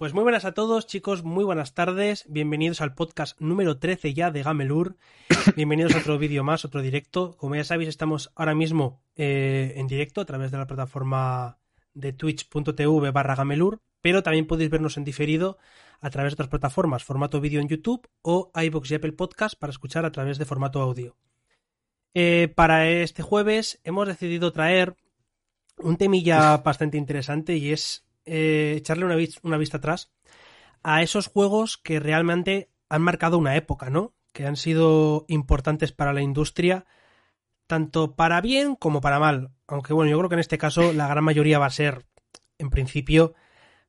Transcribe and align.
Pues 0.00 0.14
muy 0.14 0.22
buenas 0.22 0.46
a 0.46 0.54
todos, 0.54 0.86
chicos, 0.86 1.24
muy 1.24 1.44
buenas 1.44 1.74
tardes. 1.74 2.24
Bienvenidos 2.26 2.80
al 2.80 2.94
podcast 2.94 3.38
número 3.38 3.76
13 3.76 4.14
ya 4.14 4.30
de 4.30 4.42
Gamelur. 4.42 4.96
Bienvenidos 5.56 5.94
a 5.94 5.98
otro 5.98 6.16
vídeo 6.16 6.42
más, 6.42 6.64
otro 6.64 6.80
directo. 6.80 7.36
Como 7.36 7.54
ya 7.54 7.64
sabéis, 7.64 7.90
estamos 7.90 8.32
ahora 8.34 8.54
mismo 8.54 9.02
eh, 9.16 9.74
en 9.76 9.88
directo 9.88 10.22
a 10.22 10.24
través 10.24 10.52
de 10.52 10.56
la 10.56 10.66
plataforma 10.66 11.58
de 11.92 12.14
twitch.tv 12.14 13.10
barra 13.10 13.34
Gamelur, 13.34 13.82
pero 14.00 14.22
también 14.22 14.46
podéis 14.46 14.70
vernos 14.70 14.96
en 14.96 15.04
diferido 15.04 15.58
a 16.00 16.08
través 16.08 16.30
de 16.30 16.36
otras 16.36 16.48
plataformas, 16.48 17.04
formato 17.04 17.38
vídeo 17.42 17.60
en 17.60 17.68
YouTube 17.68 18.08
o 18.22 18.50
iVoox 18.54 18.90
y 18.92 18.94
Apple 18.94 19.12
Podcast 19.12 19.54
para 19.58 19.70
escuchar 19.70 20.06
a 20.06 20.12
través 20.12 20.38
de 20.38 20.46
formato 20.46 20.80
audio. 20.80 21.18
Eh, 22.14 22.50
para 22.56 22.88
este 22.88 23.22
jueves 23.22 23.82
hemos 23.84 24.08
decidido 24.08 24.50
traer 24.50 24.96
un 25.76 25.98
temilla 25.98 26.56
bastante 26.56 26.96
interesante 26.96 27.58
y 27.58 27.72
es 27.72 28.06
eh, 28.32 28.74
echarle 28.76 29.04
una, 29.04 29.16
una 29.42 29.58
vista 29.58 29.78
atrás 29.78 30.12
a 30.84 31.02
esos 31.02 31.26
juegos 31.26 31.78
que 31.78 31.98
realmente 31.98 32.70
han 32.88 33.02
marcado 33.02 33.38
una 33.38 33.56
época, 33.56 33.90
¿no? 33.90 34.14
Que 34.32 34.46
han 34.46 34.54
sido 34.54 35.24
importantes 35.26 35.90
para 35.90 36.12
la 36.12 36.22
industria, 36.22 36.86
tanto 37.66 38.14
para 38.14 38.40
bien 38.40 38.76
como 38.76 39.00
para 39.00 39.18
mal. 39.18 39.50
Aunque 39.66 39.92
bueno, 39.92 40.12
yo 40.12 40.18
creo 40.18 40.28
que 40.28 40.36
en 40.36 40.40
este 40.40 40.58
caso 40.58 40.92
la 40.92 41.08
gran 41.08 41.24
mayoría 41.24 41.58
va 41.58 41.66
a 41.66 41.70
ser, 41.70 42.06
en 42.58 42.70
principio, 42.70 43.34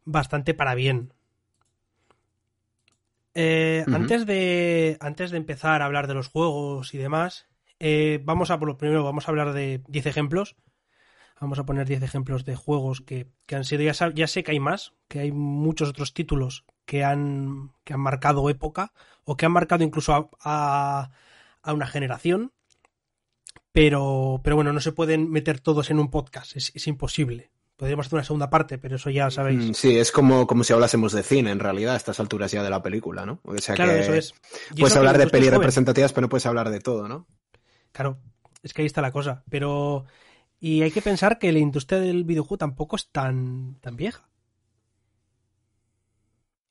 bastante 0.05 0.55
para 0.55 0.73
bien. 0.73 1.13
Eh, 3.35 3.85
antes, 3.93 4.25
de, 4.25 4.97
antes 4.99 5.29
de 5.29 5.37
empezar 5.37 5.83
a 5.83 5.85
hablar 5.85 6.07
de 6.07 6.15
los 6.15 6.29
juegos 6.29 6.95
y 6.95 6.97
demás, 6.97 7.47
eh, 7.79 8.19
vamos 8.23 8.49
a, 8.49 8.57
por 8.57 8.67
lo 8.67 8.77
primero, 8.77 9.03
vamos 9.03 9.27
a 9.27 9.31
hablar 9.31 9.53
de 9.53 9.83
10 9.87 10.07
ejemplos. 10.07 10.55
Vamos 11.41 11.57
a 11.57 11.65
poner 11.65 11.87
10 11.87 12.03
ejemplos 12.03 12.45
de 12.45 12.55
juegos 12.55 13.01
que, 13.01 13.27
han 13.51 13.65
sido, 13.65 13.81
ya, 13.81 13.93
ya, 14.13 14.27
sé 14.27 14.43
que 14.43 14.51
hay 14.51 14.59
más, 14.59 14.93
que 15.07 15.21
hay 15.21 15.31
muchos 15.31 15.89
otros 15.89 16.13
títulos 16.13 16.65
que 16.85 17.03
han, 17.03 17.71
que 17.83 17.93
han 17.93 17.99
marcado 17.99 18.47
época 18.51 18.93
o 19.23 19.35
que 19.35 19.47
han 19.47 19.51
marcado 19.51 19.83
incluso 19.83 20.29
a, 20.39 21.09
a, 21.63 21.73
una 21.73 21.87
generación. 21.87 22.53
Pero, 23.71 24.41
pero 24.43 24.55
bueno, 24.55 24.71
no 24.71 24.81
se 24.81 24.91
pueden 24.91 25.31
meter 25.31 25.59
todos 25.59 25.89
en 25.89 25.97
un 25.97 26.11
podcast, 26.11 26.55
es, 26.55 26.71
es 26.75 26.85
imposible. 26.85 27.49
Podríamos 27.75 28.05
hacer 28.05 28.17
una 28.17 28.23
segunda 28.23 28.51
parte, 28.51 28.77
pero 28.77 28.97
eso 28.97 29.09
ya 29.09 29.31
sabéis. 29.31 29.69
Mm, 29.69 29.73
sí, 29.73 29.97
es 29.97 30.11
como, 30.11 30.45
como 30.45 30.63
si 30.63 30.73
hablásemos 30.73 31.11
de 31.11 31.23
cine, 31.23 31.49
en 31.49 31.59
realidad, 31.59 31.95
a 31.95 31.97
estas 31.97 32.19
alturas 32.19 32.51
ya 32.51 32.61
de 32.61 32.69
la 32.69 32.83
película, 32.83 33.25
¿no? 33.25 33.39
O 33.43 33.57
sea 33.57 33.73
claro, 33.73 33.93
eso 33.93 34.13
es. 34.13 34.35
puedes 34.77 34.95
hablar 34.95 35.17
de 35.17 35.25
pelis 35.25 35.49
representativas, 35.49 36.13
pero 36.13 36.25
no 36.25 36.29
puedes 36.29 36.45
hablar 36.45 36.69
de 36.69 36.81
todo, 36.81 37.07
¿no? 37.07 37.25
Claro, 37.91 38.19
es 38.61 38.75
que 38.75 38.83
ahí 38.83 38.85
está 38.85 39.01
la 39.01 39.11
cosa. 39.11 39.43
Pero. 39.49 40.05
Y 40.63 40.83
hay 40.83 40.91
que 40.91 41.01
pensar 41.01 41.39
que 41.39 41.51
la 41.51 41.57
industria 41.57 41.99
del 41.99 42.23
videojuego 42.23 42.59
tampoco 42.59 42.95
es 42.95 43.07
tan, 43.07 43.77
tan 43.81 43.97
vieja. 43.97 44.29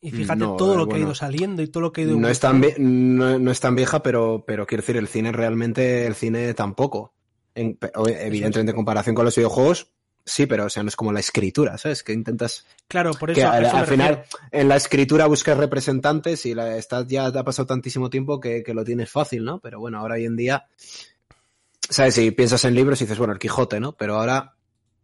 Y 0.00 0.12
fíjate 0.12 0.44
todo 0.56 0.76
lo 0.76 0.88
que 0.88 0.96
ha 0.96 1.00
ido 1.00 1.14
saliendo 1.14 1.60
y 1.60 1.66
todo 1.66 1.82
lo 1.82 1.92
que 1.92 2.02
ha 2.02 2.04
ido. 2.04 2.18
No 2.18 2.28
es 2.28 2.38
tan, 2.38 2.62
no, 2.78 3.50
es 3.50 3.60
tan 3.60 3.74
vieja, 3.74 4.02
pero, 4.02 4.44
pero 4.46 4.64
quiero 4.64 4.80
decir, 4.80 4.96
el 4.96 5.08
cine 5.08 5.32
realmente, 5.32 6.06
el 6.06 6.14
cine 6.14 6.54
tampoco. 6.54 7.12
evidentemente, 7.54 8.70
en 8.70 8.76
comparación 8.76 9.14
con 9.14 9.24
los 9.24 9.34
videojuegos, 9.34 9.90
Sí, 10.24 10.46
pero 10.46 10.66
o 10.66 10.70
sea, 10.70 10.82
no 10.82 10.90
es 10.90 10.96
como 10.96 11.12
la 11.12 11.20
escritura, 11.20 11.78
¿sabes? 11.78 12.02
Que 12.02 12.12
intentas. 12.12 12.66
Claro, 12.86 13.12
por 13.14 13.30
eso. 13.30 13.40
Que 13.40 13.44
al, 13.44 13.86
final, 13.86 14.24
en 14.52 14.68
la 14.68 14.76
escritura 14.76 15.26
buscas 15.26 15.56
representantes 15.56 16.44
y 16.46 16.54
la, 16.54 16.76
está, 16.76 17.04
ya 17.06 17.32
te 17.32 17.38
ha 17.38 17.44
pasado 17.44 17.66
tantísimo 17.66 18.10
tiempo 18.10 18.38
que, 18.38 18.62
que, 18.62 18.74
lo 18.74 18.84
tienes 18.84 19.10
fácil, 19.10 19.44
¿no? 19.44 19.60
Pero 19.60 19.80
bueno, 19.80 19.98
ahora 19.98 20.16
hoy 20.16 20.26
en 20.26 20.36
día. 20.36 20.66
¿Sabes? 21.90 22.14
Si 22.14 22.30
piensas 22.30 22.64
en 22.64 22.74
libros 22.74 23.00
y 23.00 23.04
dices, 23.04 23.18
bueno, 23.18 23.34
el 23.34 23.38
Quijote, 23.38 23.80
¿no? 23.80 23.92
Pero 23.92 24.16
ahora, 24.18 24.54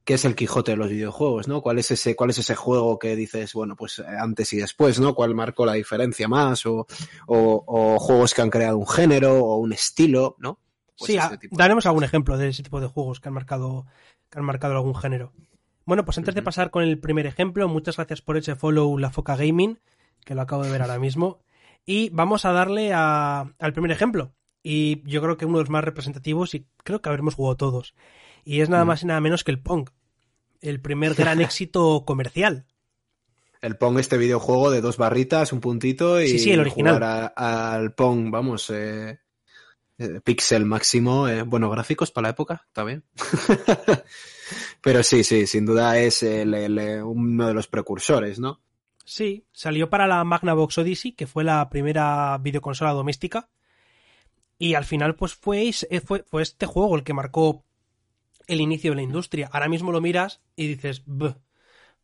¿qué 0.04 0.14
es 0.14 0.24
el 0.24 0.34
Quijote 0.34 0.70
de 0.70 0.76
los 0.78 0.88
videojuegos, 0.88 1.48
¿no? 1.48 1.60
¿Cuál 1.60 1.78
es 1.78 1.90
ese, 1.90 2.16
cuál 2.16 2.30
es 2.30 2.38
ese 2.38 2.54
juego 2.54 2.98
que 2.98 3.14
dices, 3.16 3.52
bueno, 3.52 3.76
pues 3.76 3.98
antes 3.98 4.52
y 4.52 4.58
después, 4.58 4.98
¿no? 5.00 5.14
¿Cuál 5.14 5.34
marcó 5.34 5.66
la 5.66 5.74
diferencia 5.74 6.28
más? 6.28 6.64
O, 6.64 6.86
o, 7.26 7.64
o 7.66 7.98
juegos 7.98 8.32
que 8.32 8.40
han 8.40 8.50
creado 8.50 8.78
un 8.78 8.86
género 8.86 9.34
o 9.34 9.56
un 9.56 9.72
estilo, 9.72 10.36
¿no? 10.38 10.60
Pues 10.98 11.12
sí, 11.12 11.18
daremos 11.50 11.84
algún 11.84 12.04
ejemplo 12.04 12.38
de 12.38 12.48
ese 12.48 12.62
tipo 12.62 12.80
de 12.80 12.86
juegos 12.86 13.20
que 13.20 13.28
han 13.28 13.34
marcado 13.34 13.84
que 14.30 14.38
han 14.38 14.44
marcado 14.44 14.74
algún 14.74 14.94
género. 14.94 15.32
Bueno, 15.84 16.04
pues 16.04 16.18
antes 16.18 16.34
de 16.34 16.42
pasar 16.42 16.70
con 16.70 16.82
el 16.82 16.98
primer 16.98 17.26
ejemplo, 17.26 17.68
muchas 17.68 17.96
gracias 17.96 18.20
por 18.20 18.36
ese 18.36 18.56
follow 18.56 18.98
La 18.98 19.10
Foca 19.10 19.36
Gaming, 19.36 19.78
que 20.24 20.34
lo 20.34 20.42
acabo 20.42 20.64
de 20.64 20.70
ver 20.70 20.82
ahora 20.82 20.98
mismo. 20.98 21.40
Y 21.84 22.10
vamos 22.10 22.44
a 22.44 22.52
darle 22.52 22.92
al 22.92 23.72
primer 23.72 23.92
ejemplo. 23.92 24.32
Y 24.68 25.08
yo 25.08 25.22
creo 25.22 25.36
que 25.36 25.46
uno 25.46 25.58
de 25.58 25.62
los 25.62 25.70
más 25.70 25.84
representativos, 25.84 26.56
y 26.56 26.66
creo 26.82 27.00
que 27.00 27.08
habremos 27.08 27.36
jugado 27.36 27.56
todos. 27.56 27.94
Y 28.44 28.62
es 28.62 28.68
nada 28.68 28.84
más 28.84 29.00
y 29.04 29.06
nada 29.06 29.20
menos 29.20 29.44
que 29.44 29.52
el 29.52 29.60
Pong. 29.60 29.90
El 30.60 30.80
primer 30.80 31.14
gran 31.14 31.40
éxito 31.40 32.02
comercial. 32.04 32.66
El 33.60 33.76
Pong, 33.76 34.00
este 34.00 34.18
videojuego 34.18 34.72
de 34.72 34.80
dos 34.80 34.96
barritas, 34.96 35.52
un 35.52 35.60
puntito 35.60 36.20
y 36.20 36.30
sí, 36.30 36.38
sí, 36.40 36.50
el 36.50 36.58
original. 36.58 37.32
al 37.36 37.94
Pong, 37.94 38.32
vamos, 38.32 38.68
eh, 38.70 39.20
eh, 39.98 40.20
pixel 40.24 40.64
máximo, 40.64 41.28
eh, 41.28 41.42
bueno, 41.42 41.70
gráficos 41.70 42.10
para 42.10 42.24
la 42.26 42.30
época, 42.30 42.64
está 42.66 42.82
bien. 42.82 43.04
Pero 44.80 45.04
sí, 45.04 45.22
sí, 45.22 45.46
sin 45.46 45.64
duda 45.64 45.96
es 46.00 46.24
uno 46.24 47.46
de 47.46 47.54
los 47.54 47.68
precursores, 47.68 48.40
¿no? 48.40 48.60
Sí, 49.04 49.44
salió 49.52 49.88
para 49.88 50.08
la 50.08 50.24
Magnavox 50.24 50.78
Odyssey, 50.78 51.12
que 51.12 51.28
fue 51.28 51.44
la 51.44 51.68
primera 51.70 52.36
videoconsola 52.38 52.90
doméstica. 52.90 53.48
Y 54.58 54.74
al 54.74 54.84
final, 54.84 55.14
pues 55.16 55.34
fue, 55.34 55.70
fue, 56.04 56.22
fue 56.22 56.42
este 56.42 56.66
juego 56.66 56.96
el 56.96 57.04
que 57.04 57.12
marcó 57.12 57.64
el 58.46 58.60
inicio 58.60 58.92
de 58.92 58.96
la 58.96 59.02
industria. 59.02 59.50
Ahora 59.52 59.68
mismo 59.68 59.92
lo 59.92 60.00
miras 60.00 60.40
y 60.54 60.68
dices, 60.68 61.02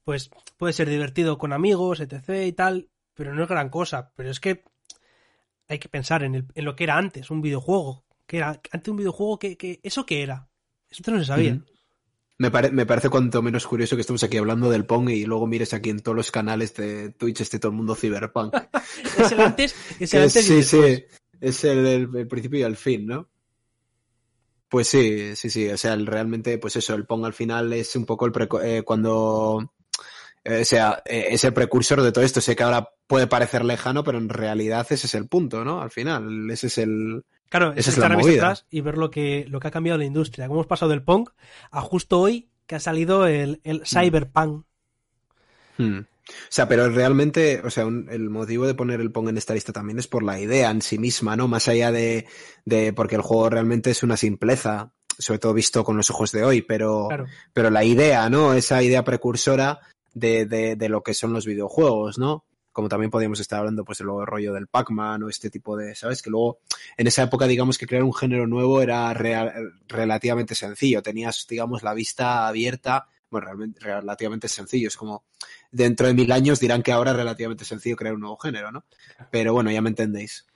pues 0.05 0.31
puede 0.57 0.73
ser 0.73 0.89
divertido 0.89 1.39
con 1.39 1.53
amigos, 1.53 2.01
etc. 2.01 2.47
y 2.47 2.53
tal, 2.53 2.89
pero 3.15 3.35
no 3.35 3.43
es 3.43 3.49
gran 3.49 3.69
cosa. 3.69 4.13
Pero 4.17 4.31
es 4.31 4.41
que 4.41 4.65
hay 5.69 5.79
que 5.79 5.89
pensar 5.89 6.23
en, 6.23 6.49
lo 6.55 6.77
que 6.77 6.85
era 6.85 6.97
antes, 6.97 7.31
un 7.31 7.41
videojuego. 7.41 8.05
que 8.27 8.39
era 8.39 8.61
antes 8.71 8.89
un 8.89 8.97
videojuego? 8.97 9.39
que, 9.39 9.81
¿Eso 9.83 10.05
qué 10.05 10.23
era? 10.23 10.49
Eso 10.91 11.11
no 11.11 11.19
se 11.19 11.27
sabía. 11.27 11.61
Me, 12.39 12.51
me, 12.51 12.87
parece 12.87 13.09
cuanto 13.09 13.41
menos 13.41 13.67
curioso 13.67 13.95
que 13.95 14.01
estemos 14.01 14.25
aquí 14.25 14.37
hablando 14.37 14.69
del 14.69 14.85
Pong 14.85 15.11
y 15.11 15.25
luego 15.27 15.47
mires 15.47 15.75
aquí 15.75 15.91
en 15.91 16.01
todos 16.01 16.17
los 16.17 16.33
canales 16.33 16.75
de 16.75 17.11
Twitch 17.11 17.41
este 17.41 17.61
todo 17.61 17.71
el 17.71 17.77
mundo 17.77 17.95
Cyberpunk. 17.95 18.55
es 19.19 19.33
el 19.33 19.41
antes, 19.41 19.77
es 20.01 20.15
el 20.15 20.23
antes 20.25 20.45
Sí, 20.45 20.63
sí, 20.65 21.05
es 21.43 21.65
el, 21.65 22.09
principio 22.29 22.61
y 22.61 22.63
el 22.63 22.77
fin, 22.77 23.07
¿no? 23.07 23.29
Pues 24.69 24.89
sí, 24.89 25.37
sí, 25.37 25.51
sí, 25.51 25.69
o 25.69 25.77
sea, 25.77 25.97
realmente, 25.97 26.57
pues 26.57 26.77
eso, 26.77 26.95
el 26.95 27.05
Pong 27.05 27.27
al 27.27 27.35
final 27.35 27.73
es 27.73 27.95
un 27.97 28.07
poco 28.07 28.27
el 28.27 28.33
eh, 28.63 28.83
cuando 28.83 29.71
eh, 30.45 30.63
o 30.63 30.65
sea, 30.65 31.03
eh, 31.05 31.27
es 31.31 31.45
el 31.45 31.53
precursor 31.53 32.01
de 32.01 32.13
todo 32.13 32.25
esto. 32.25 32.41
Sé 32.41 32.57
que 32.57 32.63
ahora 32.63 32.91
puede 33.07 33.27
parecer 33.27 33.65
lejano, 33.65 34.03
pero 34.05 34.19
en 34.19 34.29
realidad 34.29 34.87
ese 34.89 35.07
es 35.07 35.15
el 35.15 35.29
punto, 35.29 35.65
¿no? 35.65 35.83
Al 35.83 35.91
final, 35.91 36.49
ese 36.51 36.69
es 36.69 36.79
el. 36.79 37.25
Claro, 37.49 37.75
es 37.77 37.99
la 37.99 38.07
atrás 38.07 38.67
y 38.71 38.81
ver 38.81 38.97
lo 38.97 39.11
que, 39.11 39.45
lo 39.49 39.61
que 39.61 39.69
ha 39.69 39.73
cambiado 39.73 39.99
la 39.99 40.07
industria. 40.07 40.47
Cómo 40.47 40.61
hemos 40.61 40.69
pasado 40.69 40.91
del 40.91 41.03
punk 41.03 41.31
a 41.71 41.83
justo 41.83 42.19
hoy 42.19 42.49
que 42.67 42.77
ha 42.77 42.81
salido 42.81 43.27
el, 43.27 43.61
el 43.65 43.81
mm. 43.81 43.85
cyberpunk. 43.85 44.65
Hmm. 45.77 46.01
O 46.29 46.33
sea, 46.51 46.69
pero 46.69 46.89
realmente, 46.89 47.61
o 47.65 47.71
sea, 47.71 47.85
el 47.85 48.31
motivo 48.31 48.67
de 48.67 48.75
poner 48.75 49.01
el 49.01 49.11
Pong 49.11 49.29
en 49.29 49.39
esta 49.39 49.55
lista 49.55 49.73
también 49.73 49.99
es 49.99 50.07
por 50.07 50.23
la 50.23 50.41
idea 50.41 50.71
en 50.71 50.83
sí 50.83 50.99
misma, 50.99 51.37
¿no? 51.37 51.49
Más 51.49 51.69
allá 51.69 51.91
de, 51.91 52.27
de 52.65 52.93
porque 52.93 53.17
el 53.17 53.23
juego 53.23 53.51
realmente 53.51 53.91
es 53.91 54.03
una 54.03 54.17
simpleza, 54.17 54.93
sobre 55.19 55.41
todo 55.41 55.53
visto 55.53 55.83
con 55.85 55.97
los 55.97 56.11
ojos 56.11 56.31
de 56.33 56.45
hoy, 56.45 56.63
pero, 56.63 57.09
pero 57.53 57.71
la 57.71 57.85
idea, 57.85 58.29
¿no? 58.31 58.55
Esa 58.55 58.83
idea 58.83 59.05
precursora 59.05 59.81
de, 60.15 60.47
de, 60.47 60.77
de, 60.77 60.89
lo 60.89 61.03
que 61.03 61.15
son 61.15 61.33
los 61.33 61.45
videojuegos, 61.45 62.19
¿no? 62.19 62.45
Como 62.71 62.89
también 62.89 63.11
podríamos 63.11 63.41
estar 63.41 63.59
hablando, 63.59 63.85
pues, 63.85 63.99
del 63.99 64.09
rollo 64.25 64.53
del 64.55 64.69
Pac-Man 64.69 65.25
o 65.25 65.29
este 65.29 65.51
tipo 65.51 65.77
de, 65.77 65.95
¿sabes? 65.95 66.23
Que 66.23 66.31
luego, 66.31 66.61
en 66.97 67.07
esa 67.07 67.25
época, 67.25 67.47
digamos 67.47 67.77
que 67.77 67.87
crear 67.87 68.03
un 68.03 68.15
género 68.15 68.47
nuevo 68.47 68.81
era 68.81 69.13
relativamente 69.89 70.55
sencillo. 70.55 71.03
Tenías, 71.03 71.47
digamos, 71.49 71.83
la 71.83 71.93
vista 71.93 72.47
abierta, 72.47 73.09
bueno, 73.33 73.47
realmente, 73.47 73.81
relativamente 73.81 74.47
sencillo. 74.47 74.89
Es 74.89 74.97
como, 74.97 75.25
dentro 75.73 76.07
de 76.07 76.15
mil 76.15 76.31
años 76.31 76.61
dirán 76.61 76.83
que 76.83 76.93
ahora 76.93 77.11
es 77.11 77.17
relativamente 77.17 77.65
sencillo 77.65 77.97
crear 77.97 78.15
un 78.15 78.21
nuevo 78.21 78.37
género, 78.37 78.71
¿no? 78.71 78.85
Pero 79.31 79.55
bueno, 79.55 79.71
ya 79.73 79.81
me 79.81 79.89
entendéis. 79.89 80.47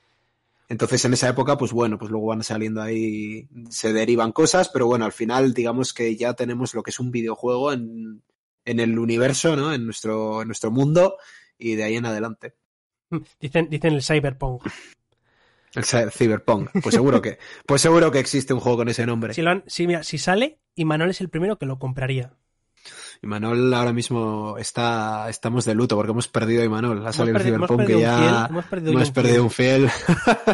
Entonces, 0.69 1.05
en 1.05 1.15
esa 1.15 1.29
época, 1.29 1.57
pues 1.57 1.73
bueno, 1.73 1.97
pues 1.99 2.11
luego 2.11 2.27
van 2.27 2.43
saliendo 2.43 2.83
ahí, 2.83 3.49
se 3.71 3.93
derivan 3.93 4.33
cosas, 4.33 4.69
pero 4.69 4.87
bueno, 4.87 5.05
al 5.05 5.13
final, 5.13 5.55
digamos 5.55 5.95
que 5.95 6.17
ya 6.17 6.35
tenemos 6.35 6.75
lo 6.75 6.83
que 6.83 6.91
es 6.91 7.01
un 7.01 7.11
videojuego 7.11 7.73
en, 7.73 8.23
en 8.65 8.81
el 8.81 8.99
universo, 8.99 9.57
¿no? 9.57 9.73
En 9.73 9.85
nuestro, 9.87 10.43
en 10.43 10.49
nuestro 10.49 10.71
mundo 10.71 11.17
y 11.59 11.77
de 11.77 11.85
ahí 11.85 11.97
en 11.97 12.05
adelante. 12.05 12.57
Dicen, 13.41 13.71
dicen 13.71 13.95
el 13.95 14.03
cyberpunk. 14.03 14.67
El 15.75 15.85
cyberpunk. 15.85 16.71
Pues 16.83 16.95
seguro 16.95 17.23
que, 17.23 17.39
pues 17.65 17.81
seguro 17.81 18.11
que 18.11 18.19
existe 18.19 18.53
un 18.53 18.61
juego 18.61 18.79
con 18.79 18.89
ese 18.89 19.07
nombre. 19.07 19.35
Si, 19.35 19.43
lo 19.43 19.63
si, 19.67 19.87
mira, 19.87 20.03
si 20.03 20.19
sale, 20.19 20.59
Imanol 20.75 21.11
es 21.11 21.21
el 21.21 21.29
primero 21.29 21.59
que 21.59 21.67
lo 21.67 21.79
compraría. 21.79 22.35
Imanol 23.23 23.73
ahora 23.73 23.93
mismo 23.93 24.57
está, 24.59 25.29
estamos 25.29 25.65
de 25.65 25.75
luto 25.75 25.97
porque 25.97 26.13
hemos 26.13 26.29
perdido 26.29 26.63
a 26.63 26.65
Imanol. 26.65 27.07
Ha 27.07 27.13
salido 27.13 27.39
el 27.39 27.43
Cyberpunk 27.43 27.87
que 27.87 28.01
ya 28.01 28.47
hemos 28.49 29.11
perdido, 29.11 29.45
un 29.45 29.51
fiel. 29.51 29.91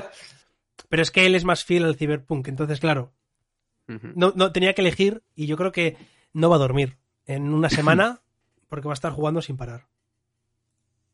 Pero 0.88 1.02
es 1.02 1.11
que 1.11 1.26
él 1.26 1.34
es 1.34 1.44
más 1.44 1.64
fiel 1.64 1.84
al 1.84 1.96
Cyberpunk, 1.96 2.49
entonces 2.49 2.81
claro. 2.81 3.12
no, 3.87 4.32
no 4.37 4.52
tenía 4.52 4.75
que 4.75 4.82
elegir 4.82 5.23
y 5.34 5.46
yo 5.46 5.56
creo 5.56 5.73
que 5.73 5.96
no 6.32 6.50
va 6.50 6.56
a 6.56 6.61
dormir 6.61 6.99
en 7.26 7.52
una 7.52 7.70
semana 7.70 8.20
porque 8.69 8.88
va 8.88 8.93
a 8.93 8.94
estar 8.94 9.12
jugando 9.12 9.43
sin 9.43 9.56
parar. 9.56 9.87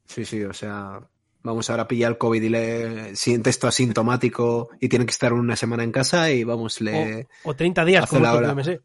Sí, 0.07 0.25
sí, 0.25 0.43
o 0.43 0.55
sea, 0.55 1.01
vamos 1.43 1.69
ahora 1.71 1.85
a 1.85 1.89
pillar 1.89 2.13
el 2.13 2.19
COVID 2.19 2.43
y 2.43 2.49
le 2.49 3.17
siente 3.17 3.51
esto 3.51 3.67
asintomático 3.69 4.71
y 4.81 4.89
tiene 4.89 5.05
que 5.05 5.11
estar 5.11 5.33
una 5.33 5.57
semana 5.57 5.85
en 5.85 5.93
casa 5.93 6.31
y 6.31 6.45
vamos, 6.45 6.81
le... 6.81 7.29
O, 7.45 7.51
o 7.51 7.57
30 7.57 7.85
días, 7.85 8.09
como 8.09 8.23
la 8.23 8.35
hora. 8.35 8.49
que 8.49 8.55
me 8.55 8.65
sé. 8.65 8.81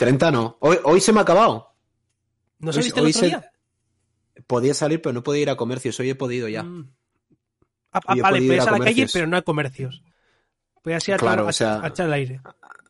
30 0.00 0.30
no. 0.30 0.56
Hoy, 0.60 0.78
hoy 0.84 1.00
se 1.00 1.12
me 1.12 1.18
ha 1.20 1.22
acabado. 1.22 1.74
¿No 2.58 2.68
Hoy- 2.68 2.74
saliste 2.74 3.00
el 3.00 3.06
hoy 3.06 3.10
otro 3.12 3.20
se- 3.20 3.26
día? 3.26 3.52
Podía 4.46 4.72
salir, 4.74 5.02
pero 5.02 5.12
no 5.12 5.22
podía 5.22 5.42
ir 5.42 5.50
a 5.50 5.56
comercios. 5.56 6.00
Hoy 6.00 6.08
he 6.10 6.14
podido 6.14 6.48
ya. 6.48 6.62
Mm. 6.62 6.90
Ah, 7.92 8.00
ah, 8.06 8.12
Hoy 8.14 8.20
vale, 8.20 8.36
podido 8.38 8.42
ir 8.54 8.58
puedes 8.58 8.66
a 8.66 8.74
a 8.74 8.78
la 8.78 8.84
calle, 8.84 9.06
pero 9.12 9.26
no 9.26 9.36
a 9.36 9.42
comercios. 9.42 10.02
Puedes 10.82 11.06
ir 11.08 11.14
a, 11.14 11.18
Claro, 11.18 11.44
a- 11.46 11.50
o 11.50 11.52
sea- 11.52 11.82
a 11.82 11.88
echar 11.88 12.06
el 12.06 12.12
aire. 12.14 12.40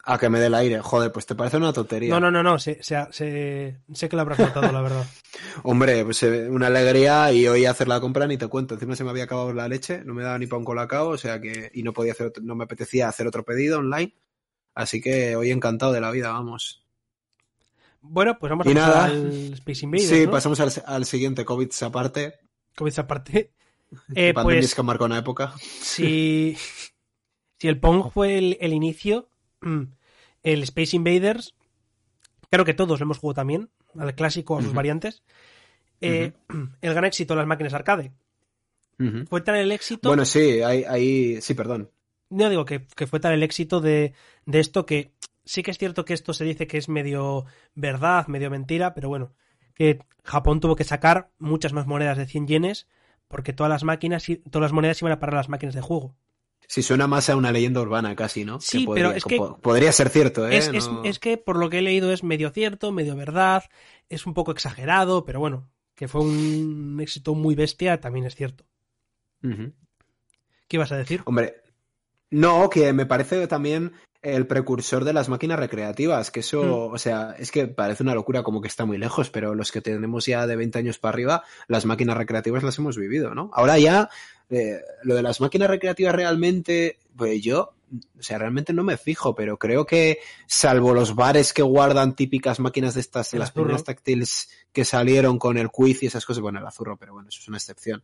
A 0.05 0.19
que 0.19 0.29
me 0.31 0.39
dé 0.39 0.47
el 0.47 0.55
aire. 0.55 0.81
Joder, 0.81 1.11
pues 1.13 1.27
te 1.27 1.35
parece 1.35 1.57
una 1.57 1.73
tontería. 1.73 2.11
No, 2.11 2.21
no, 2.21 2.31
no, 2.31 2.43
no. 2.43 2.59
Sé, 2.59 2.79
sé- 2.83 3.07
sé- 3.11 3.81
sé 3.93 4.09
que 4.09 4.15
lo 4.17 4.23
habrás 4.23 4.39
notado, 4.39 4.71
la 4.73 4.81
verdad. 4.81 5.05
Hombre, 5.65 6.05
pues 6.05 6.23
eh, 6.23 6.49
una 6.49 6.69
alegría 6.69 7.33
y 7.33 7.47
hoy 7.49 7.67
hacer 7.67 7.89
la 7.89 8.01
compra 8.01 8.27
ni 8.29 8.37
te 8.39 8.47
cuento. 8.47 8.75
Encima 8.75 8.95
se 8.95 9.03
me 9.05 9.11
había 9.11 9.25
acabado 9.25 9.53
la 9.53 9.67
leche, 9.69 10.03
no 10.05 10.15
me 10.15 10.23
daba 10.23 10.39
ni 10.39 10.47
para 10.47 10.59
un 10.59 10.65
colacao, 10.65 11.09
o 11.09 11.19
sea 11.19 11.41
que 11.41 11.71
y 11.75 11.83
no 11.83 11.93
podía 11.93 12.13
hacer, 12.13 12.29
otro- 12.29 12.43
no 12.45 12.55
me 12.55 12.65
apetecía 12.65 13.09
hacer 13.09 13.27
otro 13.27 13.45
pedido 13.45 13.79
online. 13.81 14.15
Así 14.75 15.01
que 15.01 15.35
hoy 15.37 15.51
encantado 15.51 15.93
de 15.93 16.01
la 16.01 16.11
vida, 16.13 16.31
vamos. 16.31 16.85
Bueno, 18.03 18.39
pues 18.39 18.51
vamos 18.51 18.67
Y 18.67 18.71
a 18.71 18.75
pasar 18.75 18.89
nada. 18.89 19.05
al 19.07 19.53
Space 19.55 19.85
Invaders, 19.85 20.09
sí, 20.09 20.25
¿no? 20.27 20.31
pasamos 20.31 20.61
al, 20.61 20.71
al 20.87 21.05
siguiente 21.05 21.45
COVID 21.45 21.71
aparte. 21.83 22.39
Como 22.77 22.89
esa 22.89 23.07
parte. 23.07 23.53
Eh, 24.15 24.33
pandemias 24.33 24.67
pues 24.67 24.75
que 24.77 24.83
marcó 24.85 25.07
una 25.07 25.19
época. 25.19 25.53
si, 25.59 26.57
si 27.59 27.67
el 27.67 27.81
Pong 27.81 28.13
fue 28.13 28.39
el, 28.39 28.57
el 28.61 28.73
inicio, 28.73 29.29
mm, 29.63 29.83
el 30.45 30.63
Space 30.63 30.95
Invaders, 30.95 31.55
creo 32.51 32.65
que 32.65 32.73
todos 32.73 33.01
lo 33.01 33.05
hemos 33.05 33.19
jugado 33.19 33.35
también, 33.35 33.69
al 33.99 34.15
clásico, 34.15 34.57
a 34.57 34.63
sus 34.63 34.73
variantes. 34.75 35.25
Eh, 36.01 36.33
El 36.81 36.95
gran 36.95 37.05
éxito 37.05 37.35
de 37.35 37.39
las 37.39 37.49
máquinas 37.49 37.75
arcade. 37.75 38.13
Fue 39.29 39.41
tal 39.41 39.57
el 39.57 39.73
éxito. 39.73 40.09
Bueno, 40.09 40.25
sí, 40.25 40.61
ahí, 40.63 40.85
ahí, 40.87 41.41
sí, 41.41 41.55
perdón. 41.55 41.91
No 42.29 42.49
digo 42.49 42.65
que, 42.65 42.87
que 42.87 43.09
fue 43.09 43.19
tal 43.19 43.33
el 43.33 43.43
éxito 43.43 43.81
de, 43.81 44.13
de 44.47 44.61
esto 44.61 44.87
que 44.87 45.11
sí 45.45 45.63
que 45.63 45.71
es 45.71 45.79
cierto 45.79 46.05
que 46.05 46.15
esto 46.15 46.33
se 46.33 46.45
dice 46.45 46.67
que 46.67 46.79
es 46.79 46.89
medio 46.89 47.45
verdad, 47.75 48.27
medio 48.27 48.51
mentira, 48.51 48.95
pero 48.95 49.09
bueno, 49.09 49.33
que 49.75 50.01
Japón 50.25 50.61
tuvo 50.61 50.77
que 50.77 50.85
sacar 50.85 51.31
muchas 51.39 51.73
más 51.73 51.87
monedas 51.87 52.19
de 52.19 52.27
100 52.27 52.47
yenes 52.47 52.89
porque 53.29 53.53
todas 53.53 53.71
las 53.71 53.85
máquinas, 53.85 54.29
y- 54.29 54.37
todas 54.37 54.63
las 54.63 54.73
monedas 54.73 55.01
iban 55.03 55.13
a 55.13 55.21
parar 55.21 55.35
a 55.37 55.39
las 55.39 55.49
máquinas 55.49 55.75
de 55.75 55.81
juego. 55.81 56.17
Sí, 56.67 56.83
suena 56.83 57.07
más 57.07 57.29
a 57.31 57.37
una 57.37 57.51
leyenda 57.53 57.81
urbana 57.81 58.15
casi, 58.15 58.45
¿no? 58.45 58.61
Sí, 58.61 58.85
podría, 58.87 59.07
pero 59.07 59.17
es 59.17 59.25
que- 59.25 59.37
po- 59.39 59.59
podría 59.59 59.91
ser 59.93 60.09
cierto, 60.09 60.49
¿eh? 60.49 60.57
Es, 60.59 60.69
es- 60.69 60.89
No- 60.91 61.05
es 61.05 61.19
que 61.19 61.37
por 61.37 61.57
lo 61.57 61.69
que 61.71 61.79
he 61.79 61.83
leído 61.83 62.13
es 62.13 62.23
medio 62.23 62.51
cierto, 62.51 62.93
medio 62.93 63.17
verdad, 63.17 63.65
es 64.09 64.27
un 64.27 64.35
poco 64.35 64.53
exagerado, 64.53 65.25
pero 65.25 65.41
bueno, 65.41 65.69
que 65.97 66.07
fue 66.07 66.21
un 66.23 66.99
éxito 67.01 67.35
muy 67.35 67.55
bestia, 67.55 68.01
también 68.01 68.25
es 68.27 68.35
cierto. 68.37 68.65
¿Qué 70.69 70.77
ibas 70.77 70.93
a 70.93 70.97
decir? 70.97 71.23
Hombre, 71.25 71.57
no, 72.31 72.69
que 72.71 72.93
me 72.93 73.07
parece 73.07 73.47
también 73.47 73.93
el 74.23 74.47
precursor 74.47 75.05
de 75.05 75.13
las 75.15 75.29
máquinas 75.31 75.59
recreativas, 75.59 76.31
que 76.31 76.41
eso, 76.41 76.63
Mm. 76.91 76.95
o 76.95 76.99
sea, 76.99 77.35
es 77.39 77.51
que 77.51 77.69
parece 77.69 78.03
una 78.03 78.15
locura 78.15 78.43
como 78.43 78.61
que 78.61 78.69
está 78.69 78.85
muy 78.85 78.99
lejos, 78.99 79.31
pero 79.31 79.55
los 79.55 79.73
que 79.73 79.81
tenemos 79.81 80.27
ya 80.27 80.47
de 80.47 80.57
20 80.57 80.79
años 80.79 80.99
para 80.99 81.15
arriba, 81.15 81.43
las 81.69 81.87
máquinas 81.87 82.17
recreativas 82.17 82.63
las 82.63 82.79
hemos 82.79 82.99
vivido, 82.99 83.35
¿no? 83.35 83.51
Ahora 83.55 83.79
ya, 83.79 84.11
eh, 84.51 84.81
lo 85.05 85.15
de 85.15 85.23
las 85.23 85.41
máquinas 85.41 85.71
recreativas 85.71 86.15
realmente, 86.15 86.99
pues 87.17 87.41
yo, 87.43 87.73
o 88.19 88.23
sea, 88.23 88.39
realmente 88.39 88.73
no 88.75 88.85
me 88.85 88.97
fijo, 88.99 89.35
pero 89.35 89.57
creo 89.59 89.87
que 89.87 90.19
salvo 90.47 90.93
los 90.93 91.15
bares 91.15 91.53
que 91.53 91.63
guardan 91.63 92.15
típicas 92.15 92.61
máquinas 92.61 92.95
de 92.95 93.01
estas, 93.01 93.33
las 93.35 93.49
azurro. 93.49 93.65
primeras 93.65 93.85
táctiles 93.85 94.51
que 94.73 94.85
salieron 94.85 95.39
con 95.39 95.57
el 95.57 95.71
quiz 95.71 96.03
y 96.03 96.07
esas 96.07 96.27
cosas, 96.27 96.43
bueno, 96.43 96.61
el 96.61 96.67
azurro, 96.67 96.97
pero 96.99 97.15
bueno, 97.15 97.29
eso 97.31 97.41
es 97.41 97.49
una 97.49 97.57
excepción. 97.57 98.03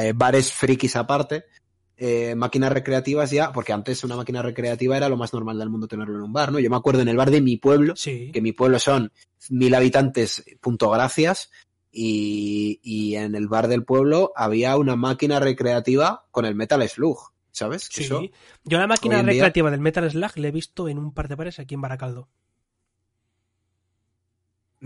Eh, 0.00 0.12
bares 0.14 0.52
frikis 0.52 0.96
aparte, 0.96 1.44
eh, 1.96 2.34
máquinas 2.34 2.72
recreativas 2.72 3.30
ya, 3.30 3.52
porque 3.52 3.72
antes 3.72 4.02
una 4.04 4.16
máquina 4.16 4.42
recreativa 4.42 4.96
era 4.96 5.08
lo 5.08 5.16
más 5.16 5.32
normal 5.32 5.58
del 5.58 5.70
mundo 5.70 5.86
tenerlo 5.88 6.16
en 6.16 6.22
un 6.22 6.32
bar, 6.32 6.50
¿no? 6.52 6.58
Yo 6.58 6.68
me 6.70 6.76
acuerdo 6.76 7.02
en 7.02 7.08
el 7.08 7.16
bar 7.16 7.30
de 7.30 7.40
mi 7.40 7.56
pueblo, 7.56 7.94
Sí. 7.96 8.30
que 8.32 8.40
mi 8.42 8.52
pueblo 8.52 8.78
son 8.78 9.12
mil 9.50 9.74
habitantes, 9.74 10.44
punto 10.60 10.90
gracias, 10.90 11.50
y, 11.92 12.80
y 12.82 13.14
en 13.14 13.34
el 13.36 13.46
bar 13.46 13.68
del 13.68 13.84
pueblo 13.84 14.32
había 14.34 14.76
una 14.76 14.96
máquina 14.96 15.38
recreativa 15.38 16.24
con 16.32 16.44
el 16.44 16.56
Metal 16.56 16.86
Slug, 16.88 17.18
¿sabes? 17.52 17.88
Sí. 17.92 18.02
Eso, 18.04 18.22
Yo 18.64 18.78
la 18.78 18.88
máquina 18.88 19.16
día- 19.22 19.26
recreativa 19.26 19.70
del 19.70 19.80
Metal 19.80 20.10
Slug 20.10 20.32
la 20.36 20.48
he 20.48 20.50
visto 20.50 20.88
en 20.88 20.98
un 20.98 21.14
par 21.14 21.28
de 21.28 21.36
bares 21.36 21.60
aquí 21.60 21.74
en 21.74 21.80
Baracaldo. 21.82 22.28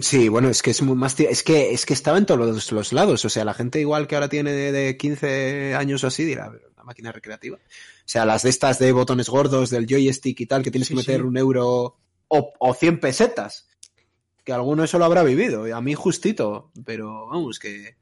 Sí, 0.01 0.29
bueno, 0.29 0.49
es 0.49 0.63
que 0.63 0.71
es 0.71 0.81
muy 0.83 0.95
más 0.95 1.19
es 1.19 1.43
que 1.43 1.73
es 1.73 1.85
que 1.85 1.93
estaba 1.93 2.19
en 2.19 2.27
todos 2.27 2.39
los, 2.47 2.71
los 2.71 2.93
lados, 2.93 3.25
o 3.25 3.29
sea, 3.29 3.45
la 3.45 3.53
gente 3.55 3.81
igual 3.81 4.07
que 4.07 4.15
ahora 4.15 4.29
tiene 4.29 4.53
de, 4.53 4.71
de 4.71 4.97
15 4.97 5.75
años 5.75 6.05
o 6.05 6.07
así 6.07 6.25
dirá, 6.25 6.53
máquina 6.89 7.13
recreativa. 7.13 7.57
O 7.59 7.61
sea, 8.05 8.25
las 8.27 8.43
de 8.43 8.51
estas 8.51 8.79
de 8.81 8.91
botones 8.93 9.29
gordos 9.29 9.71
del 9.71 9.87
joystick 9.87 10.41
y 10.41 10.47
tal 10.47 10.63
que 10.63 10.71
tienes 10.73 10.89
Sí, 10.89 10.95
que 10.95 10.99
meter 10.99 11.21
sí. 11.21 11.27
un 11.27 11.37
euro 11.37 11.97
o, 12.29 12.53
o 12.59 12.75
100 12.75 13.01
pesetas. 13.01 13.69
Que 14.45 14.53
alguno 14.53 14.83
eso 14.83 14.99
lo 14.99 15.05
habrá 15.05 15.23
vivido, 15.23 15.69
y 15.69 15.73
a 15.73 15.81
mí 15.81 15.95
justito, 15.95 16.73
pero 16.85 17.27
vamos 17.29 17.59
que 17.59 17.97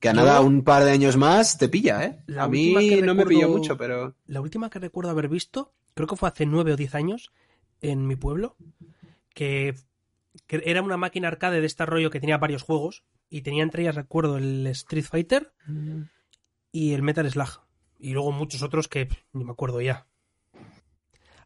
que 0.00 0.08
a 0.08 0.12
nada 0.12 0.40
un 0.40 0.62
par 0.62 0.84
de 0.84 0.92
años 0.92 1.16
más 1.16 1.58
te 1.58 1.68
pilla, 1.68 2.04
¿eh? 2.04 2.22
La 2.26 2.44
a 2.44 2.48
mí 2.48 2.72
no 3.02 3.14
me 3.14 3.26
pilló 3.26 3.48
mucho, 3.48 3.76
pero 3.76 4.14
La 4.26 4.40
última 4.40 4.70
que 4.70 4.78
recuerdo 4.78 5.10
haber 5.10 5.28
visto, 5.28 5.72
creo 5.94 6.06
que 6.06 6.14
fue 6.16 6.28
hace 6.28 6.46
nueve 6.46 6.72
o 6.72 6.76
diez 6.76 6.94
años, 6.94 7.32
en 7.80 8.06
mi 8.06 8.14
pueblo, 8.14 8.56
que, 9.34 9.74
que 10.46 10.62
era 10.66 10.82
una 10.82 10.96
máquina 10.96 11.26
arcade 11.28 11.60
de 11.60 11.66
este 11.66 11.84
rollo 11.86 12.10
que 12.10 12.20
tenía 12.20 12.38
varios 12.38 12.62
juegos, 12.62 13.02
y 13.28 13.42
tenía 13.42 13.62
entre 13.64 13.82
ellas, 13.82 13.96
recuerdo, 13.96 14.36
el 14.38 14.66
Street 14.68 15.04
Fighter 15.04 15.52
y 16.72 16.92
el 16.92 17.02
Metal 17.02 17.28
Slug. 17.30 17.60
Y 17.98 18.12
luego 18.12 18.32
muchos 18.32 18.62
otros 18.62 18.88
que 18.88 19.06
pff, 19.06 19.18
ni 19.32 19.44
me 19.44 19.52
acuerdo 19.52 19.80
ya. 19.80 20.06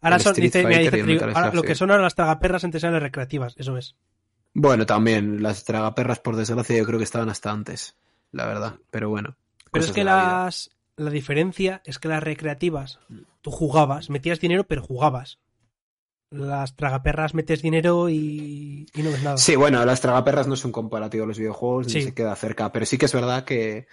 Ahora 0.01 0.19
son, 0.19 0.35
dice, 0.35 0.67
mira, 0.67 0.91
Trigo, 0.91 1.25
ahora 1.25 1.53
lo 1.55 1.63
que 1.63 1.75
son 1.75 1.91
ahora 1.91 2.03
las 2.03 2.15
tragaperras 2.17 2.65
antes 2.65 2.83
eran 2.83 2.95
las 2.95 3.03
recreativas, 3.03 3.55
eso 3.57 3.77
es. 3.77 3.95
bueno, 4.53 4.85
también 4.85 5.43
las 5.43 5.65
tragaperras 5.65 6.19
por 6.19 6.35
desgracia 6.37 6.77
yo 6.77 6.85
creo 6.85 6.99
que 6.99 7.05
estaban 7.05 7.29
hasta 7.29 7.53
antes, 7.53 7.97
la 8.33 8.47
verdad, 8.47 8.77
pero 8.91 9.09
bueno. 9.11 9.37
Pero 9.71 9.85
es 9.85 9.93
que 9.93 10.03
vida. 10.03 10.45
las, 10.45 10.71
la 10.97 11.11
diferencia 11.11 11.83
es 11.85 11.99
que 12.01 12.09
las 12.09 12.23
recreativas, 12.23 12.99
tú 13.43 13.51
jugabas, 13.53 14.11
metías 14.11 14.41
dinero, 14.41 14.65
pero 14.65 14.83
jugabas. 14.83 15.39
Las 16.31 16.75
tragaperras 16.77 17.35
metes 17.35 17.63
dinero 17.63 18.09
y, 18.09 18.87
y 18.95 19.03
no 19.03 19.11
ves 19.13 19.23
nada. 19.23 19.37
Sí, 19.37 19.55
bueno, 19.55 19.85
las 19.85 20.01
tragaperras 20.01 20.49
no 20.49 20.57
son 20.57 20.73
comparativos 20.73 21.27
a 21.27 21.29
los 21.29 21.39
videojuegos, 21.39 21.87
Sí. 21.93 21.99
ni 21.99 22.05
se 22.07 22.15
queda 22.15 22.35
cerca, 22.37 22.73
pero 22.73 22.87
sí 22.87 22.97
que 22.99 23.05
es 23.07 23.13
verdad 23.13 23.45
que 23.45 23.87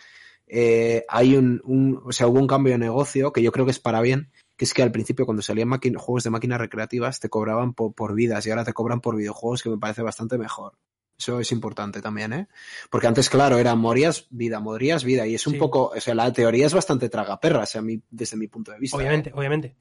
eh, 0.49 1.05
hay 1.07 1.35
un, 1.35 1.61
un- 1.63 2.01
o 2.03 2.11
sea, 2.11 2.27
hubo 2.27 2.39
un 2.39 2.47
cambio 2.47 2.73
de 2.73 2.79
negocio 2.79 3.31
que 3.31 3.41
yo 3.41 3.51
creo 3.51 3.65
que 3.65 3.71
es 3.71 3.79
para 3.79 4.01
bien, 4.01 4.31
que 4.57 4.65
es 4.65 4.73
que 4.73 4.83
al 4.83 4.91
principio 4.91 5.25
cuando 5.25 5.41
salían 5.41 5.69
juegos 5.97 6.23
de 6.23 6.29
máquinas 6.31 6.59
recreativas 6.59 7.19
te 7.19 7.29
cobraban 7.29 7.73
po- 7.73 7.93
por, 7.93 8.13
vidas 8.15 8.45
y 8.45 8.49
ahora 8.49 8.65
te 8.65 8.73
cobran 8.73 8.99
por 8.99 9.15
videojuegos 9.15 9.63
que 9.63 9.69
me 9.69 9.77
parece 9.77 10.01
bastante 10.01 10.37
mejor. 10.37 10.73
Eso 11.17 11.39
es 11.39 11.51
importante 11.51 12.01
también, 12.01 12.31
¿eh? 12.33 12.47
Porque 12.89 13.07
antes, 13.07 13.29
claro, 13.29 13.57
era 13.57 13.75
morías 13.75 14.27
vida, 14.29 14.59
morías 14.61 15.03
vida 15.03 15.27
y 15.27 15.35
es 15.35 15.45
un 15.47 15.53
Sí. 15.53 15.59
poco, 15.59 15.91
o 15.95 15.99
sea, 16.01 16.15
la 16.15 16.31
teoría 16.33 16.65
es 16.65 16.73
bastante 16.73 17.09
tragaperras 17.09 17.75
a 17.75 17.81
mí, 17.81 18.01
desde 18.09 18.37
mi 18.37 18.47
punto 18.47 18.71
de 18.71 18.79
vista. 18.79 18.95
¿eh? 18.97 18.99
obviamente, 19.01 19.31
obviamente. 19.35 19.75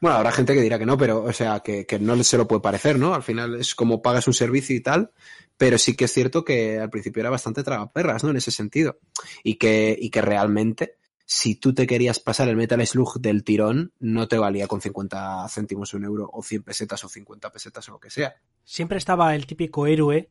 Bueno, 0.00 0.16
habrá 0.16 0.32
gente 0.32 0.54
que 0.54 0.60
dirá 0.60 0.78
que 0.78 0.86
no, 0.86 0.96
pero, 0.96 1.24
o 1.24 1.32
sea, 1.32 1.60
que, 1.60 1.86
que 1.86 1.98
no 1.98 2.22
se 2.22 2.36
lo 2.36 2.46
puede 2.46 2.62
parecer, 2.62 2.98
¿no? 2.98 3.14
Al 3.14 3.22
final 3.22 3.56
es 3.56 3.74
como 3.74 4.02
pagas 4.02 4.26
un 4.26 4.34
servicio 4.34 4.76
y 4.76 4.80
tal, 4.80 5.10
pero 5.56 5.76
sí 5.78 5.96
que 5.96 6.04
es 6.04 6.12
cierto 6.12 6.44
que 6.44 6.78
al 6.78 6.90
principio 6.90 7.20
era 7.20 7.30
bastante 7.30 7.62
tragaperras, 7.62 8.22
¿no? 8.22 8.30
En 8.30 8.36
ese 8.36 8.50
sentido. 8.50 8.98
Y 9.42 9.56
que, 9.56 9.96
y 9.98 10.10
que 10.10 10.22
realmente, 10.22 10.98
si 11.26 11.56
tú 11.56 11.74
te 11.74 11.86
querías 11.86 12.20
pasar 12.20 12.48
el 12.48 12.56
Metal 12.56 12.84
Slug 12.86 13.20
del 13.20 13.42
tirón, 13.42 13.92
no 13.98 14.28
te 14.28 14.38
valía 14.38 14.68
con 14.68 14.80
50 14.80 15.48
céntimos 15.48 15.94
un 15.94 16.04
euro, 16.04 16.30
o 16.32 16.42
100 16.42 16.62
pesetas, 16.62 17.04
o 17.04 17.08
50 17.08 17.50
pesetas, 17.50 17.88
o 17.88 17.92
lo 17.92 18.00
que 18.00 18.10
sea. 18.10 18.36
Siempre 18.64 18.98
estaba 18.98 19.34
el 19.34 19.46
típico 19.46 19.86
héroe 19.86 20.30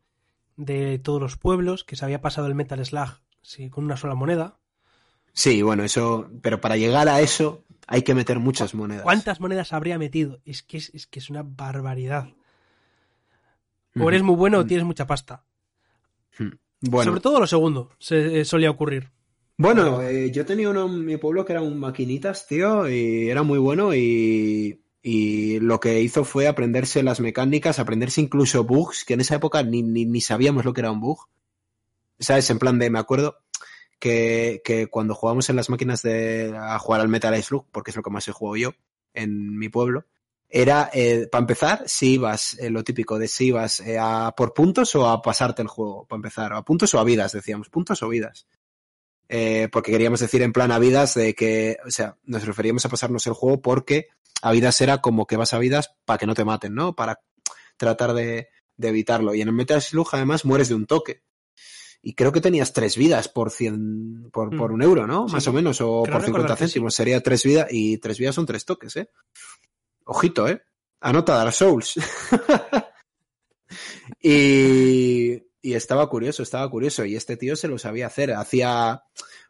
de 0.56 0.98
todos 1.00 1.22
los 1.22 1.38
pueblos 1.38 1.84
que 1.84 1.96
se 1.96 2.06
había 2.06 2.22
pasado 2.22 2.48
el 2.48 2.56
Metal 2.56 2.84
Slug 2.84 3.20
con 3.72 3.86
una 3.86 3.98
sola 3.98 4.16
moneda. 4.16 4.60
Sí, 5.38 5.62
bueno, 5.62 5.84
eso, 5.84 6.32
pero 6.42 6.60
para 6.60 6.78
llegar 6.78 7.08
a 7.08 7.22
eso 7.22 7.64
hay 7.86 8.02
que 8.02 8.16
meter 8.16 8.40
muchas 8.40 8.74
monedas. 8.74 9.04
¿Cuántas 9.04 9.40
monedas 9.40 9.72
habría 9.72 10.00
metido? 10.00 10.40
Es 10.46 10.64
que 10.64 10.78
es, 10.78 10.90
es 10.96 11.06
que 11.06 11.20
es 11.20 11.30
una 11.30 11.44
barbaridad. 11.44 12.30
O 14.00 14.10
eres 14.10 14.24
muy 14.24 14.36
bueno 14.36 14.58
o 14.58 14.62
Ujú. 14.62 14.68
tienes 14.68 14.84
mucha 14.84 15.06
pasta. 15.06 15.44
Bueno, 16.82 17.12
Sobre 17.12 17.22
todo 17.22 17.40
lo 17.40 17.46
segundo 17.46 17.92
se, 18.00 18.40
eh, 18.40 18.46
solía 18.46 18.72
ocurrir. 18.72 19.12
Bueno, 19.58 20.02
eh, 20.02 20.32
yo 20.32 20.44
tenía 20.44 20.72
uno 20.72 20.88
en 20.88 21.06
mi 21.06 21.18
pueblo 21.18 21.46
que 21.46 21.54
era 21.54 21.62
un 21.62 21.80
maquinitas, 21.80 22.48
tío, 22.48 22.90
y 22.90 23.30
era 23.30 23.44
muy 23.44 23.60
bueno 23.60 23.94
y, 23.94 24.82
y 25.04 25.60
lo 25.60 25.80
que 25.80 26.02
hizo 26.02 26.26
fue 26.26 26.48
aprenderse 26.48 27.04
las 27.04 27.20
mecánicas, 27.20 27.78
aprenderse 27.78 28.22
incluso 28.22 28.64
bugs, 28.64 29.06
que 29.06 29.14
en 29.14 29.22
esa 29.22 29.36
época 29.36 29.62
ni, 29.62 29.84
ni, 29.84 30.06
ni 30.06 30.20
sabíamos 30.20 30.66
lo 30.66 30.74
que 30.74 30.82
era 30.82 30.90
un 30.90 31.00
bug. 31.00 31.28
¿Sabes? 32.20 32.50
En 32.50 32.58
plan 32.58 32.80
de, 32.80 32.90
me 32.90 32.98
acuerdo 32.98 33.38
que, 34.00 34.62
que 34.64 34.88
cuando 34.88 35.16
jugamos 35.16 35.50
en 35.50 35.56
las 35.56 35.70
máquinas 35.70 36.02
de 36.02 36.56
a 36.58 36.78
jugar 36.80 37.02
al 37.02 37.10
Metal 37.10 37.42
Slug, 37.42 37.66
porque 37.72 37.92
es 37.92 37.98
lo 37.98 38.04
que 38.04 38.10
más 38.10 38.28
he 38.28 38.32
jugado 38.32 38.58
yo 38.58 38.72
en 39.14 39.58
mi 39.58 39.70
pueblo, 39.70 40.06
era, 40.50 40.90
eh, 40.94 41.28
para 41.30 41.42
empezar, 41.42 41.84
si 41.88 42.14
ibas, 42.14 42.58
eh, 42.60 42.70
lo 42.70 42.84
típico 42.84 43.20
de 43.20 43.28
si 43.28 43.48
ibas 43.48 43.82
eh, 43.82 43.98
a 44.00 44.34
por 44.36 44.54
puntos 44.54 44.96
o 44.96 45.10
a 45.10 45.22
pasarte 45.22 45.62
el 45.62 45.68
juego, 45.68 46.06
para 46.08 46.18
empezar, 46.18 46.54
a 46.54 46.62
puntos 46.62 46.94
o 46.94 47.00
a 47.00 47.04
vidas, 47.04 47.34
decíamos, 47.34 47.70
puntos 47.70 48.02
o 48.02 48.08
vidas. 48.08 48.48
Eh, 49.30 49.68
porque 49.72 49.92
queríamos 49.92 50.22
decir 50.22 50.42
en 50.42 50.54
plan 50.54 50.72
a 50.72 50.80
vidas 50.80 51.14
de 51.16 51.36
que, 51.36 51.78
o 51.86 51.92
sea, 51.92 52.18
nos 52.24 52.46
referíamos 52.46 52.86
a 52.86 52.90
pasarnos 52.90 53.28
el 53.28 53.34
juego 53.34 53.62
porque 53.62 54.08
a 54.42 54.52
vidas 54.52 54.80
era 54.80 55.02
como 55.02 55.28
que 55.28 55.36
vas 55.36 55.54
a 55.54 55.60
vidas 55.60 55.92
para 56.06 56.18
que 56.18 56.28
no 56.28 56.34
te 56.34 56.46
maten, 56.46 56.74
¿no? 56.74 56.96
Para 56.96 57.20
tratar 57.76 58.14
de, 58.14 58.48
de 58.78 58.88
evitarlo. 58.88 59.36
Y 59.36 59.42
en 59.42 59.50
el 59.50 59.54
Metal 59.54 59.82
Slug 59.82 60.08
además 60.14 60.46
mueres 60.46 60.70
de 60.70 60.76
un 60.76 60.86
toque. 60.86 61.24
Y 62.02 62.14
creo 62.14 62.32
que 62.32 62.42
tenías 62.42 62.74
tres 62.74 62.96
vidas 62.96 63.28
por 63.28 63.50
cien, 63.52 64.30
por, 64.32 64.56
por 64.56 64.72
Mm. 64.72 64.74
un 64.76 64.82
euro, 64.84 65.08
¿no? 65.08 65.28
Sí. 65.28 65.34
Más 65.34 65.48
o 65.48 65.54
menos, 65.54 65.82
o 65.82 66.04
Creo 66.04 66.14
por 66.18 66.24
50 66.24 66.28
recordar 66.28 66.58
que 66.58 66.66
sí. 66.66 66.72
céntimos. 66.74 66.94
Sería 66.96 67.22
tres 67.22 67.44
vidas, 67.44 67.68
y 67.72 67.98
tres 67.98 68.18
vidas 68.20 68.36
son 68.36 68.46
tres 68.46 68.66
toques, 68.66 68.96
¿eh? 68.96 69.10
Ojito, 70.06 70.48
¿eh? 70.48 70.62
Anota 71.02 71.36
Dark 71.36 71.54
Souls. 71.54 71.96
y, 74.22 75.34
y 75.62 75.74
estaba 75.74 76.10
curioso, 76.10 76.44
estaba 76.44 76.70
curioso. 76.70 77.06
Y 77.06 77.16
este 77.16 77.38
tío 77.38 77.56
se 77.56 77.68
lo 77.68 77.78
sabía 77.78 78.08
hacer. 78.08 78.34
Hacía, 78.34 79.02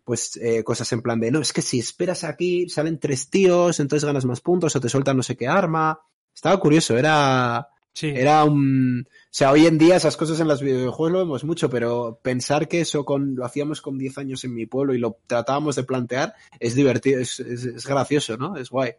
pues, 0.03 0.37
eh, 0.37 0.63
cosas 0.63 0.91
en 0.93 1.01
plan 1.01 1.19
de, 1.19 1.31
no, 1.31 1.39
es 1.41 1.53
que 1.53 1.61
si 1.61 1.79
esperas 1.79 2.23
aquí, 2.23 2.69
salen 2.69 2.99
tres 2.99 3.29
tíos, 3.29 3.79
entonces 3.79 4.05
ganas 4.05 4.25
más 4.25 4.41
puntos, 4.41 4.75
o 4.75 4.79
te 4.81 4.89
sueltan 4.89 5.17
no 5.17 5.23
sé 5.23 5.35
qué 5.35 5.47
arma. 5.47 5.99
Estaba 6.33 6.59
curioso, 6.59 6.97
era, 6.97 7.67
Sí. 7.97 8.13
era 8.15 8.43
un... 8.43 9.07
O 9.09 9.27
sea, 9.31 9.51
hoy 9.51 9.65
en 9.65 9.79
día 9.79 9.95
esas 9.95 10.17
cosas 10.17 10.39
en 10.39 10.47
los 10.47 10.61
videojuegos 10.61 11.11
lo 11.11 11.17
vemos 11.19 11.43
mucho, 11.43 11.67
pero 11.67 12.19
pensar 12.21 12.67
que 12.67 12.81
eso 12.81 13.03
con, 13.05 13.35
lo 13.35 13.43
hacíamos 13.43 13.81
con 13.81 13.97
10 13.97 14.19
años 14.19 14.43
en 14.43 14.53
mi 14.53 14.67
pueblo 14.67 14.93
y 14.93 14.99
lo 14.99 15.17
tratábamos 15.25 15.75
de 15.75 15.83
plantear 15.83 16.35
es 16.59 16.75
divertido, 16.75 17.19
es, 17.19 17.39
es- 17.39 17.65
es 17.65 17.87
gracioso, 17.87 18.37
¿no? 18.37 18.55
Es 18.55 18.69
guay. 18.69 18.91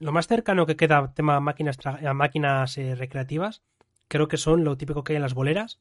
Lo 0.00 0.10
más 0.10 0.26
cercano 0.26 0.66
que 0.66 0.74
queda 0.74 0.98
a 0.98 1.14
tema 1.14 1.38
máquinas, 1.38 1.78
a 1.86 2.12
máquinas 2.12 2.76
eh, 2.76 2.96
recreativas, 2.96 3.62
creo 4.08 4.26
que 4.26 4.36
son 4.36 4.64
lo 4.64 4.76
típico 4.76 5.04
que 5.04 5.12
hay 5.12 5.16
en 5.16 5.22
las 5.22 5.34
boleras, 5.34 5.78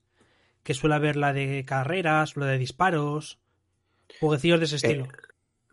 que 0.62 0.76
suele 0.76 0.94
haber 0.96 1.16
la 1.16 1.34
de 1.34 1.66
carreras, 1.66 2.38
la 2.38 2.46
de 2.46 2.60
disparos, 2.60 3.40
jueguecillos 4.20 4.60
de 4.60 4.66
ese 4.66 4.76
estilo. 4.76 5.08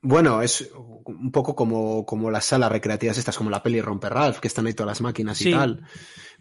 Bueno, 0.02 0.40
es 0.42 0.70
un 1.04 1.30
poco 1.30 1.54
como, 1.54 2.06
como 2.06 2.30
las 2.30 2.46
salas 2.46 2.72
recreativas 2.72 3.18
estas, 3.18 3.36
como 3.36 3.50
la 3.50 3.62
peli 3.62 3.80
Romper 3.82 4.12
Ralph, 4.14 4.38
que 4.38 4.48
están 4.48 4.66
ahí 4.66 4.72
todas 4.74 4.88
las 4.88 5.00
máquinas 5.00 5.36
Sí. 5.38 5.50
y 5.50 5.52
tal. 5.52 5.82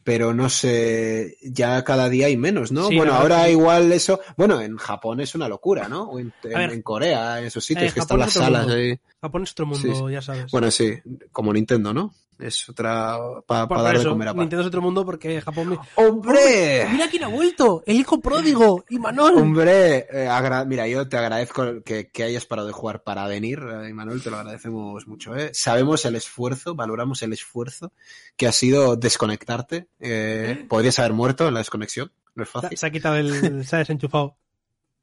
Pero 0.03 0.33
no 0.33 0.49
sé, 0.49 1.35
ya 1.41 1.83
cada 1.83 2.07
día 2.07 2.27
hay 2.27 2.37
menos, 2.37 2.71
¿no? 2.71 2.87
Sí, 2.87 2.95
bueno, 2.95 3.13
ahora 3.15 3.45
sí. 3.45 3.51
igual 3.51 3.91
eso, 3.91 4.21
bueno, 4.37 4.61
en 4.61 4.77
Japón 4.77 5.19
es 5.19 5.35
una 5.35 5.49
locura, 5.49 5.89
¿no? 5.89 6.03
O 6.03 6.19
en, 6.19 6.31
en- 6.43 6.49
ver, 6.53 6.71
en 6.71 6.81
Corea, 6.81 7.39
en 7.39 7.45
esos 7.47 7.65
sitios 7.65 7.91
eh, 7.91 7.93
que 7.93 7.99
están 7.99 8.17
las 8.19 8.29
es 8.29 8.33
salas 8.35 8.61
mundo. 8.65 8.75
ahí. 8.77 8.97
Japón 9.21 9.43
es 9.43 9.51
otro 9.51 9.65
mundo, 9.65 10.09
ya 10.09 10.21
sabes. 10.21 10.49
Bueno, 10.53 10.71
sí, 10.71 10.93
como 11.33 11.51
Nintendo, 11.51 11.93
¿no? 11.93 12.13
Es 12.39 12.69
otra, 12.69 13.17
para 13.45 13.67
por 13.67 13.83
dar 13.83 13.99
de 13.99 14.05
comer 14.07 14.29
a 14.29 14.33
Nintendo 14.33 14.61
es 14.61 14.67
otro 14.67 14.81
mundo 14.81 15.05
porque 15.05 15.41
Japón... 15.41 15.77
¡Hombre! 15.95 16.87
¡Mira 16.89 17.09
quién 17.09 17.25
ha 17.25 17.27
vuelto! 17.27 17.83
¡El 17.85 17.97
hijo 17.97 18.21
pródigo! 18.21 18.85
¡Imanol! 18.89 19.35
Hombre, 19.35 20.07
eh, 20.09 20.27
agra- 20.29 20.63
mira, 20.63 20.87
yo 20.87 21.07
te 21.09 21.17
agradezco 21.17 21.83
que, 21.83 22.09
que 22.09 22.23
hayas 22.23 22.45
parado 22.45 22.67
de 22.67 22.73
jugar 22.73 23.03
para 23.03 23.27
venir, 23.27 23.59
eh, 23.59 23.93
Manuel, 23.93 24.23
te 24.23 24.31
lo 24.31 24.37
agradecemos 24.37 25.05
mucho. 25.05 25.35
¿eh? 25.35 25.51
Sabemos 25.53 26.05
el 26.05 26.15
esfuerzo, 26.15 26.75
valoramos 26.75 27.21
el 27.23 27.33
esfuerzo 27.33 27.91
que 28.37 28.47
ha 28.47 28.53
sido 28.53 28.95
desconectarte. 28.95 29.87
Eh, 29.99 30.65
podrías 30.69 30.97
haber 30.99 31.11
muerto 31.11 31.45
en 31.47 31.53
la 31.55 31.59
desconexión, 31.59 32.09
no 32.35 32.43
es 32.43 32.49
fácil. 32.49 32.77
Se 32.77 32.85
ha 32.87 32.89
quitado 32.89 33.17
el... 33.17 33.65
se 33.65 33.75
ha 33.75 33.79
desenchufado. 33.79 34.37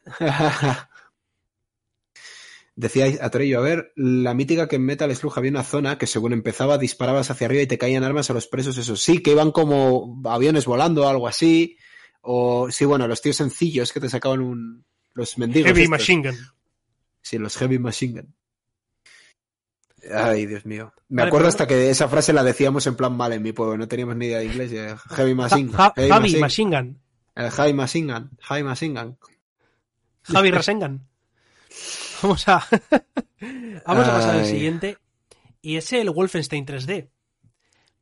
Decía 2.78 3.06
Atorello, 3.23 3.59
a 3.59 3.62
ver, 3.62 3.92
la 3.97 4.35
mítica 4.35 4.68
que 4.68 4.76
en 4.76 4.85
Metal 4.85 5.14
Slug 5.16 5.33
había 5.38 5.50
una 5.50 5.64
zona 5.64 5.97
que 5.97 6.06
según 6.06 6.35
empezaba 6.35 6.76
disparabas 6.76 7.30
hacia 7.30 7.47
arriba 7.47 7.62
y 7.62 7.66
te 7.66 7.78
caían 7.78 8.04
armas 8.04 8.28
a 8.28 8.35
los 8.35 8.47
presos, 8.49 8.76
eso 8.76 8.97
sí, 8.97 9.23
que 9.23 9.30
iban 9.30 9.50
como 9.50 10.21
aviones 10.26 10.66
volando 10.66 11.04
o 11.04 11.09
algo 11.09 11.26
así. 11.26 11.78
O 12.21 12.71
sí, 12.71 12.85
bueno, 12.85 13.09
los 13.09 13.23
tíos 13.23 13.37
sencillos 13.37 13.92
que 13.95 14.00
te 14.00 14.11
sacaban 14.11 14.40
un... 14.40 14.85
Los 15.14 15.38
mendigos. 15.38 15.68
Heavy 15.68 15.83
estos. 15.85 15.90
Machine 15.90 16.28
Gun. 16.30 16.38
Sí, 17.23 17.38
los 17.38 17.56
Heavy 17.56 17.78
Machine 17.78 18.21
Gun. 18.21 18.35
Ay, 20.14 20.45
Dios 20.47 20.66
mío. 20.66 20.92
Me 21.09 21.23
Vale, 21.23 21.28
acuerdo 21.28 21.45
pero- 21.45 21.49
hasta 21.49 21.66
que 21.66 21.88
esa 21.90 22.09
frase 22.09 22.33
la 22.35 22.45
decíamos 22.45 22.87
en 22.87 22.97
plan 22.97 23.16
mal 23.16 23.33
en 23.33 23.42
mi 23.42 23.52
pueblo, 23.52 23.78
no 23.78 23.88
teníamos 23.88 24.16
ni 24.16 24.26
idea 24.26 24.38
de 24.40 24.45
inglés. 24.47 24.71
Heavy 25.11 25.35
Machine 25.35 25.73
Ja- 25.73 25.92
Heavy 25.97 26.09
Javi 26.11 26.37
Machine- 26.40 26.76
Gun. 26.76 27.00
el 27.37 27.50
Heavy 27.50 27.73
Machine 27.73 28.12
Gun. 28.12 28.30
Heavy 28.40 28.62
Machine 28.62 29.00
Gun. 29.02 29.18
Javi 30.25 30.50
Rasengan. 30.50 31.06
Vamos 32.23 32.49
a. 32.49 32.67
Vamos 33.87 34.07
a 34.09 34.13
pasar 34.13 34.37
al 34.37 34.47
siguiente. 34.47 34.99
Y 35.63 35.77
es 35.77 35.93
el 35.93 36.11
Wolfenstein 36.11 36.67
3D. 36.67 37.09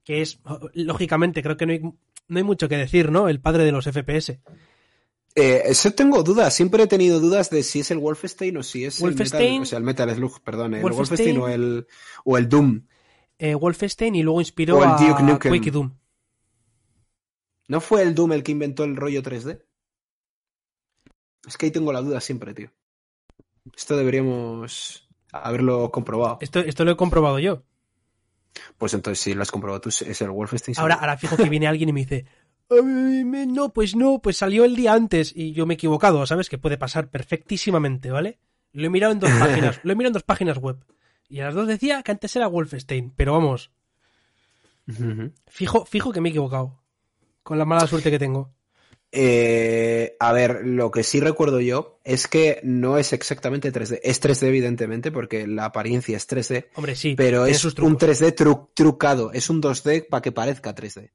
Que 0.04 0.20
es, 0.22 0.38
lógicamente, 0.74 1.42
creo 1.42 1.56
que 1.56 1.64
no 1.66 1.72
hay, 1.72 1.80
no 1.80 2.36
hay 2.38 2.42
mucho 2.42 2.68
que 2.68 2.76
decir, 2.76 3.10
¿no? 3.10 3.28
El 3.28 3.40
padre 3.40 3.64
de 3.64 3.72
los 3.72 3.86
FPS. 3.86 4.38
Eh, 5.36 5.62
eso 5.64 5.90
tengo 5.92 6.22
dudas, 6.22 6.54
siempre 6.54 6.82
he 6.84 6.86
tenido 6.86 7.18
dudas 7.18 7.50
de 7.50 7.62
si 7.64 7.80
es 7.80 7.90
el 7.90 7.98
Wolfenstein 7.98 8.56
o 8.58 8.62
si 8.62 8.84
es 8.84 9.00
el 9.00 9.16
Metal, 9.16 9.62
o 9.62 9.64
sea, 9.64 9.78
el 9.78 9.84
Metal 9.84 10.14
Slug, 10.14 10.40
perdón, 10.42 10.74
el 10.74 10.82
Wolfenstein- 10.82 10.94
Wolfenstein 10.96 11.38
o 11.38 11.48
el, 11.48 11.86
o 12.24 12.38
el 12.38 12.48
Doom. 12.48 12.86
Eh, 13.38 13.54
Wolfenstein 13.56 14.14
y 14.14 14.22
luego 14.22 14.40
inspiró 14.40 14.76
O 14.78 14.82
el 14.84 14.90
a 14.90 14.96
Duke. 14.96 15.48
Quake 15.48 15.68
y 15.68 15.70
Doom. 15.70 15.92
¿No 17.66 17.80
fue 17.80 18.02
el 18.02 18.14
Doom 18.14 18.32
el 18.32 18.42
que 18.44 18.52
inventó 18.52 18.84
el 18.84 18.94
rollo 18.94 19.22
3D? 19.22 19.60
Es 21.48 21.56
que 21.56 21.66
ahí 21.66 21.72
tengo 21.72 21.92
la 21.92 22.00
duda 22.02 22.20
siempre, 22.20 22.54
tío. 22.54 22.70
Esto 23.76 23.96
deberíamos 23.96 25.08
haberlo 25.32 25.90
comprobado. 25.90 26.38
Esto, 26.40 26.60
esto 26.60 26.84
lo 26.84 26.92
he 26.92 26.96
comprobado 26.96 27.38
yo. 27.38 27.62
Pues 28.78 28.94
entonces, 28.94 29.20
si 29.22 29.34
lo 29.34 29.42
has 29.42 29.50
comprobado 29.50 29.80
tú, 29.80 29.88
es 29.88 30.20
el 30.22 30.30
Wolfenstein. 30.30 30.78
Ahora, 30.78 30.94
ahora 30.96 31.16
fijo 31.16 31.36
que 31.36 31.48
viene 31.48 31.66
alguien 31.66 31.88
y 31.88 31.92
me 31.92 32.00
dice. 32.00 32.26
"Ay, 32.70 33.24
me- 33.24 33.46
No, 33.46 33.72
pues 33.72 33.96
no, 33.96 34.20
pues 34.22 34.36
salió 34.36 34.64
el 34.64 34.76
día 34.76 34.92
antes 34.92 35.32
y 35.34 35.52
yo 35.52 35.66
me 35.66 35.74
he 35.74 35.76
equivocado, 35.76 36.24
¿sabes? 36.26 36.48
Que 36.48 36.58
puede 36.58 36.78
pasar 36.78 37.08
perfectísimamente, 37.10 38.10
¿vale? 38.10 38.38
Lo 38.72 38.86
he 38.86 38.90
mirado 38.90 39.12
en 39.12 39.18
dos 39.20 39.30
páginas, 39.74 39.80
lo 39.82 39.92
he 39.92 39.96
mirado 39.96 40.10
en 40.10 40.14
dos 40.14 40.22
páginas 40.22 40.58
web. 40.58 40.84
Y 41.28 41.40
a 41.40 41.46
las 41.46 41.54
dos 41.54 41.66
decía 41.66 42.02
que 42.02 42.12
antes 42.12 42.34
era 42.36 42.46
Wolfenstein, 42.46 43.10
pero 43.16 43.32
vamos, 43.32 43.72
fijo, 45.48 45.84
fijo 45.86 46.12
que 46.12 46.20
me 46.20 46.28
he 46.28 46.30
equivocado. 46.30 46.80
Con 47.42 47.58
la 47.58 47.64
mala 47.64 47.86
suerte 47.86 48.10
que 48.10 48.18
tengo. 48.18 48.53
Eh, 49.16 50.16
a 50.18 50.32
ver, 50.32 50.62
lo 50.66 50.90
que 50.90 51.04
sí 51.04 51.20
recuerdo 51.20 51.60
yo 51.60 52.00
es 52.02 52.26
que 52.26 52.58
no 52.64 52.98
es 52.98 53.12
exactamente 53.12 53.72
3D. 53.72 54.00
Es 54.02 54.20
3D, 54.20 54.48
evidentemente, 54.48 55.12
porque 55.12 55.46
la 55.46 55.66
apariencia 55.66 56.16
es 56.16 56.28
3D, 56.28 56.66
Hombre, 56.74 56.96
sí, 56.96 57.14
pero 57.16 57.46
es 57.46 57.64
un 57.64 57.72
trucos. 57.74 58.02
3D 58.02 58.34
tru- 58.34 58.68
trucado. 58.74 59.30
Es 59.32 59.48
un 59.50 59.62
2D 59.62 60.08
para 60.08 60.20
que 60.20 60.32
parezca 60.32 60.74
3D. 60.74 61.10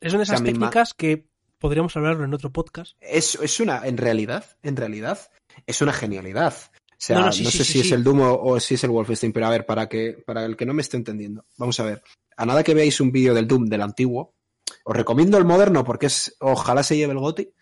Es 0.00 0.12
una 0.12 0.18
de 0.20 0.24
esas 0.24 0.42
técnicas 0.42 0.94
que 0.94 1.26
podríamos 1.58 1.96
hablarlo 1.96 2.24
en 2.24 2.32
otro 2.32 2.50
podcast. 2.52 2.96
Es, 3.00 3.34
es 3.42 3.58
una, 3.60 3.86
en 3.86 3.96
realidad, 3.96 4.44
en 4.62 4.76
realidad, 4.76 5.18
es 5.66 5.82
una 5.82 5.92
genialidad. 5.92 6.54
O 6.92 6.94
sea, 6.96 7.16
No, 7.16 7.20
no, 7.22 7.26
no, 7.26 7.32
sí, 7.32 7.44
sí, 7.46 7.58
sé 7.58 7.64
sí, 7.64 7.72
si 7.72 7.80
es 7.80 7.92
el 7.92 8.04
Doom 8.04 8.20
o, 8.20 8.34
o 8.40 8.60
si 8.60 8.74
es 8.74 8.84
el 8.84 8.90
Wolfenstein, 8.90 9.32
pero 9.32 9.46
a 9.46 9.50
ver, 9.50 9.66
para 9.66 9.88
que, 9.88 10.22
para 10.24 10.44
el 10.44 10.56
que 10.56 10.64
no 10.66 10.74
me 10.74 10.82
esté 10.82 10.96
entendiendo, 10.96 11.44
vamos 11.58 11.80
a 11.80 11.84
ver. 11.84 12.02
A 12.36 12.46
nada 12.46 12.62
que 12.62 12.72
veáis 12.74 13.00
un 13.00 13.10
vídeo 13.12 13.34
del 13.34 13.48
Doom 13.48 13.66
del 13.66 13.82
antiguo, 13.82 14.32
os 14.84 14.96
recomiendo 14.96 15.38
el 15.38 15.44
moderno 15.44 15.84
porque 15.84 16.06
es, 16.06 16.36
ojalá 16.40 16.82
se 16.82 16.96
lleve 16.96 17.12
el 17.12 17.18
GOTI. 17.18 17.52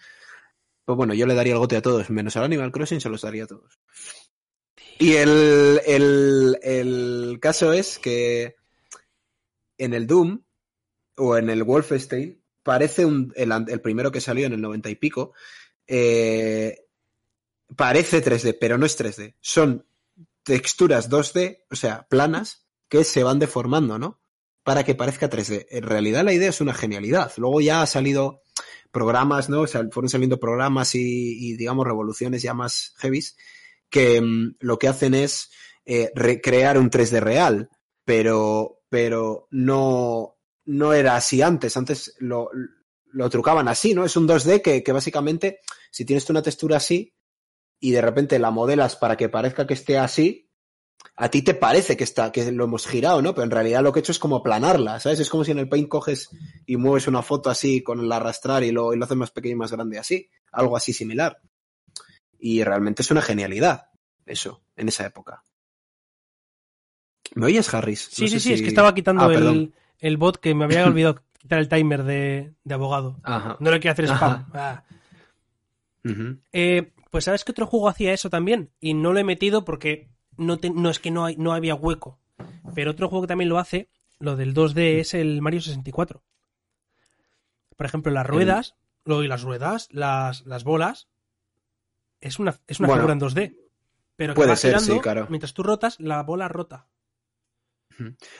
Pues 0.84 0.96
bueno, 0.96 1.14
yo 1.14 1.26
le 1.26 1.34
daría 1.34 1.52
el 1.52 1.58
GOTI 1.58 1.76
a 1.76 1.82
todos, 1.82 2.10
menos 2.10 2.36
al 2.36 2.44
Animal 2.44 2.72
Crossing 2.72 3.00
se 3.00 3.10
los 3.10 3.22
daría 3.22 3.44
a 3.44 3.46
todos. 3.46 3.78
Y 4.98 5.14
el, 5.14 5.80
el, 5.86 6.58
el 6.62 7.38
caso 7.40 7.72
es 7.72 7.98
que 7.98 8.56
en 9.76 9.94
el 9.94 10.06
Doom 10.06 10.42
o 11.16 11.36
en 11.36 11.50
el 11.50 11.62
Wolfenstein 11.62 12.42
parece 12.62 13.04
un, 13.04 13.32
el, 13.36 13.52
el 13.68 13.80
primero 13.80 14.10
que 14.10 14.20
salió 14.20 14.46
en 14.46 14.52
el 14.52 14.60
90 14.60 14.90
y 14.90 14.94
pico, 14.96 15.32
eh, 15.86 16.86
parece 17.76 18.22
3D, 18.22 18.56
pero 18.60 18.76
no 18.76 18.86
es 18.86 18.98
3D. 18.98 19.34
Son 19.40 19.86
texturas 20.42 21.10
2D, 21.10 21.64
o 21.70 21.76
sea, 21.76 22.06
planas, 22.08 22.66
que 22.88 23.04
se 23.04 23.22
van 23.22 23.38
deformando, 23.38 23.98
¿no? 23.98 24.17
Para 24.68 24.84
que 24.84 24.94
parezca 24.94 25.30
3D. 25.30 25.66
En 25.70 25.82
realidad 25.82 26.24
la 26.24 26.34
idea 26.34 26.50
es 26.50 26.60
una 26.60 26.74
genialidad. 26.74 27.32
Luego 27.38 27.62
ya 27.62 27.80
ha 27.80 27.86
salido 27.86 28.42
programas, 28.90 29.48
¿no? 29.48 29.62
O 29.62 29.66
sea, 29.66 29.80
fueron 29.90 30.10
saliendo 30.10 30.38
programas 30.38 30.94
y, 30.94 31.52
y, 31.52 31.56
digamos, 31.56 31.86
revoluciones 31.86 32.42
ya 32.42 32.52
más 32.52 32.92
heavies 32.98 33.34
que 33.88 34.20
mm, 34.20 34.56
lo 34.60 34.78
que 34.78 34.88
hacen 34.88 35.14
es 35.14 35.50
eh, 35.86 36.12
recrear 36.14 36.76
un 36.76 36.90
3D 36.90 37.18
real, 37.20 37.70
pero, 38.04 38.82
pero 38.90 39.48
no, 39.52 40.36
no 40.66 40.92
era 40.92 41.16
así 41.16 41.40
antes. 41.40 41.74
Antes 41.78 42.14
lo, 42.18 42.50
lo 43.06 43.30
trucaban 43.30 43.68
así, 43.68 43.94
¿no? 43.94 44.04
Es 44.04 44.18
un 44.18 44.28
2D 44.28 44.60
que, 44.60 44.92
básicamente, 44.92 45.60
si 45.90 46.04
tienes 46.04 46.28
una 46.28 46.42
textura 46.42 46.76
así 46.76 47.14
y 47.80 47.92
de 47.92 48.02
repente 48.02 48.38
la 48.38 48.50
modelas 48.50 48.96
para 48.96 49.16
que 49.16 49.30
parezca 49.30 49.66
que 49.66 49.72
esté 49.72 49.96
así, 49.96 50.47
a 51.16 51.30
ti 51.30 51.42
te 51.42 51.54
parece 51.54 51.96
que 51.96 52.04
está, 52.04 52.30
que 52.30 52.50
lo 52.52 52.64
hemos 52.64 52.86
girado, 52.86 53.20
¿no? 53.22 53.34
Pero 53.34 53.44
en 53.44 53.50
realidad 53.50 53.82
lo 53.82 53.92
que 53.92 53.98
he 53.98 54.02
hecho 54.02 54.12
es 54.12 54.18
como 54.18 54.36
aplanarla, 54.36 55.00
¿sabes? 55.00 55.18
Es 55.18 55.28
como 55.28 55.44
si 55.44 55.50
en 55.50 55.58
el 55.58 55.68
Paint 55.68 55.88
coges 55.88 56.30
y 56.64 56.76
mueves 56.76 57.08
una 57.08 57.22
foto 57.22 57.50
así 57.50 57.82
con 57.82 58.00
el 58.00 58.10
arrastrar 58.12 58.62
y 58.62 58.70
lo, 58.70 58.94
y 58.94 58.98
lo 58.98 59.04
haces 59.04 59.16
más 59.16 59.30
pequeño 59.30 59.54
y 59.54 59.58
más 59.58 59.72
grande 59.72 59.98
así. 59.98 60.28
Algo 60.52 60.76
así 60.76 60.92
similar. 60.92 61.40
Y 62.38 62.62
realmente 62.62 63.02
es 63.02 63.10
una 63.10 63.20
genialidad, 63.20 63.90
eso, 64.26 64.62
en 64.76 64.88
esa 64.88 65.06
época. 65.06 65.42
¿Me 67.34 67.46
oyes, 67.46 67.72
Harris? 67.74 68.08
Sí, 68.12 68.22
No 68.22 68.28
sí, 68.28 68.40
sí, 68.40 68.52
es 68.52 68.62
que 68.62 68.68
estaba 68.68 68.94
quitando 68.94 69.24
Ah, 69.24 69.32
el, 69.98 70.16
bot 70.16 70.38
que 70.38 70.54
me 70.54 70.64
había 70.64 70.86
olvidado 70.86 71.22
quitar 71.38 71.58
el 71.58 71.68
timer 71.68 72.04
de, 72.04 72.54
de 72.62 72.74
abogado. 72.74 73.18
Ajá. 73.24 73.56
No 73.58 73.70
le 73.70 73.80
quiero 73.80 73.92
hacer 73.92 74.04
spam. 74.06 74.46
Ah. 74.54 74.84
Eh, 76.52 76.92
pues 77.10 77.24
sabes 77.24 77.44
que 77.44 77.52
otro 77.52 77.66
juego 77.66 77.88
hacía 77.88 78.12
eso 78.12 78.30
también 78.30 78.70
y 78.80 78.94
no 78.94 79.12
lo 79.12 79.18
he 79.18 79.24
metido 79.24 79.64
porque 79.64 80.08
no, 80.38 80.58
te- 80.58 80.70
no 80.70 80.88
es 80.90 80.98
que 80.98 81.10
no, 81.10 81.24
hay, 81.26 81.36
no 81.36 81.52
había 81.52 81.74
hueco. 81.74 82.18
Pero 82.74 82.92
otro 82.92 83.08
juego 83.08 83.22
que 83.22 83.28
también 83.28 83.48
lo 83.50 83.58
hace, 83.58 83.88
lo 84.18 84.36
del 84.36 84.54
2D, 84.54 85.00
es 85.00 85.14
el 85.14 85.42
Mario 85.42 85.60
64. 85.60 86.22
Por 87.76 87.86
ejemplo, 87.86 88.10
las 88.12 88.26
ruedas, 88.26 88.74
luego 89.04 89.22
y 89.22 89.28
las 89.28 89.42
ruedas, 89.42 89.88
las, 89.92 90.44
las 90.46 90.64
bolas, 90.64 91.08
es 92.20 92.38
una, 92.38 92.56
es 92.66 92.80
una 92.80 92.88
Bueno, 92.88 93.02
figura 93.02 93.12
en 93.14 93.20
2D. 93.20 93.56
Pero 94.16 94.32
que 94.34 94.36
puede 94.36 94.48
va 94.50 94.56
ser, 94.56 94.70
girando, 94.72 94.94
sí, 94.94 95.00
claro. 95.00 95.26
mientras 95.28 95.54
tú 95.54 95.62
rotas, 95.62 96.00
la 96.00 96.22
bola 96.24 96.48
rota. 96.48 96.88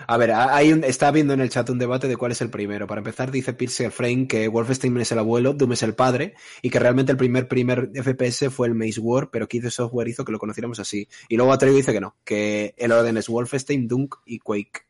A 0.07 0.17
ver, 0.17 0.33
hay 0.33 0.73
un, 0.73 0.85
está 0.85 1.09
habiendo 1.09 1.35
en 1.35 1.41
el 1.41 1.51
chat 1.51 1.69
un 1.71 1.79
debate 1.79 2.09
de 2.09 2.17
cuál 2.17 2.33
es 2.33 2.41
el 2.41 2.51
primero. 2.51 2.87
Para 2.87 3.01
empezar, 3.01 3.31
dice 3.31 3.53
Pixel 3.53 3.91
Frame 3.91 4.27
que 4.27 4.49
Wolfenstein 4.49 4.97
es 4.99 5.13
el 5.13 5.19
abuelo, 5.19 5.53
Doom 5.53 5.73
es 5.73 5.83
el 5.83 5.95
padre, 5.95 6.35
y 6.63 6.71
que 6.71 6.79
realmente 6.79 7.13
el 7.13 7.19
primer 7.19 7.49
primer 7.49 7.91
FPS 7.95 8.51
fue 8.51 8.69
el 8.69 8.75
Maze 8.75 9.01
War, 9.01 9.31
pero 9.31 9.49
que 9.49 9.59
Software 9.71 10.09
hizo 10.09 10.25
que 10.25 10.33
lo 10.33 10.39
conociéramos 10.39 10.79
así. 10.79 11.09
Y 11.29 11.37
luego 11.37 11.53
Atreyu 11.53 11.77
dice 11.77 11.93
que 11.93 12.01
no, 12.01 12.17
que 12.25 12.75
el 12.79 12.93
orden 12.93 13.17
es 13.17 13.29
Wolfenstein, 13.29 13.89
Dunk 13.89 14.17
y 14.25 14.39
Quake. 14.39 14.87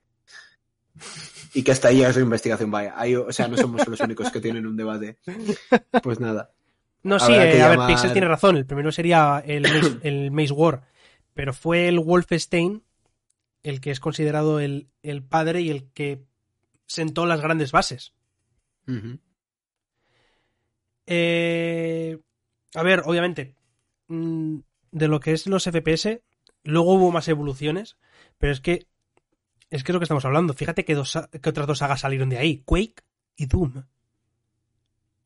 Y 1.54 1.62
que 1.62 1.72
hasta 1.72 1.88
ahí 1.88 2.02
es 2.02 2.14
su 2.14 2.20
investigación, 2.20 2.70
vaya. 2.70 2.92
Hay- 2.96 3.16
o 3.16 3.32
sea, 3.32 3.48
no 3.48 3.56
somos 3.56 3.86
los 3.86 4.00
únicos 4.00 4.30
que 4.30 4.40
tienen 4.40 4.66
un 4.66 4.76
debate. 4.76 5.18
Pues 6.02 6.20
nada. 6.20 6.50
No, 7.02 7.18
sí, 7.18 7.32
Habrá 7.32 7.50
eh, 7.50 7.62
a 7.62 7.68
ver, 7.68 7.78
Pixel 7.86 8.12
tiene 8.12 8.28
razón. 8.28 8.56
El 8.56 8.66
primero 8.66 8.92
sería 8.92 9.42
el 9.46 9.62
Maze, 9.62 9.98
el 10.02 10.30
Maze 10.30 10.52
War. 10.52 10.82
Pero 11.34 11.54
fue 11.54 11.88
el 11.88 12.00
Wolfenstein 12.00 12.82
el 13.62 13.80
que 13.80 13.90
es 13.90 14.00
considerado 14.00 14.60
el, 14.60 14.88
el 15.02 15.22
padre 15.22 15.60
y 15.62 15.70
el 15.70 15.90
que 15.92 16.24
sentó 16.86 17.26
las 17.26 17.40
grandes 17.40 17.72
bases. 17.72 18.14
Eh, 21.06 22.18
a 22.74 22.82
ver, 22.82 23.02
obviamente, 23.04 23.54
mm, 24.08 24.58
de 24.92 25.08
lo 25.08 25.20
que 25.20 25.32
es 25.32 25.46
los 25.46 25.64
FPS, 25.64 26.22
luego 26.64 26.94
hubo 26.94 27.10
más 27.10 27.28
evoluciones, 27.28 27.96
pero 28.38 28.52
es 28.52 28.60
que 28.60 28.86
es 29.70 29.84
que 29.84 29.92
es 29.92 29.94
lo 29.94 30.00
que 30.00 30.04
estamos 30.04 30.24
hablando. 30.24 30.54
Fíjate 30.54 30.84
que, 30.84 30.94
dos, 30.94 31.18
que 31.42 31.50
otras 31.50 31.66
dos 31.66 31.78
sagas 31.78 32.00
salieron 32.00 32.30
de 32.30 32.38
ahí, 32.38 32.62
Quake 32.64 33.02
y 33.36 33.46
Doom. 33.46 33.84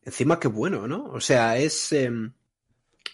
Encima 0.05 0.41
qué 0.41 0.49
bueno, 0.49 0.89
¿no? 0.89 1.05
O 1.05 1.21
sea, 1.21 1.57
es... 1.59 1.93
em, 1.93 2.33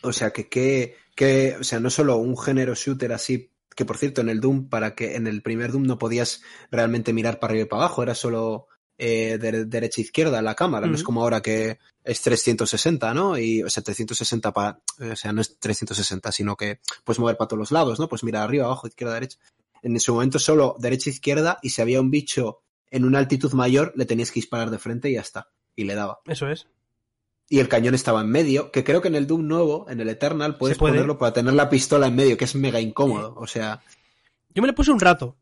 o 0.03 0.13
sea, 0.13 0.31
que, 0.31 0.49
que, 0.49 0.97
que... 1.15 1.57
O 1.61 1.65
sea, 1.65 1.81
no 1.81 1.91
solo 1.91 2.17
un 2.17 2.37
género 2.37 2.75
shooter 2.75 3.13
así... 3.13 3.51
Que 3.79 3.85
por 3.85 3.97
cierto, 3.97 4.23
en 4.23 4.29
el 4.29 4.41
Doom, 4.41 4.69
para 4.69 4.97
que 4.97 5.15
en 5.15 5.29
el 5.29 5.41
primer 5.41 5.71
Doom 5.71 5.85
no 5.85 6.01
podías 6.01 6.43
realmente 6.69 7.13
mirar 7.13 7.39
para 7.39 7.53
arriba 7.53 7.67
y 7.67 7.69
para 7.69 7.85
abajo, 7.85 8.03
era 8.03 8.17
solo 8.17 8.67
eh, 8.99 9.39
de, 9.41 9.67
derecha 9.67 10.01
e 10.01 10.05
izquierda 10.05 10.43
la 10.43 10.57
cámara, 10.57 10.89
no 10.89 10.97
es 10.97 11.05
como 11.05 11.23
ahora 11.23 11.41
que 11.41 11.79
es 12.03 12.21
360, 12.21 13.15
¿no? 13.15 13.39
Y, 13.39 13.63
o 13.63 13.71
sea, 13.71 13.85
360 13.85 14.53
para, 14.53 14.81
o 14.99 15.15
sea, 15.15 15.33
no 15.33 15.41
es 15.41 15.61
360, 15.61 16.33
sino 16.33 16.57
que 16.57 16.81
puedes 17.05 17.21
mover 17.21 17.37
para 17.37 17.47
todos 17.47 17.61
los 17.61 17.71
lados, 17.71 18.01
¿no? 18.01 18.09
Pues 18.09 18.25
mirar 18.25 18.43
arriba, 18.43 18.65
abajo, 18.65 18.89
izquierda, 18.89 19.15
derecha. 19.15 19.39
En 19.81 19.95
ese 19.95 20.11
momento 20.11 20.41
solo 20.41 20.75
derecha, 20.81 21.11
e 21.11 21.13
izquierda, 21.13 21.61
y 21.63 21.71
si 21.71 21.81
había 21.81 22.01
un 22.01 22.11
bicho 22.11 22.63
en 22.91 23.05
una 23.05 23.21
altitud 23.21 23.53
mayor, 23.53 23.93
le 23.95 24.07
tenías 24.07 24.33
que 24.33 24.41
disparar 24.41 24.71
de 24.71 24.81
frente 24.81 25.09
y 25.09 25.13
ya 25.13 25.21
está. 25.21 25.53
Y 25.77 25.85
le 25.85 25.95
daba 25.95 26.19
Eso 26.27 26.49
es. 26.49 26.67
Y 27.49 27.61
el 27.61 27.69
cañón 27.69 27.95
estaba 27.95 28.21
en 28.21 28.29
medio, 28.31 28.71
que 28.71 28.85
creo 28.85 29.01
que 29.01 29.09
en 29.09 29.15
el 29.15 29.27
Doom 29.27 29.47
nuevo, 29.47 29.87
en 29.89 30.01
el 30.01 30.09
Eternal, 30.09 30.57
puedes 30.59 30.77
puede. 30.79 30.93
ponerlo 30.95 31.19
para 31.19 31.33
tener 31.33 31.55
la 31.55 31.71
pistola 31.71 32.07
en 32.09 32.17
medio, 32.17 32.37
que 32.37 32.45
es 32.45 32.55
mega 32.55 32.81
incómodo. 32.81 33.35
O 33.37 33.47
sea, 33.47 33.83
Yo 34.55 34.63
me 34.63 34.69
le 34.69 34.75
puse 34.75 34.91
un 34.91 35.01
rato 35.01 35.37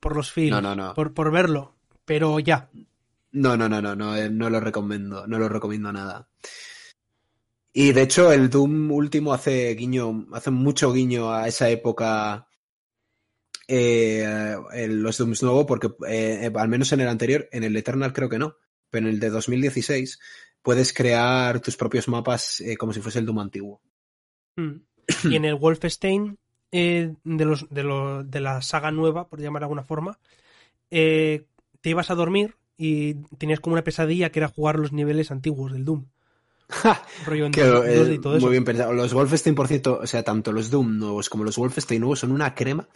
por 0.00 0.16
los 0.16 0.32
feels, 0.32 0.50
No, 0.50 0.60
no, 0.62 0.74
no. 0.74 0.94
Por, 0.94 1.12
por 1.12 1.30
verlo, 1.30 1.76
pero 2.04 2.38
ya. 2.40 2.70
no, 3.32 3.56
no, 3.56 3.68
no, 3.68 3.80
no, 3.82 3.94
no, 3.94 4.16
eh, 4.16 4.30
no 4.30 4.48
lo 4.50 4.60
recomiendo, 4.60 5.26
no 5.26 5.38
lo 5.38 5.48
recomiendo 5.48 5.92
nada. 5.92 6.28
Y 7.72 7.92
de 7.92 8.02
hecho, 8.02 8.32
el 8.32 8.50
Doom 8.50 8.90
último 8.90 9.32
hace 9.32 9.74
guiño, 9.74 10.26
hace 10.32 10.50
mucho 10.50 10.92
guiño 10.92 11.32
a 11.32 11.46
esa 11.46 11.68
época. 11.68 12.46
eh, 13.68 14.56
en 14.72 15.02
los 15.02 15.18
Dooms 15.18 15.42
nuevos, 15.42 15.66
porque 15.66 15.88
eh, 16.08 16.46
eh, 16.46 16.52
al 16.56 16.68
menos 16.68 16.92
en 16.92 17.00
el 17.00 17.08
anterior, 17.08 17.48
en 17.52 17.62
el 17.64 17.76
Eternal 17.76 18.12
creo 18.12 18.28
que 18.28 18.38
no, 18.38 18.56
pero 18.90 19.06
en 19.06 19.14
el 19.14 19.20
de 19.20 19.30
2016 19.30 20.18
puedes 20.62 20.92
crear 20.92 21.60
tus 21.60 21.76
propios 21.76 22.08
mapas 22.08 22.60
eh, 22.60 22.76
como 22.76 22.92
si 22.92 23.00
fuese 23.00 23.18
el 23.18 23.26
Doom 23.26 23.38
antiguo. 23.40 23.80
Mm. 24.56 24.76
Y 25.32 25.36
en 25.36 25.44
el 25.44 25.54
Wolfenstein 25.56 26.38
eh, 26.72 27.14
de, 27.24 27.44
los, 27.44 27.68
de, 27.70 27.82
lo- 27.82 28.22
de 28.24 28.40
la 28.40 28.62
saga 28.62 28.90
nueva, 28.90 29.28
por 29.28 29.40
llamar 29.40 29.60
de 29.60 29.64
alguna 29.64 29.82
forma, 29.84 30.18
eh, 30.90 31.46
te 31.80 31.90
ibas 31.90 32.10
a 32.10 32.14
dormir 32.14 32.56
y 32.76 33.14
tenías 33.38 33.60
como 33.60 33.74
una 33.74 33.84
pesadilla 33.84 34.30
que 34.30 34.38
era 34.38 34.48
jugar 34.48 34.78
los 34.78 34.92
niveles 34.92 35.30
antiguos 35.30 35.72
del 35.72 35.84
Doom. 35.84 36.06
Rollo 37.26 37.46
en 37.46 37.52
Que, 37.52 37.64
2D 37.64 38.10
eh, 38.10 38.14
y 38.14 38.18
todo 38.20 38.36
eso. 38.36 38.46
muy 38.46 38.52
bien 38.52 38.64
pensado. 38.64 38.92
Los 38.92 39.12
Wolfenstein, 39.12 39.54
por 39.56 39.66
cierto, 39.66 39.98
o 40.02 40.06
sea, 40.06 40.22
tanto 40.22 40.52
los 40.52 40.70
Doom 40.70 40.98
nuevos 40.98 41.28
como 41.28 41.42
los 41.44 41.56
Wolfenstein 41.58 42.00
nuevos 42.00 42.20
son 42.20 42.30
una 42.32 42.54
crema. 42.54 42.88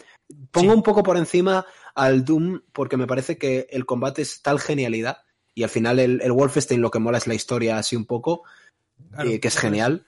Pongo 0.53 0.71
Sí. 0.73 0.77
un 0.77 0.83
poco 0.83 1.03
por 1.03 1.17
encima 1.17 1.67
al 1.95 2.25
Doom 2.25 2.61
porque 2.73 2.97
me 2.97 3.07
parece 3.09 3.37
que 3.37 3.67
el 3.71 3.85
combate 3.85 4.23
es 4.23 4.41
tal 4.43 4.61
genialidad 4.61 5.19
y 5.55 5.63
al 5.63 5.71
final 5.71 5.99
el, 5.99 6.21
el 6.23 6.33
Wolfenstein 6.33 6.81
lo 6.81 6.91
que 6.91 6.99
mola 6.99 7.19
es 7.19 7.27
la 7.27 7.35
historia 7.35 7.79
así 7.79 7.97
un 7.97 8.05
poco, 8.07 8.43
Claro, 9.11 9.31
eh, 9.31 9.41
que 9.41 9.49
es 9.49 9.57
genial. 9.59 10.05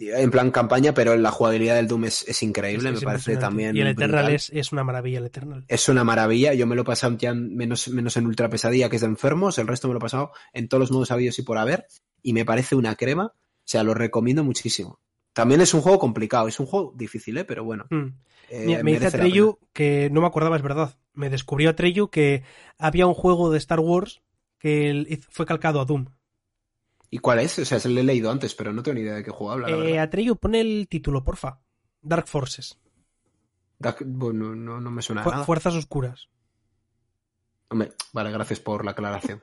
En 0.00 0.30
plan 0.30 0.52
campaña, 0.52 0.94
pero 0.94 1.16
la 1.16 1.32
jugabilidad 1.32 1.74
del 1.74 1.88
Doom 1.88 2.04
es, 2.04 2.22
es 2.28 2.40
increíble, 2.44 2.90
Es- 2.90 2.94
me 2.94 3.00
parece 3.00 3.36
también. 3.36 3.76
Y 3.76 3.80
el 3.80 3.88
Eternal 3.88 4.32
es, 4.32 4.48
es 4.50 4.70
una 4.70 4.84
maravilla, 4.84 5.18
el 5.18 5.26
Eternal. 5.26 5.64
Es 5.66 5.88
una 5.88 6.04
maravilla. 6.04 6.54
Yo 6.54 6.68
me 6.68 6.76
lo 6.76 6.82
he 6.82 6.84
pasado 6.84 7.16
ya 7.18 7.30
en- 7.30 7.56
menos, 7.56 7.88
menos 7.88 8.16
en 8.16 8.26
Ultra 8.26 8.48
Pesadilla, 8.48 8.88
que 8.88 8.94
es 8.96 9.02
de 9.02 9.08
enfermos. 9.08 9.58
El 9.58 9.66
resto 9.66 9.88
me 9.88 9.94
lo 9.94 9.98
he 9.98 10.00
pasado 10.00 10.30
en 10.52 10.68
todos 10.68 10.80
los 10.82 10.92
modos 10.92 11.10
habidos 11.10 11.36
y 11.40 11.42
por 11.42 11.58
haber. 11.58 11.86
Y 12.22 12.32
me 12.32 12.44
parece 12.44 12.76
una 12.76 12.94
crema. 12.94 13.26
O 13.34 13.34
sea, 13.64 13.82
lo 13.82 13.92
recomiendo 13.92 14.44
muchísimo. 14.44 15.00
También 15.32 15.60
es 15.60 15.74
un 15.74 15.80
juego 15.80 15.98
complicado. 15.98 16.46
Es 16.46 16.60
un 16.60 16.66
juego 16.66 16.92
difícil, 16.96 17.36
¿eh? 17.38 17.44
Pero 17.44 17.64
bueno. 17.64 17.86
Mm. 17.90 18.06
eh, 18.50 18.62
Mira, 18.66 18.82
me 18.84 18.92
dice 18.92 19.08
Atreyu 19.08 19.58
que 19.72 20.10
no 20.12 20.20
me 20.20 20.28
acordaba, 20.28 20.54
es 20.56 20.62
verdad. 20.62 20.96
Me 21.12 21.28
descubrió 21.28 21.70
Atreyu 21.70 22.08
que 22.08 22.44
había 22.78 23.08
un 23.08 23.14
juego 23.14 23.50
de 23.50 23.58
Star 23.58 23.80
Wars 23.80 24.22
que 24.58 25.20
fue 25.30 25.46
calcado 25.46 25.80
a 25.80 25.84
Doom. 25.84 26.06
¿Y 27.10 27.18
cuál 27.18 27.38
es? 27.38 27.58
O 27.58 27.64
sea, 27.64 27.80
se 27.80 27.88
lo 27.88 28.00
he 28.00 28.04
leído 28.04 28.30
antes, 28.30 28.54
pero 28.54 28.72
no 28.72 28.82
tengo 28.82 28.96
ni 28.96 29.00
idea 29.02 29.14
de 29.14 29.24
qué 29.24 29.30
juego 29.30 29.52
habla. 29.52 29.68
la 29.68 29.76
Eh, 29.76 29.80
verdad. 29.80 30.02
Atreyu, 30.02 30.36
pone 30.36 30.60
el 30.60 30.86
título, 30.88 31.24
porfa. 31.24 31.60
Dark 32.02 32.26
Forces. 32.28 32.78
Da- 33.78 33.96
bueno, 34.04 34.54
no, 34.54 34.80
no 34.80 34.90
me 34.90 35.00
suena 35.02 35.22
Fu- 35.22 35.30
nada. 35.30 35.44
Fuerzas 35.44 35.74
Oscuras. 35.74 36.28
Hombre, 37.70 37.92
vale, 38.12 38.30
gracias 38.30 38.60
por 38.60 38.84
la 38.84 38.90
aclaración. 38.92 39.42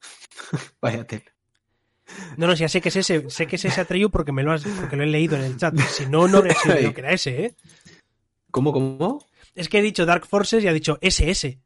Vaya 0.80 1.06
tela. 1.06 1.24
No, 2.36 2.46
no, 2.46 2.54
ya 2.54 2.68
sé 2.68 2.80
que 2.80 2.88
es 2.90 2.96
ese, 2.96 3.30
sé 3.30 3.46
que 3.46 3.56
es 3.56 3.64
ese 3.64 3.80
Atreyu 3.80 4.10
porque 4.10 4.32
me 4.32 4.42
lo 4.42 4.52
has, 4.52 4.64
porque 4.64 4.96
lo 4.96 5.02
he 5.04 5.06
leído 5.06 5.36
en 5.36 5.42
el 5.44 5.56
chat. 5.56 5.76
Si 5.78 6.06
no, 6.06 6.28
no 6.28 6.38
habría 6.38 6.54
sido 6.54 6.74
que 6.94 7.00
era 7.00 7.12
ese, 7.12 7.44
¿eh? 7.46 7.56
¿Cómo, 8.50 8.72
cómo? 8.72 9.24
Es 9.54 9.68
que 9.68 9.78
he 9.78 9.82
dicho 9.82 10.04
Dark 10.04 10.26
Forces 10.26 10.62
y 10.64 10.68
ha 10.68 10.72
dicho 10.72 10.98
SS. 11.00 11.58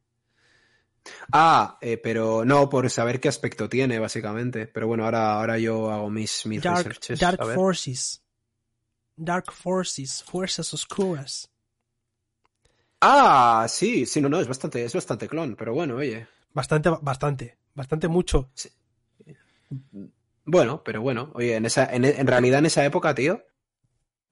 Ah, 1.33 1.79
eh, 1.81 1.97
pero 1.99 2.45
no, 2.45 2.69
por 2.69 2.88
saber 2.90 3.21
qué 3.21 3.29
aspecto 3.29 3.69
tiene, 3.69 3.99
básicamente. 3.99 4.66
Pero 4.66 4.87
bueno, 4.87 5.05
ahora, 5.05 5.35
ahora 5.38 5.59
yo 5.59 5.90
hago 5.90 6.11
mis, 6.11 6.47
mis 6.47 6.62
Dark, 6.62 6.79
researches. 6.79 7.19
Dark 7.21 7.40
a 7.40 7.45
ver. 7.47 7.55
Forces. 7.55 8.23
Dark 9.16 9.51
Forces, 9.53 10.23
Fuerzas 10.25 10.73
Oscuras. 10.75 11.51
Ah, 13.01 13.66
sí, 13.69 14.07
sí, 14.07 14.21
no, 14.21 14.29
no, 14.29 14.40
es 14.40 14.49
bastante, 14.49 14.85
es 14.85 14.92
bastante 14.95 15.29
clon, 15.29 15.55
pero 15.57 15.73
bueno, 15.75 15.97
oye. 15.97 16.27
Bastante, 16.53 16.90
bastante, 17.03 17.59
bastante 17.75 18.09
mucho. 18.09 18.51
Bueno, 20.45 20.83
pero 20.85 21.03
bueno, 21.03 21.31
oye, 21.35 21.57
en 21.57 21.66
esa, 21.66 21.92
en, 21.92 22.05
en 22.05 22.27
realidad 22.27 22.61
en 22.61 22.66
esa 22.66 22.85
época, 22.85 23.14
tío. 23.14 23.42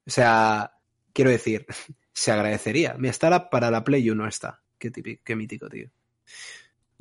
O 0.06 0.10
sea, 0.10 0.72
quiero 1.12 1.30
decir, 1.30 1.66
se 2.12 2.32
agradecería. 2.32 2.94
Mira, 2.98 3.10
está 3.10 3.30
la- 3.30 3.50
para 3.50 3.70
la 3.70 3.84
Play 3.84 4.08
1 4.10 4.26
está. 4.28 4.62
Qué 4.78 4.90
típico, 4.90 5.22
qué 5.24 5.36
mítico, 5.36 5.68
tío. 5.68 5.90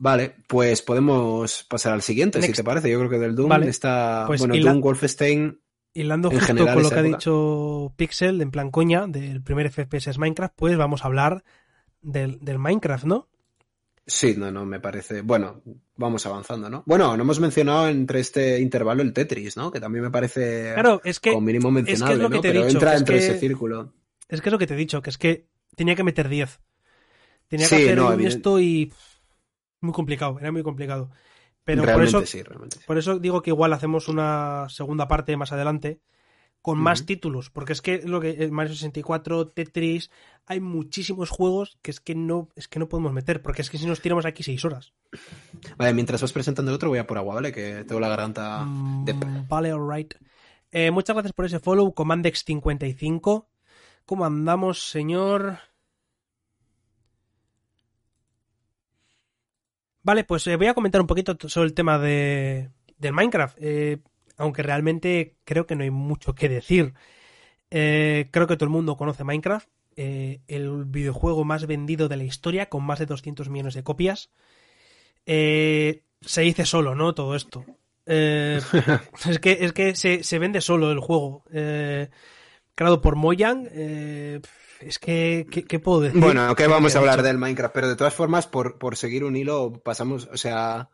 Vale, 0.04 0.36
pues 0.48 0.82
podemos 0.82 1.64
pasar 1.64 1.94
al 1.94 2.02
siguiente, 2.02 2.42
si 2.42 2.52
te 2.52 2.62
parece. 2.62 2.92
Yo 2.92 2.98
creo 3.00 3.10
que 3.10 3.20
del 3.20 3.36
Doom 3.38 3.48
Vale, 3.48 3.70
está. 3.70 4.26
pues 4.28 4.42
bueno, 4.46 4.54
Doom, 4.62 4.82
Wolfenstein. 4.82 5.62
Hilando 5.94 6.28
En 6.30 6.40
justo 6.40 6.48
general, 6.48 6.74
con 6.74 6.84
lo 6.84 6.90
que 6.90 6.96
ha 7.00 7.04
dicho 7.04 7.94
Pixel, 7.96 8.42
en 8.42 8.52
plan 8.52 8.70
coña, 8.70 9.08
del 9.08 9.42
primer 9.42 9.72
FPS 9.72 10.10
es 10.10 10.18
Minecraft, 10.18 10.54
pues 10.58 10.76
vamos 10.76 11.04
a 11.04 11.08
hablar 11.08 11.46
del, 12.02 12.40
del 12.42 12.60
Minecraft, 12.60 13.06
¿no? 13.06 13.30
Sí, 14.06 14.36
no, 14.38 14.52
no, 14.52 14.66
me 14.66 14.82
parece. 14.82 15.22
Bueno, 15.22 15.62
vamos 15.96 16.26
avanzando, 16.26 16.70
¿no? 16.70 16.84
Bueno, 16.86 17.16
no 17.16 17.24
hemos 17.24 17.40
mencionado 17.40 17.88
entre 17.88 18.20
este 18.20 18.60
intervalo 18.60 19.04
el 19.04 19.14
Tetris, 19.14 19.56
¿no? 19.56 19.72
Que 19.72 19.80
también 19.80 20.04
me 20.04 20.12
parece 20.12 20.72
Claro, 20.74 21.00
es 21.06 21.22
que, 21.22 21.30
como 21.32 21.46
mínimo 21.46 21.72
mencionable, 21.72 22.18
lo 22.24 22.30
que 22.30 22.36
¿no? 22.36 22.42
te 22.42 22.50
he 22.50 22.52
Pero 22.52 22.66
dicho, 22.66 22.78
entra 22.80 22.94
es 22.96 23.00
entre 23.00 23.20
que- 23.20 23.26
ese 23.26 23.40
círculo. 23.40 23.94
es 24.28 24.42
que 24.42 24.50
es 24.50 24.52
lo 24.52 24.60
que 24.60 24.68
te 24.68 24.74
he 24.74 24.78
dicho, 24.78 25.02
que 25.02 25.12
es 25.12 25.18
que 25.18 25.48
tenía 25.78 25.96
que 25.96 26.04
meter 26.04 26.28
10. 26.28 26.60
Tenía 27.48 27.68
Sí, 27.68 27.78
que 27.78 27.84
hacer 27.84 27.98
no, 27.98 28.08
un 28.08 28.14
evidente- 28.16 28.36
esto 28.36 28.60
y... 28.60 28.92
Muy 29.84 29.94
complicado, 29.94 30.38
era 30.40 30.52
muy 30.52 30.64
complicado. 30.64 31.10
Pero 31.66 31.82
por 31.82 31.88
realmente 31.88 32.18
eso, 32.18 32.26
sí, 32.26 32.42
realmente 32.42 32.78
sí. 32.78 32.84
por 32.88 32.98
eso 32.98 33.20
digo 33.20 33.42
que 33.42 33.50
igual 33.50 33.74
hacemos 33.74 34.08
una 34.08 34.68
segunda 34.70 35.10
parte 35.10 35.36
más 35.36 35.52
adelante, 35.52 36.00
con 36.62 36.80
más 36.80 37.06
títulos, 37.06 37.50
porque 37.50 37.74
es 37.74 37.82
que 37.82 38.02
lo 38.04 38.22
que 38.22 38.30
eh, 38.30 38.50
Mario 38.50 38.74
64, 38.74 39.50
Tetris, 39.50 40.10
hay 40.46 40.62
muchísimos 40.62 41.30
juegos 41.30 41.78
que 41.82 41.92
es 41.92 42.00
que 42.00 42.16
no 42.16 42.48
es 42.56 42.70
que 42.70 42.80
no 42.80 42.88
podemos 42.88 43.12
meter, 43.12 43.42
porque 43.42 43.62
es 43.62 43.70
que 43.70 43.78
si 43.78 43.86
nos 43.86 44.00
tiramos 44.00 44.26
aquí 44.26 44.42
seis 44.44 44.64
horas. 44.64 44.94
Vale, 45.76 45.94
mientras 45.94 46.22
vas 46.22 46.32
presentando 46.32 46.72
el 46.72 46.76
otro 46.76 46.88
voy 46.88 47.00
a 47.00 47.08
por 47.08 47.18
agua, 47.18 47.36
¿vale? 47.36 47.52
Que 47.52 47.84
tengo 47.84 48.00
la 48.00 48.08
garganta 48.08 48.66
de... 49.04 49.14
Mm, 49.14 49.48
vale, 49.50 49.72
alright. 49.72 50.14
Eh, 50.72 50.92
muchas 50.92 51.14
gracias 51.14 51.34
por 51.34 51.46
ese 51.46 51.60
follow, 51.60 51.94
Comandex55. 51.94 53.48
¿Cómo 54.06 54.26
andamos, 54.26 54.90
señor? 54.90 55.60
Vale, 60.04 60.26
pues 60.26 60.46
eh, 60.48 60.58
voy 60.58 60.68
a 60.68 60.74
comentar 60.74 61.00
un 61.00 61.08
poquito 61.08 61.38
sobre 61.48 61.68
el 61.68 61.74
tema 61.74 61.98
de, 61.98 62.70
del 62.98 63.14
Minecraft. 63.14 63.58
Eh, 63.62 64.00
aunque 64.38 64.62
realmente 64.62 65.38
creo 65.46 65.66
que 65.66 65.76
no 65.76 65.84
hay 65.84 65.92
mucho 65.92 66.36
que 66.36 66.50
decir. 66.50 66.94
Eh, 67.72 68.28
creo 68.32 68.46
que 68.46 68.58
todo 68.58 68.66
el 68.66 68.72
mundo 68.72 68.98
conoce 68.98 69.24
Minecraft, 69.24 69.68
el 69.96 70.86
videojuego 70.86 71.46
más 71.46 71.66
vendido 71.68 72.10
de 72.10 72.18
la 72.18 72.24
historia, 72.24 72.68
con 72.68 72.84
más 72.84 73.00
de 73.00 73.06
200 73.06 73.50
millones 73.50 73.76
de 73.76 73.84
copias. 73.84 74.30
se 75.26 76.02
dice 76.42 76.66
solo, 76.66 76.96
¿no? 76.96 77.14
Todo 77.14 77.36
esto. 77.36 77.66
es 78.06 79.40
que, 79.40 79.58
es 79.62 79.72
que 79.72 79.96
se, 79.96 80.24
se, 80.24 80.40
vende 80.40 80.60
solo 80.60 80.92
el 80.92 81.00
juego. 81.00 81.46
creado 82.76 83.02
por 83.02 83.16
Mojang 83.16 83.70
es 84.88 85.00
que, 85.00 85.48
¿qué, 85.50 85.80
puedo 85.80 86.02
decir? 86.02 86.20
Bueno, 86.20 86.56
que 86.56 86.68
vamos 86.68 86.96
a 86.96 87.00
hablar 87.00 87.22
del 87.24 87.38
Minecraft, 87.38 87.74
pero 87.74 87.90
de 87.90 87.96
todas 87.96 88.14
formas, 88.14 88.48
por, 88.48 88.78
por 88.78 88.96
seguir 88.96 89.24
un 89.24 89.36
hilo, 89.36 89.74
pasamos, 89.84 90.30
o 90.32 90.38
sea... 90.38 90.90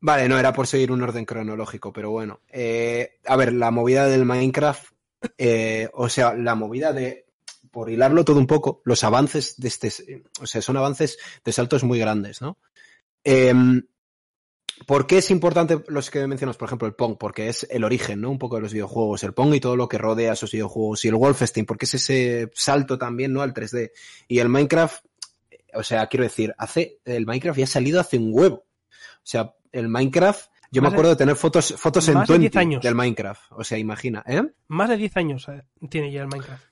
Vale, 0.00 0.28
no, 0.28 0.36
era 0.36 0.52
por 0.52 0.66
seguir 0.66 0.90
un 0.90 1.02
orden 1.02 1.24
cronológico, 1.24 1.92
pero 1.92 2.10
bueno. 2.10 2.40
Eh, 2.48 3.20
a 3.24 3.36
ver, 3.36 3.52
la 3.52 3.70
movida 3.70 4.08
del 4.08 4.24
Minecraft, 4.24 4.92
eh, 5.38 5.88
o 5.92 6.08
sea, 6.08 6.34
la 6.34 6.56
movida 6.56 6.92
de, 6.92 7.26
por 7.70 7.88
hilarlo 7.88 8.24
todo 8.24 8.38
un 8.38 8.48
poco, 8.48 8.82
los 8.84 9.04
avances 9.04 9.54
de 9.58 9.68
este, 9.68 10.24
o 10.40 10.46
sea, 10.46 10.60
son 10.60 10.76
avances 10.76 11.18
de 11.44 11.52
saltos 11.52 11.84
muy 11.84 12.00
grandes, 12.00 12.42
¿no? 12.42 12.58
Eh, 13.22 13.54
¿Por 14.86 15.06
qué 15.06 15.18
es 15.18 15.30
importante 15.30 15.82
los 15.88 16.10
que 16.10 16.26
mencionas, 16.26 16.56
por 16.56 16.66
ejemplo, 16.66 16.88
el 16.88 16.94
Pong? 16.94 17.16
Porque 17.18 17.48
es 17.48 17.66
el 17.70 17.84
origen, 17.84 18.20
¿no? 18.20 18.30
Un 18.30 18.38
poco 18.38 18.56
de 18.56 18.62
los 18.62 18.72
videojuegos, 18.72 19.22
el 19.24 19.34
Pong 19.34 19.54
y 19.54 19.60
todo 19.60 19.76
lo 19.76 19.88
que 19.88 19.98
rodea 19.98 20.32
esos 20.32 20.50
videojuegos. 20.52 21.04
Y 21.04 21.08
el 21.08 21.14
Wolfenstein, 21.14 21.66
porque 21.66 21.84
es 21.84 21.94
ese 21.94 22.50
salto 22.54 22.98
también, 22.98 23.32
¿no? 23.32 23.42
Al 23.42 23.54
3D. 23.54 23.92
Y 24.28 24.38
el 24.38 24.48
Minecraft, 24.48 25.04
o 25.74 25.82
sea, 25.82 26.06
quiero 26.06 26.24
decir, 26.24 26.54
hace, 26.58 26.98
el 27.04 27.26
Minecraft 27.26 27.58
ya 27.58 27.64
ha 27.64 27.68
salido 27.68 28.00
hace 28.00 28.18
un 28.18 28.30
huevo. 28.32 28.56
O 28.56 29.24
sea, 29.24 29.54
el 29.72 29.88
Minecraft, 29.88 30.50
yo 30.70 30.82
me 30.82 30.88
acuerdo 30.88 31.10
de, 31.10 31.16
tener 31.16 31.36
fotos, 31.36 31.74
fotos 31.76 32.08
en 32.08 32.24
20 32.26 32.58
años. 32.58 32.82
del 32.82 32.94
Minecraft. 32.94 33.52
O 33.52 33.64
sea, 33.64 33.78
imagina, 33.78 34.24
¿eh? 34.26 34.42
Más 34.68 34.88
de 34.88 34.96
10 34.96 35.16
años 35.16 35.48
eh, 35.48 35.62
tiene 35.88 36.10
ya 36.10 36.22
el 36.22 36.28
Minecraft. 36.28 36.71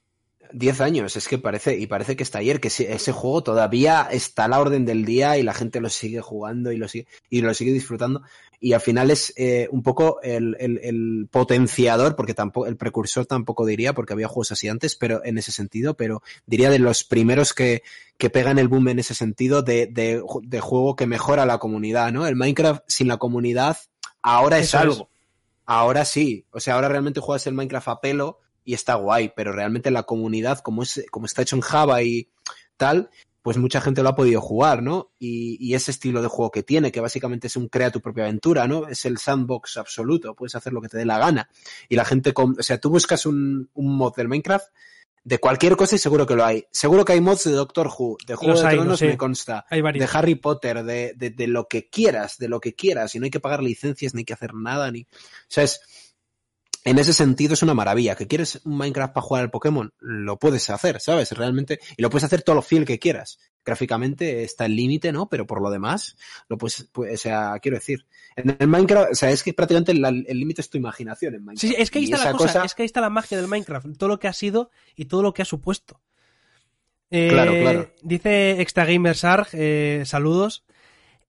10 0.52 0.80
años, 0.80 1.16
es 1.16 1.28
que 1.28 1.38
parece, 1.38 1.78
y 1.78 1.86
parece 1.86 2.16
que 2.16 2.22
está 2.22 2.38
ayer, 2.38 2.60
que 2.60 2.68
ese 2.68 3.12
juego 3.12 3.42
todavía 3.42 4.08
está 4.10 4.44
a 4.44 4.48
la 4.48 4.60
orden 4.60 4.84
del 4.84 5.04
día 5.04 5.38
y 5.38 5.42
la 5.42 5.54
gente 5.54 5.80
lo 5.80 5.88
sigue 5.88 6.20
jugando 6.20 6.72
y 6.72 6.76
lo 6.76 6.88
sigue, 6.88 7.06
y 7.28 7.40
lo 7.40 7.52
sigue 7.54 7.72
disfrutando. 7.72 8.22
Y 8.62 8.74
al 8.74 8.80
final 8.80 9.10
es 9.10 9.32
eh, 9.36 9.68
un 9.70 9.82
poco 9.82 10.20
el, 10.22 10.56
el, 10.60 10.78
el, 10.82 11.28
potenciador, 11.30 12.14
porque 12.14 12.34
tampoco, 12.34 12.66
el 12.66 12.76
precursor 12.76 13.24
tampoco 13.24 13.64
diría, 13.64 13.94
porque 13.94 14.12
había 14.12 14.28
juegos 14.28 14.52
así 14.52 14.68
antes, 14.68 14.96
pero 14.96 15.24
en 15.24 15.38
ese 15.38 15.50
sentido, 15.50 15.94
pero 15.94 16.22
diría 16.44 16.68
de 16.68 16.78
los 16.78 17.02
primeros 17.02 17.54
que, 17.54 17.82
que 18.18 18.28
pegan 18.28 18.58
el 18.58 18.68
boom 18.68 18.88
en 18.88 18.98
ese 18.98 19.14
sentido 19.14 19.62
de, 19.62 19.86
de, 19.86 20.22
de 20.42 20.60
juego 20.60 20.94
que 20.94 21.06
mejora 21.06 21.46
la 21.46 21.58
comunidad, 21.58 22.12
¿no? 22.12 22.26
El 22.26 22.36
Minecraft 22.36 22.82
sin 22.86 23.08
la 23.08 23.16
comunidad 23.16 23.78
ahora 24.22 24.58
es 24.58 24.74
algo. 24.74 25.08
Ahora 25.64 26.04
sí, 26.04 26.44
o 26.50 26.60
sea, 26.60 26.74
ahora 26.74 26.88
realmente 26.88 27.20
juegas 27.20 27.46
el 27.46 27.54
Minecraft 27.54 27.88
a 27.88 28.00
pelo 28.00 28.40
y 28.64 28.74
está 28.74 28.94
guay, 28.94 29.32
pero 29.34 29.52
realmente 29.52 29.90
la 29.90 30.04
comunidad, 30.04 30.60
como, 30.60 30.82
es, 30.82 31.04
como 31.10 31.26
está 31.26 31.42
hecho 31.42 31.56
en 31.56 31.62
Java 31.62 32.02
y 32.02 32.28
tal, 32.76 33.10
pues 33.42 33.56
mucha 33.56 33.80
gente 33.80 34.02
lo 34.02 34.10
ha 34.10 34.14
podido 34.14 34.40
jugar, 34.40 34.82
¿no? 34.82 35.12
Y, 35.18 35.56
y, 35.60 35.74
ese 35.74 35.90
estilo 35.90 36.20
de 36.20 36.28
juego 36.28 36.50
que 36.50 36.62
tiene, 36.62 36.92
que 36.92 37.00
básicamente 37.00 37.46
es 37.46 37.56
un 37.56 37.68
crea 37.68 37.90
tu 37.90 38.00
propia 38.00 38.24
aventura, 38.24 38.68
¿no? 38.68 38.86
Es 38.86 39.06
el 39.06 39.18
sandbox 39.18 39.78
absoluto, 39.78 40.34
puedes 40.34 40.54
hacer 40.54 40.72
lo 40.72 40.80
que 40.82 40.88
te 40.88 40.98
dé 40.98 41.06
la 41.06 41.18
gana. 41.18 41.48
Y 41.88 41.96
la 41.96 42.04
gente, 42.04 42.34
con, 42.34 42.56
o 42.58 42.62
sea, 42.62 42.78
tú 42.78 42.90
buscas 42.90 43.24
un, 43.24 43.70
un 43.74 43.96
mod 43.96 44.14
del 44.14 44.28
Minecraft 44.28 44.66
de 45.22 45.38
cualquier 45.38 45.76
cosa 45.76 45.96
y 45.96 45.98
seguro 45.98 46.26
que 46.26 46.34
lo 46.34 46.44
hay. 46.44 46.66
Seguro 46.70 47.04
que 47.04 47.12
hay 47.12 47.20
mods 47.20 47.44
de 47.44 47.52
Doctor 47.52 47.88
Who, 47.88 48.18
de 48.26 48.34
Juego 48.34 48.60
de 48.60 48.70
Tronos, 48.70 49.02
me 49.02 49.16
consta, 49.16 49.66
de 49.70 50.08
Harry 50.12 50.34
Potter, 50.34 50.82
de, 50.82 51.14
de, 51.16 51.30
de, 51.30 51.46
lo 51.46 51.68
que 51.68 51.88
quieras, 51.88 52.38
de 52.38 52.48
lo 52.48 52.60
que 52.60 52.74
quieras, 52.74 53.14
y 53.14 53.18
no 53.18 53.24
hay 53.24 53.30
que 53.30 53.40
pagar 53.40 53.62
licencias, 53.62 54.14
ni 54.14 54.20
hay 54.20 54.24
que 54.24 54.32
hacer 54.32 54.54
nada, 54.54 54.90
ni... 54.90 55.02
O 55.02 55.06
sea, 55.48 55.64
es 55.64 55.80
en 56.84 56.98
ese 56.98 57.12
sentido 57.12 57.54
es 57.54 57.62
una 57.62 57.74
maravilla. 57.74 58.14
¿Que 58.14 58.26
quieres 58.26 58.60
un 58.64 58.76
Minecraft 58.76 59.12
para 59.12 59.26
jugar 59.26 59.42
al 59.42 59.50
Pokémon? 59.50 59.92
Lo 59.98 60.38
puedes 60.38 60.70
hacer, 60.70 61.00
¿sabes? 61.00 61.32
Realmente. 61.32 61.78
Y 61.96 62.02
lo 62.02 62.10
puedes 62.10 62.24
hacer 62.24 62.42
todo 62.42 62.56
lo 62.56 62.62
fiel 62.62 62.84
que 62.84 62.98
quieras. 62.98 63.38
Gráficamente 63.64 64.42
está 64.42 64.64
el 64.64 64.76
límite, 64.76 65.12
¿no? 65.12 65.28
Pero 65.28 65.46
por 65.46 65.60
lo 65.60 65.70
demás, 65.70 66.16
lo 66.48 66.56
puedes, 66.56 66.88
pues, 66.92 67.14
o 67.14 67.16
sea, 67.16 67.58
quiero 67.60 67.76
decir. 67.76 68.06
En 68.36 68.56
el 68.58 68.68
Minecraft, 68.68 69.12
o 69.12 69.14
sea, 69.14 69.30
es 69.30 69.42
que 69.42 69.52
prácticamente 69.52 69.92
el 69.92 70.38
límite 70.38 70.62
es 70.62 70.70
tu 70.70 70.78
imaginación 70.78 71.34
en 71.34 71.44
Minecraft. 71.44 71.74
Sí, 71.74 71.80
es 71.80 71.90
que 71.90 71.98
ahí 71.98 72.04
está 72.04 72.24
la 72.24 72.32
cosa, 72.32 72.64
es 72.64 72.74
que 72.74 72.82
ahí 72.82 72.86
está 72.86 73.00
la 73.00 73.10
magia 73.10 73.36
del 73.36 73.48
Minecraft. 73.48 73.98
Todo 73.98 74.08
lo 74.08 74.18
que 74.18 74.28
ha 74.28 74.32
sido 74.32 74.70
y 74.96 75.04
todo 75.04 75.22
lo 75.22 75.34
que 75.34 75.42
ha 75.42 75.46
supuesto. 75.46 76.00
Eh, 77.10 77.28
claro, 77.28 77.52
claro. 77.60 77.92
Dice 78.02 78.60
Extra 78.60 78.86
Gamer 78.86 79.16
Sarg, 79.16 79.48
eh, 79.52 80.04
saludos 80.06 80.64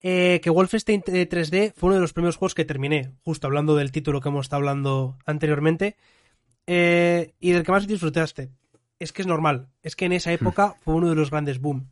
eh, 0.01 0.39
que 0.41 0.49
Wolfenstein 0.49 1.01
3D 1.03 1.73
fue 1.75 1.87
uno 1.87 1.95
de 1.95 2.01
los 2.01 2.13
primeros 2.13 2.37
juegos 2.37 2.55
que 2.55 2.65
terminé, 2.65 3.13
justo 3.23 3.47
hablando 3.47 3.75
del 3.75 3.91
título 3.91 4.21
que 4.21 4.29
hemos 4.29 4.45
estado 4.45 4.59
hablando 4.59 5.17
anteriormente, 5.25 5.95
eh, 6.67 7.33
y 7.39 7.51
del 7.51 7.63
que 7.63 7.71
más 7.71 7.87
disfrutaste. 7.87 8.49
Es 8.99 9.11
que 9.11 9.23
es 9.23 9.27
normal, 9.27 9.67
es 9.81 9.95
que 9.95 10.05
en 10.05 10.13
esa 10.13 10.31
época 10.31 10.75
fue 10.81 10.93
uno 10.93 11.09
de 11.09 11.15
los 11.15 11.31
grandes 11.31 11.59
boom. 11.59 11.91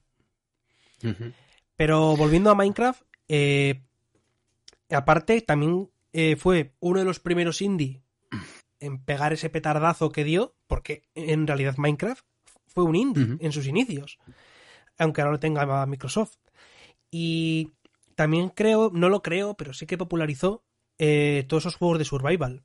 Pero 1.76 2.15
volviendo 2.15 2.52
a 2.52 2.56
Minecraft, 2.56 3.02
eh, 3.30 3.82
aparte 4.89 5.41
también 5.41 5.89
eh, 6.13 6.36
fue 6.36 6.74
uno 6.80 7.00
de 7.00 7.06
los 7.06 7.19
primeros 7.19 7.62
indie 7.62 8.02
en 8.80 9.04
pegar 9.04 9.34
ese 9.34 9.50
petardazo 9.50 10.12
que 10.12 10.24
dio, 10.24 10.56
porque 10.67 11.04
en 11.15 11.48
realidad 11.48 11.78
Minecraft 11.78 12.26
fue 12.67 12.84
un 12.84 12.95
indie 12.95 13.38
en 13.39 13.52
sus 13.52 13.67
inicios, 13.67 14.19
aunque 14.98 15.22
ahora 15.22 15.34
lo 15.34 15.39
tenga 15.39 15.86
Microsoft. 15.86 16.38
Y 17.12 17.72
también 18.19 18.49
creo, 18.49 18.91
no 18.93 19.08
lo 19.08 19.21
creo, 19.21 19.53
pero 19.53 19.71
sí 19.71 19.86
que 19.86 19.97
popularizó 19.97 20.62
eh, 20.97 21.45
todos 21.47 21.63
esos 21.63 21.77
juegos 21.77 21.99
de 21.99 22.03
survival. 22.03 22.63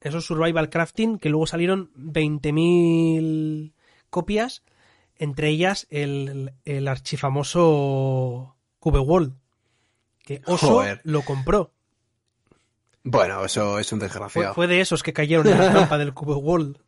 Esos 0.00 0.24
survival 0.24 0.70
crafting 0.70 1.18
que 1.18 1.28
luego 1.28 1.46
salieron 1.46 1.92
20.000 1.92 3.74
copias, 4.08 4.62
entre 5.16 5.50
ellas 5.50 5.86
el, 5.90 6.54
el 6.64 6.88
archifamoso 6.88 8.56
Cube 8.78 9.00
World, 9.00 9.34
que 10.24 10.40
Oso 10.46 10.82
lo 11.02 11.20
compró. 11.20 11.74
Bueno, 13.02 13.44
eso 13.44 13.78
es 13.78 13.92
un 13.92 13.98
desgraciado. 13.98 14.54
Fue, 14.54 14.66
de 14.66 14.80
esos 14.80 15.02
que 15.02 15.12
cayeron 15.12 15.46
en 15.48 15.58
la 15.58 15.70
trampa 15.70 15.98
del 15.98 16.14
Cube 16.14 16.36
World. 16.36 16.78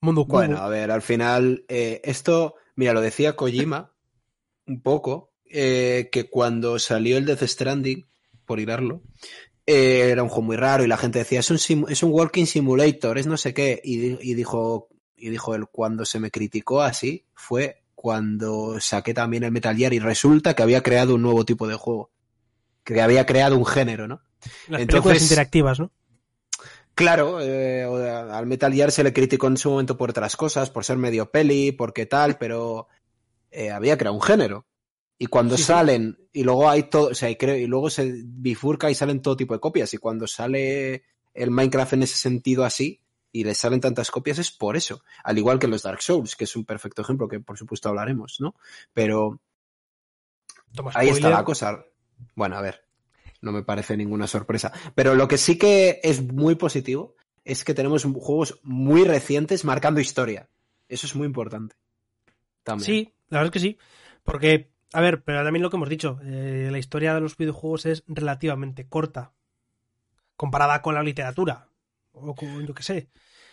Mundo 0.00 0.24
Cubo. 0.24 0.36
Bueno, 0.36 0.58
a 0.58 0.68
ver, 0.68 0.92
al 0.92 1.02
final, 1.02 1.64
eh, 1.66 2.00
esto, 2.04 2.54
mira, 2.76 2.92
lo 2.92 3.00
decía 3.00 3.34
Kojima 3.34 3.90
un 4.68 4.80
poco, 4.82 5.29
eh, 5.50 6.08
que 6.12 6.30
cuando 6.30 6.78
salió 6.78 7.16
el 7.16 7.26
Death 7.26 7.42
Stranding, 7.42 8.06
por 8.44 8.60
hilarlo, 8.60 9.02
eh, 9.66 10.10
era 10.10 10.22
un 10.22 10.28
juego 10.28 10.42
muy 10.42 10.56
raro 10.56 10.84
y 10.84 10.88
la 10.88 10.96
gente 10.96 11.18
decía, 11.18 11.40
es 11.40 11.50
un, 11.50 11.86
es 11.88 12.02
un 12.02 12.12
walking 12.12 12.46
simulator, 12.46 13.18
es 13.18 13.26
no 13.26 13.36
sé 13.36 13.52
qué, 13.52 13.80
y, 13.84 14.30
y, 14.30 14.34
dijo, 14.34 14.88
y 15.16 15.30
dijo 15.30 15.54
él, 15.54 15.66
cuando 15.70 16.04
se 16.04 16.18
me 16.18 16.30
criticó 16.30 16.82
así, 16.82 17.26
fue 17.34 17.82
cuando 17.94 18.80
saqué 18.80 19.12
también 19.12 19.44
el 19.44 19.52
Metal 19.52 19.76
Gear 19.76 19.92
y 19.92 19.98
resulta 19.98 20.54
que 20.54 20.62
había 20.62 20.82
creado 20.82 21.14
un 21.14 21.22
nuevo 21.22 21.44
tipo 21.44 21.68
de 21.68 21.74
juego, 21.74 22.10
que 22.82 23.00
había 23.02 23.26
creado 23.26 23.58
un 23.58 23.66
género, 23.66 24.08
¿no? 24.08 24.22
Las 24.68 24.80
Entonces, 24.80 25.22
interactivas, 25.22 25.80
¿no? 25.80 25.92
Claro, 26.94 27.40
eh, 27.40 27.84
al 27.84 28.46
Metal 28.46 28.72
Gear 28.72 28.90
se 28.90 29.04
le 29.04 29.12
criticó 29.12 29.46
en 29.46 29.56
su 29.56 29.70
momento 29.70 29.96
por 29.96 30.10
otras 30.10 30.36
cosas, 30.36 30.70
por 30.70 30.84
ser 30.84 30.96
medio 30.96 31.30
peli, 31.30 31.72
porque 31.72 32.06
tal, 32.06 32.36
pero 32.38 32.88
eh, 33.50 33.70
había 33.70 33.96
creado 33.96 34.16
un 34.16 34.22
género. 34.22 34.66
Y 35.22 35.26
cuando 35.26 35.58
sí, 35.58 35.64
salen, 35.64 36.16
sí. 36.18 36.40
y 36.40 36.44
luego 36.44 36.70
hay 36.70 36.84
todo, 36.84 37.08
o 37.08 37.14
sea, 37.14 37.28
y, 37.28 37.36
creo, 37.36 37.54
y 37.54 37.66
luego 37.66 37.90
se 37.90 38.10
bifurca 38.24 38.90
y 38.90 38.94
salen 38.94 39.20
todo 39.20 39.36
tipo 39.36 39.52
de 39.52 39.60
copias. 39.60 39.92
Y 39.92 39.98
cuando 39.98 40.26
sale 40.26 41.04
el 41.34 41.50
Minecraft 41.50 41.92
en 41.92 42.04
ese 42.04 42.16
sentido 42.16 42.64
así, 42.64 43.02
y 43.30 43.44
le 43.44 43.54
salen 43.54 43.82
tantas 43.82 44.10
copias, 44.10 44.38
es 44.38 44.50
por 44.50 44.78
eso. 44.78 45.02
Al 45.22 45.36
igual 45.36 45.58
que 45.58 45.68
los 45.68 45.82
Dark 45.82 46.00
Souls, 46.00 46.36
que 46.36 46.44
es 46.44 46.56
un 46.56 46.64
perfecto 46.64 47.02
ejemplo, 47.02 47.28
que 47.28 47.38
por 47.38 47.58
supuesto 47.58 47.90
hablaremos, 47.90 48.40
¿no? 48.40 48.54
Pero 48.94 49.40
Toma 50.74 50.92
ahí 50.94 51.10
está 51.10 51.28
la 51.28 51.44
cosa. 51.44 51.84
Bueno, 52.34 52.56
a 52.56 52.62
ver, 52.62 52.82
no 53.42 53.52
me 53.52 53.62
parece 53.62 53.98
ninguna 53.98 54.26
sorpresa. 54.26 54.72
Pero 54.94 55.14
lo 55.14 55.28
que 55.28 55.36
sí 55.36 55.58
que 55.58 56.00
es 56.02 56.22
muy 56.22 56.54
positivo 56.54 57.14
es 57.44 57.62
que 57.62 57.74
tenemos 57.74 58.04
juegos 58.04 58.58
muy 58.62 59.04
recientes 59.04 59.66
marcando 59.66 60.00
historia. 60.00 60.48
Eso 60.88 61.06
es 61.06 61.14
muy 61.14 61.26
importante. 61.26 61.76
También. 62.62 62.86
Sí, 62.86 63.14
la 63.28 63.38
verdad 63.38 63.54
es 63.54 63.62
que 63.62 63.68
sí. 63.68 63.78
Porque 64.24 64.69
a 64.92 65.00
ver, 65.00 65.22
pero 65.22 65.44
también 65.44 65.62
lo 65.62 65.70
que 65.70 65.76
hemos 65.76 65.88
dicho, 65.88 66.18
eh, 66.24 66.68
la 66.70 66.78
historia 66.78 67.14
de 67.14 67.20
los 67.20 67.36
videojuegos 67.36 67.86
es 67.86 68.04
relativamente 68.08 68.88
corta, 68.88 69.32
comparada 70.36 70.82
con 70.82 70.94
la 70.94 71.02
literatura. 71.02 71.68
O 72.12 72.34
con, 72.34 72.66
yo 72.66 72.74
qué 72.74 72.82
sé. 72.82 73.08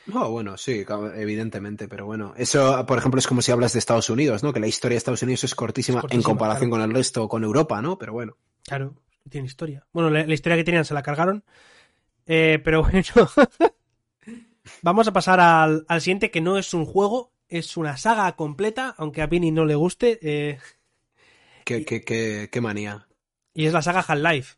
No, 0.08 0.32
bueno, 0.32 0.58
sí, 0.58 0.86
evidentemente, 1.16 1.88
pero 1.88 2.06
bueno. 2.06 2.34
Eso, 2.38 2.86
por 2.86 2.98
ejemplo, 2.98 3.20
es 3.20 3.28
como 3.28 3.42
si 3.42 3.52
hablas 3.52 3.74
de 3.74 3.80
Estados 3.80 4.10
Unidos, 4.10 4.42
¿no? 4.42 4.54
Que 4.54 4.60
la 4.60 4.68
historia 4.68 4.96
de 4.96 5.00
Estados 5.00 5.22
Unidos 5.22 5.44
es 5.44 5.54
cortísima, 5.54 6.02
en 6.10 6.24
comparación 6.24 6.70
con 6.70 6.82
el 6.82 6.94
resto, 6.94 7.28
con 7.28 7.44
Europa, 7.44 7.82
¿no? 7.82 7.98
Pero 7.98 8.14
bueno. 8.14 8.38
Claro, 8.64 8.96
tiene 9.30 9.48
historia. 9.48 9.86
Bueno, 9.92 10.10
la, 10.10 10.34
historia 10.34 10.58
que 10.58 10.64
tenían 10.64 10.86
se 10.86 10.94
la 10.94 11.04
cargaron. 11.04 11.44
Eh, 12.26 12.60
pero 12.64 12.84
bueno. 12.84 13.04
Vamos 14.82 15.08
a 15.08 15.14
pasar 15.14 15.40
al, 15.40 15.86
siguiente, 16.00 16.32
que 16.32 16.42
no 16.42 16.58
es 16.58 16.74
un 16.74 16.86
juego, 16.86 17.34
es 17.50 17.78
una 17.78 17.98
saga 17.98 18.34
completa, 18.36 18.96
aunque 18.98 19.22
a 19.22 19.28
Vini 19.28 19.52
no 19.52 19.66
le 19.66 19.76
guste. 19.76 20.20
Eh... 20.22 20.60
¿Qué, 21.68 21.84
qué, 21.84 22.50
qué, 22.50 22.62
manía. 22.62 23.10
Y 23.54 23.66
es 23.66 23.74
la 23.74 23.82
saga 23.82 24.00
Half-Life. 24.00 24.56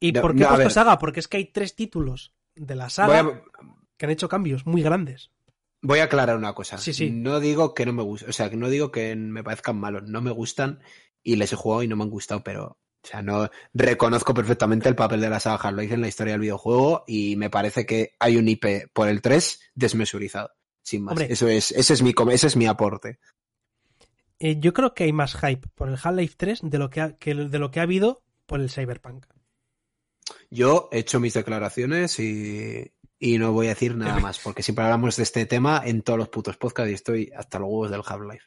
¿Y 0.00 0.12
por 0.12 0.34
qué 0.34 0.44
he 0.44 0.46
puesto 0.46 0.70
saga? 0.70 0.98
Porque 0.98 1.20
es 1.20 1.28
que 1.28 1.36
hay 1.36 1.52
tres 1.52 1.74
títulos 1.74 2.32
de 2.54 2.74
la 2.74 2.88
saga 2.88 3.42
que 3.98 4.06
han 4.06 4.10
hecho 4.10 4.26
cambios 4.26 4.64
muy 4.64 4.82
grandes. 4.82 5.30
Voy 5.82 5.98
a 5.98 6.04
aclarar 6.04 6.38
una 6.38 6.54
cosa. 6.54 6.78
Sí, 6.78 6.94
sí. 6.94 7.10
No 7.10 7.38
digo 7.38 7.74
que 7.74 7.84
no 7.84 7.92
me 7.92 8.02
guste, 8.02 8.30
o 8.30 8.32
sea, 8.32 8.48
no 8.48 8.70
digo 8.70 8.90
que 8.90 9.14
me 9.14 9.44
parezcan 9.44 9.78
malos, 9.78 10.04
no 10.04 10.22
me 10.22 10.30
gustan 10.30 10.80
y 11.22 11.36
les 11.36 11.52
he 11.52 11.56
jugado 11.56 11.82
y 11.82 11.88
no 11.88 11.96
me 11.96 12.04
han 12.04 12.10
gustado, 12.10 12.42
pero 12.42 12.78
o 13.02 13.06
sea, 13.06 13.20
no 13.20 13.50
reconozco 13.74 14.32
perfectamente 14.32 14.88
el 14.88 14.96
papel 14.96 15.20
de 15.20 15.28
la 15.28 15.38
saga 15.38 15.68
Half-Life 15.68 15.94
en 15.94 16.00
la 16.00 16.08
historia 16.08 16.32
del 16.32 16.40
videojuego 16.40 17.04
y 17.06 17.36
me 17.36 17.50
parece 17.50 17.84
que 17.84 18.14
hay 18.18 18.38
un 18.38 18.48
IP 18.48 18.90
por 18.94 19.08
el 19.08 19.20
3 19.20 19.60
desmesurizado. 19.74 20.50
Sin 20.82 21.04
más. 21.04 21.20
Eso 21.20 21.46
es, 21.46 21.72
ese 21.72 21.92
es 21.92 22.02
mi 22.02 22.14
ese 22.32 22.46
es 22.46 22.56
mi 22.56 22.66
aporte. 22.66 23.18
Eh, 24.40 24.58
yo 24.58 24.72
creo 24.72 24.94
que 24.94 25.04
hay 25.04 25.12
más 25.12 25.36
hype 25.36 25.68
por 25.74 25.88
el 25.88 25.98
Half-Life 26.02 26.34
3 26.38 26.60
de 26.62 26.78
lo 26.78 26.88
que, 26.88 27.14
que 27.20 27.34
de 27.34 27.58
lo 27.58 27.70
que 27.70 27.80
ha 27.80 27.82
habido 27.82 28.22
por 28.46 28.60
el 28.60 28.70
Cyberpunk. 28.70 29.26
Yo 30.50 30.88
he 30.90 31.00
hecho 31.00 31.20
mis 31.20 31.34
declaraciones 31.34 32.18
y, 32.18 32.90
y 33.18 33.36
no 33.36 33.52
voy 33.52 33.66
a 33.66 33.70
decir 33.70 33.94
nada 33.96 34.18
más, 34.18 34.38
porque 34.38 34.62
siempre 34.62 34.84
hablamos 34.84 35.16
de 35.16 35.24
este 35.24 35.44
tema 35.44 35.82
en 35.84 36.00
todos 36.00 36.18
los 36.18 36.30
putos 36.30 36.56
podcasts 36.56 36.90
y 36.90 36.94
estoy 36.94 37.30
hasta 37.36 37.58
los 37.58 37.68
huevos 37.68 37.90
del 37.90 38.02
Half-Life. 38.04 38.44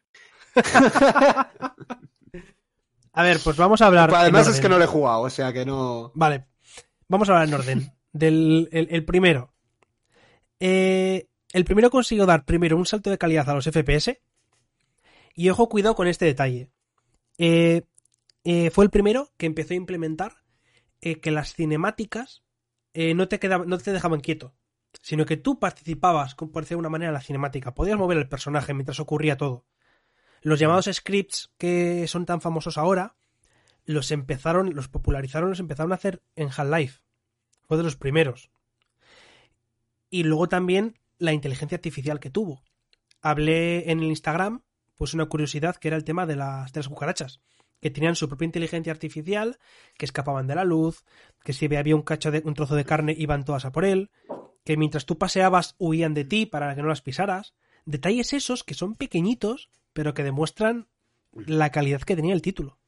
a 3.13 3.23
ver, 3.23 3.39
pues 3.43 3.55
vamos 3.55 3.81
a 3.81 3.85
hablar. 3.85 4.11
además 4.15 4.47
es 4.47 4.59
que 4.59 4.69
no 4.69 4.79
lo 4.79 4.83
he 4.83 4.87
jugado, 4.87 5.21
o 5.21 5.29
sea 5.29 5.53
que 5.53 5.63
no. 5.63 6.11
Vale, 6.15 6.47
vamos 7.07 7.29
a 7.29 7.33
hablar 7.33 7.47
en 7.47 7.53
orden. 7.53 7.93
Del 8.11 8.67
el, 8.71 9.05
primero. 9.05 9.53
Eh, 10.59 11.27
el 11.51 11.65
primero 11.65 11.91
consiguió 11.91 12.25
dar 12.25 12.45
primero 12.45 12.77
un 12.77 12.87
salto 12.87 13.11
de 13.11 13.19
calidad 13.19 13.47
a 13.49 13.53
los 13.53 13.65
FPS. 13.65 14.17
Y 15.33 15.49
ojo, 15.49 15.69
cuidado 15.69 15.95
con 15.95 16.07
este 16.07 16.25
detalle. 16.25 16.69
Eh, 17.37 17.83
eh, 18.43 18.69
fue 18.69 18.85
el 18.85 18.91
primero 18.91 19.31
que 19.37 19.45
empezó 19.45 19.73
a 19.73 19.77
implementar 19.77 20.37
que 21.21 21.31
las 21.31 21.53
cinemáticas 21.53 22.43
no, 22.93 23.27
te 23.27 23.37
quedaban, 23.37 23.67
no 23.67 23.77
te 23.77 23.91
dejaban 23.91 24.21
quieto 24.21 24.55
sino 25.01 25.25
que 25.25 25.37
tú 25.37 25.59
participabas, 25.59 26.35
por 26.35 26.63
decir 26.63 26.75
de 26.75 26.79
una 26.79 26.89
manera, 26.89 27.09
en 27.09 27.15
la 27.15 27.21
cinemática. 27.21 27.73
Podías 27.73 27.97
mover 27.97 28.17
el 28.17 28.29
personaje 28.29 28.73
mientras 28.73 28.99
ocurría 28.99 29.37
todo. 29.37 29.65
Los 30.41 30.59
llamados 30.59 30.89
scripts 30.91 31.51
que 31.57 32.07
son 32.07 32.25
tan 32.25 32.41
famosos 32.41 32.77
ahora, 32.77 33.15
los 33.85 34.11
empezaron, 34.11 34.75
los 34.75 34.87
popularizaron, 34.87 35.49
los 35.49 35.59
empezaron 35.59 35.91
a 35.91 35.95
hacer 35.95 36.21
en 36.35 36.49
Half-Life. 36.49 37.01
Fue 37.67 37.77
de 37.77 37.83
los 37.83 37.95
primeros. 37.95 38.51
Y 40.09 40.23
luego 40.23 40.47
también 40.47 40.99
la 41.17 41.33
inteligencia 41.33 41.77
artificial 41.77 42.19
que 42.19 42.29
tuvo. 42.29 42.61
Hablé 43.21 43.89
en 43.89 43.99
el 43.99 44.05
Instagram, 44.05 44.63
pues 44.95 45.13
una 45.13 45.25
curiosidad 45.25 45.75
que 45.75 45.89
era 45.89 45.97
el 45.97 46.03
tema 46.03 46.25
de 46.25 46.35
las, 46.35 46.71
de 46.73 46.79
las 46.79 46.87
cucarachas 46.87 47.41
que 47.83 47.91
tenían 47.91 48.15
su 48.15 48.29
propia 48.29 48.45
inteligencia 48.45 48.93
artificial, 48.93 49.59
que 49.97 50.05
escapaban 50.05 50.47
de 50.47 50.55
la 50.55 50.63
luz, 50.63 51.03
que 51.43 51.51
si 51.51 51.65
había 51.75 51.97
un 51.97 52.01
cacho 52.01 52.31
de 52.31 52.41
un 52.45 52.53
trozo 52.53 52.75
de 52.75 52.85
carne 52.85 53.13
iban 53.15 53.43
todas 53.43 53.65
a 53.65 53.73
por 53.73 53.83
él, 53.83 54.09
que 54.63 54.77
mientras 54.77 55.05
tú 55.05 55.17
paseabas 55.17 55.75
huían 55.79 56.13
de 56.13 56.23
ti 56.23 56.45
para 56.45 56.73
que 56.75 56.81
no 56.81 56.87
las 56.87 57.01
pisaras. 57.01 57.53
Detalles 57.83 58.31
esos 58.31 58.63
que 58.63 58.73
son 58.73 58.95
pequeñitos, 58.95 59.69
pero 59.91 60.13
que 60.13 60.23
demuestran 60.23 60.87
la 61.33 61.71
calidad 61.71 62.01
que 62.03 62.15
tenía 62.15 62.33
el 62.33 62.41
título. 62.41 62.79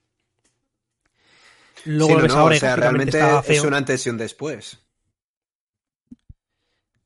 Luego 1.83 2.21
ves 2.21 2.33
ahora 2.33 2.55
o 2.55 2.59
sea, 2.59 2.77
realmente 2.77 3.19
es 3.47 3.63
un 3.63 3.73
antes 3.73 4.05
y 4.05 4.09
un 4.09 4.17
después. 4.17 4.79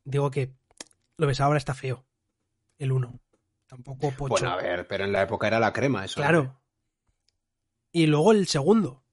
Digo 0.04 0.30
que 0.30 0.54
lo 1.18 1.26
ves 1.26 1.42
ahora 1.42 1.58
está 1.58 1.74
feo. 1.74 2.06
El 2.78 2.92
1. 2.92 3.20
Tampoco 3.70 4.10
pocho. 4.10 4.30
Bueno, 4.30 4.50
a 4.50 4.56
ver, 4.56 4.88
pero 4.88 5.06
en 5.06 5.12
la 5.12 5.22
época 5.22 5.46
era 5.46 5.60
la 5.60 5.72
crema 5.72 6.04
eso. 6.04 6.16
Claro. 6.16 6.60
Y 7.92 8.08
luego 8.08 8.32
el 8.32 8.48
segundo, 8.48 9.04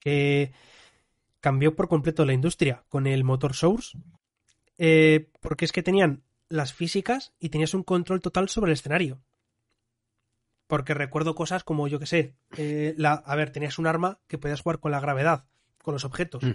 que 0.00 0.52
cambió 1.38 1.76
por 1.76 1.88
completo 1.88 2.24
la 2.24 2.32
industria 2.32 2.84
con 2.88 3.06
el 3.06 3.22
motor 3.22 3.54
Source, 3.54 3.96
eh, 4.78 5.30
porque 5.40 5.64
es 5.64 5.70
que 5.70 5.84
tenían 5.84 6.24
las 6.48 6.72
físicas 6.72 7.34
y 7.38 7.50
tenías 7.50 7.72
un 7.72 7.84
control 7.84 8.20
total 8.20 8.48
sobre 8.48 8.72
el 8.72 8.74
escenario. 8.74 9.22
Porque 10.66 10.94
recuerdo 10.94 11.36
cosas 11.36 11.62
como, 11.62 11.86
yo 11.86 12.00
que 12.00 12.06
sé, 12.06 12.34
eh, 12.56 12.94
la, 12.96 13.12
a 13.12 13.36
ver, 13.36 13.50
tenías 13.50 13.78
un 13.78 13.86
arma 13.86 14.18
que 14.26 14.38
podías 14.38 14.60
jugar 14.60 14.80
con 14.80 14.90
la 14.90 15.00
gravedad, 15.00 15.46
con 15.82 15.94
los 15.94 16.04
objetos. 16.04 16.42
Mm. 16.42 16.52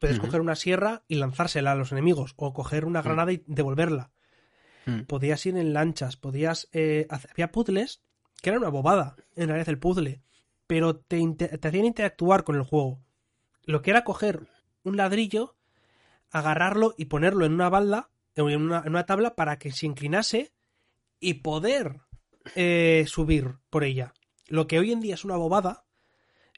Puedes 0.00 0.18
coger 0.18 0.40
una 0.40 0.56
sierra 0.56 1.04
y 1.06 1.14
lanzársela 1.14 1.70
a 1.70 1.76
los 1.76 1.92
enemigos, 1.92 2.32
o 2.36 2.52
coger 2.52 2.86
una 2.86 3.02
mm. 3.02 3.04
granada 3.04 3.32
y 3.32 3.44
devolverla. 3.46 4.10
Mm. 4.86 5.02
Podías 5.02 5.44
ir 5.46 5.56
en 5.56 5.72
lanchas, 5.72 6.16
podías... 6.16 6.68
Eh, 6.72 7.06
había 7.08 7.52
puzzles 7.52 8.02
que 8.40 8.50
era 8.50 8.58
una 8.58 8.70
bobada, 8.70 9.16
en 9.36 9.48
realidad, 9.48 9.68
el 9.68 9.78
puzzle, 9.78 10.20
pero 10.66 10.96
te, 10.96 11.20
te 11.34 11.68
hacían 11.68 11.84
interactuar 11.84 12.42
con 12.42 12.56
el 12.56 12.62
juego. 12.62 13.00
Lo 13.64 13.82
que 13.82 13.90
era 13.90 14.02
coger 14.02 14.48
un 14.82 14.96
ladrillo 14.96 15.54
agarrarlo 16.32 16.94
y 16.96 17.04
ponerlo 17.04 17.46
en 17.46 17.52
una 17.52 17.68
balda, 17.68 18.10
en 18.34 18.44
una, 18.44 18.78
en 18.80 18.88
una 18.88 19.06
tabla, 19.06 19.36
para 19.36 19.58
que 19.58 19.70
se 19.70 19.86
inclinase 19.86 20.52
y 21.20 21.34
poder 21.34 22.00
eh, 22.56 23.04
subir 23.06 23.58
por 23.70 23.84
ella. 23.84 24.14
Lo 24.48 24.66
que 24.66 24.78
hoy 24.78 24.92
en 24.92 25.00
día 25.00 25.14
es 25.14 25.24
una 25.24 25.36
bobada, 25.36 25.84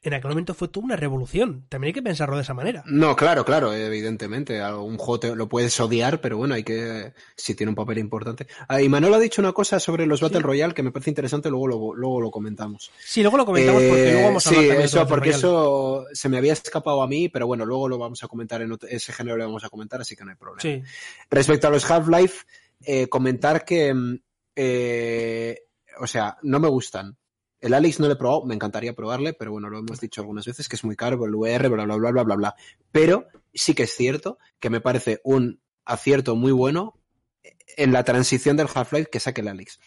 en 0.05 0.13
aquel 0.13 0.29
momento 0.29 0.53
fue 0.53 0.69
toda 0.69 0.85
una 0.85 0.97
revolución. 0.97 1.65
También 1.71 1.89
hay 1.89 1.93
que 1.95 2.03
pensarlo 2.03 2.37
de 2.37 2.43
esa 2.43 2.53
manera. 2.53 2.83
No, 2.87 3.17
claro, 3.17 3.43
claro, 3.43 3.73
evidentemente. 3.73 4.63
Un 4.63 4.99
juego 4.99 5.35
lo 5.35 5.49
puedes 5.49 5.81
odiar, 5.81 6.21
pero 6.21 6.37
bueno, 6.37 6.55
hay 6.55 6.63
que. 6.63 7.15
Si 7.35 7.55
tiene 7.55 7.71
un 7.71 7.75
papel 7.75 7.99
importante. 7.99 8.47
Ah, 8.69 8.83
y 8.83 8.89
Manuel 8.91 9.15
ha 9.15 9.19
dicho 9.19 9.41
una 9.41 9.53
cosa 9.53 9.81
sobre 9.81 10.05
los 10.07 10.21
Battle 10.21 10.41
Royale 10.41 10.75
que 10.75 10.83
me 10.83 10.93
parece 10.93 11.11
interesante, 11.11 11.49
luego 11.49 11.69
lo, 11.69 11.95
luego 11.95 12.21
lo 12.21 12.31
comentamos. 12.31 12.91
Sí, 13.03 13.23
luego 13.23 13.39
lo 13.39 13.47
comentamos 13.47 13.83
porque 13.83 14.13
luego 14.13 14.27
vamos 14.27 14.47
a 14.47 14.51
hablar 14.51 14.77
Sí, 14.77 14.83
eso, 14.83 15.07
porque 15.07 15.31
eso 15.31 16.05
se 16.13 16.29
me 16.29 16.37
había 16.37 16.53
escapado 16.53 17.03
a 17.03 17.09
mí, 17.09 17.31
pero 17.31 17.47
bueno, 17.47 17.65
luego 17.65 17.89
lo 17.89 17.97
vamos 17.97 18.23
a 18.23 18.29
comentar 18.29 18.61
en 18.61 18.77
ese 18.91 19.11
género, 19.11 19.39
lo 19.39 19.47
vamos 19.47 19.65
a 19.65 19.71
comentar, 19.71 20.03
así 20.03 20.15
que 20.15 20.25
no 20.25 20.33
hay 20.33 20.37
problema. 20.37 20.61
Sí. 20.61 20.83
Respecto 21.31 21.69
a 21.69 21.71
los 21.71 21.91
Half-Life, 21.91 22.45
eh, 22.83 23.09
comentar 23.09 23.65
que. 23.65 23.95
Mm, 23.95 24.19
eh, 24.55 25.61
o 25.99 26.07
sea, 26.07 26.37
no 26.43 26.61
me 26.61 26.69
gustan 26.69 27.17
el 27.65 27.73
Alex 27.73 27.99
no 27.99 28.09
lo 28.09 28.13
he 28.13 28.17
probado, 28.17 28.45
me 28.45 28.55
encantaría 28.55 28.95
probarle, 28.95 29.33
pero 29.33 29.51
bueno, 29.51 29.71
lo 29.71 29.79
hemos 29.79 29.99
dicho 29.99 30.21
algunas 30.21 30.45
veces 30.45 30.69
que 30.69 30.77
es 30.77 30.85
muy 30.85 30.97
caro 30.97 31.25
el 31.25 31.35
VR, 31.35 31.69
bla, 31.69 31.85
bla, 31.85 31.97
bla, 31.97 32.11
bla, 32.11 32.23
bla, 32.23 32.37
bla. 32.37 32.55
Pero 32.93 33.27
sí 33.55 33.75
que 33.75 33.85
es 33.85 33.95
cierto 33.95 34.39
que 34.61 34.69
me 34.69 34.83
parece 34.83 35.23
un 35.25 35.63
acierto 35.87 36.37
muy 36.37 36.53
bueno 36.53 37.01
en 37.79 37.93
la 37.95 38.05
transición 38.05 38.59
del 38.59 38.69
Half-Life 38.73 39.09
que 39.11 39.19
saque 39.19 39.41
el 39.41 39.49
Alex. 39.49 39.81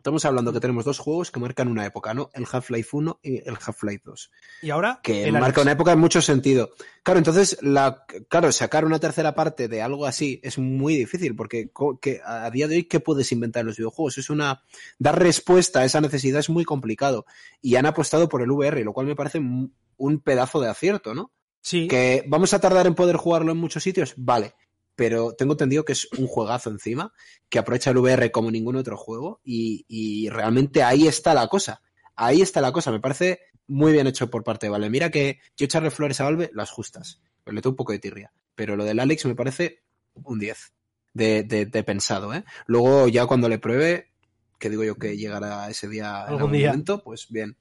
Estamos 0.00 0.24
hablando 0.24 0.50
que 0.50 0.60
tenemos 0.60 0.86
dos 0.86 0.98
juegos 0.98 1.30
que 1.30 1.40
marcan 1.40 1.68
una 1.68 1.84
época, 1.84 2.14
¿no? 2.14 2.30
El 2.32 2.46
Half-Life 2.50 2.88
1 2.90 3.20
y 3.22 3.46
el 3.46 3.58
Half-Life 3.62 4.00
2. 4.06 4.30
Y 4.62 4.70
ahora. 4.70 4.98
Que 5.02 5.30
marca 5.30 5.60
una 5.60 5.72
época 5.72 5.92
en 5.92 5.98
mucho 5.98 6.22
sentido. 6.22 6.70
Claro, 7.02 7.18
entonces, 7.18 7.58
la, 7.60 8.06
claro, 8.30 8.50
sacar 8.50 8.86
una 8.86 8.98
tercera 8.98 9.34
parte 9.34 9.68
de 9.68 9.82
algo 9.82 10.06
así 10.06 10.40
es 10.42 10.56
muy 10.56 10.96
difícil, 10.96 11.36
porque 11.36 11.70
que, 12.00 12.22
a 12.24 12.48
día 12.50 12.66
de 12.66 12.76
hoy, 12.76 12.84
¿qué 12.84 13.00
puedes 13.00 13.30
inventar 13.30 13.60
en 13.60 13.66
los 13.66 13.76
videojuegos? 13.76 14.16
Es 14.16 14.30
una. 14.30 14.62
Dar 14.98 15.18
respuesta 15.18 15.80
a 15.80 15.84
esa 15.84 16.00
necesidad 16.00 16.40
es 16.40 16.48
muy 16.48 16.64
complicado. 16.64 17.26
Y 17.60 17.76
han 17.76 17.84
apostado 17.84 18.26
por 18.30 18.40
el 18.40 18.50
VR, 18.50 18.82
lo 18.82 18.94
cual 18.94 19.06
me 19.06 19.16
parece 19.16 19.38
un 19.38 20.20
pedazo 20.20 20.62
de 20.62 20.70
acierto, 20.70 21.14
¿no? 21.14 21.30
Sí. 21.60 21.88
Que 21.88 22.24
vamos 22.26 22.54
a 22.54 22.60
tardar 22.60 22.86
en 22.86 22.94
poder 22.94 23.16
jugarlo 23.16 23.52
en 23.52 23.58
muchos 23.58 23.82
sitios, 23.82 24.14
vale 24.16 24.54
pero 25.00 25.32
tengo 25.32 25.54
entendido 25.54 25.82
que 25.86 25.92
es 25.94 26.12
un 26.18 26.26
juegazo 26.26 26.68
encima, 26.68 27.14
que 27.48 27.58
aprovecha 27.58 27.88
el 27.88 27.96
VR 27.96 28.30
como 28.30 28.50
ningún 28.50 28.76
otro 28.76 28.98
juego 28.98 29.40
y, 29.42 30.28
realmente 30.28 30.82
ahí 30.82 31.06
está 31.06 31.32
la 31.32 31.48
cosa. 31.48 31.80
Ahí 32.16 32.42
está 32.42 32.60
la 32.60 32.70
cosa, 32.70 32.92
me 32.92 33.00
parece 33.00 33.40
muy 33.66 33.92
bien 33.92 34.06
hecho 34.06 34.28
por 34.28 34.44
parte 34.44 34.66
de 34.66 34.70
Valve. 34.72 34.90
Mira 34.90 35.10
que 35.10 35.38
yo 35.56 35.64
echarle 35.64 35.90
flores 35.90 36.20
a 36.20 36.24
Valve, 36.24 36.50
las 36.52 36.70
justas, 36.70 37.22
pero 37.42 37.54
le 37.54 37.62
tengo 37.62 37.72
un 37.72 37.76
poco 37.78 37.92
de 37.92 37.98
tirria. 37.98 38.30
Pero 38.54 38.76
lo 38.76 38.84
del 38.84 39.00
Alex 39.00 39.24
me 39.24 39.34
parece 39.34 39.80
un 40.12 40.38
10 40.38 40.70
de, 41.14 41.82
pensado. 41.86 42.34
¿eh? 42.34 42.44
Luego 42.66 43.08
ya 43.08 43.24
cuando 43.24 43.48
le 43.48 43.58
pruebe, 43.58 44.10
que 44.58 44.68
digo 44.68 44.84
yo 44.84 44.96
que 44.96 45.16
llegará 45.16 45.70
ese 45.70 45.88
día 45.88 46.26
en 46.28 46.34
algún 46.34 46.52
momento, 46.52 47.02
pues 47.02 47.28
bien. 47.30 47.56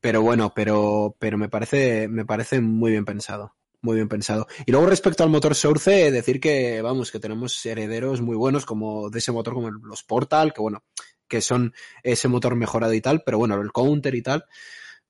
Pero 0.00 0.22
bueno, 0.22 0.52
pero, 0.54 1.16
pero 1.18 1.38
me 1.38 1.48
parece, 1.48 2.06
me 2.06 2.24
parece 2.24 2.60
muy 2.60 2.92
bien 2.92 3.04
pensado 3.04 3.56
muy 3.84 3.96
bien 3.96 4.08
pensado. 4.08 4.46
Y 4.64 4.72
luego 4.72 4.86
respecto 4.86 5.22
al 5.22 5.30
motor 5.30 5.54
Source, 5.54 6.10
decir 6.10 6.40
que, 6.40 6.80
vamos, 6.80 7.12
que 7.12 7.20
tenemos 7.20 7.64
herederos 7.66 8.22
muy 8.22 8.34
buenos 8.34 8.64
como 8.64 9.10
de 9.10 9.18
ese 9.18 9.30
motor 9.30 9.52
como 9.52 9.70
los 9.70 10.02
Portal, 10.02 10.54
que 10.54 10.62
bueno, 10.62 10.82
que 11.28 11.42
son 11.42 11.74
ese 12.02 12.28
motor 12.28 12.56
mejorado 12.56 12.94
y 12.94 13.02
tal, 13.02 13.22
pero 13.24 13.36
bueno, 13.36 13.60
el 13.60 13.72
Counter 13.72 14.14
y 14.14 14.22
tal. 14.22 14.46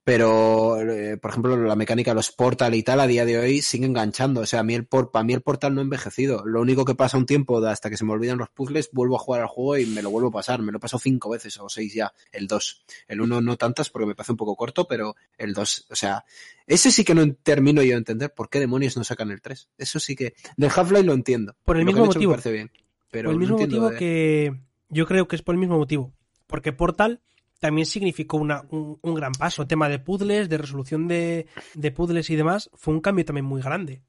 Pero 0.04 0.78
eh, 0.80 1.16
por 1.16 1.30
ejemplo 1.30 1.56
la 1.56 1.76
mecánica 1.76 2.10
de 2.10 2.16
los 2.16 2.30
Portal 2.30 2.74
y 2.74 2.82
tal 2.82 3.00
a 3.00 3.06
día 3.06 3.24
de 3.24 3.38
hoy 3.38 3.62
sigue 3.62 3.86
enganchando, 3.86 4.42
o 4.42 4.46
sea, 4.46 4.60
a 4.60 4.62
mí 4.62 4.74
el 4.74 4.84
por, 4.86 5.10
para 5.10 5.24
mí 5.24 5.32
el 5.32 5.40
Portal 5.40 5.74
no 5.74 5.80
ha 5.80 5.84
envejecido, 5.84 6.44
lo 6.44 6.60
único 6.60 6.84
que 6.84 6.94
pasa 6.94 7.16
un 7.16 7.24
tiempo 7.24 7.64
hasta 7.64 7.88
que 7.88 7.96
se 7.96 8.04
me 8.04 8.12
olvidan 8.12 8.36
los 8.36 8.50
puzzles, 8.50 8.90
vuelvo 8.92 9.16
a 9.16 9.18
jugar 9.18 9.40
al 9.40 9.46
juego 9.48 9.78
y 9.78 9.86
me 9.86 10.02
lo 10.02 10.10
vuelvo 10.10 10.28
a 10.28 10.32
pasar, 10.32 10.60
me 10.60 10.72
lo 10.72 10.78
paso 10.78 10.98
cinco 10.98 11.30
veces 11.30 11.58
o 11.58 11.68
seis 11.70 11.94
ya, 11.94 12.12
el 12.32 12.46
2, 12.46 12.84
el 13.08 13.20
1 13.22 13.40
no 13.40 13.56
tantas 13.56 13.88
porque 13.88 14.06
me 14.06 14.14
parece 14.14 14.32
un 14.32 14.38
poco 14.38 14.56
corto, 14.56 14.86
pero 14.86 15.16
el 15.38 15.54
2, 15.54 15.86
o 15.90 15.96
sea, 15.96 16.24
ese 16.66 16.90
sí 16.90 17.02
que 17.02 17.14
no 17.14 17.34
termino 17.42 17.82
yo 17.82 17.92
de 17.92 17.98
entender 17.98 18.32
por 18.34 18.50
qué 18.50 18.60
demonios 18.60 18.98
no 18.98 19.04
sacan 19.04 19.30
el 19.30 19.40
3, 19.40 19.68
eso 19.78 19.98
sí 20.00 20.14
que, 20.14 20.34
del 20.58 20.70
Half-Life 20.70 21.04
lo 21.04 21.14
entiendo, 21.14 21.56
por 21.64 21.76
el 21.78 21.84
lo 21.84 21.86
mismo 21.86 22.02
me 22.02 22.06
motivo, 22.08 22.32
parece 22.32 22.52
bien, 22.52 22.70
pero 23.10 23.28
por 23.28 23.32
el 23.34 23.38
mismo 23.40 23.56
no 23.56 23.62
motivo 23.62 23.88
de- 23.88 23.96
que 23.96 24.60
yo 24.90 25.06
creo 25.06 25.28
que 25.28 25.36
es 25.36 25.42
por 25.42 25.54
el 25.54 25.58
mismo 25.60 25.78
motivo, 25.78 26.12
porque 26.46 26.72
Portal 26.74 27.22
también 27.64 27.86
significó 27.86 28.36
una- 28.36 28.62
un, 28.68 28.98
un 29.00 29.14
gran 29.14 29.32
paso, 29.32 29.66
tema 29.66 29.88
de 29.88 29.98
puzzles, 29.98 30.50
de 30.50 30.58
resolución 30.58 31.08
de, 31.08 31.46
de 31.72 31.90
puzzles 31.92 32.28
y 32.28 32.36
demás, 32.36 32.68
fue 32.74 32.92
un 32.92 33.00
cambio 33.00 33.24
también 33.24 33.46
muy 33.46 33.62
grande. 33.62 34.02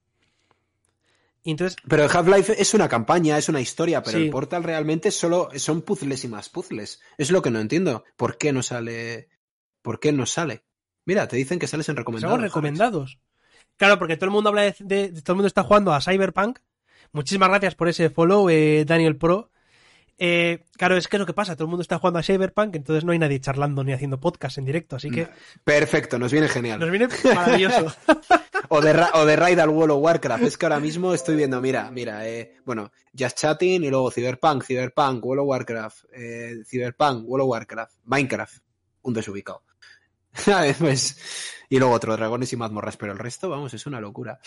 Entonces, 1.45 1.77
Pero 1.87 2.03
el 2.03 2.09
Half-Life 2.11 2.61
es 2.61 2.73
una 2.73 2.89
campaña, 2.89 3.37
es 3.37 3.47
una 3.47 3.61
historia, 3.61 4.03
pero 4.03 4.17
Sí. 4.17 4.25
el 4.25 4.29
Portal 4.29 4.61
realmente 4.63 5.09
solo 5.09 5.47
son 5.55 5.83
puzzles 5.83 6.25
y 6.25 6.27
más 6.27 6.49
puzzles. 6.49 6.99
Es 7.17 7.31
lo 7.31 7.41
que 7.41 7.49
no 7.49 7.61
entiendo. 7.61 8.03
¿Por 8.17 8.37
qué 8.37 8.51
no 8.51 8.61
sale? 8.61 9.29
¿Por 9.81 10.01
qué 10.01 10.11
no 10.11 10.25
sale? 10.25 10.63
Mira, 11.05 11.29
te 11.29 11.37
dicen 11.37 11.57
que 11.57 11.67
sales 11.67 11.87
en 11.87 11.95
recomendados. 11.95 12.41
Recomendados. 12.41 13.19
Claro, 13.77 13.97
porque 13.97 14.17
todo 14.17 14.25
el 14.25 14.31
mundo 14.31 14.49
habla 14.49 14.63
de, 14.63 14.75
de- 14.79 15.11
de- 15.11 15.21
todo 15.21 15.33
el 15.33 15.37
mundo 15.37 15.47
está 15.47 15.63
jugando 15.63 15.93
a 15.93 16.01
Cyberpunk. 16.01 16.59
Muchísimas 17.13 17.47
gracias 17.47 17.75
por 17.75 17.87
ese 17.87 18.09
follow, 18.09 18.49
eh, 18.49 18.83
Daniel 18.85 19.15
Pro. 19.15 19.49
Eh, 20.17 20.63
claro, 20.77 20.95
es 20.95 21.09
que 21.09 21.17
es 21.17 21.19
lo 21.19 21.25
que 21.25 21.33
pasa, 21.33 21.55
todo 21.55 21.65
el 21.65 21.69
mundo 21.69 21.81
está 21.81 21.97
jugando 21.99 22.19
a 22.19 22.23
Cyberpunk, 22.23 22.75
entonces 22.77 23.03
no 23.03 23.11
hay 23.11 23.19
nadie 23.19 23.41
charlando 23.41 23.83
ni 23.83 23.91
haciendo 23.91 24.17
podcast 24.19 24.57
en 24.57 24.63
directo, 24.65 24.95
así 24.95 25.11
que 25.11 25.27
Perfecto, 25.65 26.17
nos 26.17 26.31
viene 26.31 26.47
genial. 26.47 26.79
nos 26.79 26.89
viene 26.89 27.07
maravilloso. 27.23 27.93
O 28.69 28.81
de, 28.81 28.93
Ra- 28.93 29.11
o 29.13 29.25
de 29.25 29.35
Raid 29.35 29.59
al 29.59 29.69
World 29.69 29.91
of 29.91 30.01
Warcraft. 30.03 30.43
Es 30.43 30.57
que 30.57 30.65
ahora 30.65 30.79
mismo 30.79 31.13
estoy 31.13 31.35
viendo, 31.35 31.61
mira, 31.61 31.91
mira, 31.91 32.27
eh, 32.27 32.55
bueno, 32.65 32.91
Just 33.17 33.37
Chatting 33.37 33.83
y 33.83 33.89
luego 33.91 34.09
Cyberpunk, 34.09 34.63
Cyberpunk, 34.63 35.23
World 35.23 35.41
of 35.41 35.47
Warcraft, 35.49 35.97
eh, 36.13 36.55
Cyberpunk, 36.65 37.27
World 37.27 37.43
of 37.43 37.49
Warcraft, 37.51 37.93
Minecraft, 38.05 38.57
un 39.03 39.13
desubicado. 39.13 39.61
pues, 40.79 41.17
y 41.69 41.77
luego 41.77 41.93
otro, 41.93 42.15
Dragones 42.17 42.51
y 42.53 42.55
mazmorras, 42.57 42.97
pero 42.97 43.11
el 43.11 43.19
resto, 43.19 43.49
vamos, 43.49 43.71
es 43.75 43.85
una 43.85 44.01
locura. 44.01 44.39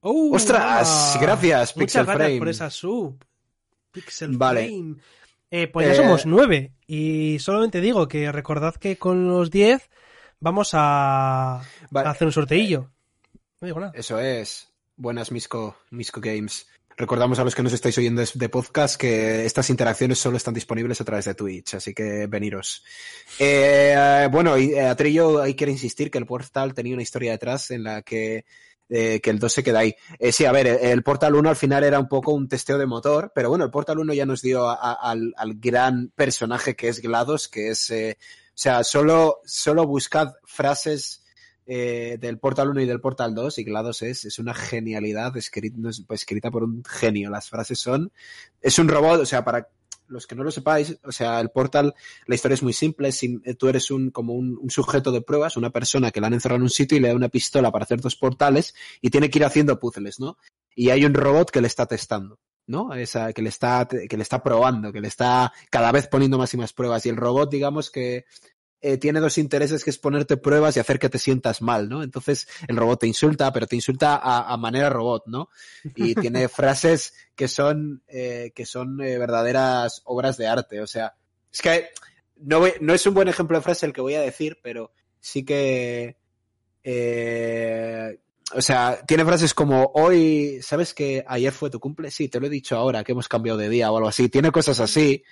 ¡Uh, 0.00 0.34
¡Ostras! 0.34 1.14
ah! 1.16 1.18
Gracias, 1.20 1.76
Muchas 1.76 1.84
Pixel 1.84 2.04
gracias 2.06 2.16
Frame. 2.26 2.38
por 2.38 2.48
esa 2.48 2.70
sub. 2.70 3.22
Pixel 3.94 4.36
Vale. 4.36 4.66
Frame. 4.66 4.96
Eh, 5.50 5.68
pues 5.68 5.86
ya 5.86 5.92
Eh, 5.94 5.96
somos 5.96 6.26
nueve. 6.26 6.72
Y 6.86 7.38
solamente 7.38 7.80
digo 7.80 8.08
que 8.08 8.30
recordad 8.32 8.74
que 8.74 8.98
con 8.98 9.28
los 9.28 9.50
diez 9.50 9.88
vamos 10.40 10.70
a, 10.72 11.62
Vale. 11.90 12.08
a 12.08 12.10
hacer 12.10 12.26
un 12.26 12.32
sorteillo. 12.32 12.90
No 13.60 13.66
digo 13.66 13.80
nada. 13.80 13.92
Eso 13.94 14.18
es. 14.18 14.68
Buenas 14.96 15.32
Misco, 15.32 15.76
Misco 15.90 16.20
Games. 16.20 16.66
Recordamos 16.96 17.38
a 17.40 17.44
los 17.44 17.54
que 17.56 17.62
nos 17.64 17.72
estáis 17.72 17.98
oyendo 17.98 18.22
de- 18.34 18.48
podcast 18.48 18.96
que 19.00 19.44
estas 19.44 19.68
interacciones 19.70 20.18
solo 20.18 20.36
están 20.36 20.54
disponibles 20.54 21.00
a 21.00 21.04
través 21.04 21.24
de 21.24 21.34
Twitch, 21.34 21.74
así 21.74 21.92
que 21.92 22.28
veniros. 22.28 22.84
Eh, 23.40 24.28
bueno, 24.30 24.56
y 24.56 24.74
eh, 24.74 24.82
Atrillo 24.82 25.42
ahí 25.42 25.56
quiere 25.56 25.72
insistir 25.72 26.08
que 26.10 26.18
el 26.18 26.26
Portal 26.26 26.72
tenía 26.72 26.94
una 26.94 27.02
historia 27.02 27.32
detrás 27.32 27.72
en 27.72 27.82
la 27.82 28.02
que, 28.02 28.44
eh, 28.88 29.20
que 29.22 29.30
el 29.30 29.38
2 29.38 29.52
se 29.52 29.62
queda 29.62 29.80
ahí. 29.80 29.94
Eh, 30.18 30.32
sí, 30.32 30.44
a 30.44 30.52
ver, 30.52 30.66
el, 30.66 31.02
Portal 31.02 31.34
1 31.34 31.48
al 31.48 31.56
final 31.56 31.84
era 31.84 31.98
un 31.98 32.08
poco 32.08 32.32
un 32.32 32.48
testeo 32.48 32.78
de 32.78 32.86
motor, 32.86 33.32
pero 33.34 33.48
bueno, 33.48 33.64
el 33.64 33.70
Portal 33.70 33.98
1 33.98 34.12
ya 34.14 34.26
nos 34.26 34.42
dio 34.42 34.68
al, 34.68 35.34
gran 35.56 36.12
personaje 36.14 36.76
que 36.76 36.88
es 36.88 37.00
GLaDOS, 37.00 37.48
que 37.48 37.70
es, 37.70 37.90
eh, 37.90 38.18
o 38.20 38.52
sea, 38.54 38.84
solo, 38.84 39.40
solo 39.44 39.86
buscad 39.86 40.34
frases 40.44 41.22
del 41.66 42.38
Portal 42.38 42.68
1 42.68 42.82
y 42.82 42.86
del 42.86 43.00
Portal 43.00 43.34
2, 43.34 43.58
y 43.58 43.64
GLaDOS 43.64 44.02
es, 44.02 44.24
es 44.26 44.38
una 44.38 44.52
genialidad 44.52 45.34
escrita, 45.34 45.78
pues, 46.06 46.20
escrita 46.20 46.50
por 46.50 46.62
un 46.62 46.84
genio. 46.84 47.30
Las 47.30 47.48
frases 47.48 47.78
son, 47.78 48.12
es 48.60 48.78
un 48.78 48.88
robot, 48.88 49.20
o 49.20 49.26
sea, 49.26 49.42
para 49.44 49.66
los 50.14 50.26
que 50.26 50.34
no 50.34 50.42
lo 50.44 50.50
sepáis, 50.50 50.96
o 51.04 51.12
sea, 51.12 51.40
el 51.40 51.50
Portal, 51.50 51.94
la 52.26 52.34
historia 52.34 52.54
es 52.54 52.62
muy 52.62 52.72
simple, 52.72 53.08
es 53.08 53.16
sim- 53.16 53.42
tú 53.58 53.68
eres 53.68 53.90
un, 53.90 54.10
como 54.10 54.32
un, 54.32 54.56
un 54.58 54.70
sujeto 54.70 55.12
de 55.12 55.20
pruebas, 55.20 55.58
una 55.58 55.68
persona 55.70 56.10
que 56.10 56.20
la 56.22 56.28
han 56.28 56.34
encerrado 56.34 56.56
en 56.56 56.62
un 56.62 56.70
sitio 56.70 56.96
y 56.96 57.00
le 57.00 57.08
da 57.08 57.14
una 57.14 57.28
pistola 57.28 57.70
para 57.70 57.82
hacer 57.84 58.00
dos 58.00 58.16
portales 58.16 58.74
y 59.02 59.10
tiene 59.10 59.28
que 59.28 59.38
ir 59.40 59.44
haciendo 59.44 59.78
puzzles, 59.78 60.18
¿no? 60.20 60.38
Y 60.74 60.88
hay 60.90 61.04
un 61.04 61.12
robot 61.12 61.50
que 61.50 61.60
le 61.60 61.66
está 61.66 61.84
testando. 61.86 62.38
¿no? 62.66 62.94
Esa, 62.94 63.34
que 63.34 63.42
le 63.42 63.50
está, 63.50 63.86
que 63.86 64.16
le 64.16 64.22
está 64.22 64.42
probando, 64.42 64.90
que 64.90 65.02
le 65.02 65.08
está 65.08 65.52
cada 65.68 65.92
vez 65.92 66.06
poniendo 66.08 66.38
más 66.38 66.54
y 66.54 66.56
más 66.56 66.72
pruebas. 66.72 67.04
Y 67.04 67.10
el 67.10 67.16
robot, 67.18 67.50
digamos 67.50 67.90
que 67.90 68.24
eh, 68.86 68.98
tiene 68.98 69.18
dos 69.20 69.38
intereses 69.38 69.82
que 69.82 69.88
es 69.90 69.98
ponerte 69.98 70.36
pruebas 70.36 70.76
y 70.76 70.80
hacer 70.80 70.98
que 70.98 71.08
te 71.08 71.18
sientas 71.18 71.62
mal, 71.62 71.88
¿no? 71.88 72.02
Entonces 72.02 72.46
el 72.68 72.76
robot 72.76 73.00
te 73.00 73.06
insulta, 73.06 73.50
pero 73.52 73.66
te 73.66 73.76
insulta 73.76 74.16
a, 74.16 74.52
a 74.52 74.56
manera 74.58 74.90
robot, 74.90 75.24
¿no? 75.26 75.48
Y 75.96 76.14
tiene 76.14 76.48
frases 76.48 77.14
que 77.34 77.48
son, 77.48 78.02
eh, 78.08 78.52
que 78.54 78.66
son 78.66 79.00
eh, 79.00 79.16
verdaderas 79.18 80.02
obras 80.04 80.36
de 80.36 80.46
arte. 80.46 80.80
O 80.82 80.86
sea, 80.86 81.14
es 81.52 81.62
que 81.62 81.88
no, 82.36 82.60
voy- 82.60 82.74
no 82.80 82.92
es 82.92 83.06
un 83.06 83.14
buen 83.14 83.28
ejemplo 83.28 83.56
de 83.56 83.62
frase 83.64 83.86
el 83.86 83.92
que 83.94 84.02
voy 84.02 84.14
a 84.14 84.20
decir, 84.20 84.58
pero 84.62 84.92
sí 85.18 85.44
que... 85.44 86.16
o 88.54 88.60
sea, 88.60 89.00
tiene 89.06 89.24
frases 89.24 89.54
como 89.54 89.90
hoy, 89.94 90.60
¿sabes 90.62 90.92
que 90.94 91.24
ayer 91.26 91.52
fue 91.52 91.70
tu 91.70 91.80
cumple? 91.80 92.10
Sí, 92.10 92.28
te 92.28 92.38
lo 92.38 92.46
he 92.46 92.50
dicho 92.50 92.76
ahora, 92.76 93.02
que 93.02 93.12
hemos 93.12 93.28
cambiado 93.28 93.58
de 93.58 93.68
día 93.68 93.90
o 93.90 93.96
algo 93.96 94.08
así. 94.08 94.28
Tiene 94.28 94.52
cosas 94.52 94.78
así 94.80 95.24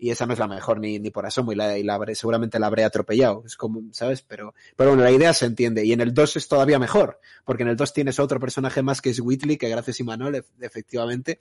y 0.00 0.10
esa 0.10 0.26
no 0.26 0.32
es 0.32 0.38
la 0.38 0.46
mejor 0.46 0.78
ni, 0.78 0.98
ni 1.00 1.10
por 1.10 1.26
asomo 1.26 1.50
y, 1.52 1.56
la, 1.56 1.76
y 1.76 1.82
la 1.82 1.96
habré- 1.98 2.14
seguramente 2.14 2.58
la 2.60 2.68
habré 2.68 2.84
atropellado. 2.84 3.42
Es 3.44 3.56
como, 3.56 3.82
¿sabes? 3.92 4.22
Pero, 4.22 4.54
pero 4.76 4.90
bueno, 4.90 5.02
la 5.02 5.10
idea 5.10 5.32
se 5.34 5.46
entiende. 5.46 5.84
Y 5.84 5.92
en 5.92 6.00
el 6.00 6.14
2 6.14 6.36
es 6.36 6.46
todavía 6.46 6.78
mejor, 6.78 7.18
porque 7.44 7.64
en 7.64 7.70
el 7.70 7.76
2 7.76 7.92
tienes 7.92 8.20
otro 8.20 8.38
personaje 8.38 8.80
más 8.82 9.00
que 9.02 9.10
es 9.10 9.18
Whitley, 9.20 9.56
que 9.56 9.68
gracias 9.68 9.98
a 10.00 10.30
efectivamente, 10.60 11.40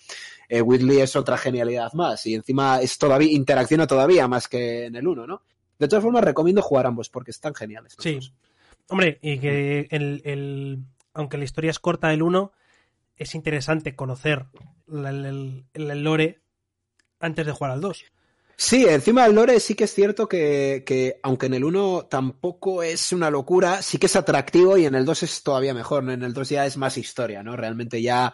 eh, 0.49 0.61
Whitley 0.61 0.99
es 1.01 1.15
otra 1.15 1.37
genialidad 1.37 1.93
más 1.93 2.25
y 2.25 2.33
encima 2.35 2.81
es 2.81 2.97
todavía, 2.97 3.31
interacciona 3.31 3.85
todavía 3.85 4.27
más 4.27 4.47
que 4.47 4.85
en 4.85 4.95
el 4.95 5.07
1, 5.07 5.27
¿no? 5.27 5.43
De 5.77 5.87
todas 5.87 6.03
formas, 6.03 6.23
recomiendo 6.23 6.61
jugar 6.63 6.87
ambos 6.87 7.09
porque 7.09 7.29
están 7.31 7.53
geniales. 7.53 7.93
los 7.95 8.03
Sí. 8.03 8.15
dos. 8.15 8.33
Hombre, 8.89 9.19
y 9.21 9.37
que 9.37 9.87
el, 9.91 10.21
el- 10.25 10.79
aunque 11.13 11.37
la 11.37 11.43
historia 11.43 11.69
es 11.69 11.77
corta 11.79 12.07
del 12.07 12.23
1, 12.23 12.51
es 13.17 13.35
interesante 13.35 13.95
conocer 13.95 14.45
el- 14.87 15.65
el 15.73 16.03
lore 16.03 16.39
antes 17.19 17.45
de 17.45 17.51
jugar 17.51 17.71
al 17.71 17.81
2. 17.81 18.05
Sí, 18.59 18.85
encima 18.87 19.23
del 19.23 19.35
lore 19.35 19.59
sí 19.59 19.75
que 19.75 19.83
es 19.83 19.93
cierto 19.93 20.27
que, 20.27 20.83
que 20.83 21.19
aunque 21.21 21.45
en 21.45 21.53
el 21.53 21.63
1 21.63 22.07
tampoco 22.09 22.81
es 22.81 23.13
una 23.13 23.29
locura, 23.29 23.83
sí 23.83 23.99
que 23.99 24.07
es 24.07 24.15
atractivo 24.15 24.77
y 24.77 24.85
en 24.85 24.95
el 24.95 25.05
2 25.05 25.23
es 25.23 25.43
todavía 25.43 25.75
mejor, 25.75 26.03
¿no? 26.03 26.11
En 26.11 26.23
el 26.23 26.33
2 26.33 26.49
ya 26.49 26.65
es 26.65 26.75
más 26.75 26.97
historia, 26.97 27.43
¿no? 27.43 27.55
Realmente 27.55 28.01
ya 28.01 28.33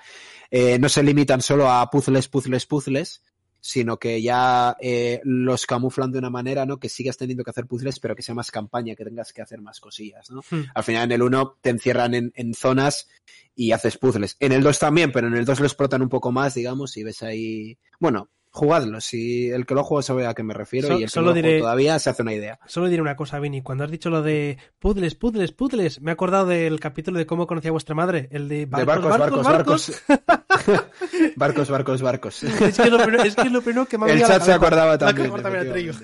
eh, 0.49 0.79
no 0.79 0.87
se 0.87 1.03
limitan 1.03 1.41
solo 1.41 1.69
a 1.69 1.89
puzzles, 1.89 2.29
puzzles, 2.29 2.65
puzzles, 2.65 3.21
sino 3.59 3.99
que 3.99 4.21
ya 4.21 4.77
eh, 4.79 5.19
los 5.25 5.65
camuflan 5.65 6.13
de 6.13 6.19
una 6.19 6.29
manera, 6.29 6.65
¿no? 6.65 6.79
Que 6.79 6.87
sigas 6.87 7.17
teniendo 7.17 7.43
que 7.43 7.49
hacer 7.49 7.65
puzzles, 7.65 7.99
pero 7.99 8.15
que 8.15 8.23
sea 8.23 8.33
más 8.33 8.49
campaña, 8.49 8.95
que 8.95 9.03
tengas 9.03 9.33
que 9.33 9.41
hacer 9.41 9.59
más 9.59 9.81
cosillas, 9.81 10.31
¿no? 10.31 10.39
Hmm. 10.49 10.63
Al 10.73 10.83
final 10.85 11.03
en 11.03 11.11
el 11.11 11.21
1 11.21 11.57
te 11.59 11.69
encierran 11.69 12.13
en, 12.13 12.31
en 12.35 12.53
zonas 12.53 13.09
y 13.55 13.73
haces 13.73 13.97
puzzles. 13.97 14.37
En 14.39 14.53
el 14.53 14.63
2 14.63 14.79
también, 14.79 15.11
pero 15.11 15.27
en 15.27 15.33
el 15.33 15.43
2 15.43 15.59
lo 15.59 15.65
explotan 15.65 16.01
un 16.01 16.09
poco 16.09 16.31
más, 16.31 16.53
digamos, 16.53 16.95
y 16.95 17.03
ves 17.03 17.23
ahí... 17.23 17.77
Bueno, 17.99 18.29
jugadlo. 18.55 19.01
Si 19.01 19.49
el 19.49 19.65
que 19.65 19.73
lo 19.73 19.83
juega 19.83 20.03
sabe 20.03 20.27
a 20.27 20.35
qué 20.35 20.43
me 20.43 20.53
refiero 20.53 20.87
So- 20.89 20.99
y 20.99 21.03
el 21.03 21.11
que 21.11 21.19
lo 21.19 21.31
juega 21.31 21.47
diré- 21.47 21.59
todavía 21.59 21.97
se 21.97 22.11
hace 22.11 22.21
una 22.21 22.33
idea. 22.33 22.59
Solo 22.67 22.87
diré 22.87 23.01
una 23.01 23.15
cosa, 23.15 23.39
Vini. 23.39 23.63
Cuando 23.63 23.83
has 23.83 23.89
dicho 23.91 24.09
lo 24.11 24.21
de 24.21 24.59
puzzles, 24.79 25.15
puzzles, 25.15 25.51
puzzles, 25.53 25.99
me 26.01 26.11
he 26.11 26.13
acordado 26.13 26.45
del 26.45 26.79
capítulo 26.79 27.17
de 27.17 27.25
cómo 27.25 27.47
conocía 27.47 27.69
a 27.69 27.71
vuestra 27.71 27.95
madre. 27.95 28.29
El 28.31 28.47
de 28.47 28.57
De 28.59 28.65
barcos, 28.67 29.17
barcos, 29.17 29.43
barcos, 29.43 30.01
barcos. 30.05 31.23
Barcos, 31.35 31.69
barcos, 31.71 32.01
barcos. 32.01 32.43
es, 32.43 32.77
que 32.77 32.83
es 32.83 32.91
lo 32.91 32.99
primero, 33.03 33.23
es 33.23 33.35
que 33.35 33.49
lo 33.49 33.61
primero 33.63 33.85
que 33.87 33.97
me 33.97 34.05
ha 34.05 34.13
El 34.13 34.21
chat 34.21 34.43
se 34.43 34.53
acordaba 34.53 34.97
también. 34.99 35.31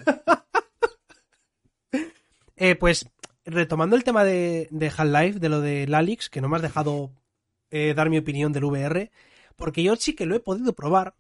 Eh, 2.62 2.76
pues, 2.76 3.08
retomando 3.46 3.96
el 3.96 4.04
tema 4.04 4.24
de, 4.26 4.68
de 4.72 4.88
Half-Life, 4.88 5.40
de 5.40 5.50
lo 5.50 5.62
de 5.62 5.88
Lalix, 5.88 6.30
que 6.30 6.42
no 6.42 6.50
me 6.50 6.58
has 6.58 6.62
dejado 6.62 7.12
eh, 7.72 7.94
dar 7.96 8.10
mi 8.10 8.18
opinión 8.18 8.52
del 8.52 8.66
VR, 8.66 9.12
porque 9.56 9.82
yo 9.84 9.96
sí 9.96 10.14
que 10.14 10.26
lo 10.26 10.36
he 10.36 10.40
podido 10.42 10.74
probar. 10.74 11.16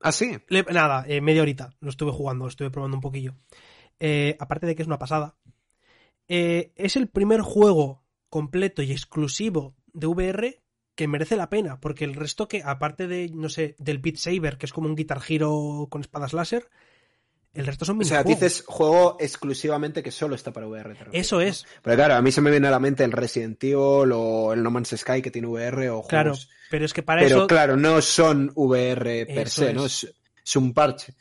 Ah, 0.00 0.12
sí. 0.12 0.36
Nada, 0.72 1.04
eh, 1.08 1.20
media 1.20 1.42
horita 1.42 1.70
lo 1.80 1.90
estuve 1.90 2.12
jugando, 2.12 2.44
lo 2.44 2.48
estuve 2.50 2.70
probando 2.70 2.96
un 2.96 3.00
poquillo. 3.00 3.34
Eh, 3.98 4.36
aparte 4.38 4.66
de 4.66 4.74
que 4.76 4.82
es 4.82 4.88
una 4.88 4.98
pasada. 4.98 5.36
Eh, 6.28 6.72
es 6.76 6.96
el 6.96 7.08
primer 7.08 7.40
juego 7.40 8.04
completo 8.28 8.82
y 8.82 8.92
exclusivo 8.92 9.76
de 9.92 10.06
VR 10.06 10.62
que 10.94 11.08
merece 11.08 11.36
la 11.36 11.50
pena, 11.50 11.78
porque 11.80 12.04
el 12.04 12.14
resto 12.14 12.48
que, 12.48 12.62
aparte 12.64 13.06
de, 13.06 13.30
no 13.32 13.48
sé, 13.48 13.76
del 13.78 13.98
Beat 13.98 14.16
Saber, 14.16 14.58
que 14.58 14.66
es 14.66 14.72
como 14.72 14.88
un 14.88 14.96
Guitar 14.96 15.20
Hero 15.28 15.86
con 15.90 16.00
espadas 16.00 16.32
láser, 16.32 16.70
el 17.56 17.66
resto 17.66 17.84
son 17.84 18.00
O 18.00 18.04
sea, 18.04 18.18
minijuegos. 18.22 18.40
dices 18.40 18.64
juego 18.66 19.16
exclusivamente 19.18 20.02
que 20.02 20.10
solo 20.10 20.34
está 20.34 20.52
para 20.52 20.66
VR. 20.66 20.96
Eso 21.12 21.36
¿no? 21.36 21.42
es, 21.42 21.64
Pero 21.82 21.96
claro, 21.96 22.14
a 22.14 22.22
mí 22.22 22.30
se 22.32 22.40
me 22.40 22.50
viene 22.50 22.68
a 22.68 22.70
la 22.70 22.78
mente 22.80 23.04
el 23.04 23.12
Resident 23.12 23.62
Evil 23.64 24.12
o 24.12 24.52
el 24.52 24.62
No 24.62 24.70
Man's 24.70 24.94
Sky 24.96 25.22
que 25.22 25.30
tiene 25.30 25.48
VR 25.48 25.88
o 25.90 26.02
claro, 26.02 26.30
juegos. 26.30 26.50
pero 26.70 26.84
es 26.84 26.92
que 26.92 27.02
para 27.02 27.22
Pero 27.22 27.36
eso... 27.38 27.46
claro, 27.46 27.76
no 27.76 28.00
son 28.02 28.52
VR 28.54 29.26
per 29.26 29.46
Eso 29.46 29.62
se, 29.62 29.68
es. 29.70 29.74
¿no? 29.74 29.86
Es, 29.86 30.14
es 30.44 30.56
un 30.56 30.72
parche. 30.74 31.14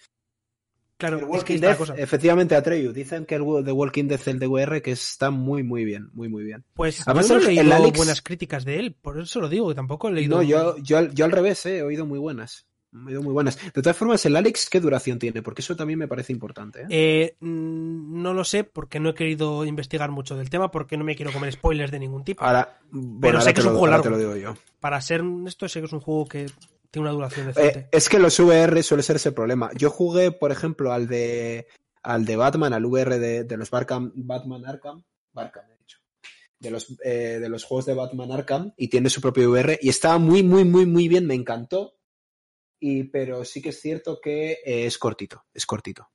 Claro, 0.98 1.20
El 1.20 1.36
es 1.38 1.44
que 1.44 1.60
cosa. 1.76 1.94
efectivamente, 1.98 2.56
Atreyu, 2.56 2.94
dicen 2.94 3.26
que 3.26 3.36
el 3.36 3.44
The 3.66 3.72
Walking 3.74 4.06
Dead, 4.08 4.22
el 4.28 4.40
DWR, 4.40 4.82
que 4.82 4.92
está 4.92 5.30
muy, 5.30 5.62
muy 5.62 5.84
bien, 5.84 6.10
muy, 6.14 6.30
muy 6.30 6.46
bien. 6.46 6.64
Pues 6.74 7.06
Además, 7.06 7.28
yo 7.28 7.36
no 7.38 7.42
he 7.42 7.54
leído 7.54 7.74
Alex- 7.76 7.98
buenas 7.98 8.22
críticas 8.22 8.64
de 8.64 8.80
él, 8.80 8.94
por 8.94 9.20
eso 9.20 9.42
lo 9.42 9.50
digo, 9.50 9.68
que 9.68 9.76
tampoco 9.76 10.08
he 10.08 10.14
leído. 10.14 10.38
No, 10.38 10.42
yo, 10.44 10.78
yo, 10.78 11.02
yo 11.12 11.26
al 11.26 11.34
revés, 11.34 11.66
eh, 11.66 11.80
he 11.80 11.84
oído 11.84 12.06
muy 12.06 12.18
buenas. 12.18 12.66
Oído 13.06 13.22
muy 13.22 13.34
buenas. 13.34 13.58
De 13.74 13.82
todas 13.82 13.98
formas, 13.98 14.26
el 14.26 14.36
Alex, 14.36 14.70
¿qué 14.70 14.80
duración 14.80 15.20
tiene? 15.20 15.42
Porque 15.42 15.62
eso 15.62 15.76
también 15.76 16.00
me 16.00 16.08
parece 16.08 16.32
importante. 16.34 16.82
¿eh? 16.82 16.86
Eh, 16.90 17.36
mm, 17.40 18.22
no 18.22 18.34
lo 18.34 18.44
sé 18.44 18.64
porque 18.64 19.00
no 19.00 19.10
he 19.10 19.14
querido 19.14 19.66
investigar 19.66 20.12
mucho 20.12 20.36
del 20.38 20.50
tema 20.50 20.72
porque 20.72 20.98
no 20.98 21.04
me 21.04 21.16
quiero 21.16 21.32
comer 21.34 21.52
spoilers 21.54 21.92
de 21.92 22.00
ningún 22.00 22.24
tipo. 22.24 22.44
Ahora, 22.44 22.78
bueno, 22.92 23.18
Pero 23.22 23.38
ahora 23.40 23.42
sé 23.46 23.54
que 23.54 23.60
es 23.60 23.66
un 23.66 23.74
lo- 23.74 23.80
juego 23.80 23.94
ahora 23.96 24.04
te 24.04 24.10
largo. 24.10 24.24
lo 24.26 24.34
digo 24.36 24.54
yo. 24.54 24.62
Para 24.80 25.02
ser 25.02 25.24
esto 25.48 25.68
sé 25.68 25.80
que 25.82 25.88
es 25.88 25.94
un 25.94 26.00
juego 26.00 26.26
que 26.28 26.46
tiene 26.92 27.08
una 27.10 27.12
duración 27.16 27.48
Eh, 27.50 27.54
decente. 27.54 27.90
es 27.92 28.08
que 28.08 28.20
los 28.20 28.40
VR 28.40 28.82
suele 28.84 29.04
ser 29.04 29.18
ese 29.18 29.32
problema. 29.32 29.70
Yo 29.76 29.90
jugué, 29.90 30.32
por 30.32 30.52
ejemplo, 30.52 30.94
al 30.94 31.08
de 31.08 31.68
al 32.04 32.24
de 32.24 32.36
Batman, 32.36 32.72
al 32.72 32.86
VR 32.86 33.18
de, 33.20 33.44
de 33.46 33.58
los 33.58 33.72
Batman 33.72 34.64
Arkham, 34.68 35.04
Barkham, 35.34 35.64
he 35.74 35.78
dicho, 35.80 35.98
de 36.60 36.70
los, 36.70 36.96
eh, 37.04 37.40
de 37.42 37.50
los 37.50 37.64
juegos 37.64 37.88
de 37.88 37.96
Batman 37.96 38.32
Arkham 38.32 38.74
y 38.78 38.90
tiene 38.90 39.10
su 39.10 39.20
propio 39.22 39.50
VR 39.50 39.80
y 39.82 39.90
estaba 39.90 40.20
muy, 40.20 40.44
muy, 40.44 40.64
muy, 40.66 40.86
muy 40.86 41.08
bien, 41.08 41.26
me 41.26 41.34
encantó. 41.34 41.94
Y, 42.88 43.04
pero 43.06 43.44
sí 43.46 43.62
que 43.64 43.70
es 43.70 43.80
cierto 43.82 44.20
que 44.22 44.52
eh, 44.64 44.86
es 44.86 44.98
cortito, 45.00 45.44
es 45.54 45.66
cortito. 45.66 46.08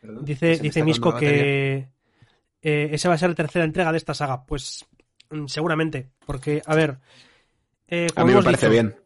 Perdón, 0.00 0.24
Dice, 0.24 0.58
dice 0.58 0.82
Misco 0.84 1.14
que 1.16 1.88
eh, 2.62 2.88
esa 2.92 3.08
va 3.08 3.14
a 3.14 3.18
ser 3.18 3.28
la 3.30 3.34
tercera 3.34 3.64
entrega 3.64 3.92
de 3.92 3.98
esta 3.98 4.14
saga. 4.14 4.44
Pues 4.46 4.86
mm, 5.30 5.46
seguramente, 5.46 6.10
porque, 6.26 6.62
a 6.64 6.74
ver, 6.74 7.00
eh, 7.88 8.06
A 8.10 8.14
como 8.14 8.26
mí 8.26 8.28
me 8.28 8.32
hemos 8.32 8.44
parece 8.46 8.68
dicho, 8.70 8.72
bien. 8.72 8.96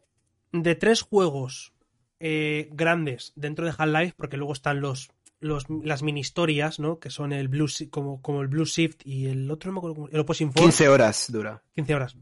de 0.53 0.75
tres 0.75 1.01
juegos 1.01 1.73
eh, 2.19 2.69
grandes 2.71 3.33
dentro 3.35 3.65
de 3.65 3.73
Half-Life, 3.77 4.13
porque 4.17 4.37
luego 4.37 4.53
están 4.53 4.79
los, 4.81 5.09
los 5.41 5.65
las 5.69 6.01
mini 6.03 6.21
historias, 6.21 6.79
¿no? 6.79 6.99
Que 6.99 7.09
son 7.09 7.33
el 7.33 7.47
Blue 7.49 7.67
como, 7.89 8.21
como 8.21 8.41
el 8.41 8.47
Blue 8.47 8.65
Shift 8.65 9.01
y 9.05 9.27
el 9.27 9.49
otro, 9.51 9.69
no 9.69 9.73
me 9.73 9.79
acuerdo 9.79 9.95
cómo- 9.95 10.09
el 10.09 10.19
Opposing 10.19 10.51
Force, 10.53 10.63
15 10.63 10.87
horas 10.89 11.25
dura. 11.31 11.61
15 11.75 11.95
horas. 11.95 12.17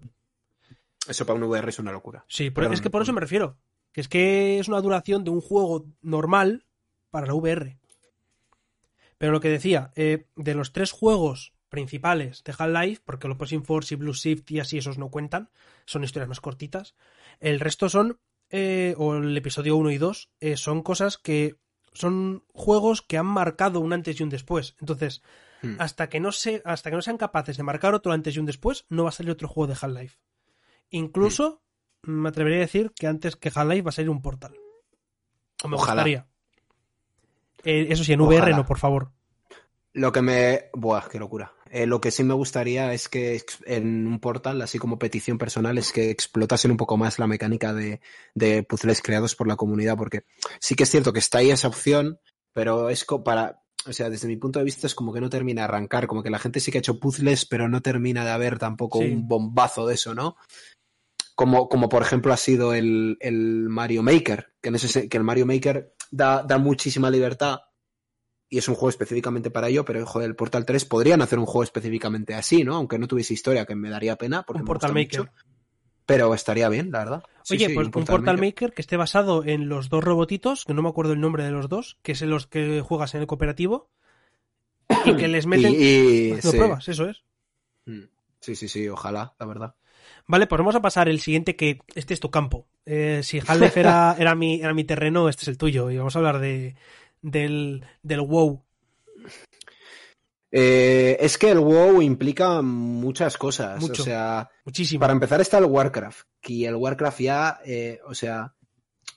Eso 1.08 1.26
para 1.26 1.38
un 1.40 1.44
VR 1.46 1.70
es 1.70 1.80
una 1.80 1.92
locura. 1.94 2.26
Sí, 2.28 2.46
pero 2.50 2.56
Perdón, 2.66 2.74
es 2.74 2.82
que 2.82 2.90
por 2.90 3.02
eso 3.02 3.14
me 3.14 3.22
refiero. 3.22 3.58
Que 3.98 4.02
es 4.02 4.08
que 4.08 4.60
es 4.60 4.68
una 4.68 4.80
duración 4.80 5.24
de 5.24 5.32
un 5.32 5.42
juego 5.42 5.88
normal 6.04 6.68
para 7.10 7.26
la 7.26 7.34
VR. 7.34 7.80
Pero 9.18 9.32
lo 9.32 9.40
que 9.40 9.50
decía, 9.50 9.92
eh, 9.96 10.28
de 10.36 10.54
los 10.54 10.72
tres 10.72 10.92
juegos 10.92 11.54
principales 11.70 12.44
de 12.44 12.54
Half-Life, 12.56 13.02
porque 13.04 13.26
el 13.26 13.34
Opposing 13.34 13.64
Force 13.64 13.96
y 13.96 13.98
Blue 13.98 14.14
Shift 14.14 14.52
y 14.52 14.60
así 14.60 14.78
esos 14.78 15.00
no 15.00 15.10
cuentan, 15.10 15.50
son 15.88 16.04
historias 16.04 16.30
más 16.30 16.42
cortitas, 16.42 16.94
el 17.40 17.60
resto 17.60 17.90
son, 17.90 18.20
eh, 18.52 18.94
o 19.00 19.16
el 19.16 19.36
episodio 19.36 19.76
1 19.76 19.90
y 19.90 19.98
2, 19.98 20.30
eh, 20.42 20.58
son 20.58 20.84
cosas 20.84 21.18
que 21.18 21.56
son 21.92 22.44
juegos 22.54 23.02
que 23.02 23.18
han 23.18 23.26
marcado 23.26 23.80
un 23.80 23.94
antes 23.94 24.20
y 24.20 24.22
un 24.22 24.30
después. 24.30 24.76
Entonces, 24.80 25.24
Hmm. 25.64 25.78
hasta 25.80 26.08
que 26.08 26.20
no 26.20 26.32
se, 26.32 26.62
hasta 26.66 26.92
que 26.92 26.96
no 26.96 27.02
sean 27.02 27.18
capaces 27.18 27.58
de 27.58 27.64
marcar 27.64 27.96
otro 27.96 28.12
antes 28.12 28.36
y 28.36 28.40
un 28.40 28.46
después, 28.46 28.86
no 28.90 29.06
va 29.06 29.10
a 29.10 29.14
salir 29.14 29.32
otro 29.32 29.48
juego 29.48 29.74
de 29.74 29.80
Half-Life. 29.82 30.20
Incluso 30.92 31.64
me 32.08 32.30
atrevería 32.30 32.58
a 32.60 32.62
decir 32.62 32.92
que 32.98 33.08
antes 33.08 33.36
que 33.36 33.52
Half-Life 33.54 33.82
va 33.84 33.90
a 33.90 33.94
salir 33.94 34.10
un 34.10 34.22
portal. 34.22 34.56
O 35.64 35.68
me 35.68 35.76
Ojalá. 35.76 36.02
gustaría. 36.02 36.28
Eh, 37.64 37.88
eso 37.90 38.04
sí, 38.04 38.14
en 38.14 38.22
VR 38.22 38.38
Ojalá. 38.42 38.58
no, 38.58 38.66
por 38.66 38.78
favor. 38.80 39.12
Lo 39.94 40.12
que 40.12 40.22
me. 40.22 40.66
Buah, 40.74 41.08
qué 41.10 41.20
locura. 41.20 41.54
Eh, 41.70 41.86
lo 41.86 42.00
que 42.00 42.12
sí 42.12 42.24
me 42.24 42.34
gustaría 42.34 42.94
es 42.94 43.10
que 43.10 43.42
en 43.66 44.08
un 44.08 44.20
portal, 44.20 44.62
así 44.62 44.80
como 44.80 45.00
petición 45.00 45.38
personal, 45.38 45.78
es 45.78 45.92
que 45.92 46.12
explotasen 46.12 46.72
un 46.72 46.78
poco 46.78 46.96
más 46.98 47.20
la 47.20 47.28
mecánica 47.28 47.74
de, 47.74 48.00
de 48.36 48.64
puzzles 48.64 49.02
creados 49.02 49.36
por 49.36 49.48
la 49.48 49.56
comunidad, 49.58 49.98
porque 49.98 50.24
sí 50.60 50.76
que 50.76 50.84
es 50.84 50.90
cierto 50.92 51.12
que 51.12 51.20
está 51.20 51.40
ahí 51.40 51.50
esa 51.52 51.68
opción, 51.68 52.20
pero 52.54 52.90
es 52.90 53.06
para. 53.26 53.62
O 53.86 53.94
sea, 53.94 54.10
desde 54.10 54.28
mi 54.28 54.36
punto 54.38 54.60
de 54.60 54.66
vista 54.66 54.86
es 54.88 54.96
como 54.96 55.14
que 55.14 55.22
no 55.22 55.30
termina 55.30 55.62
de 55.62 55.66
arrancar, 55.66 56.08
como 56.08 56.22
que 56.22 56.30
la 56.30 56.40
gente 56.40 56.60
sí 56.60 56.72
que 56.72 56.78
ha 56.78 56.80
hecho 56.80 57.00
puzzles, 57.00 57.46
pero 57.46 57.68
no 57.70 57.82
termina 57.82 58.24
de 58.26 58.32
haber 58.32 58.60
tampoco 58.60 59.00
Sí. 59.00 59.12
un 59.12 59.28
bombazo 59.28 59.88
de 59.88 59.96
eso, 59.96 60.14
¿no? 60.14 60.36
Como, 61.38 61.70
como 61.70 61.88
por 61.88 62.02
ejemplo 62.02 62.34
ha 62.34 62.38
sido 62.38 62.74
el, 62.74 63.18
el 63.22 63.70
Mario 63.70 64.02
Maker, 64.02 64.56
que, 64.60 64.70
en 64.70 64.76
ese, 64.76 64.88
se- 64.88 65.08
que 65.08 65.18
el 65.18 65.24
Mario 65.24 65.46
Maker 65.46 65.94
da, 66.12 66.42
da 66.42 66.58
muchísima 66.58 67.10
libertad 67.12 67.60
y 68.50 68.58
es 68.58 68.68
un 68.68 68.74
juego 68.76 68.90
específicamente 68.90 69.52
para 69.52 69.68
ello, 69.68 69.86
pero 69.86 70.04
joder, 70.06 70.28
el 70.30 70.36
Portal 70.36 70.66
3 70.66 70.86
podrían 70.86 71.22
hacer 71.22 71.38
un 71.38 71.46
juego 71.46 71.64
específicamente 71.64 72.34
así, 72.34 72.64
¿no? 72.64 72.76
Aunque 72.76 72.98
no 72.98 73.08
tuviese 73.08 73.34
historia, 73.36 73.66
que 73.66 73.76
me 73.76 73.90
daría 73.90 74.16
pena, 74.16 74.44
porque 74.44 74.62
Un 74.62 74.66
me 74.66 74.70
Portal 74.70 74.94
Maker. 74.94 75.20
mucho, 75.22 75.32
pero 76.08 76.34
estaría 76.34 76.70
bien, 76.70 76.90
la 76.92 77.00
verdad. 77.00 77.24
Sí, 77.44 77.56
Oye, 77.58 77.68
sí, 77.68 77.74
pues 77.76 77.88
un 77.88 78.06
Portal, 78.06 78.38
Maker. 78.40 78.74
que 78.74 78.82
esté 78.82 78.98
basado 78.98 79.44
en 79.46 79.70
los 79.70 79.90
dos 79.90 80.04
robotitos, 80.04 80.66
que 80.66 80.74
no 80.74 80.82
me 80.82 80.90
acuerdo 80.90 81.14
el 81.14 81.20
nombre 81.22 81.44
de 81.44 81.52
los 81.52 81.70
dos, 81.70 81.98
que 82.02 82.14
es 82.14 82.22
en 82.22 82.30
los 82.30 82.48
que 82.48 82.82
juegas 82.82 83.14
en 83.14 83.22
el 83.22 83.28
cooperativo, 83.28 83.90
y 84.90 85.16
que 85.18 85.28
les 85.28 85.46
meten... 85.48 85.74
Y, 85.74 86.42
sí. 86.42 86.52
pruebas, 86.58 86.88
eso 86.88 87.06
es. 87.10 87.24
Mm. 87.86 88.04
sí, 88.40 88.56
sí, 88.56 88.68
sí, 88.68 88.88
ojalá, 88.88 89.36
la 89.40 89.46
verdad. 89.46 89.76
Vale, 90.28 90.48
pues 90.48 90.60
vamos 90.60 90.76
a 90.76 90.82
pasar 90.82 91.08
el 91.08 91.20
siguiente 91.22 91.56
que 91.56 91.80
este 91.96 92.14
es 92.14 92.20
tu 92.20 92.30
campo. 92.30 92.68
Eh, 92.86 93.22
si 93.24 93.40
Half-Life 93.40 93.80
era, 93.80 94.16
era, 94.20 94.36
mi, 94.36 94.60
era 94.62 94.74
mi 94.74 94.84
terreno, 94.84 95.30
este 95.30 95.44
es 95.44 95.48
el 95.48 95.58
tuyo. 95.58 95.90
Y 95.90 95.98
vamos 95.98 96.16
a 96.16 96.20
hablar 96.20 96.40
de, 96.40 96.76
del, 97.22 97.86
del 98.04 98.22
WoW. 98.22 98.64
Eh, 100.52 101.18
es 101.20 101.38
que 101.38 101.52
el 101.52 101.60
WoW 101.60 102.02
implica 102.02 102.62
muchas 102.62 103.38
cosas. 103.38 103.80
Mucho. 103.82 104.02
O 104.02 104.06
sea, 104.06 104.50
Muchísimo. 104.66 105.00
para 105.00 105.14
empezar 105.14 105.42
está 105.42 105.58
el 105.60 105.66
Warcraft. 105.66 106.28
Y 106.44 106.66
el 106.66 106.76
Warcraft 106.76 107.20
ya, 107.20 107.60
eh, 107.66 108.00
o 108.06 108.14
sea, 108.14 108.54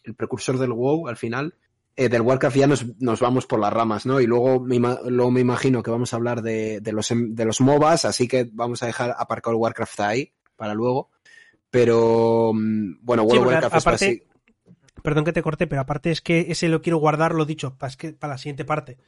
el 0.05 0.15
precursor 0.15 0.59
del 0.59 0.73
WoW 0.73 1.09
al 1.09 1.17
final. 1.17 1.55
eh, 1.97 2.09
del 2.09 2.23
Warcraft 2.23 2.57
ya 2.57 2.67
nos, 2.67 2.85
nos 3.01 3.21
vamos 3.21 3.47
por 3.47 3.61
las 3.61 3.73
ramas, 3.73 4.07
¿no? 4.07 4.21
Y 4.21 4.27
luego 4.27 4.61
me, 4.61 4.79
luego 4.79 5.31
me 5.31 5.41
imagino 5.41 5.83
que 5.83 5.91
vamos 5.91 6.13
a 6.13 6.17
hablar 6.17 6.43
de, 6.43 6.81
de 6.81 6.93
los, 6.93 7.09
de 7.13 7.45
los 7.45 7.61
MOBAs, 7.61 8.05
así 8.05 8.27
que 8.27 8.49
vamos 8.53 8.83
a 8.83 8.87
dejar 8.87 9.15
aparcado 9.19 9.55
el 9.57 9.61
Warcraft 9.61 10.01
ahí 10.01 10.33
para 10.61 10.75
luego. 10.75 11.09
Pero, 11.71 12.53
mm, 12.55 12.99
bueno, 13.01 13.23
World 13.23 13.41
Sí, 13.41 13.47
Warcraft 13.49 13.77
es 13.77 13.83
aparte- 13.87 14.27
Perdón 15.03 15.25
que 15.25 15.33
te 15.33 15.43
corté, 15.43 15.67
pero 15.67 15.81
aparte 15.81 16.11
es 16.11 16.21
que 16.21 16.47
ese 16.51 16.69
lo 16.69 16.83
quiero 16.83 16.99
guardar, 16.99 17.35
lo 17.35 17.47
dicho, 17.47 17.75
para, 17.79 17.89
es 17.89 17.97
que, 17.97 18.13
para 18.13 18.35
la 18.35 18.39
siguiente 18.39 18.67
parte. 18.67 18.99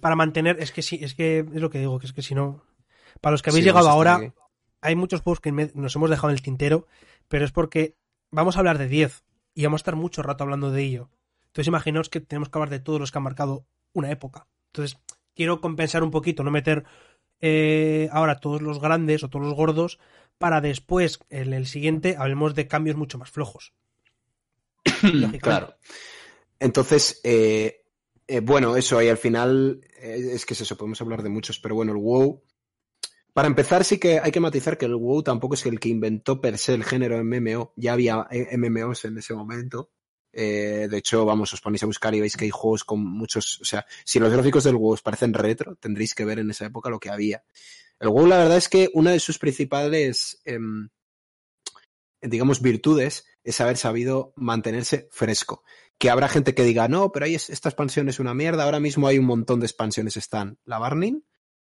Para 0.00 0.16
mantener, 0.16 0.58
es 0.60 0.72
que 0.72 0.80
sí, 0.80 0.98
es 1.02 1.14
que 1.14 1.40
es 1.40 1.60
lo 1.60 1.68
que 1.70 1.80
digo, 1.80 1.98
que 1.98 2.06
es 2.06 2.12
que 2.14 2.22
si 2.22 2.34
no. 2.34 2.62
Para 3.20 3.32
los 3.32 3.42
que 3.42 3.50
habéis 3.50 3.64
Sí, 3.64 3.68
llegado 3.68 3.90
ahora, 3.90 4.14
aquí. 4.16 4.32
hay 4.80 4.94
muchos 4.96 5.20
juegos 5.20 5.40
que 5.40 5.52
nos 5.52 5.94
hemos 5.96 6.08
dejado 6.08 6.30
en 6.30 6.34
el 6.36 6.42
tintero, 6.42 6.86
pero 7.28 7.44
es 7.44 7.52
porque 7.52 7.94
vamos 8.30 8.56
a 8.56 8.60
hablar 8.60 8.78
de 8.78 8.88
10 8.88 9.24
y 9.54 9.64
vamos 9.64 9.80
a 9.80 9.82
estar 9.82 9.96
mucho 9.96 10.22
rato 10.22 10.44
hablando 10.44 10.70
de 10.70 10.82
ello. 10.82 11.10
Entonces 11.48 11.66
imaginaos 11.68 12.08
que 12.08 12.20
tenemos 12.20 12.48
que 12.48 12.56
hablar 12.58 12.70
de 12.70 12.80
todos 12.80 13.00
los 13.00 13.10
que 13.12 13.18
han 13.18 13.24
marcado 13.24 13.66
una 13.92 14.10
época. 14.10 14.46
Entonces 14.72 14.98
quiero 15.34 15.60
compensar 15.60 16.02
un 16.04 16.10
poquito, 16.12 16.42
no 16.44 16.50
meter 16.50 16.84
eh, 17.40 18.08
ahora 18.12 18.40
todos 18.40 18.62
los 18.62 18.80
grandes 18.80 19.22
o 19.22 19.28
todos 19.28 19.44
los 19.44 19.54
gordos 19.54 19.98
para 20.38 20.60
después, 20.60 21.20
en 21.30 21.52
el 21.52 21.66
siguiente, 21.66 22.16
hablemos 22.18 22.54
de 22.54 22.68
cambios 22.68 22.96
mucho 22.96 23.18
más 23.18 23.30
flojos. 23.30 23.74
Claro. 25.40 25.74
Entonces, 26.58 27.20
eh, 27.24 27.84
eh, 28.26 28.40
bueno, 28.40 28.76
eso, 28.76 29.00
y 29.02 29.08
al 29.08 29.18
final, 29.18 29.80
es 30.00 30.46
que 30.46 30.54
es 30.54 30.60
eso, 30.60 30.76
podemos 30.76 31.00
hablar 31.00 31.22
de 31.22 31.28
muchos, 31.28 31.58
pero 31.58 31.74
bueno, 31.74 31.92
el 31.92 31.98
WoW. 31.98 32.42
Para 33.32 33.48
empezar, 33.48 33.84
sí 33.84 33.98
que 33.98 34.18
hay 34.18 34.32
que 34.32 34.40
matizar 34.40 34.78
que 34.78 34.86
el 34.86 34.94
WoW 34.94 35.22
tampoco 35.22 35.54
es 35.54 35.66
el 35.66 35.78
que 35.78 35.90
inventó 35.90 36.40
per 36.40 36.56
se 36.56 36.72
el 36.72 36.84
género 36.84 37.22
MMO. 37.22 37.74
Ya 37.76 37.92
había 37.92 38.26
MMOs 38.56 39.04
en 39.04 39.18
ese 39.18 39.34
momento. 39.34 39.90
Eh, 40.38 40.86
de 40.90 40.98
hecho, 40.98 41.24
vamos, 41.24 41.50
os 41.54 41.62
ponéis 41.62 41.82
a 41.82 41.86
buscar 41.86 42.14
y 42.14 42.20
veis 42.20 42.36
que 42.36 42.44
hay 42.44 42.50
juegos 42.50 42.84
con 42.84 43.00
muchos. 43.02 43.58
O 43.62 43.64
sea, 43.64 43.86
si 44.04 44.18
los 44.18 44.30
gráficos 44.30 44.64
del 44.64 44.76
WoW 44.76 44.92
os 44.92 45.00
parecen 45.00 45.32
retro, 45.32 45.76
tendréis 45.76 46.14
que 46.14 46.26
ver 46.26 46.38
en 46.40 46.50
esa 46.50 46.66
época 46.66 46.90
lo 46.90 47.00
que 47.00 47.08
había. 47.08 47.42
El 47.98 48.10
WoW, 48.10 48.26
la 48.26 48.36
verdad 48.36 48.58
es 48.58 48.68
que 48.68 48.90
una 48.92 49.12
de 49.12 49.18
sus 49.20 49.38
principales, 49.38 50.42
em, 50.44 50.90
digamos, 52.20 52.60
virtudes 52.60 53.24
es 53.44 53.60
haber 53.62 53.78
sabido 53.78 54.34
mantenerse 54.36 55.08
fresco. 55.10 55.62
Que 55.96 56.10
habrá 56.10 56.28
gente 56.28 56.54
que 56.54 56.64
diga, 56.64 56.86
no, 56.88 57.12
pero 57.12 57.24
ahí 57.24 57.34
es- 57.34 57.48
esta 57.48 57.70
expansión 57.70 58.10
es 58.10 58.20
una 58.20 58.34
mierda. 58.34 58.64
Ahora 58.64 58.80
mismo 58.80 59.08
hay 59.08 59.18
un 59.18 59.24
montón 59.24 59.60
de 59.60 59.66
expansiones. 59.66 60.18
Están 60.18 60.58
la 60.66 60.78
Burning, 60.78 61.22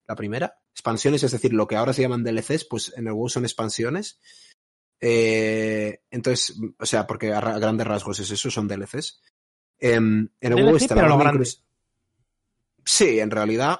la 0.08 0.16
primera. 0.16 0.58
Expansiones, 0.74 1.22
es 1.22 1.32
decir, 1.32 1.54
lo 1.54 1.68
que 1.68 1.76
ahora 1.76 1.94
se 1.94 2.02
llaman 2.02 2.24
DLCs, 2.24 2.66
pues 2.66 2.94
en 2.98 3.06
el 3.06 3.14
WoW 3.14 3.30
son 3.30 3.44
expansiones. 3.46 4.20
Eh, 5.00 6.02
entonces, 6.12 6.56
o 6.80 6.86
sea, 6.86 7.06
porque 7.08 7.32
a, 7.34 7.40
ra- 7.42 7.56
a 7.56 7.60
grandes 7.60 7.86
rasgos 7.88 8.20
es 8.20 8.32
eso, 8.32 8.50
son 8.50 8.68
DLCs. 8.68 9.22
Em, 9.80 10.28
en 10.42 10.54
el 10.54 10.66
DLC, 10.66 10.92
lo 11.08 11.18
grande. 11.18 11.48
Sí, 12.86 13.20
en 13.20 13.32
realidad, 13.32 13.80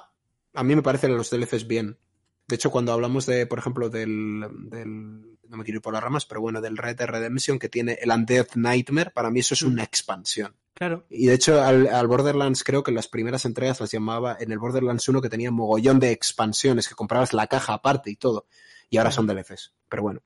a 0.54 0.62
mí 0.62 0.76
me 0.76 0.82
parecen 0.82 1.16
los 1.16 1.30
DLCs 1.30 1.66
bien. 1.66 1.98
De 2.46 2.54
hecho, 2.56 2.70
cuando 2.70 2.92
hablamos 2.92 3.26
de, 3.26 3.46
por 3.46 3.58
ejemplo, 3.58 3.88
del, 3.90 4.46
del- 4.70 5.38
no 5.48 5.56
me 5.56 5.64
quiero 5.64 5.78
ir 5.78 5.82
por 5.82 5.94
las 5.94 6.02
ramas, 6.02 6.26
pero 6.26 6.40
bueno, 6.40 6.60
del 6.60 6.76
Red 6.76 6.96
Dead 6.96 7.08
Redemption 7.08 7.58
que 7.58 7.68
tiene 7.70 7.98
el 8.02 8.10
Undead 8.10 8.48
Nightmare, 8.54 9.10
para 9.10 9.30
mí 9.30 9.40
eso 9.40 9.54
es 9.54 9.62
Mm. 9.64 9.68
una 9.72 9.82
expansión. 9.82 10.54
Claro. 10.74 11.04
Y 11.10 11.26
de 11.26 11.34
hecho, 11.34 11.60
al, 11.62 11.88
al 11.88 12.06
Borderlands 12.06 12.62
creo 12.62 12.82
que 12.84 12.90
en 12.90 12.94
las 12.94 13.08
primeras 13.08 13.44
entregas 13.44 13.80
las 13.80 13.90
llamaba, 13.90 14.36
en 14.38 14.52
el 14.52 14.58
Borderlands 14.58 15.08
1 15.08 15.20
que 15.20 15.28
tenía 15.28 15.50
mogollón 15.50 15.98
de 15.98 16.12
expansiones, 16.12 16.86
que 16.88 16.94
comprabas 16.94 17.32
la 17.32 17.46
caja 17.48 17.74
aparte 17.74 18.10
y 18.10 18.16
todo. 18.16 18.46
Y 18.90 18.98
ahora 18.98 19.10
son 19.10 19.26
DLCs. 19.26 19.72
Pero 19.88 20.02
bueno, 20.02 20.20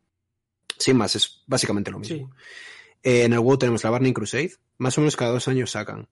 sin 0.82 0.96
más, 0.96 1.14
es 1.16 1.42
básicamente 1.46 1.90
lo 1.90 1.98
mismo. 1.98 2.16
Sí. 2.16 2.26
Eh, 3.02 3.24
en 3.24 3.32
el 3.32 3.40
WoW 3.40 3.56
tenemos 3.58 3.82
la 3.84 3.90
Burning 3.90 4.12
Crusade, 4.12 4.52
más 4.78 4.96
o 4.98 5.00
menos 5.00 5.16
cada 5.16 5.32
dos 5.32 5.48
años 5.48 5.70
sacan. 5.70 6.08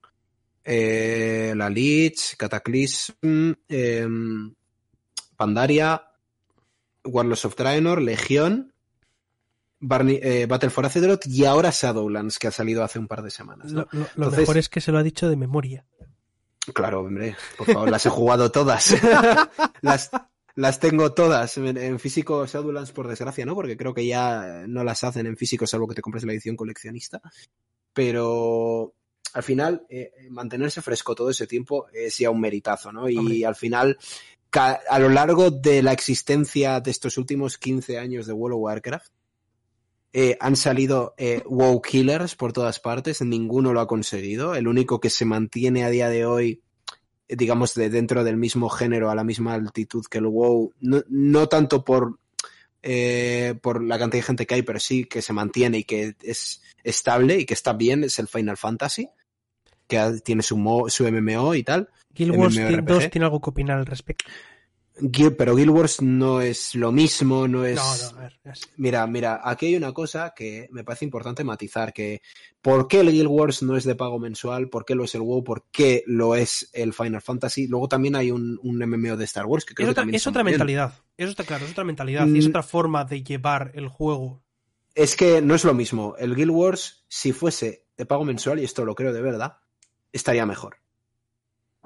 eh, 0.63 1.53
la 1.55 1.69
Lich, 1.69 2.35
Cataclysm, 2.37 3.53
eh, 3.69 4.07
Pandaria, 5.35 6.03
Warlords 7.03 7.45
of 7.45 7.55
Draenor, 7.55 8.01
Legión, 8.01 8.73
Barney, 9.79 10.19
eh, 10.21 10.45
Battle 10.47 10.69
for 10.69 10.85
Azeroth 10.85 11.25
y 11.25 11.45
ahora 11.45 11.71
Shadowlands, 11.71 12.37
que 12.37 12.47
ha 12.47 12.51
salido 12.51 12.83
hace 12.83 12.99
un 12.99 13.07
par 13.07 13.23
de 13.23 13.31
semanas. 13.31 13.71
¿no? 13.71 13.87
Lo, 13.91 14.07
lo- 14.15 14.31
mejor 14.31 14.57
es 14.57 14.69
que 14.69 14.81
se 14.81 14.91
lo 14.91 14.99
ha 14.99 15.03
dicho 15.03 15.27
de 15.29 15.35
memoria. 15.35 15.85
Claro, 16.75 16.99
hombre, 17.01 17.35
por 17.57 17.65
favor, 17.65 17.89
las 17.89 18.05
he 18.05 18.09
jugado 18.09 18.51
todas. 18.51 18.95
las, 19.81 20.11
las 20.55 20.79
tengo 20.79 21.13
todas. 21.13 21.57
En, 21.57 21.77
en 21.77 21.99
físico 21.99 22.45
Shadowlands, 22.45 22.91
por 22.91 23.07
desgracia, 23.07 23.45
¿no? 23.45 23.55
Porque 23.55 23.77
creo 23.77 23.93
que 23.93 24.05
ya 24.05 24.65
no 24.67 24.83
las 24.83 25.03
hacen 25.03 25.25
en 25.25 25.37
físico, 25.37 25.67
salvo 25.67 25.87
que 25.87 25.95
te 25.95 26.01
compres 26.01 26.23
la 26.23 26.33
edición 26.33 26.55
coleccionista. 26.55 27.21
Pero 27.93 28.93
al 29.33 29.43
final, 29.43 29.85
eh, 29.89 30.11
mantenerse 30.29 30.81
fresco 30.81 31.15
todo 31.15 31.29
ese 31.29 31.47
tiempo 31.47 31.87
es 31.93 32.17
ya 32.17 32.29
un 32.29 32.41
meritazo, 32.41 32.91
¿no? 32.91 33.09
Y 33.09 33.17
Hombre. 33.17 33.45
al 33.45 33.55
final, 33.55 33.97
a 34.53 34.99
lo 34.99 35.09
largo 35.09 35.51
de 35.51 35.81
la 35.81 35.93
existencia 35.93 36.79
de 36.81 36.91
estos 36.91 37.17
últimos 37.17 37.57
15 37.57 37.97
años 37.97 38.27
de 38.27 38.33
World 38.33 38.55
of 38.55 38.63
Warcraft, 38.63 39.11
eh, 40.13 40.37
han 40.41 40.57
salido 40.57 41.13
eh, 41.17 41.41
WoW 41.45 41.81
Killers 41.81 42.35
por 42.35 42.51
todas 42.51 42.79
partes, 42.81 43.21
ninguno 43.21 43.71
lo 43.71 43.79
ha 43.79 43.87
conseguido. 43.87 44.55
El 44.55 44.67
único 44.67 44.99
que 44.99 45.09
se 45.09 45.23
mantiene 45.23 45.85
a 45.85 45.89
día 45.89 46.09
de 46.09 46.25
hoy, 46.25 46.51
eh, 46.51 46.59
digamos, 47.35 47.73
de 47.75 47.89
dentro 47.89 48.23
del 48.23 48.37
mismo 48.37 48.69
género, 48.69 49.09
a 49.09 49.15
la 49.15 49.23
misma 49.23 49.53
altitud 49.53 50.05
que 50.09 50.17
el 50.19 50.27
WoW, 50.27 50.73
no, 50.81 51.01
no 51.09 51.47
tanto 51.47 51.83
por, 51.83 52.19
eh, 52.83 53.55
por 53.61 53.83
la 53.83 53.97
cantidad 53.99 54.19
de 54.21 54.27
gente 54.27 54.45
que 54.45 54.55
hay, 54.55 54.61
pero 54.61 54.79
sí 54.79 55.05
que 55.05 55.21
se 55.21 55.33
mantiene 55.33 55.79
y 55.79 55.83
que 55.83 56.15
es 56.23 56.61
estable 56.83 57.39
y 57.39 57.45
que 57.45 57.53
está 57.53 57.73
bien, 57.73 58.03
es 58.03 58.17
el 58.19 58.27
Final 58.27 58.57
Fantasy, 58.57 59.09
que 59.87 60.19
tiene 60.23 60.41
su, 60.43 60.57
mo- 60.57 60.89
su 60.89 61.09
MMO 61.11 61.55
y 61.55 61.63
tal. 61.63 61.89
Guild 62.13 62.35
Wars 62.35 62.57
MMORPG. 62.57 62.85
2 62.85 63.09
tiene 63.09 63.25
algo 63.25 63.41
que 63.41 63.49
opinar 63.49 63.77
al 63.77 63.85
respecto. 63.85 64.25
Guild- 65.01 65.35
Pero 65.37 65.55
Guild 65.55 65.69
Wars 65.71 66.01
no 66.01 66.41
es 66.41 66.75
lo 66.75 66.91
mismo, 66.91 67.47
no 67.47 67.65
es... 67.65 67.75
No, 67.75 68.11
no, 68.13 68.17
a 68.19 68.21
ver. 68.21 68.39
es- 68.45 68.69
Mira, 68.77 69.05
mira, 69.07 69.41
aquí 69.43 69.65
hay 69.67 69.75
una 69.75 69.91
cosa 69.93 70.33
que 70.35 70.67
me 70.71 70.83
parece 70.83 71.05
importante 71.05 71.43
matizar, 71.43 71.91
que 71.93 72.21
¿por 72.61 72.87
qué 72.87 72.99
el 73.01 73.11
Guild 73.11 73.27
Wars 73.27 73.63
no 73.63 73.75
es 73.75 73.83
de 73.83 73.95
pago 73.95 74.19
mensual? 74.19 74.69
¿Por 74.69 74.85
qué 74.85 74.95
lo 74.95 75.03
es 75.03 75.15
el 75.15 75.21
WoW? 75.21 75.43
¿Por 75.43 75.65
qué 75.71 76.03
lo 76.07 76.35
es 76.35 76.69
el 76.73 76.93
Final 76.93 77.21
Fantasy? 77.21 77.67
Luego 77.67 77.87
también 77.87 78.15
hay 78.15 78.31
un, 78.31 78.59
un 78.63 78.77
MMO 78.77 79.17
de 79.17 79.25
Star 79.25 79.45
Wars 79.45 79.65
que 79.65 79.73
creo 79.73 79.85
Es 79.85 79.87
que 79.87 79.91
otra, 79.91 80.01
también 80.03 80.15
es 80.15 80.27
otra 80.27 80.43
muy 80.43 80.51
bien. 80.51 80.59
mentalidad. 80.59 80.93
Eso 81.17 81.29
está 81.31 81.43
claro, 81.43 81.65
es 81.65 81.71
otra 81.71 81.83
mentalidad. 81.83 82.27
Y 82.27 82.37
es 82.39 82.45
Mm. 82.45 82.49
otra 82.49 82.63
forma 82.63 83.03
de 83.05 83.23
llevar 83.23 83.71
el 83.75 83.87
juego. 83.87 84.41
Es 84.93 85.15
que 85.15 85.41
no 85.41 85.55
es 85.55 85.63
lo 85.63 85.73
mismo. 85.73 86.15
El 86.19 86.35
Guild 86.35 86.51
Wars, 86.51 87.05
si 87.07 87.31
fuese 87.31 87.85
de 87.97 88.05
pago 88.05 88.25
mensual, 88.25 88.59
y 88.59 88.65
esto 88.65 88.83
lo 88.85 88.93
creo 88.95 89.13
de 89.13 89.21
verdad, 89.21 89.57
estaría 90.11 90.45
mejor. 90.45 90.77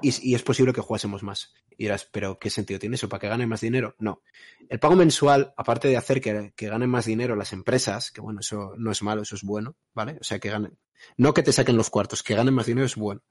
Y, 0.01 0.35
es 0.35 0.43
posible 0.43 0.73
que 0.73 0.81
jugásemos 0.81 1.23
más. 1.23 1.53
Y 1.71 1.85
dirás, 1.85 2.07
¿pero 2.11 2.37
qué 2.37 2.49
sentido 2.49 2.79
tiene 2.79 2.95
eso? 2.95 3.09
¿Para 3.09 3.21
que 3.21 3.27
ganen 3.29 3.49
más 3.49 3.61
dinero? 3.61 3.95
No. 3.99 4.21
El 4.69 4.79
pago 4.79 4.95
mensual, 4.95 5.53
aparte 5.57 5.87
de 5.87 5.97
hacer 5.97 6.21
que, 6.21 6.53
que 6.55 6.69
ganen 6.69 6.89
más 6.89 7.05
dinero 7.05 7.35
las 7.35 7.53
empresas, 7.53 8.11
que 8.11 8.21
bueno, 8.21 8.41
eso 8.41 8.73
no 8.77 8.91
es 8.91 9.01
malo, 9.01 9.21
eso 9.21 9.35
es 9.35 9.43
bueno, 9.43 9.75
¿vale? 9.93 10.17
O 10.19 10.23
sea, 10.23 10.39
que 10.39 10.49
ganen. 10.49 10.77
No 11.17 11.33
que 11.33 11.43
te 11.43 11.51
saquen 11.51 11.77
los 11.77 11.89
cuartos, 11.89 12.23
que 12.23 12.35
ganen 12.35 12.53
más 12.53 12.65
dinero 12.65 12.85
es 12.85 12.95
bueno. 12.95 13.21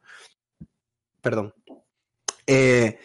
Perdón. 1.21 1.55
Eh, 2.47 2.99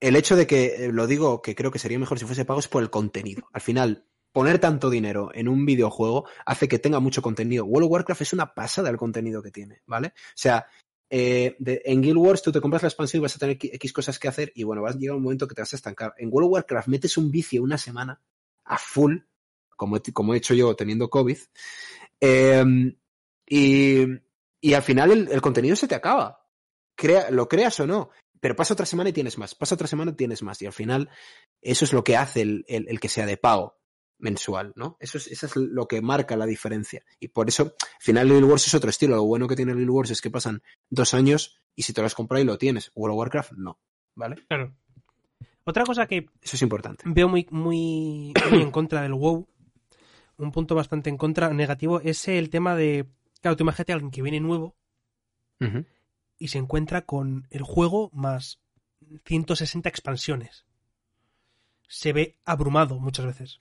el 0.00 0.16
hecho 0.16 0.36
de 0.36 0.46
que, 0.46 0.86
eh, 0.86 0.92
lo 0.92 1.06
digo, 1.06 1.42
que 1.42 1.54
creo 1.54 1.70
que 1.70 1.78
sería 1.78 1.98
mejor 1.98 2.18
si 2.18 2.24
fuese 2.24 2.44
pago 2.44 2.60
es 2.60 2.68
por 2.68 2.82
el 2.82 2.90
contenido. 2.90 3.48
Al 3.52 3.60
final, 3.60 4.06
poner 4.32 4.58
tanto 4.58 4.90
dinero 4.90 5.30
en 5.34 5.48
un 5.48 5.64
videojuego 5.64 6.28
hace 6.44 6.68
que 6.68 6.78
tenga 6.78 7.00
mucho 7.00 7.22
contenido. 7.22 7.64
World 7.64 7.86
of 7.86 7.92
Warcraft 7.92 8.20
es 8.22 8.32
una 8.32 8.54
pasada 8.54 8.90
el 8.90 8.98
contenido 8.98 9.42
que 9.42 9.50
tiene, 9.50 9.80
¿vale? 9.86 10.08
O 10.08 10.34
sea, 10.34 10.66
eh, 11.10 11.56
en 11.84 12.02
Guild 12.02 12.18
Wars 12.18 12.42
tú 12.42 12.52
te 12.52 12.60
compras 12.60 12.82
la 12.82 12.88
expansión 12.88 13.20
y 13.20 13.22
vas 13.22 13.36
a 13.36 13.38
tener 13.38 13.56
X- 13.60 13.92
cosas 13.92 14.18
que 14.18 14.28
hacer 14.28 14.52
y 14.54 14.64
bueno, 14.64 14.82
vas 14.82 14.96
a 14.96 14.98
llegar 14.98 15.16
un 15.16 15.22
momento 15.22 15.46
que 15.46 15.54
te 15.54 15.62
vas 15.62 15.72
a 15.72 15.76
estancar. 15.76 16.14
En 16.18 16.28
World 16.32 16.46
of 16.48 16.52
Warcraft 16.54 16.88
metes 16.88 17.16
un 17.16 17.30
vicio 17.30 17.62
una 17.62 17.78
semana 17.78 18.20
a 18.64 18.78
full, 18.78 19.18
como, 19.76 20.00
como 20.12 20.34
he 20.34 20.38
hecho 20.38 20.54
yo 20.54 20.74
teniendo 20.74 21.08
COVID, 21.10 21.38
eh, 22.20 22.64
y, 23.46 24.04
y 24.60 24.74
al 24.74 24.82
final 24.82 25.28
el, 25.30 25.40
contenido 25.40 25.76
se 25.76 25.88
te 25.88 25.94
acaba. 25.94 26.44
Crea, 26.96 27.30
lo 27.30 27.48
creas 27.48 27.78
o 27.80 27.86
no, 27.86 28.10
pero 28.40 28.56
pasa 28.56 28.74
otra 28.74 28.86
semana 28.86 29.10
y 29.10 29.12
tienes 29.12 29.38
más, 29.38 29.54
pasa 29.54 29.74
otra 29.74 29.86
semana 29.86 30.12
y 30.12 30.14
tienes 30.14 30.42
más, 30.42 30.60
y 30.62 30.66
al 30.66 30.72
final 30.72 31.10
eso 31.60 31.84
es 31.84 31.92
lo 31.92 32.02
que 32.02 32.16
hace 32.16 32.40
el- 32.42 32.64
el 32.68 33.00
que 33.00 33.08
sea 33.08 33.26
de 33.26 33.36
pago 33.36 33.76
mensual, 34.18 34.72
¿no? 34.76 34.96
Eso 35.00 35.18
es, 35.18 35.26
eso 35.26 35.46
es 35.46 35.56
lo 35.56 35.86
que 35.86 36.00
marca 36.00 36.36
la 36.36 36.46
diferencia. 36.46 37.04
Y 37.20 37.28
por 37.28 37.48
eso, 37.48 37.74
al 37.80 38.00
final, 38.00 38.28
Guild 38.28 38.44
Wars 38.44 38.66
es 38.66 38.74
otro 38.74 38.90
estilo. 38.90 39.16
Lo 39.16 39.24
bueno 39.24 39.46
que 39.46 39.56
tiene 39.56 39.74
Guild 39.74 39.90
Wars 39.90 40.10
es 40.10 40.20
que 40.20 40.30
pasan 40.30 40.62
dos 40.90 41.14
años 41.14 41.60
y 41.74 41.82
si 41.82 41.92
te 41.92 42.00
lo 42.00 42.06
has 42.06 42.14
comprado 42.14 42.42
y 42.42 42.46
lo 42.46 42.58
tienes. 42.58 42.90
World 42.94 43.12
of 43.14 43.18
Warcraft, 43.18 43.52
no. 43.52 43.78
¿Vale? 44.14 44.36
Claro. 44.48 44.74
Otra 45.64 45.84
cosa 45.84 46.06
que 46.06 46.28
Eso 46.42 46.56
es 46.56 46.62
importante. 46.62 47.02
veo 47.06 47.28
muy, 47.28 47.46
muy, 47.50 48.32
muy 48.50 48.62
en 48.62 48.70
contra 48.70 49.02
del 49.02 49.14
WoW, 49.14 49.48
un 50.38 50.52
punto 50.52 50.74
bastante 50.74 51.10
en 51.10 51.16
contra, 51.16 51.52
negativo, 51.52 52.00
es 52.00 52.28
el 52.28 52.50
tema 52.50 52.76
de. 52.76 53.06
Claro, 53.40 53.56
tú 53.56 53.64
imagínate 53.64 53.92
a 53.92 53.96
alguien 53.96 54.10
que 54.10 54.22
viene 54.22 54.40
nuevo 54.40 54.76
y 56.38 56.48
se 56.48 56.58
encuentra 56.58 57.02
con 57.02 57.46
el 57.50 57.62
juego 57.62 58.10
más 58.12 58.60
160 59.24 59.88
expansiones. 59.88 60.66
Se 61.88 62.12
ve 62.12 62.36
abrumado 62.44 62.98
muchas 62.98 63.26
veces. 63.26 63.58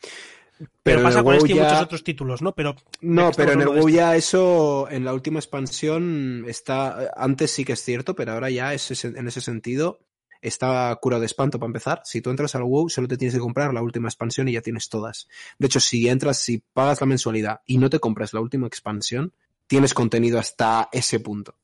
Pero, 0.83 1.03
pasa 1.03 1.23
con 1.23 1.33
WoW 1.33 1.45
este 1.45 1.53
y 1.53 1.55
ya- 1.55 1.63
muchos 1.63 1.81
otros 1.81 2.03
títulos, 2.03 2.41
¿no? 2.41 2.53
Pero 2.53 2.75
No, 3.01 3.31
pero 3.31 3.53
en 3.53 3.61
el 3.61 3.67
WoW 3.69 3.89
ya 3.89 4.15
eso, 4.15 4.87
en 4.89 5.03
la 5.03 5.13
última 5.13 5.39
expansión, 5.39 6.45
está. 6.47 7.11
Antes 7.15 7.51
sí 7.51 7.65
que 7.65 7.73
es 7.73 7.83
cierto, 7.83 8.15
pero 8.15 8.33
ahora 8.33 8.49
ya 8.49 8.73
es, 8.73 9.03
en 9.03 9.27
ese 9.27 9.41
sentido 9.41 9.99
está 10.41 10.95
curado 11.01 11.21
de 11.21 11.25
espanto 11.25 11.57
para 11.59 11.67
empezar. 11.69 12.01
Si 12.05 12.21
tú 12.21 12.29
entras 12.29 12.53
al 12.55 12.63
WoW, 12.63 12.87
solo 12.89 13.07
te 13.07 13.17
tienes 13.17 13.33
que 13.33 13.39
comprar 13.41 13.73
la 13.73 13.81
última 13.81 14.07
expansión 14.07 14.47
y 14.47 14.51
ya 14.53 14.61
tienes 14.61 14.89
todas. 14.89 15.27
De 15.57 15.65
hecho, 15.67 15.79
si 15.79 16.07
entras, 16.07 16.37
si 16.37 16.61
pagas 16.73 17.01
la 17.01 17.07
mensualidad 17.07 17.61
y 17.65 17.79
no 17.79 17.89
te 17.89 17.99
compras 17.99 18.31
la 18.33 18.41
última 18.41 18.67
expansión, 18.67 19.33
tienes 19.67 19.93
contenido 19.95 20.37
hasta 20.37 20.87
ese 20.91 21.19
punto. 21.19 21.55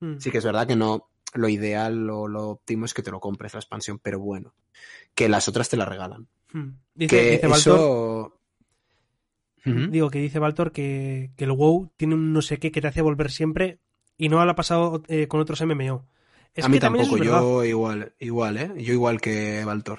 mm, 0.00 0.18
Sí 0.20 0.30
que 0.30 0.38
es 0.38 0.44
verdad 0.44 0.66
que 0.68 0.76
no, 0.76 1.08
lo 1.34 1.48
ideal 1.48 2.08
o 2.10 2.28
lo 2.28 2.48
óptimo 2.50 2.84
es 2.86 2.94
que 2.94 3.02
te 3.02 3.10
lo 3.10 3.20
compres 3.20 3.54
la 3.54 3.60
expansión, 3.60 3.98
pero 4.02 4.18
bueno, 4.20 4.54
que 5.14 5.28
las 5.28 5.48
otras 5.48 5.68
te 5.68 5.76
la 5.76 5.84
regalan. 5.84 6.28
mm. 6.52 6.68
dice, 6.94 7.16
que 7.16 7.30
dice 7.32 7.46
Baltor, 7.46 7.78
eso... 7.78 8.32
Digo 9.64 10.10
que 10.10 10.20
dice 10.20 10.38
Baltor 10.38 10.70
que, 10.70 11.32
que 11.36 11.44
el 11.44 11.50
WoW 11.52 11.90
tiene 11.96 12.14
un 12.14 12.32
no 12.32 12.40
sé 12.40 12.58
qué 12.58 12.70
que 12.70 12.80
te 12.80 12.86
hace 12.86 13.02
volver 13.02 13.32
siempre 13.32 13.80
y 14.16 14.28
no 14.28 14.42
lo 14.44 14.50
ha 14.50 14.54
pasado 14.54 15.02
eh, 15.08 15.26
con 15.26 15.40
otros 15.40 15.60
MMO. 15.60 16.06
Es 16.54 16.64
a 16.64 16.68
mí 16.68 16.78
tampoco, 16.78 17.18
yo 17.18 17.64
igual, 17.64 18.14
igual, 18.20 18.56
¿eh? 18.58 18.70
Yo 18.78 18.92
igual 18.92 19.20
que 19.20 19.64
Baltor. 19.64 19.98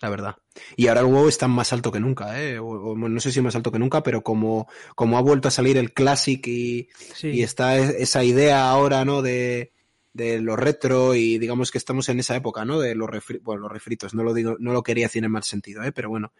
La 0.00 0.08
verdad. 0.08 0.36
Y 0.76 0.86
ahora 0.86 1.00
el 1.00 1.06
WoW 1.08 1.28
está 1.28 1.48
más 1.48 1.72
alto 1.72 1.90
que 1.92 1.98
nunca, 2.00 2.40
¿eh? 2.40 2.58
O- 2.60 2.66
o 2.92 2.96
no 2.96 3.20
sé 3.20 3.32
si 3.32 3.40
más 3.42 3.56
alto 3.56 3.70
que 3.72 3.78
nunca, 3.80 4.02
pero 4.04 4.22
como, 4.22 4.68
como 4.94 5.18
ha 5.18 5.20
vuelto 5.20 5.48
a 5.48 5.50
salir 5.50 5.76
el 5.76 5.92
Classic 5.92 6.46
y, 6.46 6.88
Sí. 7.14 7.28
y 7.28 7.42
está 7.42 7.76
e- 7.76 8.02
esa 8.02 8.22
idea 8.24 8.70
ahora, 8.70 9.04
¿no? 9.04 9.20
De, 9.20 9.72
de 10.12 10.40
lo 10.40 10.56
retro 10.56 11.14
y 11.14 11.38
digamos 11.38 11.70
que 11.70 11.78
estamos 11.78 12.08
en 12.08 12.18
esa 12.20 12.34
época, 12.34 12.64
¿no? 12.64 12.80
De 12.80 12.94
los, 12.94 13.08
refri- 13.08 13.40
bueno, 13.42 13.62
los 13.62 13.72
refritos, 13.72 14.14
no 14.14 14.22
lo 14.24 14.34
digo, 14.34 14.56
no 14.58 14.72
lo 14.72 14.82
quería 14.82 15.06
decir 15.06 15.24
en 15.24 15.30
mal 15.30 15.44
sentido, 15.44 15.82
¿eh? 15.84 15.92
Pero 15.92 16.08
bueno, 16.08 16.32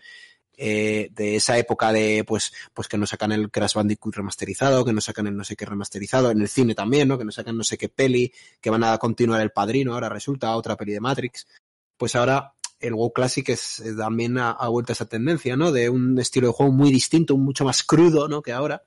eh, 0.56 1.08
de 1.12 1.36
esa 1.36 1.56
época 1.56 1.92
de, 1.92 2.24
pues, 2.26 2.52
pues 2.74 2.88
que 2.88 2.98
nos 2.98 3.10
sacan 3.10 3.32
el 3.32 3.50
Crash 3.50 3.74
Bandicoot 3.74 4.16
remasterizado, 4.16 4.84
que 4.84 4.92
nos 4.92 5.04
sacan 5.04 5.26
el 5.28 5.36
no 5.36 5.44
sé 5.44 5.56
qué 5.56 5.64
remasterizado, 5.64 6.30
en 6.30 6.40
el 6.40 6.48
cine 6.48 6.74
también, 6.74 7.08
¿no? 7.08 7.16
Que 7.16 7.24
nos 7.24 7.36
sacan 7.36 7.56
no 7.56 7.64
sé 7.64 7.78
qué 7.78 7.88
peli, 7.88 8.32
que 8.60 8.70
van 8.70 8.84
a 8.84 8.98
continuar 8.98 9.40
El 9.40 9.52
Padrino, 9.52 9.94
ahora 9.94 10.08
resulta 10.08 10.54
otra 10.56 10.76
peli 10.76 10.92
de 10.92 11.00
Matrix. 11.00 11.46
Pues 11.96 12.14
ahora 12.16 12.52
el 12.80 12.94
WoW 12.94 13.12
Classic 13.12 13.48
es, 13.50 13.80
eh, 13.80 13.94
también 13.96 14.36
ha, 14.38 14.50
ha 14.50 14.68
vuelto 14.68 14.92
a 14.92 14.94
esa 14.94 15.06
tendencia, 15.06 15.56
¿no? 15.56 15.70
De 15.70 15.88
un 15.88 16.18
estilo 16.18 16.48
de 16.48 16.52
juego 16.52 16.72
muy 16.72 16.90
distinto, 16.90 17.36
mucho 17.36 17.64
más 17.64 17.82
crudo, 17.82 18.26
¿no? 18.28 18.42
Que 18.42 18.52
ahora. 18.52 18.82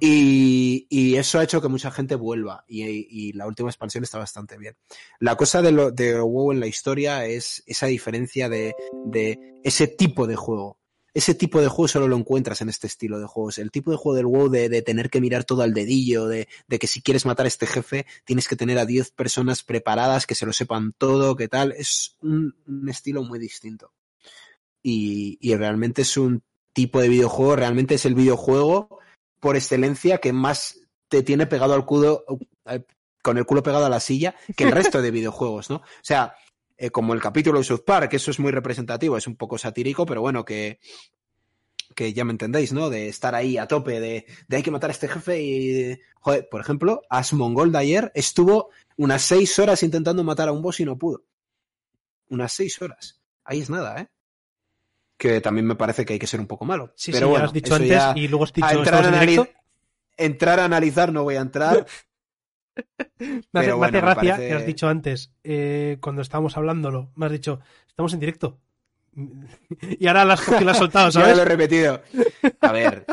Y, 0.00 1.16
eso 1.16 1.38
ha 1.38 1.44
hecho 1.44 1.60
que 1.60 1.68
mucha 1.68 1.90
gente 1.90 2.14
vuelva. 2.14 2.64
Y, 2.68 3.32
la 3.32 3.46
última 3.46 3.70
expansión 3.70 4.04
está 4.04 4.18
bastante 4.18 4.58
bien. 4.58 4.76
La 5.20 5.36
cosa 5.36 5.62
de, 5.62 5.72
lo, 5.72 5.90
de 5.90 6.20
WoW 6.20 6.52
en 6.52 6.60
la 6.60 6.66
historia 6.66 7.26
es 7.26 7.62
esa 7.66 7.86
diferencia 7.86 8.48
de, 8.48 8.74
ese 9.62 9.88
tipo 9.88 10.26
de 10.26 10.36
juego. 10.36 10.78
Ese 11.14 11.34
tipo 11.34 11.60
de 11.60 11.68
juego 11.68 11.88
solo 11.88 12.08
lo 12.08 12.16
encuentras 12.16 12.62
en 12.62 12.70
este 12.70 12.86
estilo 12.86 13.18
de 13.18 13.26
juegos. 13.26 13.58
El 13.58 13.70
tipo 13.70 13.90
de 13.90 13.98
juego 13.98 14.16
del 14.16 14.26
WoW 14.26 14.48
de, 14.48 14.82
tener 14.82 15.10
que 15.10 15.20
mirar 15.20 15.44
todo 15.44 15.62
al 15.62 15.74
dedillo, 15.74 16.26
de, 16.26 16.48
que 16.68 16.86
si 16.86 17.02
quieres 17.02 17.26
matar 17.26 17.44
a 17.44 17.48
este 17.48 17.66
jefe 17.66 18.06
tienes 18.24 18.48
que 18.48 18.56
tener 18.56 18.78
a 18.78 18.86
10 18.86 19.10
personas 19.10 19.62
preparadas 19.62 20.26
que 20.26 20.34
se 20.34 20.46
lo 20.46 20.52
sepan 20.52 20.94
todo, 20.96 21.36
que 21.36 21.48
tal. 21.48 21.72
Es 21.72 22.16
un, 22.22 22.54
estilo 22.88 23.22
muy 23.22 23.38
distinto. 23.38 23.92
Y 24.82 25.54
realmente 25.54 26.02
es 26.02 26.16
un 26.16 26.42
tipo 26.72 27.00
de 27.00 27.08
videojuego, 27.08 27.56
realmente 27.56 27.94
es 27.94 28.06
el 28.06 28.14
videojuego 28.14 29.01
por 29.42 29.56
excelencia 29.56 30.18
que 30.18 30.32
más 30.32 30.78
te 31.08 31.24
tiene 31.24 31.48
pegado 31.48 31.74
al 31.74 31.84
culo, 31.84 32.24
con 33.22 33.38
el 33.38 33.44
culo 33.44 33.64
pegado 33.64 33.84
a 33.84 33.90
la 33.90 33.98
silla 33.98 34.36
que 34.56 34.62
el 34.62 34.70
resto 34.70 35.02
de 35.02 35.10
videojuegos, 35.18 35.68
¿no? 35.68 35.76
O 35.78 35.82
sea, 36.00 36.36
eh, 36.76 36.90
como 36.90 37.12
el 37.12 37.20
capítulo 37.20 37.58
de 37.58 37.64
South 37.64 37.82
Park, 37.84 38.14
eso 38.14 38.30
es 38.30 38.38
muy 38.38 38.52
representativo, 38.52 39.16
es 39.16 39.26
un 39.26 39.34
poco 39.34 39.58
satírico, 39.58 40.06
pero 40.06 40.20
bueno, 40.20 40.44
que, 40.44 40.78
que 41.96 42.12
ya 42.12 42.24
me 42.24 42.30
entendéis, 42.30 42.72
¿no? 42.72 42.88
De 42.88 43.08
estar 43.08 43.34
ahí 43.34 43.58
a 43.58 43.66
tope, 43.66 43.98
de, 43.98 44.26
de 44.46 44.56
hay 44.56 44.62
que 44.62 44.70
matar 44.70 44.90
a 44.90 44.92
este 44.92 45.08
jefe 45.08 45.42
y... 45.42 46.00
Joder, 46.20 46.48
por 46.48 46.60
ejemplo, 46.60 47.02
Asmongold 47.10 47.74
ayer 47.74 48.12
estuvo 48.14 48.70
unas 48.96 49.22
seis 49.22 49.58
horas 49.58 49.82
intentando 49.82 50.22
matar 50.22 50.48
a 50.48 50.52
un 50.52 50.62
boss 50.62 50.78
y 50.78 50.84
no 50.84 50.96
pudo. 50.96 51.24
Unas 52.28 52.52
seis 52.52 52.80
horas. 52.80 53.20
Ahí 53.42 53.60
es 53.60 53.70
nada, 53.70 54.00
¿eh? 54.02 54.08
Que 55.22 55.40
también 55.40 55.66
me 55.66 55.76
parece 55.76 56.04
que 56.04 56.14
hay 56.14 56.18
que 56.18 56.26
ser 56.26 56.40
un 56.40 56.48
poco 56.48 56.64
malo. 56.64 56.92
Sí, 56.96 57.12
Pero 57.12 57.18
sí, 57.18 57.20
ya 57.20 57.26
bueno, 57.30 57.42
lo 57.44 57.46
has 57.46 57.52
dicho 57.52 57.74
antes 57.76 57.88
ya- 57.90 58.12
y 58.16 58.26
luego 58.26 58.42
has 58.44 58.52
dicho 58.52 58.66
a 58.66 58.72
entrar, 58.72 59.04
en 59.06 59.48
entrar 60.16 60.58
a 60.58 60.64
analizar 60.64 61.12
no 61.12 61.22
voy 61.22 61.36
a 61.36 61.40
entrar. 61.42 61.86
Me 63.52 63.60
hace, 63.60 63.72
me 63.74 63.76
me 63.78 63.90
gracia 64.00 64.14
parece- 64.34 64.48
que 64.48 64.54
has 64.54 64.66
dicho 64.66 64.88
antes, 64.88 65.30
eh, 65.44 65.98
cuando 66.00 66.22
estábamos 66.22 66.56
hablándolo, 66.56 67.12
me 67.14 67.26
has 67.26 67.32
dicho, 67.32 67.60
estamos 67.86 68.12
en 68.14 68.18
directo. 68.20 68.58
y 70.00 70.06
ahora 70.08 70.24
las 70.24 70.40
y 70.48 70.64
las 70.64 70.72
has 70.74 70.78
soltado, 70.78 71.06
Ya 71.10 71.20
¿sabes? 71.20 71.36
lo 71.36 71.42
he 71.42 71.46
repetido. 71.46 72.02
A 72.60 72.72
ver, 72.72 73.06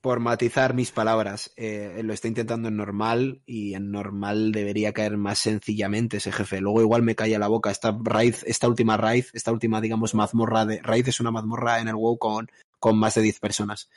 por 0.00 0.20
matizar 0.20 0.74
mis 0.74 0.92
palabras, 0.92 1.52
eh, 1.56 2.00
lo 2.02 2.12
está 2.12 2.28
intentando 2.28 2.68
en 2.68 2.76
normal 2.76 3.42
y 3.44 3.74
en 3.74 3.90
normal 3.90 4.52
debería 4.52 4.92
caer 4.92 5.16
más 5.16 5.38
sencillamente 5.38 6.16
ese 6.16 6.32
jefe. 6.32 6.60
Luego 6.60 6.80
igual 6.80 7.02
me 7.02 7.14
calla 7.14 7.38
la 7.38 7.48
boca. 7.48 7.70
Esta 7.70 7.96
raíz, 8.02 8.42
esta 8.46 8.68
última 8.68 8.96
raíz, 8.96 9.30
esta 9.34 9.52
última, 9.52 9.80
digamos, 9.80 10.14
mazmorra 10.14 10.64
de. 10.64 10.80
Raíz 10.82 11.08
es 11.08 11.20
una 11.20 11.30
mazmorra 11.30 11.80
en 11.80 11.88
el 11.88 11.96
WoW 11.96 12.18
con, 12.18 12.50
con 12.78 12.98
más 12.98 13.14
de 13.14 13.22
10 13.22 13.40
personas. 13.40 13.90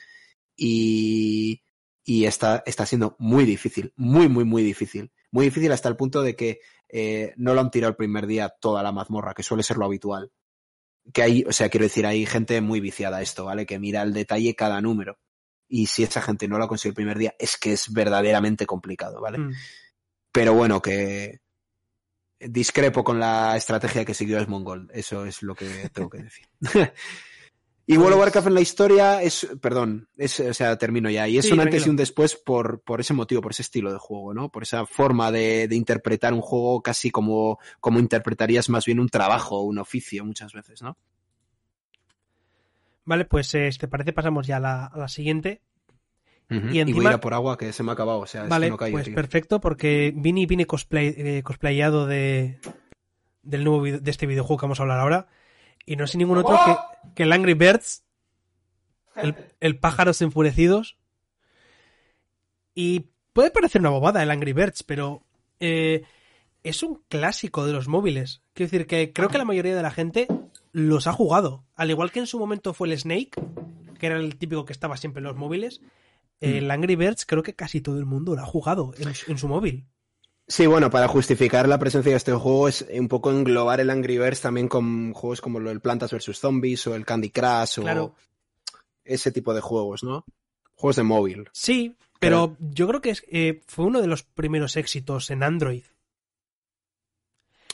Y, 0.56 1.62
y 2.04 2.26
está, 2.26 2.62
está 2.66 2.86
siendo 2.86 3.16
muy 3.18 3.44
difícil, 3.44 3.92
muy, 3.96 4.28
muy, 4.28 4.44
muy 4.44 4.62
difícil. 4.62 5.10
Muy 5.30 5.46
difícil 5.46 5.72
hasta 5.72 5.88
el 5.88 5.96
punto 5.96 6.22
de 6.22 6.36
que 6.36 6.60
eh, 6.88 7.32
no 7.36 7.54
lo 7.54 7.60
han 7.60 7.70
tirado 7.70 7.90
el 7.90 7.96
primer 7.96 8.26
día 8.26 8.54
toda 8.60 8.82
la 8.82 8.92
mazmorra, 8.92 9.34
que 9.34 9.42
suele 9.42 9.62
ser 9.62 9.78
lo 9.78 9.86
habitual 9.86 10.30
que 11.12 11.22
hay, 11.22 11.44
o 11.46 11.52
sea, 11.52 11.68
quiero 11.68 11.84
decir, 11.84 12.06
hay 12.06 12.24
gente 12.24 12.60
muy 12.60 12.80
viciada 12.80 13.18
a 13.18 13.22
esto, 13.22 13.44
¿vale? 13.44 13.66
Que 13.66 13.78
mira 13.78 14.00
al 14.00 14.14
detalle 14.14 14.54
cada 14.54 14.80
número. 14.80 15.18
Y 15.68 15.86
si 15.86 16.02
esa 16.02 16.20
gente 16.22 16.46
no 16.48 16.58
lo 16.58 16.68
consigue 16.68 16.90
el 16.90 16.94
primer 16.94 17.18
día, 17.18 17.34
es 17.38 17.56
que 17.56 17.72
es 17.72 17.92
verdaderamente 17.92 18.66
complicado, 18.66 19.20
¿vale? 19.20 19.38
Mm. 19.38 19.52
Pero 20.32 20.52
bueno, 20.54 20.80
que 20.82 21.40
discrepo 22.38 23.02
con 23.04 23.18
la 23.18 23.56
estrategia 23.56 24.04
que 24.04 24.14
siguió 24.14 24.38
Esmongold. 24.38 24.90
Eso 24.92 25.24
es 25.24 25.42
lo 25.42 25.54
que 25.54 25.88
tengo 25.92 26.10
que 26.10 26.18
decir. 26.22 26.46
y 27.86 27.96
World 27.96 28.12
of 28.14 28.16
Pues- 28.16 28.20
Warcraft 28.20 28.46
en 28.48 28.54
la 28.54 28.60
historia 28.60 29.22
es, 29.22 29.46
perdón, 29.60 30.08
es, 30.16 30.40
o 30.40 30.52
sea, 30.54 30.76
termino 30.76 31.08
ya. 31.08 31.26
Y 31.28 31.38
es 31.38 31.46
Sí, 31.46 31.52
un 31.52 31.60
antes 31.60 31.70
tranquilo. 31.82 31.86
y 31.86 31.90
un 31.90 31.96
después 31.96 32.36
por, 32.36 32.82
por 32.82 33.00
ese 33.00 33.14
motivo, 33.14 33.40
por 33.40 33.52
ese 33.52 33.62
estilo 33.62 33.92
de 33.92 33.98
juego, 33.98 34.34
¿no? 34.34 34.50
Por 34.50 34.62
esa 34.64 34.84
forma 34.86 35.30
de, 35.32 35.68
de 35.68 35.76
interpretar 35.76 36.34
un 36.34 36.40
juego 36.42 36.82
casi 36.82 37.10
como, 37.10 37.58
como 37.80 37.98
interpretarías 37.98 38.68
más 38.68 38.84
bien 38.84 39.00
un 39.00 39.08
trabajo, 39.08 39.62
un 39.62 39.78
oficio 39.78 40.24
muchas 40.24 40.52
veces, 40.52 40.82
¿no? 40.82 40.98
Vale, 43.04 43.24
pues 43.24 43.54
eh, 43.54 43.70
si 43.70 43.78
te 43.78 43.88
parece 43.88 44.12
pasamos 44.12 44.46
ya 44.46 44.56
a 44.56 44.60
la, 44.60 44.86
a 44.86 44.98
la 44.98 45.08
siguiente. 45.08 45.60
Y 46.50 46.76
Y, 46.76 46.80
encima- 46.80 46.96
voy 46.96 47.06
a 47.06 47.10
ir 47.10 47.14
a 47.14 47.20
por 47.20 47.34
agua 47.34 47.56
que 47.58 47.72
se 47.72 47.82
me 47.82 47.90
ha 47.90 47.94
acabado, 47.94 48.18
o 48.20 48.26
sea, 48.26 48.44
es 48.44 48.48
vale, 48.50 48.66
que 48.66 48.70
no 48.70 48.76
pues 48.76 49.04
tío. 49.06 49.14
perfecto, 49.14 49.60
porque 49.60 50.12
Vini 50.14 50.46
viene 50.46 50.66
cosplay, 50.66 51.14
eh, 51.16 51.42
cosplayado 51.42 52.06
de, 52.06 52.58
del 53.42 53.64
nuevo 53.64 53.82
de 53.84 54.10
este 54.10 54.26
videojuego 54.26 54.58
que 54.60 54.64
vamos 54.66 54.78
a 54.80 54.82
hablar 54.82 55.00
ahora. 55.00 55.26
Y 55.86 55.96
no 55.96 56.04
es 56.04 56.14
ningún 56.16 56.38
otro 56.38 56.58
que, 56.64 56.76
que 57.14 57.22
el 57.24 57.32
Angry 57.32 57.54
Birds, 57.54 58.04
el, 59.16 59.34
el 59.60 59.78
pájaros 59.78 60.20
enfurecidos. 60.22 60.96
Y 62.74 63.10
puede 63.32 63.50
parecer 63.50 63.80
una 63.80 63.90
bobada 63.90 64.22
el 64.22 64.30
Angry 64.30 64.52
Birds, 64.52 64.82
pero 64.82 65.22
eh, 65.60 66.02
es 66.62 66.82
un 66.82 67.02
clásico 67.08 67.66
de 67.66 67.72
los 67.72 67.88
móviles. 67.88 68.42
Quiero 68.52 68.70
decir 68.70 68.86
que 68.86 69.12
creo 69.12 69.28
que 69.28 69.38
la 69.38 69.44
mayoría 69.44 69.74
de 69.76 69.82
la 69.82 69.90
gente 69.90 70.26
los 70.74 71.06
ha 71.06 71.12
jugado. 71.12 71.64
Al 71.76 71.88
igual 71.90 72.12
que 72.12 72.18
en 72.20 72.26
su 72.26 72.38
momento 72.38 72.74
fue 72.74 72.88
el 72.88 72.98
Snake, 72.98 73.30
que 73.98 74.06
era 74.06 74.16
el 74.18 74.36
típico 74.36 74.66
que 74.66 74.72
estaba 74.74 74.96
siempre 74.98 75.20
en 75.20 75.24
los 75.24 75.36
móviles. 75.36 75.80
El 76.40 76.70
Angry 76.70 76.96
Birds 76.96 77.24
creo 77.24 77.42
que 77.42 77.54
casi 77.54 77.80
todo 77.80 77.96
el 77.98 78.04
mundo 78.04 78.34
lo 78.34 78.42
ha 78.42 78.46
jugado 78.46 78.92
en, 78.98 79.14
su- 79.14 79.30
en 79.30 79.38
su 79.38 79.48
móvil. 79.48 79.86
Sí, 80.46 80.66
bueno, 80.66 80.90
para 80.90 81.08
justificar 81.08 81.66
la 81.68 81.78
presencia 81.78 82.10
de 82.10 82.16
este 82.18 82.32
juego 82.34 82.68
es 82.68 82.84
un 82.92 83.08
poco 83.08 83.30
englobar 83.30 83.80
el 83.80 83.88
Angry 83.88 84.18
Birds 84.18 84.42
también 84.42 84.68
con 84.68 85.14
juegos 85.14 85.40
como 85.40 85.58
del 85.60 85.80
Plantas 85.80 86.10
vs 86.12 86.38
Zombies 86.38 86.86
o 86.86 86.94
el 86.96 87.06
Candy 87.06 87.30
Crush 87.30 87.78
o 87.78 87.82
Claro. 87.82 88.14
ese 89.04 89.32
tipo 89.32 89.54
de 89.54 89.62
juegos, 89.62 90.02
¿no? 90.04 90.26
Juegos 90.74 90.96
de 90.96 91.02
móvil. 91.04 91.48
Sí, 91.52 91.96
pero 92.20 92.56
yo 92.58 92.86
creo 92.88 93.00
que 93.00 93.10
es, 93.10 93.24
eh, 93.30 93.62
fue 93.66 93.86
uno 93.86 94.02
de 94.02 94.06
los 94.08 94.22
primeros 94.24 94.76
éxitos 94.76 95.30
en 95.30 95.42
Android. 95.44 95.84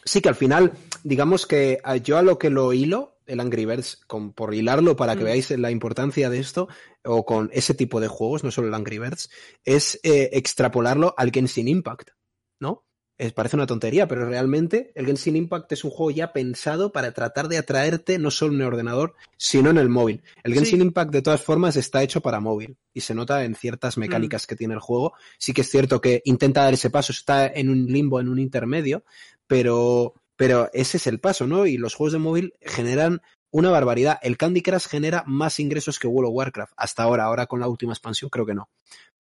Sí 0.05 0.21
que 0.21 0.29
al 0.29 0.35
final, 0.35 0.73
digamos 1.05 1.47
que 1.47 1.79
yo 2.03 2.19
a 2.19 2.23
lo 2.23 2.39
que 2.39 2.51
lo 2.51 2.73
hilo, 2.73 3.19
el 3.27 3.41
Angry 3.41 3.65
Birds, 3.65 4.01
con, 4.07 4.33
por 4.33 4.55
hilarlo 4.55 4.97
para 4.97 5.15
que 5.15 5.23
Mm. 5.23 5.27
veáis 5.27 5.51
la 5.53 5.71
importancia 5.71 6.29
de 6.31 6.39
esto, 6.41 6.69
o 7.05 7.25
con 7.25 7.49
ese 7.53 7.75
tipo 7.75 8.01
de 8.01 8.09
juegos, 8.09 8.43
no 8.45 8.51
solo 8.51 8.69
el 8.69 8.75
Angry 8.75 8.99
Birds, 8.99 9.31
es 9.65 10.01
eh, 10.03 10.31
extrapolarlo 10.33 11.15
al 11.17 11.31
Genshin 11.31 11.69
Impact, 11.69 12.11
¿no? 12.59 12.85
Es, 13.19 13.35
parece 13.35 13.55
una 13.57 13.67
tontería, 13.67 14.09
pero 14.09 14.27
realmente 14.27 14.93
el 14.95 15.05
Genshin 15.05 15.37
Impact 15.37 15.71
es 15.73 15.85
un 15.85 15.91
juego 15.91 16.11
ya 16.11 16.33
pensado 16.33 16.91
para 16.91 17.13
tratar 17.13 17.49
de 17.49 17.59
atraerte 17.59 18.19
no 18.19 18.31
solo 18.31 18.55
en 18.55 18.63
el 18.63 18.67
ordenador, 18.67 19.15
sino 19.37 19.69
en 19.69 19.77
el 19.77 19.91
móvil. 19.91 20.23
El 20.43 20.53
Sí. 20.53 20.59
Genshin 20.59 20.81
Impact, 20.81 21.13
de 21.13 21.21
todas 21.21 21.43
formas, 21.43 21.77
está 21.77 22.03
hecho 22.03 22.23
para 22.23 22.41
móvil 22.41 22.79
y 22.95 23.03
se 23.03 23.15
nota 23.15 23.45
en 23.45 23.55
ciertas 23.55 23.99
mecánicas 23.99 24.47
que 24.47 24.57
tiene 24.57 24.73
el 24.73 24.81
juego. 24.81 25.13
Sí 25.39 25.53
que 25.53 25.61
es 25.61 25.71
cierto 25.71 26.01
que 26.01 26.23
intenta 26.25 26.63
dar 26.65 26.73
ese 26.73 26.89
paso, 26.89 27.13
está 27.13 27.47
en 27.47 27.69
un 27.69 27.85
limbo, 27.87 28.21
en 28.21 28.29
un 28.31 28.39
intermedio, 28.39 29.05
pero, 29.51 30.15
pero 30.37 30.71
ese 30.73 30.99
es 30.99 31.09
el 31.09 31.19
paso, 31.19 31.49
¿no? 31.49 31.67
Y 31.67 31.77
los 31.77 31.97
juegos 31.97 32.13
de 32.13 32.21
móvil 32.21 32.55
generan 32.61 33.21
una 33.51 33.73
barbaridad. 33.73 34.21
El 34.23 34.37
Candy 34.37 34.63
Crush 34.63 34.87
genera 34.87 35.25
más 35.27 35.59
ingresos 35.59 35.99
que 35.99 36.07
World 36.07 36.29
of 36.29 36.37
Warcraft. 36.37 36.73
Hasta 36.77 37.03
ahora, 37.03 37.25
ahora 37.25 37.47
con 37.47 37.59
la 37.59 37.67
última 37.67 37.93
expansión 37.93 38.31
creo 38.31 38.47
que 38.47 38.55
no. 38.55 38.71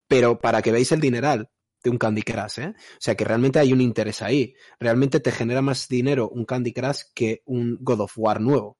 Pero 0.05 0.37
para 0.41 0.61
que 0.61 0.73
veáis 0.73 0.91
el 0.91 0.99
dineral 0.99 1.49
de 1.81 1.89
un 1.91 1.97
Candy 1.97 2.23
Crush, 2.23 2.59
¿eh? 2.59 2.73
O 2.75 2.99
sea 2.99 3.15
que 3.15 3.23
realmente 3.23 3.59
hay 3.59 3.71
un 3.71 3.79
interés 3.79 4.21
ahí. 4.21 4.53
Realmente 4.81 5.21
te 5.21 5.31
genera 5.31 5.61
más 5.61 5.87
dinero 5.87 6.27
un 6.27 6.43
Candy 6.43 6.73
Crush 6.73 7.03
que 7.15 7.41
un 7.45 7.77
God 7.79 8.01
of 8.01 8.17
War 8.17 8.41
nuevo. 8.41 8.77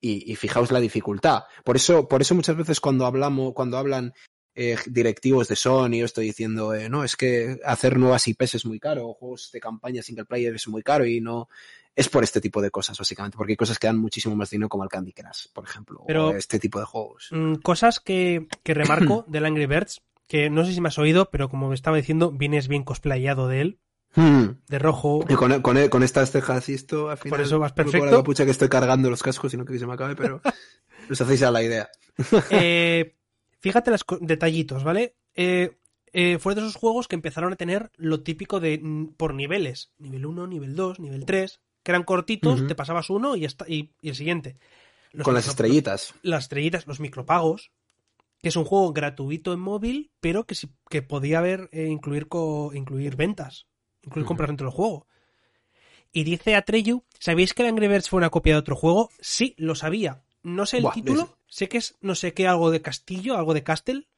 Y, 0.00 0.32
y 0.32 0.34
fijaos 0.34 0.72
la 0.72 0.80
dificultad. 0.80 1.44
Por 1.64 1.76
eso, 1.76 2.08
por 2.08 2.20
eso 2.20 2.34
muchas 2.34 2.56
veces 2.56 2.80
cuando 2.80 3.06
hablamos, 3.06 3.52
cuando 3.54 3.78
hablan 3.78 4.12
eh, 4.54 4.76
directivos 4.86 5.48
de 5.48 5.56
Sony, 5.56 6.02
estoy 6.04 6.26
diciendo, 6.26 6.74
eh, 6.74 6.88
no, 6.88 7.04
es 7.04 7.16
que 7.16 7.58
hacer 7.64 7.98
nuevas 7.98 8.26
IPs 8.28 8.56
es 8.56 8.66
muy 8.66 8.78
caro, 8.80 9.08
o 9.08 9.14
juegos 9.14 9.50
de 9.52 9.60
campaña 9.60 10.02
single 10.02 10.24
player 10.24 10.54
es 10.54 10.66
muy 10.68 10.82
caro 10.82 11.06
y 11.06 11.20
no. 11.20 11.48
Es 11.96 12.08
por 12.08 12.22
este 12.22 12.40
tipo 12.40 12.62
de 12.62 12.70
cosas, 12.70 12.96
básicamente, 12.96 13.36
porque 13.36 13.52
hay 13.52 13.56
cosas 13.56 13.78
que 13.78 13.86
dan 13.88 13.98
muchísimo 13.98 14.36
más 14.36 14.48
dinero, 14.50 14.68
como 14.68 14.84
el 14.84 14.90
Candy 14.90 15.12
Crush, 15.12 15.46
por 15.52 15.64
ejemplo, 15.64 16.04
Pero- 16.06 16.28
o 16.28 16.36
este 16.36 16.58
tipo 16.58 16.78
de 16.78 16.84
juegos. 16.86 17.28
Mm, 17.32 17.54
cosas 17.56 17.98
que, 18.00 18.46
que 18.62 18.74
remarco 18.74 19.24
del 19.28 19.44
Angry 19.44 19.66
Birds, 19.66 20.00
que 20.28 20.50
no 20.50 20.64
sé 20.64 20.72
si 20.72 20.80
me 20.80 20.88
has 20.88 20.98
oído, 20.98 21.30
pero 21.30 21.48
como 21.48 21.68
me 21.68 21.74
estaba 21.74 21.96
diciendo, 21.96 22.30
vienes 22.30 22.68
bien 22.68 22.84
cosplayado 22.84 23.48
de 23.48 23.60
él, 23.60 23.78
Hmm. 24.16 24.58
de 24.68 24.78
rojo. 24.80 25.24
Y 25.28 25.34
con, 25.34 25.62
con- 25.62 25.88
con 25.88 26.02
estas 26.02 26.32
cejas 26.32 26.68
y 26.68 26.74
esto, 26.74 27.10
al 27.10 27.18
final. 27.18 27.30
Por 27.38 27.46
eso 27.46 27.58
vas 27.60 27.70
no 27.70 27.76
con 27.76 27.84
perfecto. 27.84 28.06
la 28.06 28.16
capucha 28.18 28.44
que 28.44 28.50
estoy 28.50 28.68
cargando 28.68 29.08
los 29.08 29.22
cascos 29.22 29.54
y 29.54 29.56
no 29.56 29.64
que 29.64 29.78
se 29.78 29.86
me 29.86 29.94
acabe, 29.94 30.16
pero 30.16 30.40
os 31.10 31.20
hacéis 31.20 31.42
a 31.44 31.50
la 31.52 31.62
idea. 31.62 31.88
Eh, 32.50 33.16
fíjate 33.60 33.90
los 33.90 34.04
detallitos, 34.20 34.84
¿vale? 34.84 35.14
Eh, 35.34 35.76
eh, 36.12 36.38
fue 36.38 36.54
de 36.54 36.60
esos 36.62 36.74
juegos 36.76 37.06
que 37.06 37.14
empezaron 37.14 37.52
a 37.52 37.56
tener 37.56 37.90
lo 37.96 38.22
típico 38.22 38.58
de 38.60 38.80
por 39.16 39.34
niveles. 39.34 39.92
Nivel 39.98 40.26
1, 40.26 40.46
nivel 40.46 40.74
2, 40.74 40.98
nivel 40.98 41.24
3, 41.24 41.60
que 41.82 41.92
eran 41.92 42.02
cortitos, 42.02 42.66
te 42.66 42.74
pasabas 42.74 43.10
uno 43.10 43.36
y, 43.36 43.44
el 43.44 44.14
siguiente. 44.14 44.56
Los 45.12 45.24
con 45.24 45.34
las 45.34 45.46
estrellitas. 45.48 46.14
Las 46.22 46.44
estrellitas, 46.44 46.86
los 46.86 47.00
micropagos, 47.00 47.70
que 48.42 48.48
es 48.48 48.56
un 48.56 48.64
juego 48.64 48.92
gratuito 48.92 49.52
en 49.52 49.60
móvil, 49.60 50.10
pero 50.20 50.46
que, 50.46 50.56
que 50.88 51.02
podía 51.02 51.38
haber, 51.38 51.68
eh, 51.72 51.86
incluir, 51.86 52.26
co- 52.28 52.72
incluir 52.74 53.16
ventas, 53.16 53.66
incluir 54.02 54.26
compras 54.26 54.48
dentro 54.48 54.66
del 54.68 54.74
juego. 54.74 55.06
Y 56.12 56.24
dice 56.24 56.56
Atreyu, 56.56 57.04
¿sabéis 57.18 57.54
que 57.54 57.62
el 57.62 57.68
Angry 57.68 57.86
Birds 57.88 58.08
fue 58.08 58.18
una 58.18 58.30
copia 58.30 58.54
de 58.54 58.58
otro 58.60 58.74
juego? 58.76 59.10
Sí, 59.20 59.54
lo 59.58 59.74
sabía. 59.74 60.22
No 60.42 60.64
sé 60.66 60.78
el 60.78 60.84
Buah, 60.84 60.92
título, 60.94 61.36
sé 61.46 61.68
que 61.68 61.78
es 61.78 61.96
no 62.00 62.14
sé 62.14 62.32
qué, 62.32 62.46
algo 62.48 62.70
de 62.70 62.80
castillo, 62.82 63.36
algo 63.36 63.52
de 63.54 63.62
castle, 63.62 64.08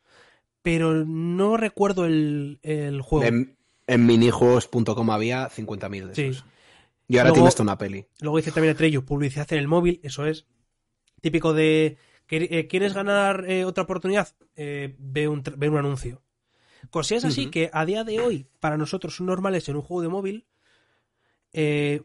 pero 0.62 1.04
no 1.04 1.56
recuerdo 1.56 2.04
el, 2.04 2.60
el 2.62 3.00
juego. 3.02 3.24
En, 3.26 3.56
en 3.88 4.06
minijuegos.com 4.06 5.10
había 5.10 5.48
50.000 5.50 6.06
de 6.08 6.14
Sí. 6.14 6.22
esos. 6.22 6.44
Y 7.08 7.16
ahora 7.18 7.30
Luego- 7.30 7.34
tiene 7.34 7.48
hasta 7.48 7.62
una 7.64 7.76
peli. 7.78 8.06
Luego 8.20 8.36
dice 8.36 8.52
también 8.52 8.74
Atreyu, 8.74 9.04
publicidad 9.04 9.52
en 9.52 9.58
el 9.58 9.68
móvil, 9.68 10.00
eso 10.04 10.24
es. 10.26 10.46
Típico 11.20 11.52
de, 11.52 11.98
¿quer- 12.28 12.48
eh, 12.50 12.68
¿quieres 12.68 12.94
ganar 12.94 13.44
eh, 13.50 13.64
otra 13.64 13.82
oportunidad? 13.84 14.28
Eh, 14.56 14.94
ve, 14.98 15.28
un, 15.28 15.42
ve 15.56 15.68
un 15.68 15.76
anuncio. 15.78 16.22
Cosillas 16.90 17.24
así 17.24 17.46
que 17.50 17.70
a 17.72 17.84
día 17.84 18.02
de 18.04 18.20
hoy, 18.20 18.46
para 18.60 18.76
nosotros 18.76 19.16
son 19.16 19.26
normales 19.26 19.68
en 19.68 19.76
un 19.76 19.82
juego 19.82 20.02
de 20.02 20.08
móvil, 20.08 20.46
eh, 21.52 22.02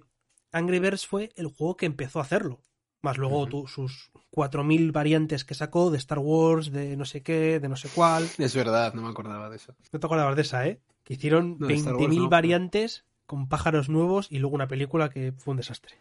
Angry 0.51 0.80
Birds 0.80 1.05
fue 1.07 1.32
el 1.36 1.47
juego 1.47 1.78
que 1.78 1.86
empezó 1.86 2.20
a 2.20 2.24
hacerlo. 2.24 2.61
Más 3.02 3.18
luego 3.18 3.41
Ujú. 3.43 3.48
tu- 3.50 3.68
sus 3.68 4.12
4.000 4.32 4.91
variantes 4.91 5.45
que 5.45 5.54
sacó 5.54 5.91
de 5.91 5.98
Star 5.98 6.20
Wars, 6.20 6.72
de 6.72 6.98
no 6.98 7.06
sé 7.06 7.22
qué, 7.22 7.60
de 7.60 7.70
no 7.70 7.76
sé 7.76 7.89
cuál. 7.93 8.28
Es 8.38 8.56
verdad, 8.56 8.93
no 8.93 9.04
me 9.04 9.10
acordaba 9.10 9.50
de 9.50 9.56
eso. 9.58 9.76
No 9.91 10.00
te 10.00 10.06
acordabas 10.08 10.36
de 10.36 10.41
esa, 10.41 10.68
¿eh? 10.68 10.80
Que 11.04 11.14
hicieron 11.14 11.58
No, 11.60 11.68
de 11.68 11.76
Star 11.76 11.93
20.000 11.93 12.08
Wars 12.08 12.18
no. 12.18 12.30
variantes 12.30 13.06
con 13.26 13.48
pájaros 13.48 13.88
nuevos 13.89 14.28
y 14.32 14.39
luego 14.39 14.56
una 14.56 14.68
película 14.68 15.10
que 15.10 15.32
fue 15.32 15.52
un 15.52 15.58
desastre. 15.58 15.95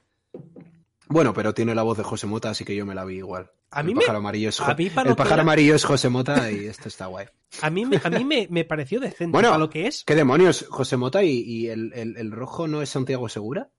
Bueno, 1.09 1.33
pero 1.35 1.55
tiene 1.55 1.75
la 1.75 1.83
voz 1.83 1.97
de 1.99 2.03
José 2.05 2.27
Mota, 2.27 2.51
así 2.51 2.65
que 2.65 2.75
yo 2.75 2.85
me 2.85 2.95
la 2.95 3.05
vi 3.05 3.19
igual. 3.19 3.51
A 3.71 3.83
mí 3.83 3.91
el 3.93 3.97
me- 3.97 4.01
pájaro 4.01 4.19
amarillo 4.19 4.49
es, 4.49 4.59
Jo- 4.59 4.71
a 4.71 4.75
mí 4.75 4.91
para 4.91 5.11
el 5.11 5.15
que 5.17 5.23
pájaro 5.23 5.43
amarillo 5.43 5.75
es 5.77 5.85
José 5.85 6.09
Mota 6.09 6.51
y 6.51 6.67
esto 6.67 6.89
está 6.89 7.07
guay. 7.07 7.27
A 7.63 7.71
mí, 7.71 7.85
me, 7.85 8.01
a 8.03 8.11
mí 8.11 8.25
me, 8.25 8.49
me 8.51 8.65
pareció 8.65 8.99
decente 8.99 9.33
Bueno, 9.33 9.49
para 9.51 9.59
lo 9.59 9.71
que 9.71 9.87
es. 9.87 10.03
¿Qué 10.05 10.17
demonios? 10.17 10.67
¿José 10.69 10.97
Mota 10.97 11.23
y, 11.23 11.39
y 11.43 11.69
el, 11.69 11.93
el- 11.95 12.17
el 12.17 12.33
rojo 12.33 12.67
no 12.67 12.83
es 12.83 12.89
Santiago 12.91 13.29
Segura? 13.29 13.71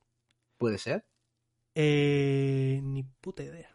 ¿Puede 0.58 0.78
ser? 0.78 1.06
Eh, 1.80 2.80
ni 2.84 3.04
puta 3.04 3.44
idea. 3.44 3.70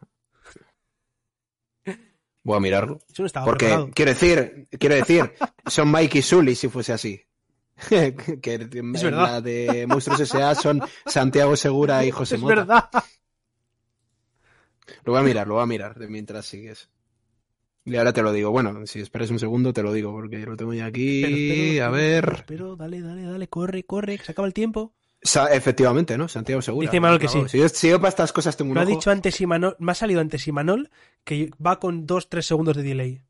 Voy 2.42 2.56
a 2.56 2.60
mirarlo. 2.60 2.98
Eso 3.08 3.22
no 3.22 3.26
estaba 3.26 3.46
Porque, 3.46 3.66
preparado. 3.66 3.90
quiero 3.94 4.10
decir, 4.10 4.66
quiero 4.76 4.96
decir, 4.96 5.32
son 5.66 5.92
Mike 5.92 6.18
y 6.18 6.22
Sully 6.22 6.56
si 6.56 6.68
fuese 6.68 6.92
así. 6.92 7.20
que 7.88 8.54
en 8.54 8.94
Es 8.96 9.02
la 9.04 9.40
de 9.40 9.86
Monstruos 9.86 10.18
S.A. 10.20 10.54
son 10.56 10.82
Santiago 11.06 11.54
Segura 11.54 12.04
y 12.04 12.10
José 12.10 12.34
Es 12.34 12.40
Mota. 12.40 12.54
verdad. 12.56 12.90
Lo 15.04 15.12
voy 15.12 15.20
a 15.20 15.24
mirar, 15.24 15.46
lo 15.46 15.54
voy 15.54 15.62
a 15.62 15.66
mirar 15.66 15.96
de 15.96 16.08
mientras 16.08 16.44
sigues. 16.46 16.90
Y 17.84 17.94
ahora 17.94 18.12
te 18.12 18.22
lo 18.22 18.32
digo. 18.32 18.50
Bueno, 18.50 18.84
si 18.86 18.98
esperas 19.00 19.30
un 19.30 19.38
segundo 19.38 19.72
te 19.72 19.82
lo 19.84 19.92
digo 19.92 20.10
porque 20.12 20.38
lo 20.38 20.56
tengo 20.56 20.74
ya 20.74 20.86
aquí. 20.86 21.22
Pero, 21.76 21.84
a 21.86 21.90
ver. 21.90 22.44
Pero, 22.48 22.74
dale, 22.74 23.00
dale, 23.00 23.22
dale, 23.22 23.48
corre, 23.48 23.84
corre, 23.84 24.18
que 24.18 24.24
se 24.24 24.32
acaba 24.32 24.48
el 24.48 24.54
tiempo. 24.54 24.92
Sa- 25.22 25.52
efectivamente, 25.54 26.18
¿no? 26.18 26.26
Santiago 26.28 26.60
Segura. 26.62 26.86
Dice 26.88 26.98
Manuel 27.00 27.20
que 27.20 27.28
sí. 27.28 27.42
Si 27.48 27.58
yo, 27.58 27.68
si 27.68 27.88
yo 27.90 27.98
para 28.00 28.08
estas 28.08 28.32
cosas 28.32 28.56
tengo 28.56 28.70
un 28.70 28.74
Lo 28.74 28.80
ha 28.80 28.84
dicho 28.84 29.10
antes 29.10 29.40
Imanol, 29.40 29.76
me 29.78 29.92
ha 29.92 29.94
salido 29.94 30.20
antes 30.20 30.46
Imanol, 30.48 30.90
que 31.24 31.50
va 31.64 31.78
con 31.78 32.06
2-3 32.06 32.42
segundos 32.42 32.76
de 32.76 32.82
delay. 32.82 33.22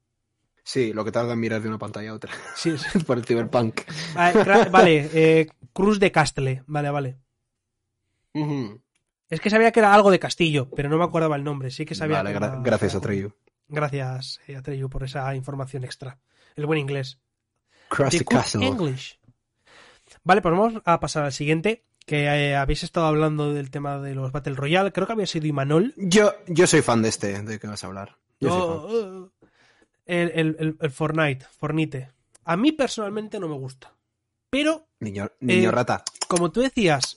Sí, 0.64 0.92
lo 0.92 1.04
que 1.04 1.12
tarda 1.12 1.32
en 1.34 1.40
mirar 1.40 1.60
de 1.60 1.68
una 1.68 1.78
pantalla 1.78 2.10
a 2.10 2.14
otra. 2.14 2.32
Sí, 2.54 2.76
sí. 2.78 2.98
Por 3.06 3.18
el 3.18 3.24
Cyberpunk. 3.26 3.80
Ah, 4.14 4.32
vale, 4.70 5.10
eh, 5.12 5.48
Cruz 5.72 5.98
de 5.98 6.12
Castle. 6.12 6.62
Vale, 6.66 6.90
vale. 6.90 7.18
Es 9.28 9.40
que 9.40 9.50
sabía 9.50 9.72
que 9.72 9.80
era 9.80 9.92
algo 9.94 10.10
de 10.10 10.18
Castillo, 10.18 10.68
pero 10.74 10.88
no 10.88 10.98
me 10.98 11.04
acordaba 11.04 11.36
el 11.36 11.44
nombre. 11.44 11.70
Sí 11.70 11.84
que 11.84 11.94
sabía 11.94 12.18
Vale, 12.22 12.32
que 12.32 12.38
gra- 12.38 12.52
era- 12.54 12.60
gracias 12.62 12.94
a 12.94 13.00
Treyu. 13.00 13.32
Gracias, 13.68 14.40
eh, 14.46 14.56
Atreyu, 14.56 14.88
por 14.90 15.04
esa 15.04 15.34
información 15.34 15.84
extra. 15.84 16.18
El 16.56 16.66
buen 16.66 16.78
inglés. 16.78 17.18
Cross 17.88 18.10
the 18.10 18.18
The 18.18 18.24
Castle. 18.24 18.66
English. 18.66 19.18
Vale, 20.24 20.40
pues 20.42 20.52
vamos 20.56 20.82
a 20.84 21.00
pasar 21.00 21.24
al 21.24 21.32
siguiente. 21.32 21.84
Que 22.04 22.24
eh, 22.24 22.56
habéis 22.56 22.82
estado 22.82 23.06
hablando 23.06 23.54
del 23.54 23.70
tema 23.70 24.00
de 24.00 24.14
los 24.16 24.32
Battle 24.32 24.54
Royale. 24.54 24.90
Creo 24.92 25.06
que 25.06 25.12
había 25.12 25.26
sido 25.26 25.46
Imanol. 25.46 25.94
Yo, 25.96 26.32
yo 26.48 26.66
soy 26.66 26.82
fan 26.82 27.00
de 27.00 27.08
este, 27.08 27.40
de 27.42 27.60
que 27.60 27.68
vas 27.68 27.84
a 27.84 27.86
hablar. 27.86 28.16
Yo 28.40 28.50
soy 28.50 29.00
fan. 29.00 29.30
Eh, 30.06 30.22
el, 30.22 30.30
el, 30.34 30.56
el- 30.58 30.76
el 30.80 30.90
Fortnite, 30.90 31.46
Fornite. 31.58 32.10
A 32.44 32.56
mí 32.56 32.72
personalmente 32.72 33.38
no 33.38 33.48
me 33.48 33.54
gusta. 33.54 33.94
Pero, 34.50 34.88
Niño, 34.98 35.30
niño 35.40 35.68
eh, 35.68 35.72
rata. 35.72 36.02
como 36.28 36.50
tú 36.50 36.60
decías, 36.60 37.14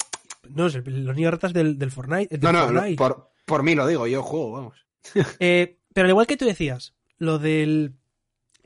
no, 0.50 0.70
los 0.70 1.16
niños 1.16 1.32
ratas 1.32 1.52
del, 1.52 1.80
del 1.80 1.92
Fortnite. 1.92 2.38
del 2.38 2.42
No, 2.42 2.52
no, 2.52 2.66
Fortnite. 2.68 2.96
por, 2.96 3.32
por 3.44 3.64
mí 3.64 3.74
lo 3.74 3.88
digo, 3.88 4.06
yo 4.06 4.22
juego, 4.22 4.52
vamos. 4.52 4.86
Eh, 5.40 5.80
pero 5.94 6.06
al 6.06 6.12
igual 6.12 6.28
que 6.28 6.38
tú 6.38 6.46
decías, 6.46 6.94
lo 7.18 7.40
del 7.40 7.96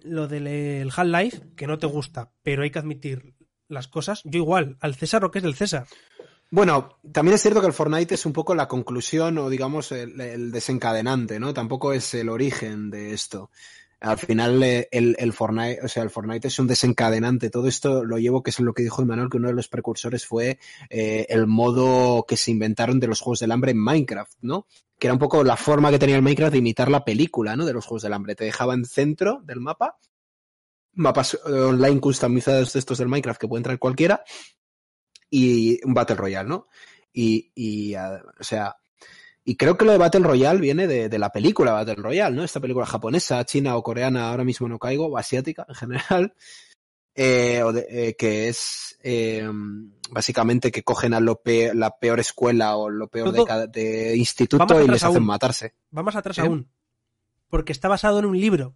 lo 0.03 0.27
del 0.27 0.47
eh, 0.47 0.85
Half-Life, 0.95 1.41
que 1.55 1.65
no 1.67 1.77
te 1.77 1.87
gusta, 1.87 2.31
pero 2.43 2.63
hay 2.63 2.71
que 2.71 2.79
admitir 2.79 3.33
las 3.69 3.87
cosas, 3.87 4.21
yo 4.25 4.39
igual, 4.39 4.77
al 4.81 4.95
César 4.95 5.21
lo 5.21 5.31
que 5.31 5.39
es 5.39 5.43
del 5.43 5.55
César. 5.55 5.87
Bueno, 6.51 6.97
también 7.11 7.35
es 7.35 7.41
cierto 7.41 7.61
que 7.61 7.67
el 7.67 7.73
Fortnite 7.73 8.15
es 8.15 8.25
un 8.25 8.33
poco 8.33 8.55
la 8.55 8.67
conclusión 8.67 9.37
o 9.37 9.49
digamos 9.49 9.91
el, 9.91 10.19
el 10.19 10.51
desencadenante, 10.51 11.39
¿no? 11.39 11.53
Tampoco 11.53 11.93
es 11.93 12.13
el 12.15 12.27
origen 12.27 12.89
de 12.89 13.13
esto. 13.13 13.51
Al 14.01 14.17
final 14.17 14.63
eh, 14.63 14.87
el, 14.91 15.15
el 15.19 15.33
Fortnite, 15.33 15.81
o 15.83 15.87
sea, 15.87 16.03
el 16.03 16.09
Fortnite 16.09 16.47
es 16.47 16.57
un 16.57 16.67
desencadenante. 16.67 17.49
Todo 17.49 17.67
esto 17.67 18.03
lo 18.03 18.17
llevo, 18.17 18.41
que 18.41 18.49
es 18.49 18.59
lo 18.59 18.73
que 18.73 18.81
dijo 18.81 19.01
Emanuel, 19.01 19.29
que 19.29 19.37
uno 19.37 19.49
de 19.49 19.53
los 19.53 19.67
precursores 19.67 20.25
fue 20.25 20.57
eh, 20.89 21.27
el 21.29 21.47
modo 21.47 22.25
que 22.27 22.37
se 22.37 22.51
inventaron 22.51 22.99
de 22.99 23.07
los 23.07 23.21
juegos 23.21 23.41
del 23.41 23.51
hambre 23.51 23.71
en 23.71 23.83
Minecraft, 23.83 24.37
¿no? 24.41 24.65
Que 24.97 25.07
era 25.07 25.13
un 25.13 25.19
poco 25.19 25.43
la 25.43 25.57
forma 25.57 25.91
que 25.91 25.99
tenía 25.99 26.15
el 26.15 26.21
Minecraft 26.21 26.53
de 26.53 26.59
imitar 26.59 26.89
la 26.89 27.03
película, 27.03 27.55
¿no? 27.55 27.65
De 27.65 27.73
los 27.73 27.85
juegos 27.85 28.01
del 28.03 28.13
hambre. 28.13 28.35
Te 28.35 28.45
dejaba 28.45 28.73
en 28.73 28.85
centro 28.85 29.41
del 29.43 29.59
mapa, 29.59 29.97
mapas 30.99 31.37
online 31.45 31.99
customizados 31.99 32.73
de 32.73 32.79
estos 32.79 32.97
del 32.97 33.07
Minecraft 33.07 33.39
que 33.39 33.47
puede 33.47 33.59
entrar 33.59 33.79
cualquiera, 33.79 34.23
y 35.29 35.79
un 35.85 35.93
Battle 35.93 36.15
Royale, 36.15 36.49
¿no? 36.49 36.67
Y, 37.13 37.51
y 37.55 37.93
ah, 37.95 38.21
o 38.39 38.43
sea, 38.43 38.75
y 39.43 39.55
creo 39.55 39.77
que 39.77 39.85
lo 39.85 39.91
de 39.91 39.97
Battle 39.97 40.21
Royale 40.21 40.59
viene 40.59 40.87
de, 40.87 41.09
de 41.09 41.19
la 41.19 41.31
película 41.31 41.71
Battle 41.71 41.95
Royale, 41.95 42.35
¿no? 42.35 42.43
Esta 42.43 42.59
película 42.59 42.85
japonesa, 42.85 43.43
china 43.45 43.75
o 43.75 43.83
coreana, 43.83 44.29
ahora 44.29 44.43
mismo 44.43 44.67
no 44.67 44.77
caigo, 44.79 45.07
o 45.07 45.17
asiática 45.17 45.65
en 45.67 45.75
general, 45.75 46.33
eh, 47.15 47.61
o 47.63 47.71
de- 47.73 47.87
eh, 47.89 48.15
que 48.15 48.47
es 48.49 48.97
eh, 49.03 49.47
básicamente 50.11 50.71
que 50.71 50.83
cogen 50.83 51.13
a 51.13 51.19
lo 51.19 51.41
pe- 51.41 51.73
la 51.73 51.97
peor 51.97 52.19
escuela 52.19 52.75
o 52.75 52.89
lo 52.89 53.07
peor 53.07 53.27
de, 53.31 53.37
cada- 53.47 53.67
de 53.67 54.15
instituto 54.17 54.57
y 54.83 54.87
les 54.93 55.01
hacen 55.03 55.23
matarse. 55.25 55.73
Vamos 55.91 56.15
atrás 56.15 56.37
aún. 56.39 56.69
Porque 57.49 57.71
está 57.71 57.87
basado 57.87 58.19
en 58.19 58.25
un 58.25 58.39
libro. 58.39 58.75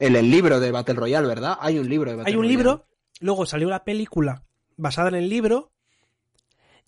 En 0.00 0.16
el 0.16 0.30
libro 0.30 0.58
de 0.58 0.72
Battle 0.72 0.94
Royale, 0.94 1.28
¿verdad? 1.28 1.56
Hay 1.60 1.78
un 1.78 1.88
libro 1.88 2.10
de 2.10 2.16
Battle 2.16 2.30
Hay 2.32 2.36
un 2.36 2.42
Royale. 2.42 2.56
libro, 2.56 2.86
luego 3.20 3.46
salió 3.46 3.68
la 3.68 3.84
película 3.84 4.42
basada 4.76 5.08
en 5.10 5.14
el 5.14 5.28
libro, 5.28 5.70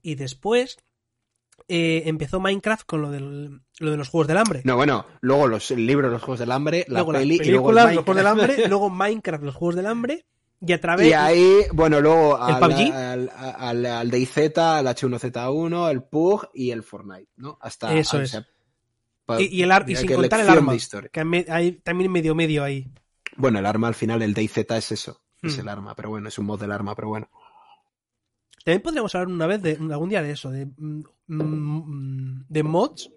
y 0.03 0.15
después 0.17 0.79
eh, 1.69 2.03
empezó 2.07 2.41
Minecraft 2.41 2.85
con 2.87 3.03
lo, 3.03 3.11
del, 3.11 3.61
lo 3.79 3.91
de 3.93 3.97
los 3.97 4.09
Juegos 4.09 4.27
del 4.29 4.39
Hambre. 4.39 4.63
No, 4.65 4.77
bueno, 4.77 5.07
luego 5.21 5.47
los 5.47 5.71
el 5.71 5.87
libro 5.87 6.09
Los 6.11 6.23
Juegos 6.23 6.41
del 6.41 6.51
Hambre, 6.53 6.85
la 6.89 7.01
luego 7.01 7.13
peli 7.13 7.39
las 7.39 7.47
y 7.47 7.51
luego 7.51 7.71
los 7.73 7.83
Juegos 7.85 8.17
del. 8.17 8.27
Hambre, 8.27 8.57
luego 8.69 8.91
Minecraft, 8.91 9.45
los 9.45 9.55
Juegos 9.55 9.77
del 9.77 9.87
Hambre, 9.87 10.25
y 10.61 10.73
a 10.73 10.81
través... 10.81 11.07
Y 11.09 11.13
ahí, 11.13 11.61
bueno, 11.73 12.01
luego 12.01 12.37
¿El 12.37 12.55
al, 12.55 12.61
PUBG? 12.61 12.93
al, 12.93 13.31
al, 13.37 13.87
al 13.87 14.11
DayZ, 14.11 14.59
al 14.59 14.87
H1Z1, 14.87 15.91
el 15.91 16.03
PUG 16.03 16.49
y 16.55 16.71
el 16.71 16.83
Fortnite, 16.83 17.29
¿no? 17.37 17.59
Hasta 17.61 17.95
Eso 17.95 18.17
o 18.17 18.21
es. 18.21 18.39
y, 19.39 19.45
y 19.59 19.63
el 19.63 19.73
y 19.87 19.97
sin 19.97 20.13
contar 20.15 20.41
el 20.41 20.49
arma, 20.49 20.75
que 21.13 21.45
hay 21.49 21.73
también 21.73 22.11
medio 22.11 22.35
medio 22.35 22.65
ahí. 22.65 22.91
Bueno, 23.37 23.59
el 23.59 23.67
arma 23.67 23.89
al 23.89 23.95
final, 23.95 24.23
el 24.23 24.35
DayZ 24.35 24.59
es 24.77 24.93
eso, 24.93 25.23
es 25.43 25.57
Hmm. 25.57 25.61
el 25.61 25.69
arma, 25.69 25.95
pero 25.95 26.11
bueno, 26.11 26.29
es 26.29 26.39
un 26.39 26.47
mod 26.47 26.61
del 26.61 26.73
arma, 26.73 26.95
pero 26.95 27.09
bueno. 27.09 27.29
También 28.65 28.83
podríamos 28.83 29.15
hablar 29.15 29.29
una 29.29 29.47
vez 29.47 29.61
de 29.63 29.73
algún 29.91 30.09
día 30.11 30.23
de 30.23 30.31
eso, 30.33 30.51
de, 30.51 30.67
mm, 30.67 31.03
mm, 31.27 32.45
de 32.49 32.63
mods 32.63 33.11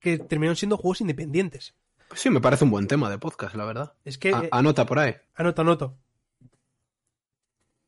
que 0.00 0.18
terminaron 0.18 0.56
siendo 0.56 0.76
juegos 0.78 1.00
independientes. 1.02 1.74
Sí, 2.14 2.30
me 2.30 2.40
parece 2.40 2.64
un 2.64 2.70
buen 2.70 2.86
tema 2.86 3.10
de 3.10 3.18
podcast, 3.18 3.54
la 3.54 3.64
verdad. 3.64 3.94
Es 4.04 4.18
que 4.18 4.32
A- 4.34 4.44
eh, 4.44 4.48
anota 4.52 4.86
por 4.86 4.98
ahí. 4.98 5.14
anoto, 5.34 5.62
anoto. 5.62 5.98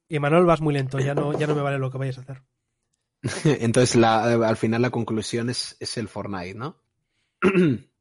Y 0.09 0.19
Manuel 0.19 0.45
vas 0.45 0.61
muy 0.61 0.75
lento, 0.75 0.99
ya 1.01 1.15
no, 1.15 1.33
ya 1.33 1.47
no 1.47 1.55
me 1.55 1.63
vale 1.63 1.79
lo 1.79 1.91
que 1.91 1.99
vayas 1.99 2.19
a 2.19 2.21
hacer. 2.23 2.43
Entonces, 3.63 3.97
la, 3.97 4.25
al 4.47 4.57
final 4.57 4.83
la 4.83 4.91
conclusión 4.91 5.49
es, 5.51 5.77
es 5.81 5.97
el 5.97 6.09
Fortnite, 6.09 6.55
¿no? 6.55 6.77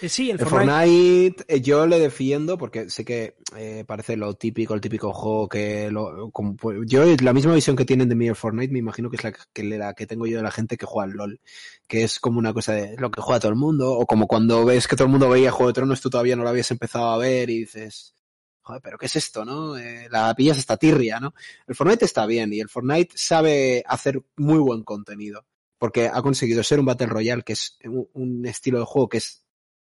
Eh, 0.00 0.08
sí, 0.08 0.30
el, 0.30 0.40
El 0.40 0.46
Fortnite. 0.46 0.72
Fortnite, 0.72 1.44
eh, 1.48 1.60
yo 1.60 1.86
le 1.86 1.98
defiendo 1.98 2.58
porque 2.58 2.90
sé 2.90 3.04
que 3.04 3.36
eh, 3.56 3.84
parece 3.86 4.16
lo 4.16 4.34
típico, 4.34 4.74
el 4.74 4.80
típico 4.80 5.12
juego 5.12 5.48
que 5.48 5.90
lo, 5.90 6.30
como- 6.30 6.56
pues, 6.56 6.78
yo 6.86 7.04
la 7.22 7.32
misma 7.32 7.54
visión 7.54 7.76
que 7.76 7.84
tienen 7.84 8.08
de 8.08 8.14
mí 8.14 8.26
el 8.28 8.34
Fortnite 8.36 8.72
me 8.72 8.78
imagino 8.80 9.08
que 9.10 9.16
es 9.16 9.24
la 9.24 9.32
que, 9.32 9.62
la 9.64 9.94
que 9.94 10.06
tengo 10.06 10.26
yo 10.26 10.38
de 10.38 10.42
la 10.42 10.50
gente 10.50 10.76
que 10.76 10.86
juega 10.86 11.10
al 11.10 11.16
LOL, 11.16 11.40
que 11.86 12.02
es 12.02 12.18
como 12.20 12.38
una 12.38 12.52
cosa 12.52 12.72
de 12.72 12.96
lo 12.98 13.10
que 13.10 13.20
juega 13.20 13.40
todo 13.40 13.50
el 13.52 13.56
mundo 13.58 13.92
o 13.92 14.06
como 14.06 14.26
cuando 14.26 14.64
ves 14.64 14.88
que 14.88 14.96
todo 14.96 15.06
el 15.06 15.12
mundo 15.12 15.28
veía 15.28 15.50
Juego 15.52 15.68
de 15.68 15.74
Tronos 15.74 16.00
tú 16.00 16.10
todavía 16.10 16.36
no 16.36 16.42
lo 16.42 16.48
habías 16.48 16.70
empezado 16.70 17.10
a 17.10 17.18
ver 17.18 17.48
y 17.50 17.60
dices, 17.60 18.14
joder, 18.62 18.82
pero 18.82 18.98
¿qué 18.98 19.06
es 19.06 19.16
esto, 19.16 19.44
no? 19.44 19.76
Eh, 19.76 20.08
la 20.10 20.34
pillas 20.34 20.58
esta 20.58 20.76
tirria, 20.76 21.20
¿no? 21.20 21.34
El 21.68 21.74
Fortnite 21.76 22.04
está 22.04 22.26
bien 22.26 22.52
y 22.52 22.60
el 22.60 22.68
Fortnite 22.68 23.14
sabe 23.16 23.84
hacer 23.86 24.22
muy 24.36 24.58
buen 24.58 24.82
contenido 24.82 25.46
porque 25.78 26.08
ha 26.08 26.22
conseguido 26.22 26.62
ser 26.62 26.80
un 26.80 26.86
Battle 26.86 27.06
Royale 27.08 27.42
que 27.42 27.52
es 27.52 27.78
un, 27.84 28.08
un 28.14 28.46
estilo 28.46 28.78
de 28.78 28.84
juego 28.86 29.08
que 29.08 29.18
es 29.18 29.43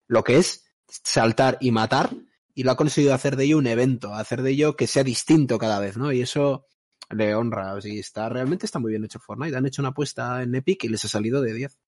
lo 0.09 0.25
que 0.25 0.37
es 0.37 0.65
saltar 0.87 1.59
y 1.61 1.71
matar 1.71 2.11
y 2.55 2.65
lo 2.65 2.73
ha 2.73 2.77
conseguido 2.77 3.15
hacer 3.15 3.37
de 3.37 3.45
ello 3.45 3.59
un 3.59 3.67
evento, 3.67 4.15
hacer 4.15 4.43
de 4.43 4.51
ello 4.51 4.77
que 4.77 4.87
sea 4.87 5.05
distinto 5.05 5.59
cada 5.59 5.81
vez, 5.81 5.97
¿no? 5.97 6.13
Y 6.13 6.21
eso 6.21 6.67
le 7.11 7.35
honra, 7.35 7.75
o 7.75 7.79
está 7.79 8.29
realmente 8.29 8.67
está 8.67 8.79
muy 8.79 8.91
bien 8.91 9.05
hecho 9.05 9.19
Fortnite, 9.19 9.57
han 9.57 9.67
hecho 9.67 9.83
una 9.83 9.91
apuesta 9.91 10.43
en 10.43 10.55
Epic 10.55 10.85
y 10.85 10.89
les 10.89 11.05
ha 11.05 11.09
salido 11.09 11.41
de 11.41 11.55
10. 11.55 11.79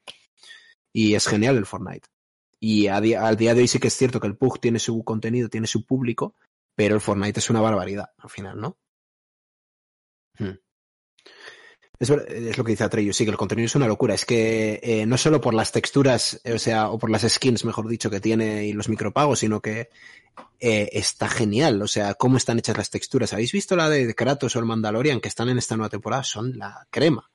Y 0.93 1.15
es 1.15 1.27
genial 1.27 1.57
el 1.57 1.67
Fortnite. 1.67 2.09
Y 2.61 2.89
día, 3.01 3.27
al 3.27 3.37
día 3.37 3.55
de 3.55 3.63
hoy 3.63 3.69
sí 3.69 3.79
que 3.79 3.89
es 3.89 3.95
cierto 3.95 4.21
que 4.21 4.27
el 4.27 4.37
PUG 4.37 4.61
tiene 4.61 4.79
su 4.79 5.03
contenido, 5.05 5.49
tiene 5.49 5.67
su 5.67 5.85
público, 5.85 6.35
pero 6.75 6.95
el 6.95 7.01
Fortnite 7.01 7.41
es 7.41 7.51
una 7.51 7.61
barbaridad 7.61 8.11
al 8.19 8.31
final, 8.31 8.61
¿no? 8.61 8.79
Hmm. 10.39 10.59
Es, 12.05 12.57
lo 12.59 12.65
que 12.65 12.73
dice 12.73 12.85
Atreyu, 12.85 13.13
sí, 13.13 13.25
que 13.25 13.31
el 13.31 13.37
contenido 13.37 13.67
es 13.67 13.75
una 13.75 13.87
locura. 13.87 14.15
Es 14.15 14.25
que 14.25 14.81
eh, 14.83 15.07
no 15.07 15.17
solo 15.19 15.41
por 15.41 15.55
las 15.55 15.73
texturas, 15.73 16.41
eh, 16.45 16.53
o 16.53 16.59
sea, 16.59 16.89
o 16.91 16.99
por 16.99 17.11
las 17.11 17.23
skins, 17.23 17.65
mejor 17.65 17.89
dicho, 17.89 18.11
que 18.11 18.21
tiene 18.21 18.65
y 18.67 18.73
los 18.73 18.89
micropagos, 18.89 19.41
sino 19.41 19.61
que 19.61 19.89
eh, 20.61 20.89
está 20.93 21.29
genial. 21.29 21.81
O 21.83 21.89
sea, 21.89 22.15
cómo 22.15 22.37
están 22.37 22.59
hechas 22.59 22.77
las 22.77 22.91
texturas. 22.91 23.33
¿Habéis 23.33 23.53
visto 23.53 23.77
la 23.77 23.89
de 23.89 24.15
Kratos 24.15 24.55
o 24.57 24.59
el 24.59 24.65
Mandalorian 24.65 25.21
que 25.21 25.29
están 25.29 25.49
en 25.49 25.59
esta 25.59 25.77
nueva 25.77 25.91
temporada? 25.91 26.23
Son 26.25 26.57
la 26.59 26.87
crema. 26.91 27.31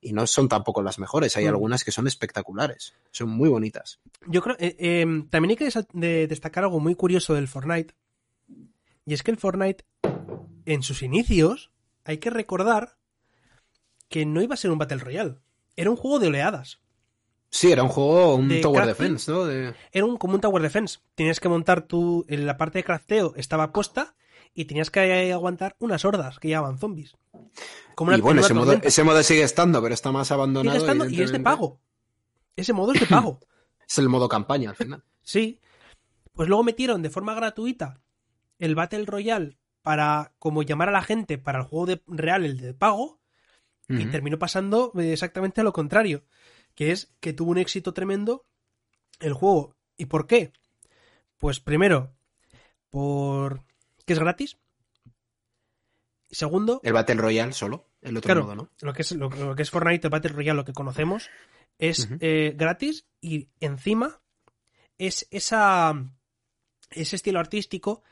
Y 0.00 0.12
no 0.12 0.26
son 0.26 0.48
tampoco 0.50 0.82
las 0.82 0.98
mejores. 0.98 1.34
Hay 1.38 1.46
Mm. 1.46 1.48
algunas 1.48 1.82
que 1.82 1.90
son 1.90 2.06
espectaculares. 2.06 2.92
Son 3.10 3.30
muy 3.30 3.48
bonitas. 3.48 4.00
Yo 4.26 4.42
creo, 4.42 4.54
eh, 4.58 5.06
también 5.30 5.50
hay 5.50 5.56
que 5.56 5.70
de- 5.94 6.26
destacar 6.26 6.64
algo 6.64 6.78
muy 6.78 6.94
curioso 6.94 7.32
del 7.34 7.48
Fortnite. 7.48 7.94
Y 9.06 9.14
es 9.14 9.22
que 9.22 9.30
el 9.30 9.38
Fortnite, 9.38 9.84
en 10.66 10.82
sus 10.82 11.02
inicios, 11.02 11.70
hay 12.04 12.18
que 12.18 12.28
recordar 12.30 12.96
que 14.08 14.26
no 14.26 14.42
iba 14.42 14.54
a 14.54 14.56
ser 14.58 14.70
un 14.70 14.78
Battle 14.78 14.98
Royale. 14.98 15.36
Era 15.76 15.90
un 15.90 15.96
juego 15.96 16.18
de 16.18 16.28
oleadas. 16.28 16.80
Sí, 17.50 17.70
era 17.70 17.82
un 17.82 17.88
juego, 17.88 18.34
un 18.36 18.48
De 18.48 18.60
Tower 18.60 18.82
crafting. 18.82 19.04
Defense, 19.04 19.30
¿no? 19.30 19.44
De... 19.44 19.74
Era 19.92 20.04
un, 20.06 20.16
como 20.16 20.34
un 20.34 20.40
Tower 20.40 20.62
Defense. 20.62 20.98
Tenías 21.14 21.38
que 21.40 21.48
montar 21.48 21.82
tu. 21.82 22.24
En 22.28 22.46
la 22.46 22.56
parte 22.56 22.78
de 22.78 22.84
crafteo 22.84 23.32
estaba 23.36 23.72
puesta 23.72 24.16
y 24.54 24.64
tenías 24.66 24.90
que 24.90 25.32
aguantar 25.32 25.76
unas 25.78 26.04
hordas 26.04 26.38
que 26.38 26.48
llevaban 26.48 26.78
zombies. 26.78 27.16
Como 27.94 28.08
una- 28.08 28.18
Y 28.18 28.20
bueno, 28.20 28.40
ese 28.40 28.54
modo, 28.54 28.72
ese 28.82 29.04
modo 29.04 29.22
sigue 29.22 29.42
estando, 29.42 29.80
pero 29.82 29.94
está 29.94 30.10
más 30.12 30.26
Sigue 30.28 30.34
abandonado. 30.34 30.76
estando 30.78 31.08
y 31.08 31.20
es 31.22 31.30
de 31.32 31.40
pago. 31.40 31.80
Ese 32.56 32.72
modo 32.72 32.92
es 32.92 33.00
de 33.00 33.06
pago. 33.06 33.40
Es 33.86 33.98
el 33.98 34.08
modo 34.08 34.30
campaña 34.30 34.70
al 34.70 34.76
final. 34.76 35.04
Sí. 35.22 35.60
Pues 36.32 36.48
luego 36.48 36.64
metieron 36.64 37.02
de 37.02 37.10
forma 37.10 37.34
gratuita 37.34 38.00
el 38.58 38.74
Battle 38.74 39.04
Royale 39.04 39.58
para 39.82 40.32
como 40.38 40.62
llamar 40.62 40.88
a 40.88 40.92
la 40.92 41.02
gente 41.02 41.36
para 41.36 41.58
el 41.58 41.64
juego 41.66 41.84
de, 41.86 42.02
real, 42.06 42.46
el 42.46 42.56
de 42.58 42.72
pago, 42.72 43.20
y 43.88 44.06
terminó 44.06 44.38
pasando 44.38 44.92
eh, 44.96 45.12
exactamente 45.12 45.62
lo 45.62 45.72
contrario, 45.72 46.24
que 46.74 46.90
es 46.90 47.14
que 47.20 47.32
tuvo 47.32 47.50
un 47.50 47.58
éxito 47.58 47.92
tremendo 47.92 48.46
el 49.20 49.32
juego. 49.34 49.76
¿Y 49.96 50.06
por 50.06 50.26
qué? 50.26 50.52
Pues 51.38 51.60
primero, 51.60 52.14
por 52.90 53.62
que 54.06 54.12
es 54.14 54.18
gratis. 54.18 54.56
Segundo, 56.30 56.80
El 56.82 56.92
Battle 56.94 57.14
Royale 57.16 57.52
solo, 57.52 57.86
el 58.02 58.16
otro 58.16 58.26
Claro. 58.28 58.42
modo, 58.42 58.54
¿no? 58.56 58.70
lo 58.80 58.92
que 58.92 59.02
es 59.02 59.12
lo, 59.12 59.28
lo 59.30 59.54
que 59.54 59.62
es 59.62 59.70
Fortnite, 59.70 60.06
el 60.06 60.10
Battle 60.10 60.32
Royale, 60.32 60.56
lo 60.56 60.64
que 60.64 60.72
conocemos, 60.72 61.30
es 61.78 62.08
eh, 62.20 62.54
gratis 62.56 63.06
y 63.20 63.48
encima 63.60 64.20
es 64.98 65.28
esa 65.30 65.94
ese 66.90 67.16
estilo 67.16 67.38
artístico 67.40 68.02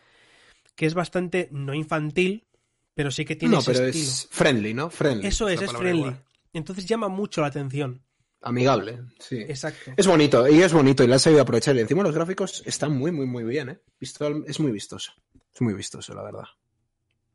que 0.74 0.86
es 0.86 0.94
bastante 0.94 1.48
no 1.52 1.74
infantil, 1.74 2.46
pero 2.94 3.10
sí 3.10 3.24
que 3.24 3.36
tiene 3.36 3.54
No, 3.54 3.60
ese 3.60 3.72
pero 3.72 3.86
estilo. 3.86 4.04
es 4.04 4.28
friendly, 4.30 4.74
¿no? 4.74 4.90
Friendly. 4.90 5.26
Eso 5.26 5.48
es, 5.48 5.60
es 5.62 5.70
friendly. 5.72 5.98
igual. 5.98 6.24
Entonces 6.52 6.86
llama 6.86 7.08
mucho 7.08 7.40
la 7.40 7.46
atención. 7.48 8.02
Amigable, 8.42 9.00
sí. 9.20 9.36
Exacto. 9.40 9.92
Es 9.96 10.06
bonito, 10.06 10.48
y 10.48 10.60
es 10.62 10.72
bonito, 10.72 11.04
y 11.04 11.06
la 11.06 11.16
has 11.16 11.22
sabido 11.22 11.42
aprovechar. 11.42 11.76
Y 11.76 11.80
encima 11.80 12.02
los 12.02 12.14
gráficos 12.14 12.62
están 12.66 12.96
muy, 12.96 13.12
muy, 13.12 13.26
muy 13.26 13.44
bien, 13.44 13.68
¿eh? 13.68 13.78
Es 14.00 14.58
muy 14.60 14.72
vistoso. 14.72 15.12
Es 15.54 15.60
muy 15.60 15.74
vistoso, 15.74 16.12
la 16.14 16.22
verdad. 16.24 16.44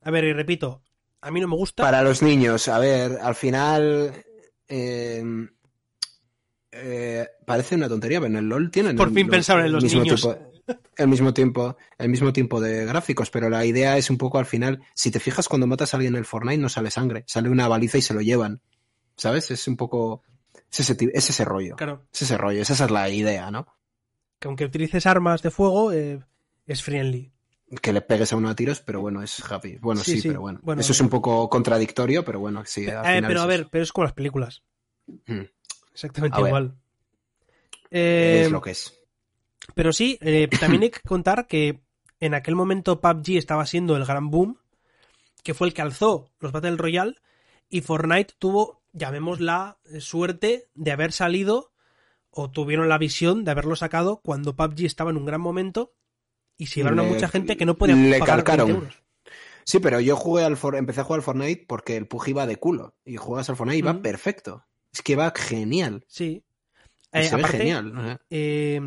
A 0.02 0.12
ver, 0.12 0.26
y 0.26 0.34
repito, 0.34 0.84
a 1.22 1.32
mí 1.32 1.40
no 1.40 1.48
me 1.48 1.56
gusta. 1.56 1.82
Para 1.84 2.02
los 2.04 2.22
niños, 2.22 2.68
a 2.68 2.78
ver, 2.80 3.20
al 3.22 3.36
final. 3.36 4.14
eh, 4.68 5.24
eh, 6.78 7.28
parece 7.46 7.76
una 7.76 7.88
tontería, 7.90 8.20
pero 8.20 8.32
en 8.32 8.38
el 8.38 8.46
LOL 8.50 8.72
tienen. 8.72 8.96
Por 8.96 9.10
el- 9.10 9.14
fin 9.14 9.28
pensaron 9.28 9.66
en 9.66 9.72
los 9.72 9.84
mismo 9.84 10.02
niños. 10.04 10.22
tipo- 10.22 10.38
el 10.98 11.08
mismo 11.08 11.34
tiempo, 11.34 11.78
el 11.98 12.10
mismo 12.10 12.34
tiempo 12.34 12.60
de 12.60 12.86
gráficos, 12.86 13.30
pero 13.30 13.50
la 13.50 13.64
idea 13.66 13.98
es 13.98 14.10
un 14.10 14.18
poco 14.18 14.38
al 14.38 14.46
final. 14.46 14.82
Si 14.94 15.12
te 15.12 15.20
fijas 15.20 15.48
cuando 15.48 15.66
matas 15.68 15.94
a 15.94 15.98
alguien 15.98 16.14
en 16.16 16.20
el 16.20 16.26
Fortnite, 16.26 16.58
no 16.58 16.68
sale 16.70 16.92
sangre, 16.92 17.24
sale 17.28 17.50
una 17.50 17.68
baliza 17.68 17.98
y 17.98 18.02
se 18.02 18.14
lo 18.14 18.22
llevan. 18.22 18.62
¿Sabes? 19.16 19.50
Es 19.52 19.68
un 19.68 19.78
poco. 19.78 20.24
Es 20.72 20.82
ese, 20.82 20.98
es 21.14 21.30
ese 21.30 21.46
rollo. 21.46 21.76
Claro, 21.78 22.06
Es 22.14 22.24
ese 22.24 22.38
rollo, 22.38 22.62
esa 22.62 22.74
es 22.86 22.92
la 22.92 23.10
idea, 23.10 23.50
¿no? 23.52 23.68
que 24.40 24.48
aunque 24.48 24.66
utilices 24.66 25.08
armas 25.08 25.42
de 25.42 25.50
fuego, 25.50 25.92
eh, 25.94 26.20
es 26.68 26.84
friendly. 26.84 27.32
Que 27.82 27.92
le 27.92 28.02
pegues 28.02 28.32
a 28.34 28.36
uno 28.36 28.50
a 28.50 28.56
tiros, 28.56 28.82
pero 28.82 29.02
bueno, 29.02 29.24
es 29.24 29.40
happy. 29.52 29.78
Bueno, 29.82 30.04
Sí, 30.04 30.12
sí, 30.14 30.22
sí. 30.22 30.28
pero 30.28 30.42
bueno. 30.42 30.60
Bueno, 30.62 30.80
Eso 30.82 30.92
es 30.92 31.02
un 31.02 31.10
poco 31.10 31.50
contradictorio, 31.50 32.24
pero 32.24 32.40
bueno, 32.40 32.62
sí. 32.66 32.88
al 32.88 33.04
Eh, 33.06 33.16
final 33.16 33.28
pero 33.28 33.42
a 33.42 33.46
ver, 33.48 33.68
pero 33.72 33.84
es 33.84 33.92
como 33.92 34.04
las 34.06 34.14
películas. 34.14 34.62
Mm, 35.26 35.42
Exactamente 35.98 36.38
A 36.38 36.48
igual. 36.48 36.76
Eh, 37.90 38.44
es 38.46 38.52
lo 38.52 38.62
que 38.62 38.72
es. 38.72 38.94
Pero 39.74 39.92
sí, 39.92 40.20
eh, 40.22 40.48
también 40.60 40.84
hay 40.84 40.92
que 40.92 41.02
contar 41.02 41.48
que 41.48 41.82
en 42.20 42.36
aquel 42.36 42.56
momento 42.56 43.02
PUBG 43.02 43.38
estaba 43.38 43.66
siendo 43.66 43.98
el 43.98 44.06
gran 44.06 44.30
boom, 44.30 44.60
que 45.44 45.56
fue 45.56 45.68
el 45.68 45.74
que 45.74 45.82
alzó 45.82 46.30
los 46.40 46.52
Battle 46.52 46.78
Royale, 46.78 47.16
y 47.68 47.82
Fortnite 47.82 48.36
tuvo, 48.38 48.84
llamémosla, 48.94 49.80
eh, 49.86 50.00
suerte 50.00 50.70
de 50.76 50.92
haber 50.92 51.12
salido, 51.14 51.74
o 52.30 52.52
tuvieron 52.52 52.90
la 52.90 53.00
visión 53.00 53.44
de 53.44 53.52
haberlo 53.52 53.76
sacado 53.76 54.22
cuando 54.22 54.56
PUBG 54.56 54.86
estaba 54.86 55.10
en 55.10 55.18
un 55.18 55.26
gran 55.26 55.42
momento, 55.42 55.96
y 56.58 56.68
se 56.68 56.76
llevaron 56.76 57.00
a 57.00 57.04
mucha 57.04 57.28
gente 57.28 57.58
que 57.58 57.66
no 57.66 57.76
podía 57.76 57.96
le 57.96 58.20
pagar 58.20 58.38
20 58.38 58.52
calcaron. 58.52 58.70
euros. 58.70 59.04
Sí, 59.64 59.80
pero 59.80 60.00
yo 60.00 60.16
jugué 60.16 60.44
al 60.44 60.58
empecé 60.76 61.02
a 61.02 61.04
jugar 61.04 61.20
al 61.20 61.24
Fortnite 61.24 61.66
porque 61.68 61.98
el 61.98 62.08
Pug 62.08 62.28
iba 62.28 62.46
de 62.46 62.56
culo. 62.56 62.96
Y 63.04 63.18
juegas 63.18 63.50
al 63.50 63.58
Fortnite 63.58 63.80
y 63.80 63.82
va 63.82 64.02
perfecto. 64.02 64.64
Es 64.98 65.02
que 65.04 65.16
va 65.16 65.32
genial. 65.36 66.04
Sí. 66.08 66.44
Eh, 67.12 67.24
se 67.24 67.36
ve 67.36 67.42
aparte, 67.42 67.58
genial. 67.60 67.94
no 67.94 68.20
eh, 68.32 68.82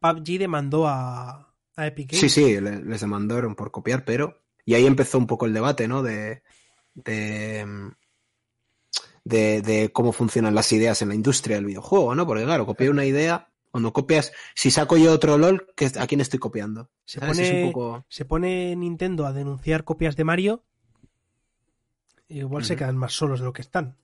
PUBG 0.00 0.38
demandó 0.38 0.86
a, 0.86 1.54
a 1.76 1.86
Epic 1.86 2.10
Games. 2.12 2.20
Sí, 2.20 2.28
sí, 2.28 2.60
le- 2.60 2.82
les 2.84 3.00
demandaron 3.00 3.54
por 3.54 3.70
copiar, 3.70 4.04
pero. 4.04 4.42
Y 4.64 4.74
ahí 4.74 4.86
empezó 4.86 5.16
un 5.18 5.26
poco 5.26 5.46
el 5.46 5.52
debate, 5.54 5.88
¿no? 5.88 6.02
De. 6.02 6.42
De. 6.94 7.66
De, 9.24 9.62
de 9.62 9.92
cómo 9.92 10.12
funcionan 10.12 10.54
las 10.54 10.70
ideas 10.72 11.00
en 11.00 11.08
la 11.08 11.14
industria 11.14 11.56
del 11.56 11.66
videojuego, 11.66 12.14
¿no? 12.14 12.26
Porque 12.26 12.42
claro, 12.44 12.66
copiar 12.66 12.90
una 12.90 13.04
idea, 13.04 13.48
cuando 13.70 13.92
copias, 13.92 14.32
si 14.54 14.70
saco 14.72 14.96
yo 14.96 15.12
otro 15.12 15.38
LOL, 15.38 15.68
¿qué- 15.76 15.92
¿a 15.98 16.06
quién 16.08 16.20
estoy 16.20 16.38
copiando? 16.40 16.90
Se 17.04 17.20
pone, 17.20 17.42
Es 17.42 17.52
un 17.64 17.72
poco... 17.72 18.04
se 18.08 18.24
pone 18.24 18.74
Nintendo 18.76 19.24
a 19.24 19.32
denunciar 19.32 19.84
copias 19.84 20.16
de 20.16 20.24
Mario. 20.24 20.64
Igual 22.28 22.64
se 22.64 22.76
quedan 22.76 22.96
más 22.96 23.12
solos 23.12 23.40
de 23.40 23.44
lo 23.46 23.52
que 23.52 23.62
están. 23.62 23.96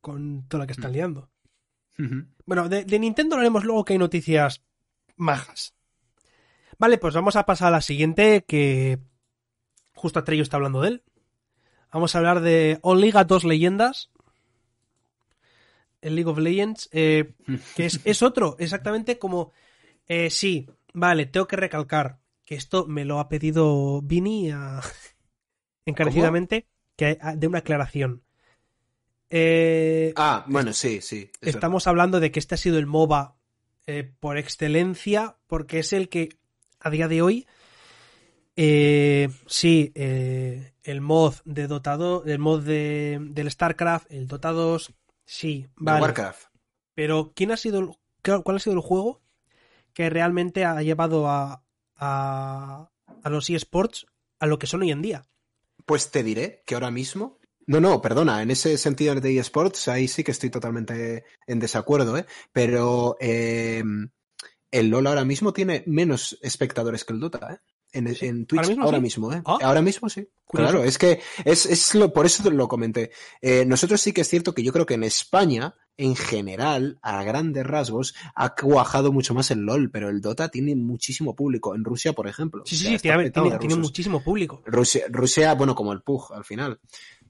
Con 0.00 0.46
toda 0.48 0.60
la 0.62 0.66
que 0.66 0.72
están 0.72 0.90
Ujú. 0.90 0.94
liando. 0.94 1.30
Bueno, 2.46 2.68
de, 2.68 2.84
de 2.84 2.98
Nintendo 2.98 3.36
haremos 3.36 3.64
luego 3.64 3.84
que 3.84 3.92
hay 3.92 3.98
noticias 3.98 4.62
majas. 5.16 5.74
Vale, 6.78 6.96
pues 6.96 7.14
vamos 7.14 7.36
a 7.36 7.44
pasar 7.44 7.68
a 7.68 7.72
la 7.72 7.80
siguiente 7.82 8.44
que 8.46 8.98
justo 9.94 10.18
Atreyo 10.18 10.42
está 10.42 10.56
hablando 10.56 10.80
de 10.80 10.88
él. 10.88 11.02
Vamos 11.92 12.14
a 12.14 12.18
hablar 12.18 12.40
de 12.40 12.78
All 12.82 13.00
Liga 13.00 13.24
2 13.24 13.44
Leyendas. 13.44 14.10
El 16.00 16.14
League 16.14 16.30
of 16.30 16.38
Legends. 16.38 16.88
eh, 16.92 17.34
que 17.76 17.84
es, 17.86 18.00
es 18.04 18.22
otro, 18.22 18.56
exactamente 18.58 19.18
como... 19.18 19.52
eh, 20.08 20.30
sí, 20.30 20.66
vale, 20.94 21.26
tengo 21.26 21.46
que 21.46 21.56
recalcar 21.56 22.20
que 22.46 22.54
esto 22.54 22.86
me 22.86 23.04
lo 23.04 23.20
ha 23.20 23.28
pedido 23.28 24.00
Vini 24.00 24.50
a- 24.50 24.80
encarecidamente, 25.84 26.66
que 26.96 27.18
de 27.36 27.46
una 27.46 27.58
aclaración. 27.58 28.22
Eh, 29.30 30.12
Ah, 30.16 30.44
bueno, 30.48 30.72
sí, 30.72 31.00
sí. 31.00 31.30
es 31.40 31.54
estamos 31.54 31.86
hablando 31.86 32.18
de 32.20 32.32
que 32.32 32.40
este 32.40 32.56
ha 32.56 32.58
sido 32.58 32.78
el 32.78 32.86
MOBA 32.86 33.36
eh, 33.86 34.10
por 34.20 34.36
excelencia, 34.38 35.36
porque 35.46 35.78
es 35.78 35.92
el 35.92 36.08
que 36.08 36.30
a 36.80 36.90
día 36.90 37.08
de 37.08 37.22
hoy, 37.22 37.46
eh, 38.56 39.28
sí, 39.46 39.92
eh, 39.94 40.72
el 40.82 41.00
mod 41.00 41.34
de 41.44 41.66
Dota 41.66 41.96
2, 41.96 42.26
el 42.26 42.38
mod 42.38 42.62
de, 42.62 43.18
del 43.20 43.50
StarCraft, 43.50 44.10
el 44.10 44.26
Dota 44.26 44.50
2, 44.50 44.92
sí, 45.24 45.66
vale. 45.76 46.02
Warcraft. 46.02 46.46
Pero 46.94 47.32
¿quién 47.34 47.52
ha 47.52 47.56
sido 47.56 47.98
cuál 48.22 48.56
ha 48.56 48.60
sido 48.60 48.74
el 48.74 48.82
juego 48.82 49.22
que 49.94 50.10
realmente 50.10 50.64
ha 50.64 50.82
llevado 50.82 51.28
a, 51.28 51.62
a, 51.96 52.90
a 53.22 53.30
los 53.30 53.48
eSports 53.48 54.06
a 54.38 54.46
lo 54.46 54.58
que 54.58 54.66
son 54.66 54.82
hoy 54.82 54.90
en 54.90 55.02
día? 55.02 55.26
Pues 55.86 56.10
te 56.10 56.22
diré 56.22 56.62
que 56.66 56.74
ahora 56.74 56.90
mismo. 56.90 57.38
No, 57.70 57.80
no, 57.80 58.02
perdona, 58.02 58.42
en 58.42 58.50
ese 58.50 58.76
sentido 58.76 59.14
de 59.14 59.38
eSports, 59.38 59.86
ahí 59.86 60.08
sí 60.08 60.24
que 60.24 60.32
estoy 60.32 60.50
totalmente 60.50 61.22
en 61.46 61.60
desacuerdo, 61.60 62.18
¿eh? 62.18 62.26
Pero 62.52 63.16
eh, 63.20 63.80
el 64.72 64.88
LOL 64.88 65.06
ahora 65.06 65.24
mismo 65.24 65.52
tiene 65.52 65.84
menos 65.86 66.36
espectadores 66.42 67.04
que 67.04 67.12
el 67.12 67.20
Dota, 67.20 67.52
¿eh? 67.54 67.58
En, 67.92 68.08
en 68.08 68.46
Twitch, 68.46 68.70
¿Ahora 68.70 68.82
ahora 68.84 69.00
mismo 69.00 69.28
mismo, 69.28 69.32
sí? 69.32 69.38
¿eh? 69.38 69.42
Ah. 69.46 69.58
Ahora 69.62 69.82
mismo 69.82 70.08
sí. 70.08 70.26
Curioso. 70.44 70.72
Claro, 70.72 70.84
es 70.84 70.98
que 70.98 71.20
es, 71.44 71.66
es 71.66 71.94
lo, 71.94 72.12
por 72.12 72.26
eso 72.26 72.48
lo 72.50 72.66
comenté. 72.66 73.12
Eh, 73.40 73.64
nosotros 73.64 74.00
sí 74.00 74.12
que 74.12 74.22
es 74.22 74.28
cierto 74.28 74.52
que 74.52 74.64
yo 74.64 74.72
creo 74.72 74.86
que 74.86 74.94
en 74.94 75.04
España, 75.04 75.74
en 75.96 76.16
general, 76.16 76.98
a 77.02 77.22
grandes 77.22 77.64
rasgos, 77.64 78.14
ha 78.34 78.54
cuajado 78.54 79.12
mucho 79.12 79.32
más 79.34 79.50
el 79.52 79.60
LOL, 79.60 79.90
pero 79.92 80.08
el 80.08 80.20
Dota 80.20 80.48
tiene 80.48 80.74
muchísimo 80.74 81.36
público. 81.36 81.74
En 81.74 81.84
Rusia, 81.84 82.12
por 82.12 82.26
ejemplo. 82.26 82.62
Sí, 82.66 82.76
sí, 82.76 82.86
sí, 82.86 82.98
tiene, 82.98 83.30
tiene- 83.30 83.76
muchísimo 83.76 84.22
público. 84.24 84.62
Rusia, 84.66 85.04
Rusia, 85.08 85.54
bueno, 85.54 85.74
como 85.76 85.92
el 85.92 86.02
PUG 86.02 86.32
al 86.32 86.44
final. 86.44 86.80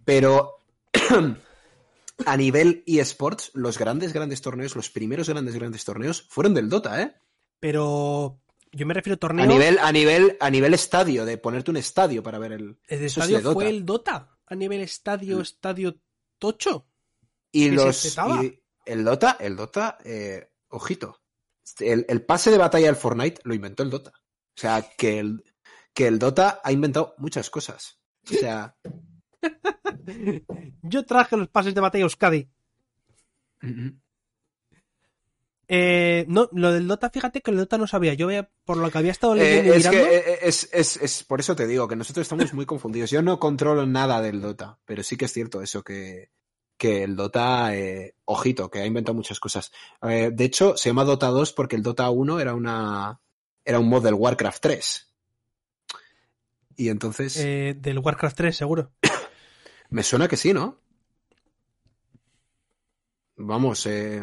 Pero 0.04 0.58
a 2.26 2.36
nivel 2.36 2.82
eSports, 2.86 3.50
los 3.54 3.78
grandes, 3.78 4.12
grandes 4.12 4.40
torneos, 4.42 4.76
los 4.76 4.90
primeros 4.90 5.28
grandes, 5.28 5.54
grandes 5.54 5.84
torneos 5.84 6.22
fueron 6.28 6.54
del 6.54 6.68
Dota, 6.68 7.02
¿eh? 7.02 7.14
Pero 7.58 8.40
yo 8.72 8.86
me 8.86 8.94
refiero 8.94 9.14
a 9.14 9.16
A 9.16 9.18
torneos. 9.18 9.48
nivel, 9.48 9.78
a 9.78 9.92
nivel, 9.92 10.36
a 10.40 10.50
nivel 10.50 10.74
estadio, 10.74 11.24
de 11.24 11.38
ponerte 11.38 11.70
un 11.70 11.76
estadio 11.76 12.22
para 12.22 12.38
ver 12.38 12.52
el. 12.52 12.78
el 12.88 13.04
eso 13.04 13.04
es 13.04 13.12
estadio 13.16 13.40
Dota. 13.40 13.54
fue 13.54 13.68
el 13.68 13.84
Dota. 13.84 14.38
A 14.46 14.54
nivel 14.54 14.80
estadio, 14.80 15.40
estadio 15.40 16.00
tocho. 16.38 16.86
Y 17.52 17.70
los. 17.70 18.16
y 18.42 18.62
el 18.84 19.04
Dota, 19.04 19.36
el 19.40 19.56
Dota, 19.56 19.98
eh, 20.04 20.50
ojito. 20.68 21.20
El, 21.78 22.04
el 22.08 22.22
pase 22.22 22.50
de 22.50 22.58
batalla 22.58 22.86
del 22.86 22.96
Fortnite 22.96 23.40
lo 23.44 23.54
inventó 23.54 23.82
el 23.82 23.90
Dota. 23.90 24.10
O 24.10 24.60
sea, 24.60 24.82
que 24.96 25.18
el, 25.18 25.44
que 25.94 26.06
el 26.06 26.18
Dota 26.18 26.60
ha 26.62 26.72
inventado 26.72 27.14
muchas 27.18 27.50
cosas. 27.50 27.98
O 28.30 28.34
sea. 28.34 28.76
Yo 30.82 31.04
traje 31.04 31.36
los 31.36 31.48
pases 31.48 31.74
de 31.74 31.80
batalla 31.80 32.04
a 32.04 32.06
Euskadi. 32.06 32.48
Eh, 35.72 36.24
no, 36.28 36.48
lo 36.52 36.72
del 36.72 36.88
Dota, 36.88 37.10
fíjate 37.10 37.42
que 37.42 37.50
el 37.52 37.56
Dota 37.56 37.78
no 37.78 37.86
sabía. 37.86 38.14
Yo 38.14 38.26
veía, 38.26 38.50
por 38.64 38.76
lo 38.76 38.90
que 38.90 38.98
había 38.98 39.12
estado 39.12 39.36
Eh, 39.36 39.38
leyendo 39.38 39.74
y 39.74 39.76
es, 39.78 39.84
que, 39.88 39.90
mirando. 39.96 40.14
eh, 40.14 40.38
es, 40.42 40.68
es, 40.72 40.96
es 40.96 41.22
por 41.22 41.38
eso 41.38 41.54
te 41.54 41.66
digo 41.68 41.86
que 41.86 41.94
nosotros 41.96 42.24
estamos 42.24 42.52
muy 42.54 42.66
confundidos. 42.66 43.10
Yo 43.10 43.22
no 43.22 43.38
controlo 43.38 43.86
nada 43.86 44.20
del 44.20 44.40
Dota, 44.40 44.78
pero 44.84 45.02
sí 45.04 45.16
que 45.16 45.26
es 45.26 45.32
cierto 45.32 45.62
eso 45.62 45.84
que, 45.84 46.30
que 46.76 47.04
el 47.04 47.14
Dota, 47.14 47.76
eh, 47.76 48.16
ojito, 48.24 48.68
que 48.68 48.80
ha 48.80 48.86
inventado 48.86 49.14
muchas 49.14 49.38
cosas. 49.38 49.70
Eh, 50.02 50.30
de 50.32 50.44
hecho, 50.44 50.76
se 50.76 50.88
llama 50.88 51.04
Dota 51.04 51.28
2 51.28 51.52
porque 51.52 51.76
el 51.76 51.82
Dota 51.84 52.10
1 52.10 52.40
era 52.40 52.54
una 52.54 53.20
era 53.64 53.78
un 53.78 53.88
mod 53.88 54.02
del 54.02 54.14
Warcraft 54.14 54.60
3. 54.62 55.06
Y 56.76 56.88
entonces... 56.88 57.36
Eh, 57.36 57.76
del 57.78 57.98
Warcraft 58.00 58.36
3, 58.38 58.56
seguro. 58.56 58.90
Me 59.90 60.02
suena 60.02 60.28
que 60.28 60.36
sí, 60.36 60.52
¿no? 60.52 60.78
Vamos, 63.36 63.86
eh... 63.86 64.22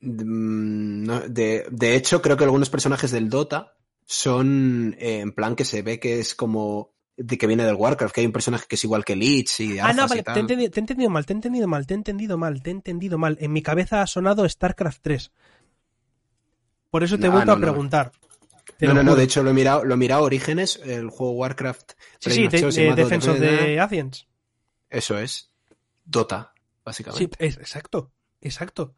Mm, 0.00 1.04
de, 1.28 1.66
de, 1.70 1.94
hecho, 1.94 2.22
creo 2.22 2.36
que 2.36 2.44
algunos 2.44 2.70
personajes 2.70 3.10
del 3.10 3.28
Dota 3.28 3.74
son 4.06 4.96
eh, 4.98 5.20
en 5.20 5.32
plan 5.32 5.54
que 5.54 5.64
se 5.64 5.82
ve 5.82 6.00
que 6.00 6.20
es 6.20 6.34
como 6.34 6.94
de 7.16 7.36
que 7.36 7.46
viene 7.46 7.64
del 7.64 7.74
Warcraft, 7.74 8.14
que 8.14 8.20
hay 8.22 8.26
un 8.26 8.32
personaje 8.32 8.64
que 8.66 8.76
es 8.76 8.84
igual 8.84 9.04
que 9.04 9.14
Lich 9.14 9.60
y 9.60 9.78
Ah, 9.78 9.92
no, 9.92 10.08
vale, 10.08 10.22
te 10.22 10.30
he, 10.32 10.40
entendido, 10.40 10.70
te 10.70 10.80
he, 10.80 10.82
entendido, 10.82 11.10
mal, 11.10 11.26
te 11.26 11.32
he 11.34 11.36
entendido 11.36 11.68
mal, 11.68 11.86
te 11.86 11.94
he 11.94 11.96
entendido 11.96 12.38
mal, 12.38 12.62
te 12.62 12.70
he 12.70 12.72
entendido 12.72 13.18
mal. 13.18 13.36
En 13.40 13.52
mi 13.52 13.62
cabeza 13.62 14.00
ha 14.00 14.06
sonado 14.06 14.48
StarCraft 14.48 15.02
3. 15.02 15.30
Por 16.90 17.04
eso 17.04 17.18
te 17.18 17.26
he 17.26 17.30
vuelto 17.30 17.52
no, 17.52 17.52
a 17.52 17.60
preguntar. 17.60 18.12
No, 18.80 18.94
no, 18.94 19.02
no, 19.02 19.16
de 19.16 19.24
hecho 19.24 19.42
lo 19.42 19.50
he 19.50 19.54
mirado, 19.54 19.84
lo 19.84 19.94
he 19.94 19.96
mirado 19.96 20.22
Orígenes, 20.22 20.80
el 20.84 21.10
juego 21.10 21.32
Warcraft. 21.32 21.92
Sí, 22.18 22.30
sí, 22.30 22.48
de, 22.48 22.60
de 22.70 22.94
Defense 22.94 23.30
of 23.30 23.38
the. 23.38 24.10
Eso 24.88 25.18
es. 25.18 25.50
Dota, 26.04 26.52
Sí, 26.54 26.60
básicamente. 26.84 27.36
es, 27.38 27.56
exacto, 27.58 28.12
exacto. 28.40 28.94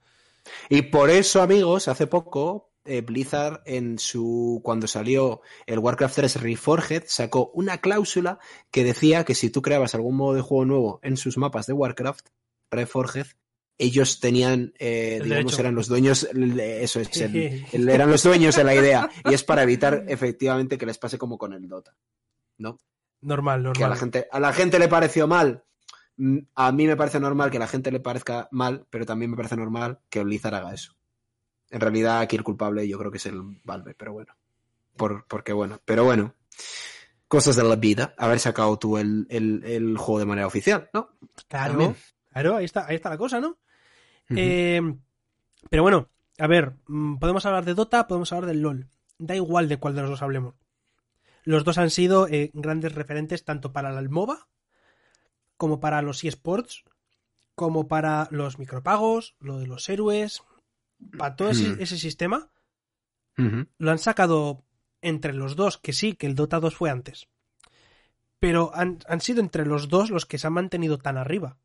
Y 0.68 0.82
por 0.82 1.10
eso, 1.10 1.42
amigos, 1.42 1.88
hace 1.88 2.06
poco 2.06 2.72
eh, 2.84 3.00
Blizzard 3.00 3.62
en 3.64 3.98
su 3.98 4.60
cuando 4.64 4.86
salió 4.86 5.42
el 5.66 5.78
Warcraft 5.78 6.16
3 6.16 6.42
Reforged 6.42 7.04
sacó 7.06 7.50
una 7.54 7.78
cláusula 7.78 8.38
que 8.70 8.82
decía 8.82 9.24
que 9.24 9.34
si 9.34 9.50
tú 9.50 9.62
creabas 9.62 9.94
algún 9.94 10.16
modo 10.16 10.34
de 10.34 10.40
juego 10.40 10.64
nuevo 10.64 11.00
en 11.02 11.16
sus 11.16 11.36
mapas 11.38 11.66
de 11.66 11.74
Warcraft 11.74 12.28
Reforged 12.70 13.26
ellos 13.82 14.20
tenían 14.20 14.72
eh, 14.78 15.16
El 15.16 15.24
digamos 15.24 15.44
derecho. 15.52 15.60
eran 15.60 15.74
los 15.74 15.88
dueños 15.88 16.24
eso 16.32 17.00
es 17.00 17.20
el- 17.20 17.88
eran 17.88 18.10
los 18.10 18.22
dueños 18.22 18.56
de 18.56 18.64
la 18.64 18.74
idea. 18.74 19.10
Y 19.28 19.34
es 19.34 19.44
para 19.44 19.62
evitar 19.62 20.04
efectivamente 20.08 20.78
que 20.78 20.86
les 20.86 20.98
pase 20.98 21.18
como 21.18 21.36
con 21.38 21.52
el 21.52 21.68
Dota 21.68 21.94
no 22.58 22.78
Normal, 23.20 23.62
normal. 23.62 23.76
que 23.76 23.84
a 23.84 23.88
la 23.88 23.96
gente 23.96 24.28
a 24.32 24.40
la 24.40 24.52
gente 24.52 24.78
le 24.78 24.88
pareció 24.88 25.26
mal. 25.28 25.64
Mm, 26.16 26.38
a 26.54 26.72
mí 26.72 26.86
me 26.86 26.96
parece 26.96 27.18
normal 27.20 27.50
que 27.50 27.56
a 27.56 27.60
la 27.60 27.66
gente 27.68 27.90
le 27.92 28.00
parezca 28.00 28.48
mal 28.50 28.86
pero 28.90 29.06
también 29.06 29.30
me 29.30 29.36
parece 29.36 29.56
normal 29.56 30.00
que 30.10 30.22
Blizzard 30.22 30.54
haga 30.54 30.74
eso. 30.74 30.94
En 31.70 31.80
realidad 31.80 32.20
aquí 32.20 32.36
el 32.36 32.42
culpable 32.44 32.86
yo 32.86 32.98
creo 32.98 33.10
que 33.10 33.18
es 33.18 33.26
el 33.26 33.40
Valve 33.64 33.94
pero 33.94 34.12
bueno. 34.12 34.34
Por, 34.96 35.26
porque 35.26 35.52
bueno 35.52 35.80
pero 35.84 36.04
bueno. 36.04 36.34
Cosas 37.28 37.56
de 37.56 37.64
la 37.64 37.76
vida. 37.76 38.14
Haber 38.18 38.38
sacado 38.40 38.78
tú 38.78 38.98
el, 38.98 39.26
el, 39.30 39.62
el 39.64 39.96
juego 39.96 40.18
de 40.18 40.26
manera 40.26 40.46
oficial 40.46 40.90
no 40.92 41.08
Claro, 41.48 41.70
También. 41.72 41.96
claro, 42.30 42.56
ahí 42.56 42.66
está, 42.66 42.86
ahí 42.86 42.96
está 42.96 43.08
la 43.08 43.16
cosa, 43.16 43.40
¿no? 43.40 43.56
Eh, 44.36 44.80
pero 45.70 45.82
bueno, 45.82 46.08
a 46.38 46.46
ver, 46.46 46.74
mm, 46.86 47.16
podemos 47.18 47.46
hablar 47.46 47.64
de 47.64 47.74
Dota, 47.74 48.06
podemos 48.06 48.32
hablar 48.32 48.48
del 48.48 48.62
LOL. 48.62 48.88
Da 49.18 49.36
igual 49.36 49.68
de 49.68 49.76
cuál 49.78 49.94
de 49.94 50.02
los 50.02 50.10
dos 50.10 50.22
hablemos. 50.22 50.54
Los 51.44 51.64
dos 51.64 51.78
han 51.78 51.90
sido 51.90 52.28
eh, 52.28 52.50
grandes 52.54 52.94
referentes 52.94 53.44
tanto 53.44 53.72
para 53.72 53.96
el 53.98 54.08
MOBA, 54.08 54.48
como 55.56 55.80
para 55.80 56.02
los 56.02 56.22
eSports, 56.24 56.84
como 57.54 57.88
para 57.88 58.28
los 58.30 58.58
micropagos, 58.58 59.36
lo 59.40 59.58
de 59.58 59.66
los 59.66 59.88
héroes, 59.88 60.42
para 61.18 61.36
todo 61.36 61.50
ese, 61.50 61.70
Hmm. 61.70 61.80
ese 61.80 61.98
sistema. 61.98 62.50
Lo 63.78 63.90
han 63.90 63.98
sacado 63.98 64.64
entre 65.00 65.32
los 65.32 65.56
dos, 65.56 65.78
que 65.78 65.92
sí, 65.92 66.14
que 66.14 66.26
el 66.26 66.34
Dota 66.34 66.60
2 66.60 66.76
fue 66.76 66.90
antes. 66.90 67.28
Pero 68.38 68.70
han, 68.74 68.98
han 69.08 69.20
sido 69.20 69.40
entre 69.40 69.66
los 69.66 69.88
dos 69.88 70.10
los 70.10 70.26
que 70.26 70.38
se 70.38 70.46
han 70.46 70.52
mantenido 70.52 70.98
tan 70.98 71.16
arriba. 71.16 71.58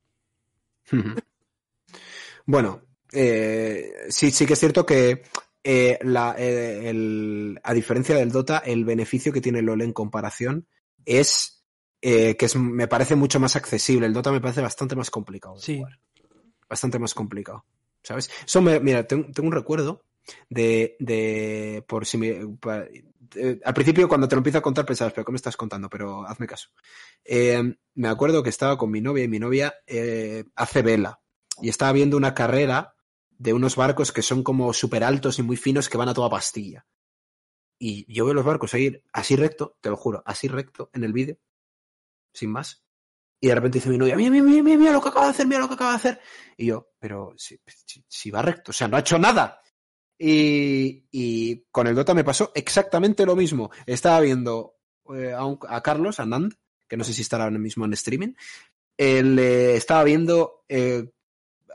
Bueno, 2.48 2.82
eh, 3.12 3.92
sí, 4.10 4.32
sí 4.32 4.46
que 4.46 4.54
es 4.54 4.60
cierto 4.60 4.86
que 4.86 5.22
eh, 5.64 6.00
la, 6.02 6.34
eh, 6.38 6.90
el- 6.90 7.60
a 7.62 7.74
diferencia 7.74 8.16
del 8.16 8.32
Dota, 8.32 8.60
el 8.60 8.86
beneficio 8.86 9.34
que 9.34 9.42
tiene 9.42 9.62
LOL 9.62 9.82
en 9.82 9.92
comparación 9.92 10.66
es 11.06 11.66
eh, 12.02 12.38
que 12.38 12.46
es, 12.46 12.56
me 12.56 12.88
parece 12.88 13.16
mucho 13.16 13.40
más 13.42 13.56
accesible. 13.58 14.08
El 14.08 14.14
Dota 14.14 14.32
me 14.32 14.40
parece 14.40 14.62
bastante 14.62 14.96
más 14.96 15.12
complicado. 15.12 15.56
de 15.56 15.62
Sí. 15.62 15.78
jugar. 15.78 16.00
Bastante 16.70 17.00
más 17.00 17.14
complicado. 17.14 17.66
¿Sabes? 18.02 18.30
Eso 18.46 18.62
me, 18.62 18.80
mira, 18.80 19.06
tengo, 19.06 19.30
tengo 19.34 19.48
un 19.48 19.54
recuerdo 19.54 20.04
de, 20.50 20.96
de 21.00 21.84
por 21.86 22.06
si 22.06 22.18
me, 22.18 22.40
al 23.66 23.74
principio 23.74 24.08
cuando 24.08 24.28
te 24.30 24.36
lo 24.36 24.40
empiezo 24.40 24.60
a 24.60 24.62
contar 24.62 24.86
pensabas, 24.86 25.12
pero 25.14 25.26
¿qué 25.26 25.32
me 25.34 25.38
estás 25.38 25.58
contando? 25.58 25.90
Pero 25.90 26.26
hazme 26.26 26.48
caso. 26.48 26.70
Me 27.96 28.08
acuerdo 28.08 28.42
que 28.42 28.50
estaba 28.50 28.78
con 28.78 28.90
mi 28.92 29.02
novia 29.02 29.26
y 29.26 29.28
mi 29.28 29.40
novia 29.40 29.74
eh, 29.86 30.46
hace 30.56 30.82
vela 30.82 31.20
y 31.62 31.70
estaba 31.70 31.92
viendo 31.92 32.18
una 32.18 32.34
carrera 32.34 32.96
de 33.38 33.54
unos 33.54 33.76
barcos 33.76 34.12
que 34.12 34.22
son 34.22 34.44
como 34.44 34.74
súper 34.74 35.04
altos 35.04 35.40
y 35.40 35.44
muy 35.44 35.58
finos 35.58 35.90
que 35.90 35.98
van 35.98 36.10
a 36.10 36.14
toda 36.14 36.30
pastilla. 36.30 36.86
Y 37.80 38.12
yo 38.12 38.26
veo 38.26 38.34
los 38.34 38.46
barcos 38.46 38.74
ir 38.74 39.04
así 39.14 39.36
recto, 39.36 39.78
te 39.82 39.90
lo 39.90 39.98
juro, 39.98 40.24
así 40.26 40.48
recto 40.48 40.90
en 40.94 41.04
el 41.04 41.14
vídeo, 41.14 41.38
sin 42.34 42.52
más. 42.52 42.84
Y 43.40 43.48
de 43.50 43.56
repente 43.56 43.78
dice 43.78 43.90
mi 43.90 43.98
novia, 44.00 44.16
mira, 44.16 44.32
mira, 44.32 44.64
mira, 44.64 44.78
mira, 44.78 44.92
lo 44.94 45.02
que 45.02 45.10
acaba 45.10 45.26
de 45.26 45.32
hacer, 45.32 45.48
mira 45.48 45.60
lo 45.62 45.68
que 45.68 45.76
acaba 45.76 45.92
de 45.92 45.98
hacer. 45.98 46.22
Y 46.58 46.68
yo, 46.68 46.90
pero 47.00 47.34
si, 47.38 47.60
si- 48.08 48.32
va 48.32 48.42
recto, 48.42 48.72
o 48.72 48.74
sea, 48.74 48.88
no 48.88 48.98
ha 48.98 49.02
hecho 49.02 49.20
nada. 49.20 49.62
Y, 50.18 51.06
y 51.12 51.66
con 51.72 51.86
el 51.88 51.96
Dota 51.96 52.16
me 52.16 52.24
pasó 52.24 52.52
exactamente 52.56 53.26
lo 53.26 53.36
mismo. 53.36 53.70
Estaba 53.86 54.20
viendo 54.22 54.78
eh, 55.16 55.34
a, 55.34 55.76
a 55.76 55.82
Carlos, 55.84 56.20
a 56.20 56.26
Nand, 56.26 56.54
que 56.88 56.98
no 56.98 57.04
sé 57.04 57.14
si 57.14 57.22
estará 57.22 57.44
ahora 57.44 57.60
mismo 57.60 57.86
en 57.86 57.94
streaming, 57.94 58.34
él 58.98 59.38
eh, 59.40 59.76
estaba 59.76 60.04
viendo 60.04 60.64
eh, 60.70 61.12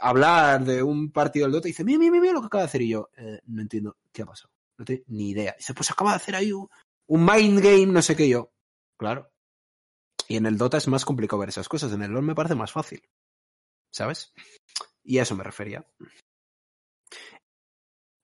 hablar 0.03 0.64
de 0.64 0.82
un 0.82 1.11
partido 1.11 1.46
del 1.46 1.53
Dota 1.53 1.68
y 1.68 1.72
dice, 1.72 1.84
mira, 1.84 1.98
mira, 1.98 2.20
mira 2.20 2.32
lo 2.32 2.40
que 2.40 2.46
acaba 2.46 2.62
de 2.62 2.68
hacer. 2.68 2.82
Y 2.82 2.88
yo, 2.90 3.11
eh, 3.16 3.40
no 3.46 3.62
entiendo 3.62 3.96
qué 4.12 4.22
ha 4.22 4.26
pasado. 4.26 4.50
No 4.78 4.84
tengo 4.84 5.03
ni 5.09 5.30
idea. 5.30 5.55
dice, 5.57 5.74
pues 5.74 5.90
acaba 5.90 6.11
de 6.11 6.16
hacer 6.16 6.34
ahí 6.34 6.53
un, 6.53 6.68
un 7.07 7.24
mind 7.24 7.61
game, 7.61 7.86
no 7.86 8.03
sé 8.03 8.16
qué 8.16 8.26
Y 8.26 8.30
yo. 8.30 8.53
Claro. 8.96 9.30
Y 10.28 10.36
en 10.36 10.46
el 10.46 10.57
Dota 10.57 10.76
es 10.78 10.88
más 10.88 11.05
complicado 11.05 11.40
ver 11.40 11.48
esas 11.50 11.68
cosas. 11.68 11.92
En 11.92 12.03
el 12.03 12.11
LoL 12.11 12.22
me 12.24 12.34
parece 12.34 12.55
más 12.55 12.72
fácil. 12.72 13.03
¿Sabes? 13.90 14.32
Y 15.05 15.18
a 15.18 15.22
eso 15.22 15.34
me 15.36 15.44
refería. 15.44 15.86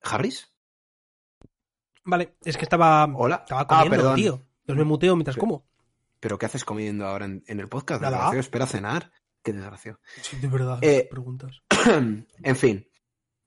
¿Harris? 0.02 0.50
Vale, 2.04 2.36
es 2.44 2.56
que 2.56 2.62
estaba, 2.64 3.04
Hola. 3.14 3.36
estaba 3.44 3.62
Ah, 3.62 3.66
comiendo, 3.66 3.96
perdón. 3.96 4.14
tío. 4.16 4.32
Entonces 4.60 4.76
me 4.76 4.84
muteo 4.84 5.16
mientras 5.16 5.36
como. 5.36 5.66
¿Pero 6.20 6.38
qué 6.38 6.46
haces 6.46 6.64
comiendo 6.64 7.06
ahora 7.06 7.26
en, 7.26 7.44
en 7.46 7.60
el 7.60 7.68
podcast? 7.68 8.00
Nada. 8.00 8.34
Espera 8.38 8.66
cenar. 8.66 9.12
Qué 9.52 9.56
desgracio. 9.58 9.98
Sí, 10.20 10.36
de 10.36 10.48
verdad, 10.48 10.78
Eh, 10.82 11.06
preguntas. 11.10 11.62
en 12.42 12.56
fin. 12.56 12.86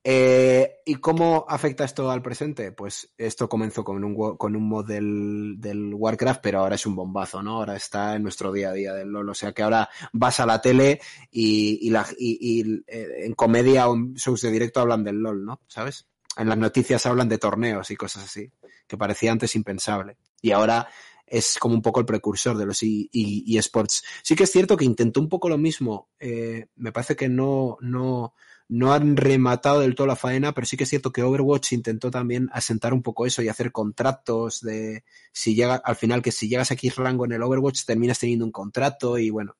Eh, 0.03 0.77
¿Y 0.83 0.95
cómo 0.95 1.45
afecta 1.47 1.83
esto 1.83 2.09
al 2.09 2.23
presente? 2.23 2.71
Pues 2.71 3.13
esto 3.19 3.47
comenzó 3.47 3.83
con 3.83 4.03
un, 4.03 4.35
con 4.35 4.55
un 4.55 4.67
mod 4.67 4.87
del, 4.87 5.57
del 5.59 5.93
Warcraft, 5.93 6.41
pero 6.41 6.59
ahora 6.59 6.73
es 6.73 6.87
un 6.87 6.95
bombazo, 6.95 7.43
¿no? 7.43 7.57
Ahora 7.57 7.75
está 7.75 8.15
en 8.15 8.23
nuestro 8.23 8.51
día 8.51 8.69
a 8.69 8.73
día 8.73 8.93
del 8.93 9.09
LOL. 9.09 9.29
O 9.29 9.35
sea 9.35 9.51
que 9.51 9.61
ahora 9.61 9.87
vas 10.11 10.39
a 10.39 10.47
la 10.47 10.59
tele 10.59 10.99
y, 11.29 11.77
y, 11.87 11.91
la, 11.91 12.07
y, 12.17 12.61
y, 12.61 12.83
eh, 12.87 13.25
en 13.25 13.33
comedia 13.35 13.87
o 13.89 13.95
en 13.95 14.15
shows 14.15 14.41
de 14.41 14.49
directo 14.49 14.79
hablan 14.79 15.03
del 15.03 15.17
LOL, 15.17 15.45
¿no? 15.45 15.61
¿Sabes? 15.67 16.07
En 16.35 16.49
las 16.49 16.57
noticias 16.57 17.05
hablan 17.05 17.29
de 17.29 17.37
torneos 17.37 17.91
y 17.91 17.95
cosas 17.95 18.23
así, 18.23 18.49
que 18.87 18.97
parecía 18.97 19.31
antes 19.31 19.55
impensable. 19.55 20.17
Y 20.41 20.51
ahora 20.51 20.87
es 21.31 21.57
como 21.59 21.73
un 21.75 21.81
poco 21.81 21.99
el 22.01 22.05
precursor 22.05 22.57
de 22.57 22.65
los 22.65 22.83
e- 22.83 23.09
e- 23.13 23.57
eSports. 23.57 24.03
Sí 24.23 24.35
que 24.35 24.43
es 24.43 24.51
cierto 24.51 24.75
que 24.77 24.85
intentó 24.85 25.19
un 25.21 25.29
poco 25.29 25.49
lo 25.49 25.57
mismo. 25.57 26.09
eh, 26.19 26.67
me 26.75 26.91
parece 26.91 27.15
que 27.15 27.29
no, 27.29 27.77
no, 27.81 28.33
no 28.67 28.93
han 28.93 29.15
rematado 29.17 29.79
del 29.81 29.95
todo 29.95 30.07
la 30.07 30.15
faena, 30.15 30.53
pero 30.53 30.67
sí 30.67 30.77
que 30.77 30.83
es 30.83 30.89
cierto 30.89 31.11
que 31.11 31.23
Overwatch 31.23 31.73
intentó 31.73 32.11
también 32.11 32.49
asentar 32.53 32.93
un 32.93 33.01
poco 33.01 33.25
eso 33.25 33.41
y 33.41 33.47
hacer 33.49 33.71
contratos 33.71 34.61
de 34.61 35.03
si 35.33 35.55
llega 35.55 35.75
al 35.75 35.95
final 35.95 36.21
que 36.21 36.31
si 36.31 36.47
llegas 36.49 36.71
a 36.71 36.75
X 36.75 36.95
rango 36.97 37.25
en 37.25 37.31
el 37.33 37.43
Overwatch 37.43 37.85
terminas 37.85 38.19
teniendo 38.19 38.45
un 38.45 38.51
contrato 38.51 39.17
y 39.17 39.29
bueno, 39.29 39.55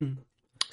Mm. 0.00 0.18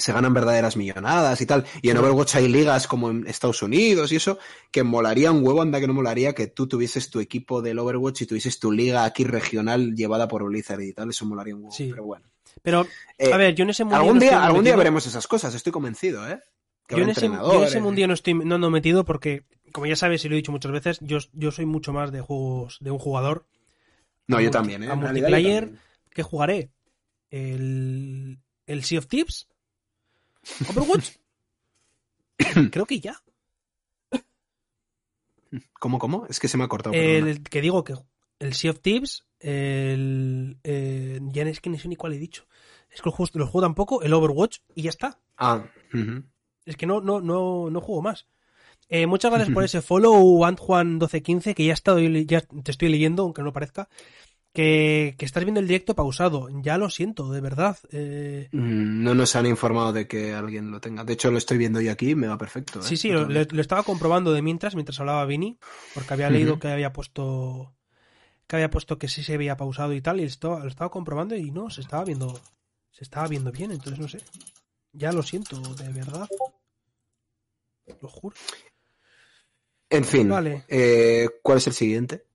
Se 0.01 0.11
ganan 0.11 0.33
verdaderas 0.33 0.75
millonadas 0.75 1.39
y 1.39 1.45
tal. 1.45 1.65
Y 1.81 1.89
en. 1.89 1.97
Overwatch 1.97 2.35
hay 2.35 2.47
ligas 2.49 2.87
como 2.87 3.09
en 3.09 3.25
Estados 3.27 3.61
Unidos 3.61 4.11
y 4.11 4.17
eso, 4.17 4.37
que 4.71 4.83
molaría 4.83 5.31
un 5.31 5.45
huevo, 5.45 5.61
anda 5.61 5.79
que 5.79 5.87
no 5.87 5.93
molaría 5.93 6.33
que 6.33 6.47
tú 6.47 6.67
tuvieses 6.67 7.09
tu 7.09 7.19
equipo 7.21 7.61
del 7.61 7.79
Overwatch 7.79 8.23
y 8.23 8.25
tuvieses 8.25 8.59
tu 8.59 8.71
liga 8.71 9.05
aquí 9.05 9.23
regional 9.23 9.95
llevada 9.95 10.27
por 10.27 10.43
Blizzard 10.45 10.81
y 10.81 10.93
tal, 10.93 11.09
eso 11.11 11.25
molaría 11.25 11.55
un 11.55 11.61
huevo, 11.61 11.71
Sí. 11.75 11.87
pero 11.91 12.03
bueno. 12.03 12.25
Pero, 12.61 12.85
Eh, 13.17 13.31
a 13.31 13.37
ver, 13.37 13.55
yo 13.55 13.63
en 13.63 13.69
ese 13.69 13.83
mundo. 13.85 13.95
algún 13.97 14.19
día, 14.19 14.43
algún 14.43 14.63
día 14.63 14.75
veremos 14.75 15.05
esas 15.07 15.25
cosas, 15.27 15.55
estoy 15.55 15.71
convencido, 15.71 16.27
¿eh? 16.27 16.39
Que 16.87 16.97
Yo 16.97 17.03
en, 17.03 17.09
ese, 17.11 17.27
yo 17.27 17.53
en 17.59 17.63
ese 17.63 17.79
mundillo 17.79 18.07
no 18.07 18.13
estoy 18.13 18.33
no, 18.33 18.57
no 18.57 18.69
metido 18.69 19.05
porque, 19.05 19.43
como 19.71 19.85
ya 19.85 19.95
sabes 19.95 20.25
y 20.25 20.27
lo 20.29 20.33
he 20.35 20.37
dicho 20.37 20.51
muchas 20.51 20.71
veces, 20.73 20.97
yo, 21.01 21.19
yo 21.31 21.51
soy 21.51 21.65
mucho 21.65 21.93
más 21.93 22.11
de 22.11 22.19
juegos 22.19 22.77
de 22.81 22.91
un 22.91 22.99
jugador. 22.99 23.45
No, 24.27 24.37
a 24.37 24.41
yo 24.41 24.47
multi- 24.49 24.51
también, 24.51 24.83
¿eh? 24.83 24.89
a 24.91 24.95
multiplayer. 24.95 25.71
¿Qué 26.09 26.23
jugaré? 26.23 26.69
¿El, 27.29 28.39
el 28.65 28.83
Sea 28.83 28.99
of 28.99 29.07
Thieves? 29.07 29.47
¿Overwatch? 30.69 31.11
Creo 32.71 32.85
que 32.85 32.99
ya. 32.99 33.21
¿Cómo, 35.79 35.99
cómo? 35.99 36.25
Es 36.27 36.39
que 36.39 36.47
se 36.47 36.57
me 36.57 36.63
ha 36.63 36.67
cortado. 36.67 36.95
El 36.95 37.43
que 37.43 37.61
digo 37.61 37.83
que 37.83 37.95
el 38.39 38.53
Sea 38.53 38.71
of 38.71 38.79
Thieves, 38.79 39.25
el, 39.39 40.57
eh, 40.63 41.19
ya 41.23 41.43
es 41.43 41.59
que 41.59 41.69
no 41.69 41.77
sé 41.77 41.87
ni 41.87 41.95
cuál 41.95 42.13
he 42.13 42.17
dicho. 42.17 42.45
Es 42.89 43.01
que 43.01 43.09
los 43.09 43.15
juego 43.49 43.61
tampoco, 43.61 44.01
el 44.01 44.13
Overwatch 44.13 44.59
y 44.75 44.83
ya 44.83 44.89
está. 44.89 45.19
Ah. 45.37 45.63
Es 46.65 46.75
que 46.75 46.85
no, 46.85 47.01
no, 47.01 47.21
no, 47.21 47.69
no 47.69 47.81
juego 47.81 48.01
más. 48.01 48.27
Eh, 48.89 49.07
muchas 49.07 49.31
gracias 49.31 49.53
por 49.53 49.63
ese 49.63 49.81
follow, 49.81 50.39
Antjuan1215, 50.43 51.53
que 51.53 51.65
ya, 51.65 51.71
he 51.71 51.73
estado, 51.73 51.99
ya 51.99 52.41
te 52.41 52.71
estoy 52.71 52.89
leyendo, 52.89 53.23
aunque 53.23 53.41
no 53.41 53.53
parezca. 53.53 53.87
Que, 54.53 55.15
que 55.17 55.23
estás 55.25 55.43
viendo 55.45 55.61
el 55.61 55.67
directo 55.67 55.95
pausado. 55.95 56.49
Ya 56.61 56.77
lo 56.77 56.89
siento, 56.89 57.31
de 57.31 57.39
verdad. 57.41 57.77
Eh, 57.91 58.49
Mm, 58.51 59.03
No 59.03 59.15
nos 59.15 59.35
han 59.35 59.45
informado 59.45 59.93
de 59.93 60.07
que 60.07 60.33
alguien 60.33 60.71
lo 60.71 60.81
tenga. 60.81 61.03
De 61.03 61.13
hecho, 61.13 61.31
lo 61.31 61.37
estoy 61.37 61.57
viendo 61.57 61.79
yo 61.79 61.91
aquí, 61.91 62.15
me 62.15 62.27
va 62.27 62.37
perfecto. 62.37 62.79
¿eh? 62.79 62.83
sí, 62.83 62.97
sí, 62.97 63.09
lo, 63.09 63.29
estaba 63.61 63.83
comprobando 63.83 64.33
de 64.33 64.41
mientras, 64.41 64.75
mientras 64.75 64.99
hablaba 64.99 65.25
Vini, 65.25 65.57
porque 65.93 66.13
había 66.13 66.29
leído 66.29 66.59
que 66.59 66.67
había 66.67 66.91
puesto 66.91 67.73
que 68.47 68.57
había 68.57 68.69
puesto 68.69 68.97
que 68.97 69.07
sí 69.07 69.23
se 69.23 69.35
había 69.35 69.55
pausado 69.55 69.93
y 69.93 70.01
tal, 70.01 70.19
y 70.19 70.23
esto, 70.23 70.59
lo 70.59 70.67
estaba 70.67 70.91
comprobando 70.91 71.37
y 71.37 71.51
no, 71.51 71.69
se 71.69 71.79
estaba 71.79 72.03
viendo, 72.03 72.37
se 72.91 73.05
estaba 73.05 73.29
viendo 73.29 73.49
bien, 73.49 73.71
entonces 73.71 73.97
no 73.97 74.09
sé. 74.09 74.19
Ya 74.91 75.13
lo 75.13 75.23
siento, 75.23 75.57
de 75.75 75.87
verdad. 75.93 76.27
Lo 78.01 78.09
juro. 78.09 78.35
En 79.89 80.03
fin, 80.03 80.27
Vale. 80.27 80.65
eh, 80.67 81.29
¿cuál 81.41 81.59
es 81.59 81.67
el 81.67 81.73
siguiente? 81.73 82.25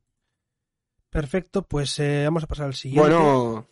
Perfecto, 1.10 1.62
pues 1.62 1.98
eh, 1.98 2.22
vamos 2.24 2.44
a 2.44 2.46
pasar 2.46 2.66
al 2.66 2.74
siguiente. 2.74 3.08
Bueno, 3.14 3.66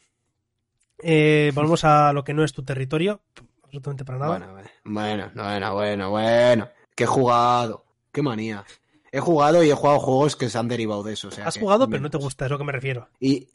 Eh, 1.02 1.50
volvemos 1.54 1.84
a 1.84 2.12
lo 2.12 2.24
que 2.24 2.32
no 2.32 2.44
es 2.44 2.52
tu 2.52 2.62
territorio, 2.62 3.20
absolutamente 3.62 4.04
para 4.04 4.18
nada. 4.18 4.30
bueno, 4.38 4.52
bueno, 4.84 5.30
bueno, 5.34 5.74
bueno, 5.74 6.10
bueno. 6.10 6.68
Que 6.94 7.04
he 7.04 7.06
jugado. 7.06 7.84
Qué 8.12 8.22
manía. 8.22 8.64
He 9.12 9.20
jugado 9.20 9.62
y 9.62 9.70
he 9.70 9.74
jugado 9.74 9.98
juegos 10.00 10.36
que 10.36 10.48
se 10.48 10.56
han 10.58 10.68
derivado 10.68 11.02
de 11.02 11.12
eso. 11.14 11.28
o 11.28 11.30
sea 11.30 11.46
Has 11.46 11.54
que- 11.54 11.60
jugado, 11.60 11.88
pero 11.90 12.02
no 12.02 12.10
te 12.10 12.18
gusta, 12.18 12.46
es 12.46 12.50
a 12.50 12.54
lo 12.54 12.58
que 12.58 12.64
me 12.64 12.72
refiero. 12.72 13.08
Y, 13.20 13.48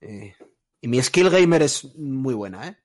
eh, 0.00 0.34
y 0.80 0.88
mi 0.88 1.02
skill 1.02 1.28
gamer 1.30 1.62
es 1.62 1.94
muy 1.96 2.34
buena, 2.34 2.68
¿eh? 2.68 2.76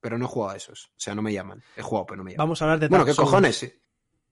Pero 0.00 0.18
no 0.18 0.26
he 0.26 0.28
jugado 0.28 0.52
a 0.52 0.56
esos. 0.56 0.86
O 0.88 1.00
sea, 1.00 1.14
no 1.14 1.22
me 1.22 1.32
llaman. 1.32 1.62
He 1.76 1.82
jugado, 1.82 2.06
pero 2.06 2.18
no 2.18 2.24
me 2.24 2.32
llaman. 2.32 2.44
Vamos 2.44 2.60
a 2.60 2.66
hablar 2.66 2.78
de 2.80 2.88
Bueno, 2.88 3.04
Dark 3.04 3.12
¿qué 3.12 3.16
Souls. 3.16 3.30
cojones? 3.30 3.74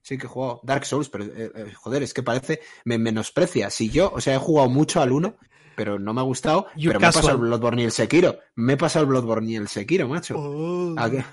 Sí, 0.03 0.19
que 0.19 0.27
he 0.27 0.29
jugado 0.29 0.61
Dark 0.65 0.85
Souls, 0.85 1.09
pero 1.09 1.25
eh, 1.25 1.53
eh, 1.55 1.73
joder, 1.75 2.03
es 2.03 2.13
que 2.13 2.23
parece, 2.23 2.61
me 2.85 2.99
menosprecia. 2.99 3.71
Si 3.71 3.89
yo, 3.89 4.11
o 4.13 4.21
sea, 4.21 4.35
he 4.35 4.39
jugado 4.39 4.69
mucho 4.69 5.01
al 5.01 5.13
1, 5.13 5.37
pero 5.77 5.99
no 5.99 6.13
me 6.13 6.21
ha 6.21 6.25
gustado, 6.25 6.67
You 6.77 6.91
pero 6.91 7.01
me 7.01 7.07
he 7.07 7.13
pasado 7.13 7.31
el 7.31 7.37
Bloodborne 7.39 7.83
y 7.83 7.85
el 7.85 7.93
Sekiro. 7.93 8.39
Me 8.57 8.73
he 8.73 8.77
pasado 8.77 9.05
el 9.05 9.09
Bloodborne 9.11 9.51
y 9.51 9.57
el 9.57 9.69
Sekiro, 9.69 10.09
macho. 10.09 10.35
Oh. 10.37 10.95
¿A 10.99 11.09
qué? 11.09 11.25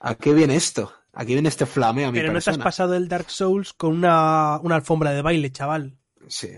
¿A 0.00 0.14
qué 0.16 0.34
viene 0.34 0.56
esto? 0.56 0.92
¿A 1.12 1.24
qué 1.24 1.34
viene 1.34 1.48
este 1.48 1.66
flameo 1.66 2.08
a 2.08 2.12
mi 2.12 2.18
Pero 2.18 2.32
no 2.32 2.40
te 2.40 2.50
has 2.50 2.58
pasado 2.58 2.94
el 2.94 3.08
Dark 3.08 3.30
Souls 3.30 3.72
con 3.72 3.92
una, 3.92 4.58
una 4.62 4.76
alfombra 4.76 5.12
de 5.12 5.22
baile, 5.22 5.52
chaval. 5.52 5.96
Sí, 6.28 6.48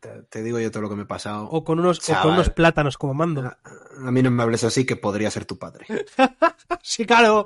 te, 0.00 0.22
te 0.28 0.42
digo 0.42 0.58
yo 0.58 0.70
todo 0.70 0.82
lo 0.82 0.88
que 0.88 0.96
me 0.96 1.02
he 1.02 1.06
pasado. 1.06 1.48
O 1.50 1.64
con 1.64 1.78
unos, 1.78 2.06
o 2.08 2.20
con 2.22 2.32
unos 2.32 2.50
plátanos 2.50 2.98
como 2.98 3.14
mando. 3.14 3.42
A, 3.42 3.58
a 4.06 4.10
mí 4.10 4.22
no 4.22 4.30
me 4.30 4.42
hables 4.42 4.64
así 4.64 4.84
que 4.84 4.96
podría 4.96 5.30
ser 5.30 5.44
tu 5.44 5.58
padre. 5.58 5.86
Sí, 6.82 7.06
claro. 7.06 7.44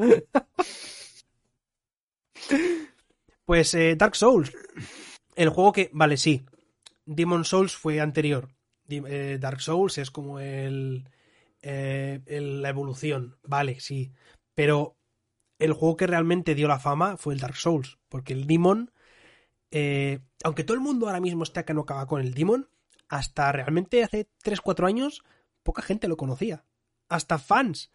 Pues 3.45 3.75
eh, 3.75 3.95
Dark 3.97 4.17
Souls. 4.17 4.53
El 5.35 5.49
juego 5.51 5.73
que. 5.73 5.91
Vale, 5.93 6.17
sí. 6.17 6.45
Demon 7.05 7.45
Souls 7.45 7.77
fue 7.77 8.01
anterior. 8.01 8.49
Eh, 8.89 9.39
Dark 9.41 9.61
Souls 9.61 9.99
es 9.99 10.11
como 10.11 10.41
el, 10.41 11.09
eh, 11.63 12.21
el- 12.27 12.63
La 12.63 12.69
evolución. 12.71 13.37
Vale, 13.45 13.81
sí. 13.81 14.13
Pero 14.55 14.97
el 15.59 15.73
juego 15.73 15.97
que 15.97 16.07
realmente 16.07 16.55
dio 16.55 16.69
la 16.69 16.79
fama 16.79 17.17
fue 17.17 17.35
el 17.35 17.41
Dark 17.41 17.57
Souls. 17.57 17.99
Porque 18.09 18.33
el 18.33 18.47
Demon. 18.47 18.91
eh, 19.73 20.21
aunque 20.45 20.63
todo 20.65 20.75
el 20.77 20.81
mundo 20.83 21.07
ahora 21.07 21.21
mismo 21.21 21.43
está 21.43 21.65
que 21.65 21.75
no 21.75 21.83
acaba 21.83 22.07
con 22.07 22.21
el 22.21 22.35
Demon. 22.35 22.69
Hasta 23.09 23.53
realmente 23.53 24.03
hace 24.03 24.29
3-4 24.43 24.87
años. 24.87 25.23
Poca 25.63 25.83
gente 25.83 26.09
lo 26.09 26.17
conocía. 26.17 26.65
Hasta 27.09 27.39
fans 27.39 27.91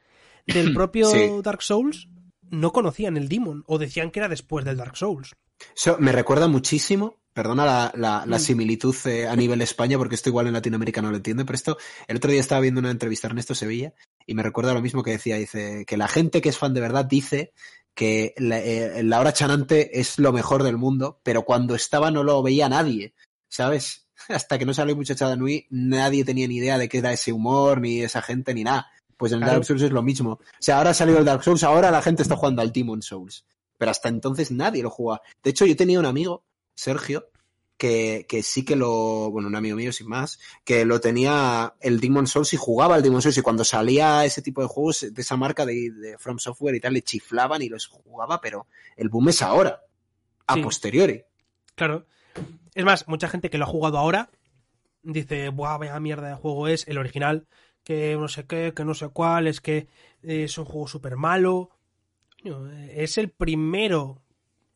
del 0.46 0.74
propio 0.74 1.08
Sí. 1.08 1.30
Dark 1.44 1.62
Souls 1.62 2.08
no 2.52 2.72
conocían 2.72 3.18
el 3.18 3.28
Demon 3.30 3.64
o 3.68 3.78
decían 3.80 4.12
que 4.12 4.20
era 4.20 4.30
después 4.30 4.64
del 4.66 4.78
Dark 4.78 4.96
Souls. 4.98 5.32
Eso 5.76 5.98
me 6.00 6.12
recuerda 6.12 6.48
muchísimo, 6.48 7.18
perdona 7.34 7.66
la, 7.66 7.92
la- 7.96 8.26
la 8.26 8.38
Mm. 8.38 8.40
similitud 8.40 8.96
eh, 9.06 9.28
a 9.28 9.36
nivel 9.36 9.62
España, 9.62 9.98
porque 9.98 10.16
esto 10.16 10.30
igual 10.30 10.48
en 10.48 10.54
Latinoamérica 10.54 11.02
no 11.02 11.12
lo 11.12 11.18
entiendo, 11.18 11.46
pero 11.46 11.56
esto, 11.56 11.78
el 12.08 12.18
otro 12.18 12.32
día 12.32 12.40
estaba 12.42 12.62
viendo 12.62 12.80
una 12.80 12.92
entrevista 12.92 13.28
a 13.28 13.30
Ernesto 13.30 13.56
Sevilla 13.56 13.94
y 14.28 14.34
me 14.36 14.44
recuerda 14.44 14.74
lo 14.74 14.82
mismo 14.82 15.02
que 15.04 15.12
decía, 15.12 15.38
dice 15.38 15.86
que 15.86 15.98
la 15.98 16.08
gente 16.08 16.42
que 16.42 16.50
es 16.50 16.58
fan 16.58 16.74
de 16.74 16.82
verdad 16.82 17.06
dice 17.06 17.54
que 17.96 18.34
la, 18.38 18.60
eh, 18.60 19.04
la 19.04 19.20
hora 19.20 19.34
chanante 19.34 20.00
es 20.00 20.18
lo 20.18 20.32
mejor 20.32 20.64
del 20.64 20.78
mundo, 20.78 21.20
pero 21.24 21.44
cuando 21.44 21.76
estaba 21.76 22.10
no 22.12 22.24
lo 22.24 22.42
veía 22.42 22.70
nadie, 22.70 23.14
¿sabes? 23.50 24.08
Hasta 24.30 24.58
que 24.58 24.66
no 24.66 24.74
salió 24.74 24.96
Muchachada 24.96 25.36
Nui, 25.36 25.68
nadie 25.70 26.24
tenía 26.26 26.48
ni 26.48 26.56
idea 26.58 26.78
de 26.78 26.88
qué 26.90 27.00
era 27.00 27.12
ese 27.14 27.32
humor, 27.34 27.82
ni 27.82 28.02
esa 28.02 28.22
gente, 28.22 28.54
ni 28.54 28.64
nada. 28.64 28.92
Pues 29.22 29.32
en 29.34 29.38
el 29.38 29.44
Claro. 29.44 29.54
Dark 29.60 29.66
Souls 29.66 29.82
es 29.84 29.92
lo 29.92 30.02
mismo. 30.02 30.32
O 30.32 30.40
sea, 30.60 30.78
ahora 30.80 30.90
ha 30.90 30.94
salido 30.94 31.20
el 31.20 31.26
Dark 31.26 31.44
Souls, 31.44 31.64
ahora 31.64 31.92
la 31.92 32.02
gente 32.02 32.24
está 32.24 32.36
jugando 32.36 32.62
al 32.62 32.72
Demon 32.74 33.02
Souls. 33.02 33.46
Pero 33.78 33.92
hasta 33.92 34.10
entonces 34.10 34.52
nadie 34.52 34.84
lo 34.84 34.90
jugaba. 34.90 35.22
De 35.44 35.52
hecho, 35.52 35.66
yo 35.66 35.76
tenía 35.76 36.00
un 36.00 36.06
amigo, 36.06 36.44
Sergio, 36.76 37.30
que, 37.78 38.26
que 38.28 38.44
sí 38.44 38.66
que 38.66 38.76
lo. 38.76 39.30
Bueno, 39.32 39.48
un 39.48 39.56
amigo 39.56 39.76
mío 39.78 39.92
sin 39.92 40.08
más, 40.08 40.40
que 40.64 40.86
lo 40.86 41.00
tenía 41.00 41.74
el 41.80 42.00
Demon 42.00 42.28
Souls 42.28 42.54
y 42.54 42.58
jugaba 42.58 42.96
al 42.96 43.04
Demon 43.04 43.22
Souls. 43.22 43.38
Y 43.38 43.42
cuando 43.42 43.64
salía 43.64 44.26
ese 44.26 44.42
tipo 44.42 44.62
de 44.62 44.68
juegos 44.68 45.08
de 45.12 45.22
esa 45.22 45.36
marca 45.38 45.66
de, 45.66 45.92
de 45.92 46.18
From 46.18 46.38
Software 46.40 46.76
y 46.76 46.80
tal, 46.80 46.94
le 46.94 47.02
chiflaban 47.04 47.62
y 47.62 47.70
los 47.70 47.86
jugaba, 47.88 48.42
pero 48.42 48.68
el 48.98 49.10
boom 49.10 49.30
es 49.30 49.42
ahora, 49.42 49.82
a 50.48 50.56
Sí. 50.56 50.62
posteriori. 50.62 51.24
Claro. 51.76 52.06
Es 52.76 52.86
más, 52.86 53.08
mucha 53.08 53.28
gente 53.30 53.50
que 53.50 53.58
lo 53.58 53.66
ha 53.66 53.68
jugado 53.68 53.98
ahora 53.98 54.30
dice, 55.04 55.50
buah, 55.50 55.78
vaya 55.78 56.00
mierda 56.00 56.30
de 56.30 56.36
juego 56.36 56.68
es 56.68 56.88
el 56.88 56.98
original, 57.00 57.48
que 57.84 58.16
no 58.16 58.28
sé 58.28 58.46
qué, 58.46 58.74
que 58.76 58.86
no 58.86 58.94
sé 58.94 59.10
cuál, 59.10 59.48
es 59.48 59.62
que 59.62 59.88
es 60.22 60.58
un 60.58 60.66
juego 60.66 60.88
súper 60.88 61.16
malo. 61.18 61.70
Eh, 62.44 62.94
Es 62.98 63.18
el 63.18 63.30
primero 63.30 64.22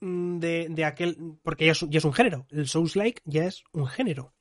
mm, 0.01 0.39
de, 0.39 0.67
de 0.69 0.85
aquel, 0.85 1.17
porque 1.43 1.65
ya 1.65 1.71
es, 1.71 1.81
un- 1.81 1.91
ya 1.91 1.97
es 1.99 2.05
un 2.05 2.13
género, 2.13 2.45
el 2.51 2.67
Souls-like 2.67 3.21
ya 3.25 3.45
es 3.45 3.63
un 3.73 3.87
género. 3.87 4.33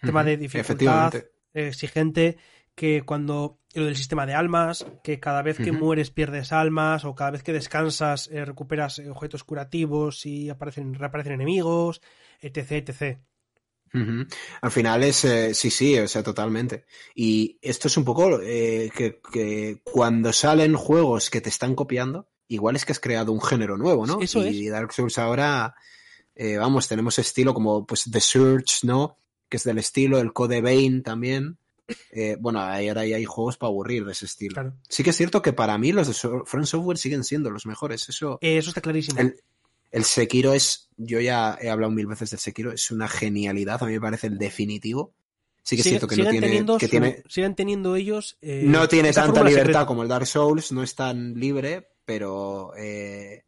Tema 0.00 0.22
de 0.24 0.36
dificultad, 0.36 1.10
exigente, 1.54 2.36
que 2.74 3.02
cuando 3.02 3.58
lo 3.74 3.84
del 3.86 3.96
sistema 3.96 4.26
de 4.26 4.34
almas, 4.34 4.86
que 5.02 5.18
cada 5.18 5.42
vez 5.42 5.58
que 5.58 5.72
mueres 5.80 6.10
pierdes 6.12 6.52
almas, 6.52 7.04
o 7.04 7.14
cada 7.16 7.32
vez 7.32 7.42
que 7.42 7.52
descansas 7.52 8.28
eh, 8.32 8.44
recuperas 8.44 9.00
eh, 9.00 9.10
objetos 9.10 9.42
curativos 9.42 10.24
y 10.26 10.48
aparecen, 10.50 10.94
reaparecen 10.94 11.32
enemigos, 11.32 12.00
etc, 12.40 12.70
etc. 12.88 13.18
Al 13.92 14.70
final 14.70 15.02
es, 15.04 15.24
eh, 15.24 15.54
sí, 15.54 15.70
sí, 15.70 15.98
o 15.98 16.08
sea, 16.08 16.22
totalmente. 16.22 16.84
Y 17.14 17.58
esto 17.62 17.88
es 17.88 17.96
un 17.96 18.04
poco 18.04 18.40
eh, 18.42 18.90
que, 18.94 19.20
que 19.32 19.80
cuando 19.84 20.32
salen 20.32 20.74
juegos 20.74 21.30
que 21.30 21.40
te 21.40 21.48
están 21.48 21.74
copiando, 21.74 22.28
igual 22.48 22.76
es 22.76 22.84
que 22.84 22.92
has 22.92 23.00
creado 23.00 23.32
un 23.32 23.40
género 23.40 23.76
nuevo, 23.76 24.06
¿no? 24.06 24.20
Eso 24.20 24.44
y 24.46 24.68
Dark 24.68 24.92
Souls 24.92 25.18
ahora, 25.18 25.74
eh, 26.34 26.56
vamos, 26.56 26.88
tenemos 26.88 27.18
estilo 27.18 27.54
como 27.54 27.86
pues 27.86 28.04
The 28.10 28.20
Surge, 28.20 28.80
¿no? 28.86 29.18
Que 29.48 29.58
es 29.58 29.64
del 29.64 29.78
estilo, 29.78 30.18
el 30.18 30.32
Code 30.32 30.60
Vein 30.60 31.02
también. 31.02 31.58
Eh, 32.10 32.36
bueno, 32.38 32.60
ahora 32.60 33.06
ya 33.06 33.16
hay 33.16 33.24
juegos 33.24 33.56
para 33.56 33.68
aburrir 33.68 34.04
de 34.04 34.12
ese 34.12 34.26
estilo. 34.26 34.54
Claro. 34.54 34.74
Sí 34.88 35.02
que 35.02 35.10
es 35.10 35.16
cierto 35.16 35.40
que 35.40 35.54
para 35.54 35.78
mí 35.78 35.92
los 35.92 36.08
de 36.08 36.14
From 36.44 36.64
Software 36.64 36.98
siguen 36.98 37.24
siendo 37.24 37.50
los 37.50 37.64
mejores. 37.64 38.08
Eso, 38.08 38.38
eso 38.42 38.70
está 38.70 38.80
clarísimo. 38.80 39.18
el, 39.20 39.40
el 39.90 40.04
Sekiro 40.04 40.52
es, 40.52 40.88
yo 40.96 41.20
ya 41.20 41.58
he 41.60 41.70
hablado 41.70 41.90
mil 41.92 42.06
veces 42.06 42.30
del 42.30 42.40
Sekiro, 42.40 42.72
es 42.72 42.90
una 42.90 43.08
genialidad, 43.08 43.82
a 43.82 43.86
mí 43.86 43.92
me 43.92 44.00
parece 44.00 44.26
el 44.28 44.38
definitivo. 44.38 45.14
Sí 45.62 45.76
que 45.76 45.82
es 45.82 45.88
cierto 45.88 46.06
que 46.08 46.16
no 46.16 46.30
tiene, 46.30 46.46
teniendo 46.46 46.78
que 46.78 46.86
su- 46.86 46.90
tiene, 46.90 47.22
siguen 47.28 47.54
teniendo 47.54 47.94
ellos. 47.96 48.38
eh, 48.40 48.62
no 48.64 48.88
tiene 48.88 49.12
tanta 49.12 49.40
libertad 49.42 49.60
secreta. 49.60 49.86
como 49.86 50.02
el 50.02 50.08
Dark 50.08 50.26
Souls, 50.26 50.72
no 50.72 50.82
es 50.82 50.94
tan 50.94 51.34
libre, 51.34 51.88
pero 52.06 52.72
eh, 52.76 53.44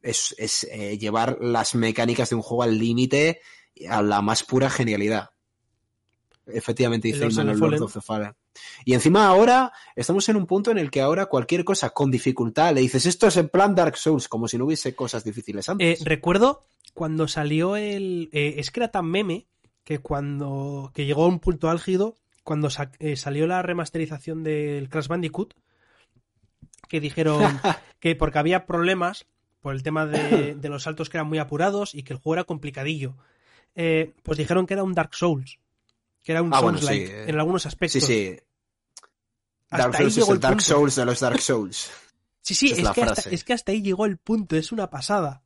es, 0.00 0.34
es, 0.38 0.64
eh, 0.70 0.96
llevar 0.98 1.38
las 1.42 1.74
mecánicas 1.74 2.30
de 2.30 2.36
un 2.36 2.42
juego 2.42 2.62
al 2.62 2.78
límite 2.78 3.40
a 3.88 4.00
la 4.02 4.22
más 4.22 4.44
pura 4.44 4.70
genialidad. 4.70 5.30
Efectivamente, 6.46 7.08
dice 7.08 7.20
Lords 7.20 7.34
Iman, 7.36 7.46
the 7.46 7.52
el 7.52 7.58
Lord 7.58 7.70
Fallen. 7.70 7.82
of 7.84 7.92
the 7.94 8.00
Fallen. 8.00 8.32
Y 8.84 8.94
encima 8.94 9.26
ahora 9.26 9.72
estamos 9.94 10.28
en 10.28 10.36
un 10.36 10.46
punto 10.46 10.70
en 10.70 10.78
el 10.78 10.90
que 10.90 11.00
ahora 11.00 11.26
cualquier 11.26 11.64
cosa 11.64 11.90
con 11.90 12.10
dificultad 12.10 12.74
le 12.74 12.80
dices 12.80 13.06
esto 13.06 13.26
es 13.28 13.36
en 13.36 13.48
plan 13.48 13.74
Dark 13.74 13.96
Souls, 13.96 14.28
como 14.28 14.48
si 14.48 14.58
no 14.58 14.64
hubiese 14.66 14.94
cosas 14.94 15.22
difíciles 15.24 15.68
Eh, 15.68 15.72
antes. 15.72 16.04
recuerdo 16.04 16.64
cuando 16.94 17.28
salió 17.28 17.76
el. 17.76 18.28
eh, 18.32 18.54
es 18.58 18.70
que 18.70 18.80
era 18.80 18.88
tan 18.90 19.06
meme 19.06 19.46
que 19.84 19.98
cuando. 20.00 20.90
que 20.94 21.06
llegó 21.06 21.24
a 21.24 21.28
un 21.28 21.38
punto 21.38 21.70
álgido. 21.70 22.16
Cuando 22.44 22.70
sa- 22.70 22.90
eh, 22.98 23.14
salió 23.14 23.46
la 23.46 23.62
remasterización 23.62 24.42
del 24.42 24.88
Crash 24.88 25.06
Bandicoot. 25.06 25.54
Que 26.88 27.00
dijeron 27.00 27.40
que 28.00 28.16
porque 28.16 28.38
había 28.38 28.66
problemas 28.66 29.26
por 29.60 29.74
el 29.74 29.82
tema 29.84 30.06
de, 30.06 30.54
de 30.56 30.68
los 30.68 30.82
saltos 30.82 31.08
que 31.08 31.16
eran 31.18 31.28
muy 31.28 31.38
apurados 31.38 31.94
y 31.94 32.02
que 32.02 32.12
el 32.12 32.18
juego 32.18 32.34
era 32.34 32.44
complicadillo. 32.44 33.16
Eh, 33.76 34.12
pues 34.24 34.36
dijeron 34.38 34.66
que 34.66 34.74
era 34.74 34.82
un 34.82 34.92
Dark 34.92 35.14
Souls. 35.14 35.58
Que 36.22 36.32
era 36.32 36.42
un 36.42 36.54
Ah, 36.54 36.60
bueno, 36.60 36.78
sí, 36.78 36.86
eh. 36.94 37.24
en 37.28 37.38
algunos 37.38 37.62
sí, 37.62 37.68
aspectos. 37.68 38.02
sí. 38.04 38.38
Hasta 39.70 39.88
Dark 39.88 39.94
ahí 39.96 40.00
Souls 40.02 40.12
es 40.12 40.16
llegó 40.16 40.32
el 40.34 40.40
Dark 40.40 40.56
punto. 40.56 40.64
Souls 40.64 40.94
de 40.96 41.04
los 41.04 41.20
Dark 41.20 41.40
Souls. 41.40 41.90
Sí, 42.44 42.56
sí, 42.56 42.72
es 42.72 42.78
es, 42.78 42.90
que 42.90 43.02
hasta, 43.04 43.30
es 43.30 43.44
que 43.44 43.52
hasta 43.52 43.70
ahí 43.70 43.82
llegó 43.82 44.04
el 44.04 44.16
punto, 44.18 44.56
es 44.56 44.72
una 44.72 44.90
pasada. 44.90 45.44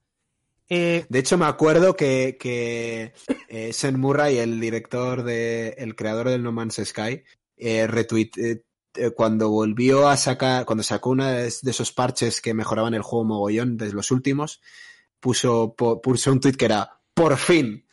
Eh, 0.66 1.05
De 1.11 1.19
hecho, 1.19 1.36
me 1.36 1.44
acuerdo 1.44 1.94
que, 1.94 2.39
que 2.40 3.12
eh, 3.51 3.73
Sen 3.74 4.01
Murray, 4.01 4.39
el 4.39 4.59
director 4.59 5.23
de, 5.23 5.74
el 5.77 5.94
creador 5.94 6.31
del 6.31 6.43
No 6.43 6.53
Man's 6.53 6.81
Sky, 6.82 7.23
eh, 7.59 7.86
retweet, 7.86 8.31
eh, 8.39 9.11
cuando 9.15 9.51
volvió 9.51 10.09
a 10.09 10.16
sacar, 10.16 10.65
cuando 10.65 10.82
sacó 10.82 11.11
uno 11.11 11.27
de 11.27 11.48
esos 11.48 11.93
parches 11.93 12.40
que 12.40 12.55
mejoraban 12.55 12.94
el 12.94 13.03
juego 13.03 13.27
mogollón 13.27 13.77
de 13.77 13.93
los 13.93 14.11
últimos, 14.11 14.62
puso, 15.20 15.74
po- 15.77 16.01
puso 16.01 16.32
un 16.32 16.40
tweet 16.40 16.55
que 16.55 16.65
era, 16.65 16.98
por 17.12 17.36
fin. 17.36 17.86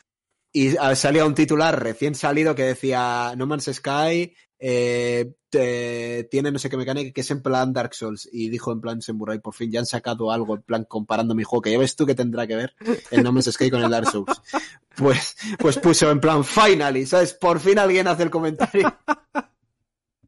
Y 0.56 0.76
ah, 0.76 0.94
salía 0.94 1.26
un 1.26 1.34
titular 1.34 1.82
recién 1.82 2.14
salido 2.14 2.54
que 2.54 2.62
decía, 2.62 3.34
No 3.36 3.44
Man's 3.46 3.68
Sky 3.72 4.32
eh, 4.60 5.34
te- 5.50 6.28
tiene 6.30 6.52
no 6.52 6.60
sé 6.60 6.70
qué 6.70 6.76
mecánica 6.76 7.12
que 7.12 7.20
es 7.22 7.30
en 7.32 7.42
plan 7.42 7.72
Dark 7.72 7.92
Souls. 7.92 8.28
Y 8.32 8.50
dijo 8.50 8.70
en 8.70 8.80
plan 8.80 9.02
Samurai, 9.02 9.40
por 9.40 9.52
fin 9.52 9.72
ya 9.72 9.80
han 9.80 9.86
sacado 9.86 10.30
algo 10.30 10.54
en 10.54 10.62
plan 10.62 10.84
comparando 10.84 11.34
mi 11.34 11.42
juego, 11.42 11.60
que 11.62 11.72
ya 11.72 11.78
ves 11.78 11.96
tú 11.96 12.06
que 12.06 12.14
tendrá 12.14 12.46
que 12.46 12.54
ver 12.54 12.74
el 13.10 13.24
No 13.24 13.32
Man's 13.32 13.50
Sky 13.52 13.68
con 13.68 13.82
el 13.82 13.90
Dark 13.90 14.08
Souls. 14.10 14.40
Pues, 14.96 15.34
pues 15.58 15.76
puso 15.80 16.08
en 16.08 16.20
plan, 16.20 16.44
finally, 16.44 17.04
¿sabes? 17.04 17.34
Por 17.34 17.58
fin 17.58 17.80
alguien 17.80 18.06
hace 18.06 18.22
el 18.22 18.30
comentario. 18.30 18.96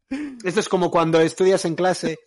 Esto 0.45 0.59
es 0.59 0.69
como 0.69 0.91
cuando 0.91 1.21
estudias 1.21 1.65
en 1.67 1.77
clase 1.77 2.19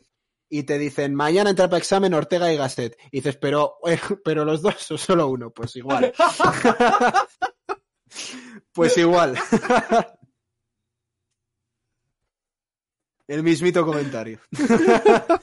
y 0.50 0.64
te 0.64 0.78
dicen, 0.78 1.14
mañana 1.16 1.50
entra 1.50 1.68
para 1.68 1.80
examen 1.80 2.14
Ortega 2.14 2.54
y 2.54 2.56
Gasset. 2.56 2.98
Y 3.12 3.18
dices, 3.18 3.36
pero, 3.36 3.76
eh, 3.86 4.00
pero 4.24 4.46
los 4.46 4.62
dos 4.62 4.90
o 4.90 4.98
solo 4.98 5.28
uno. 5.28 5.52
Pues 5.52 5.76
igual. 5.76 6.14
pues 8.74 8.98
igual. 8.98 9.36
El 13.28 13.44
mismito 13.44 13.86
comentario. 13.86 14.40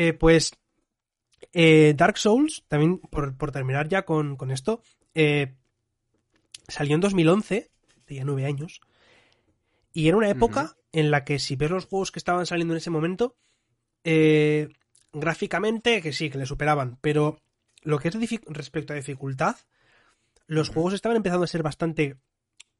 Eh, 0.00 0.12
pues 0.12 0.52
eh, 1.52 1.92
Dark 1.96 2.18
Souls, 2.18 2.64
también 2.68 2.98
por, 3.00 3.36
por 3.36 3.50
terminar 3.50 3.88
ya 3.88 4.04
con, 4.04 4.36
con 4.36 4.52
esto, 4.52 4.80
eh, 5.16 5.56
salió 6.68 6.94
en 6.94 7.00
2011, 7.00 7.68
tenía 8.04 8.24
nueve 8.24 8.46
años, 8.46 8.80
y 9.92 10.06
era 10.06 10.16
una 10.16 10.28
época 10.28 10.76
en 10.92 11.10
la 11.10 11.24
que 11.24 11.40
si 11.40 11.56
ves 11.56 11.72
los 11.72 11.86
juegos 11.86 12.12
que 12.12 12.20
estaban 12.20 12.46
saliendo 12.46 12.74
en 12.74 12.78
ese 12.78 12.90
momento, 12.90 13.34
gráficamente 15.12 16.00
que 16.00 16.12
sí, 16.12 16.30
que 16.30 16.38
le 16.38 16.46
superaban, 16.46 16.96
pero 17.00 17.40
lo 17.88 17.98
que 17.98 18.08
es 18.08 18.14
respecto 18.48 18.92
a 18.92 18.96
dificultad, 18.96 19.56
los 20.46 20.68
juegos 20.68 20.92
estaban 20.92 21.16
empezando 21.16 21.44
a 21.44 21.46
ser 21.46 21.62
bastante 21.62 22.18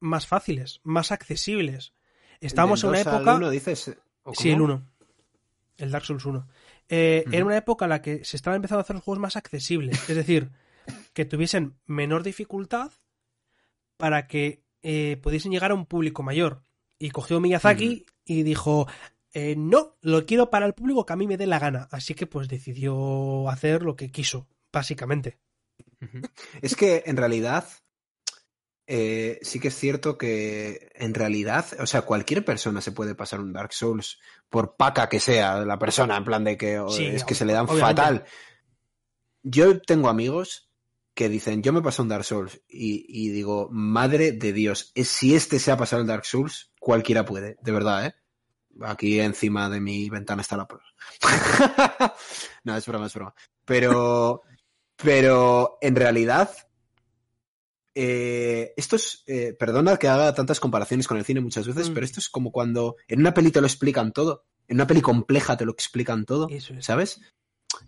más 0.01 0.26
fáciles, 0.26 0.80
más 0.82 1.12
accesibles. 1.12 1.94
Estábamos 2.40 2.85
en 2.85 2.90
una 2.90 3.01
época... 3.01 3.36
uno, 3.36 3.48
dices, 3.48 3.97
¿o 4.22 4.35
Sí, 4.35 4.51
el 4.51 4.60
1. 4.60 4.86
El 5.78 5.90
Dark 5.90 6.05
Souls 6.05 6.26
1. 6.26 6.47
Eh. 6.90 7.24
Era 7.32 7.47
una 7.47 7.56
época 7.56 7.86
en 7.86 7.89
la 7.89 8.02
que 8.02 8.22
se 8.22 8.36
estaban 8.36 8.56
empezando 8.56 8.80
a 8.80 8.82
hacer 8.82 8.97
los 8.97 9.02
juegos 9.02 9.18
más 9.18 9.36
accesibles. 9.36 10.10
Es 10.10 10.14
decir, 10.14 10.51
que 11.14 11.24
tuviesen 11.24 11.78
menor 11.86 12.22
dificultad 12.22 12.93
para 13.97 14.26
que 14.26 14.62
eh, 14.82 15.18
pudiesen 15.22 15.52
llegar 15.52 15.70
a 15.70 15.74
un 15.74 15.86
público 15.86 16.22
mayor. 16.22 16.60
Y 16.98 17.12
cogió 17.12 17.40
Miyazaki 17.40 18.05
y 18.26 18.43
dijo, 18.43 18.86
eh, 19.32 19.55
no, 19.56 19.97
lo 20.02 20.26
quiero 20.26 20.51
para 20.51 20.66
el 20.66 20.74
público 20.74 21.06
que 21.06 21.14
a 21.14 21.16
mí 21.16 21.26
me 21.26 21.39
dé 21.39 21.47
la 21.47 21.59
gana. 21.59 21.89
Así 21.93 22.12
que 22.12 22.26
pues 22.26 22.47
decidió 22.47 23.48
hacer 23.48 23.82
lo 23.82 23.97
que 23.97 24.10
quiso, 24.10 24.47
básicamente. 24.79 25.39
Es 26.63 26.75
que 26.77 27.03
en 27.07 27.17
realidad 27.17 27.67
eh, 28.87 29.39
sí 29.43 29.61
que 29.61 29.69
es 29.69 29.75
cierto 29.77 30.17
que 30.17 30.91
en 30.95 31.13
realidad, 31.13 31.67
o 31.81 31.87
sea, 31.87 32.03
cualquier 32.03 32.45
persona 32.45 32.81
se 32.81 32.93
puede 32.93 33.15
pasar 33.15 33.41
un 33.41 33.53
Dark 33.53 33.73
Souls, 33.73 34.19
por 34.49 34.77
paca 34.77 35.09
que 35.09 35.21
sea 35.21 35.61
la 35.65 35.79
persona, 35.79 36.17
en 36.17 36.25
plan 36.25 36.45
de 36.45 36.57
que 36.57 36.81
Sí, 36.89 37.05
es 37.07 37.25
que 37.25 37.35
se 37.35 37.45
le 37.45 37.53
dan 37.53 37.67
obviamente. 37.69 38.01
fatal. 38.03 38.25
Yo 39.43 39.81
tengo 39.83 40.09
amigos 40.09 40.71
que 41.15 41.29
dicen, 41.29 41.63
yo 41.63 41.73
me 41.73 41.83
paso 41.83 42.03
un 42.03 42.09
Dark 42.09 42.25
Souls 42.25 42.61
y, 42.69 43.05
y 43.09 43.29
digo, 43.31 43.69
madre 43.71 44.33
de 44.33 44.53
Dios, 44.53 44.93
es- 44.95 45.09
si 45.09 45.35
este 45.35 45.59
se 45.59 45.71
ha 45.73 45.77
pasado 45.77 46.01
el 46.01 46.09
Dark 46.09 46.25
Souls, 46.25 46.73
cualquiera 46.81 47.25
puede, 47.25 47.57
de 47.61 47.73
verdad, 47.73 48.07
¿eh? 48.07 48.15
Aquí 48.83 49.19
encima 49.19 49.69
de 49.69 49.81
mi 49.81 50.09
ventana 50.09 50.43
está 50.43 50.57
la 50.57 50.69
prueba. 50.69 50.87
no, 52.65 52.77
es 52.77 52.87
broma, 52.87 53.07
es 53.07 53.15
broma. 53.15 53.35
Pero, 53.65 54.43
pero 55.03 55.79
en 55.81 55.97
realidad, 55.97 56.51
eh, 57.95 58.73
esto 58.77 58.97
es, 58.97 59.25
eh, 59.27 59.55
perdona 59.59 59.97
que 59.97 60.09
haga 60.09 60.35
tantas 60.35 60.61
comparaciones 60.61 61.09
con 61.09 61.16
el 61.16 61.25
cine 61.25 61.41
muchas 61.41 61.66
veces, 61.66 61.91
Mm. 61.91 61.95
pero 61.95 62.05
esto 62.07 62.20
es 62.20 62.29
como 62.29 62.53
cuando 62.53 62.97
en 63.09 63.20
una 63.20 63.35
peli 63.35 63.51
te 63.51 63.61
lo 63.61 63.66
explican 63.66 64.12
todo, 64.12 64.45
en 64.69 64.77
una 64.77 64.87
peli 64.87 65.01
compleja 65.01 65.57
te 65.57 65.65
lo 65.65 65.73
explican 65.73 66.25
todo, 66.25 66.49
Eso 66.51 66.75
es. 66.75 66.85
¿sabes? 66.85 67.20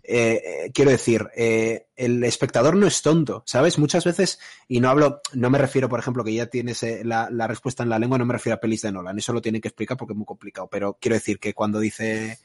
Eh, 0.03 0.41
eh, 0.65 0.71
quiero 0.73 0.91
decir, 0.91 1.27
eh, 1.35 1.87
el 1.95 2.23
espectador 2.23 2.75
no 2.75 2.87
es 2.87 3.01
tonto, 3.01 3.43
¿sabes? 3.45 3.77
Muchas 3.77 4.03
veces, 4.05 4.39
y 4.67 4.79
no 4.79 4.89
hablo, 4.89 5.21
no 5.33 5.49
me 5.49 5.57
refiero, 5.57 5.87
por 5.89 5.99
ejemplo, 5.99 6.23
que 6.23 6.33
ya 6.33 6.47
tienes 6.47 6.81
eh, 6.83 7.01
la, 7.03 7.29
la 7.31 7.47
respuesta 7.47 7.83
en 7.83 7.89
la 7.89 7.99
lengua, 7.99 8.17
no 8.17 8.25
me 8.25 8.33
refiero 8.33 8.55
a 8.55 8.59
pelis 8.59 8.81
de 8.81 8.91
Nolan, 8.91 9.17
eso 9.17 9.33
lo 9.33 9.41
tienen 9.41 9.61
que 9.61 9.67
explicar 9.67 9.97
porque 9.97 10.13
es 10.13 10.17
muy 10.17 10.25
complicado, 10.25 10.67
pero 10.69 10.97
quiero 10.99 11.15
decir 11.15 11.39
que 11.39 11.53
cuando 11.53 11.79
dice, 11.79 12.39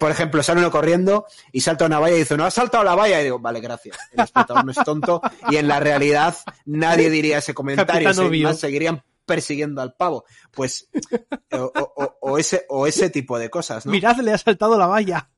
por 0.00 0.10
ejemplo, 0.10 0.42
sale 0.42 0.60
uno 0.60 0.70
corriendo 0.70 1.26
y 1.52 1.60
salta 1.60 1.86
una 1.86 1.98
valla 2.00 2.16
y 2.16 2.20
dice, 2.20 2.36
no, 2.36 2.44
ha 2.44 2.50
saltado 2.50 2.84
la 2.84 2.94
valla, 2.94 3.20
y 3.20 3.24
digo, 3.24 3.38
vale, 3.38 3.60
gracias, 3.60 3.96
el 4.12 4.24
espectador 4.24 4.64
no 4.64 4.72
es 4.72 4.78
tonto, 4.84 5.20
y 5.50 5.56
en 5.56 5.68
la 5.68 5.80
realidad 5.80 6.34
nadie 6.66 7.10
diría 7.10 7.38
ese 7.38 7.54
comentario, 7.54 8.02
más 8.48 8.58
seguirían 8.60 9.02
persiguiendo 9.24 9.82
al 9.82 9.92
pavo, 9.92 10.24
pues, 10.52 10.88
o, 11.52 11.56
o- 11.58 11.92
o- 11.96 12.16
o 12.22 12.38
ese, 12.38 12.64
o 12.70 12.86
ese 12.86 13.10
tipo 13.10 13.38
de 13.38 13.50
cosas, 13.50 13.84
¿no? 13.84 13.92
Mirad, 13.92 14.16
le 14.20 14.32
ha 14.32 14.38
saltado 14.38 14.78
la 14.78 14.86
valla. 14.86 15.28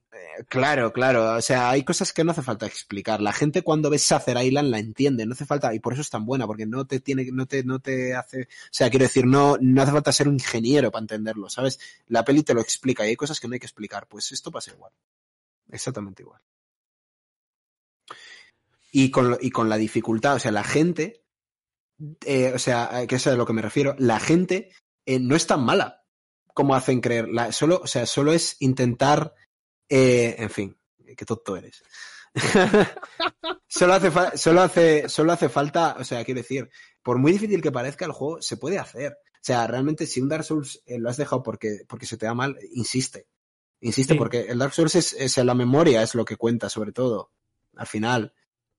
Claro, 0.48 0.92
claro. 0.92 1.34
O 1.36 1.40
sea, 1.42 1.70
hay 1.70 1.84
cosas 1.84 2.12
que 2.12 2.24
no 2.24 2.32
hace 2.32 2.42
falta 2.42 2.66
explicar. 2.66 3.20
La 3.20 3.32
gente 3.32 3.62
cuando 3.62 3.90
ve 3.90 3.98
Sather 3.98 4.36
Island 4.42 4.70
la 4.70 4.78
entiende, 4.78 5.26
no 5.26 5.32
hace 5.32 5.46
falta, 5.46 5.74
y 5.74 5.80
por 5.80 5.92
eso 5.92 6.02
es 6.02 6.10
tan 6.10 6.24
buena, 6.24 6.46
porque 6.46 6.66
no 6.66 6.86
te 6.86 7.00
tiene, 7.00 7.26
no 7.32 7.46
te, 7.46 7.64
no 7.64 7.78
te 7.80 8.14
hace, 8.14 8.42
o 8.42 8.46
sea, 8.70 8.90
quiero 8.90 9.04
decir, 9.04 9.26
no, 9.26 9.56
no 9.60 9.82
hace 9.82 9.92
falta 9.92 10.12
ser 10.12 10.28
un 10.28 10.34
ingeniero 10.34 10.90
para 10.90 11.02
entenderlo, 11.02 11.48
¿sabes? 11.50 11.78
La 12.08 12.24
peli 12.24 12.42
te 12.42 12.54
lo 12.54 12.60
explica 12.60 13.04
y 13.04 13.10
hay 13.10 13.16
cosas 13.16 13.38
que 13.40 13.48
no 13.48 13.54
hay 13.54 13.60
que 13.60 13.66
explicar. 13.66 14.06
Pues 14.08 14.32
esto 14.32 14.50
pasa 14.50 14.72
igual. 14.72 14.92
Exactamente 15.70 16.22
igual. 16.22 16.40
Y 18.92 19.10
con, 19.10 19.38
y 19.40 19.50
con 19.50 19.68
la 19.68 19.76
dificultad, 19.76 20.36
o 20.36 20.38
sea, 20.38 20.50
la 20.50 20.64
gente, 20.64 21.22
eh, 22.24 22.52
o 22.54 22.58
sea, 22.58 23.06
que 23.06 23.16
es 23.16 23.26
a 23.26 23.36
lo 23.36 23.46
que 23.46 23.52
me 23.52 23.62
refiero, 23.62 23.94
la 23.98 24.18
gente 24.18 24.70
eh, 25.06 25.20
no 25.20 25.36
es 25.36 25.46
tan 25.46 25.64
mala 25.64 26.04
como 26.54 26.74
hacen 26.74 27.00
creer. 27.00 27.28
Solo, 27.52 27.80
o 27.82 27.86
sea, 27.86 28.06
solo 28.06 28.32
es 28.32 28.56
intentar 28.60 29.34
eh, 29.90 30.36
en 30.38 30.50
fin, 30.50 30.78
qué 31.16 31.24
tonto 31.26 31.56
eres. 31.56 31.82
solo, 33.68 33.94
hace 33.94 34.10
solo, 34.38 34.62
hace, 34.62 35.08
solo 35.08 35.32
hace 35.32 35.48
falta, 35.48 35.96
o 35.98 36.04
sea, 36.04 36.24
quiero 36.24 36.40
decir, 36.40 36.70
por 37.02 37.18
muy 37.18 37.32
difícil 37.32 37.60
que 37.62 37.72
parezca 37.72 38.04
el 38.04 38.12
juego, 38.12 38.40
se 38.40 38.56
puede 38.56 38.78
hacer. 38.78 39.12
O 39.12 39.42
sea, 39.42 39.66
realmente 39.66 40.06
si 40.06 40.20
un 40.20 40.28
Dark 40.28 40.44
Souls 40.44 40.82
eh, 40.86 40.98
lo 40.98 41.08
has 41.08 41.16
dejado 41.16 41.42
porque, 41.42 41.80
porque 41.88 42.06
se 42.06 42.16
te 42.16 42.26
da 42.26 42.34
mal, 42.34 42.56
insiste. 42.74 43.26
Insiste 43.80 44.12
Sí. 44.14 44.18
porque 44.18 44.40
el 44.42 44.58
Dark 44.58 44.74
Souls 44.74 44.94
es, 44.94 45.14
es 45.14 45.36
la 45.38 45.54
memoria, 45.54 46.02
es 46.02 46.14
lo 46.14 46.24
que 46.24 46.36
cuenta, 46.36 46.68
sobre 46.68 46.92
todo. 46.92 47.32
Al 47.76 47.86
final. 47.86 48.34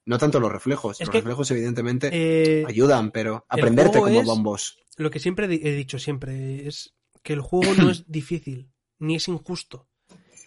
No 0.06 0.18
tanto 0.18 0.40
los 0.40 0.52
reflejos. 0.52 1.00
Es 1.00 1.08
los 1.08 1.12
que, 1.12 1.20
reflejos, 1.20 1.50
evidentemente, 1.52 2.10
Eh, 2.12 2.66
ayudan, 2.68 3.12
pero 3.12 3.46
aprenderte 3.50 4.00
como 4.00 4.24
bombos. 4.24 4.78
lo 4.98 5.10
que 5.12 5.20
siempre 5.20 5.46
he 5.46 5.76
dicho 5.76 6.00
siempre 6.00 6.68
es 6.68 6.96
que 7.24 7.34
el 7.34 7.42
juego 7.42 7.74
no 7.76 7.90
es 7.92 8.10
difícil, 8.12 8.72
ni 9.00 9.16
es 9.16 9.28
injusto. 9.28 9.90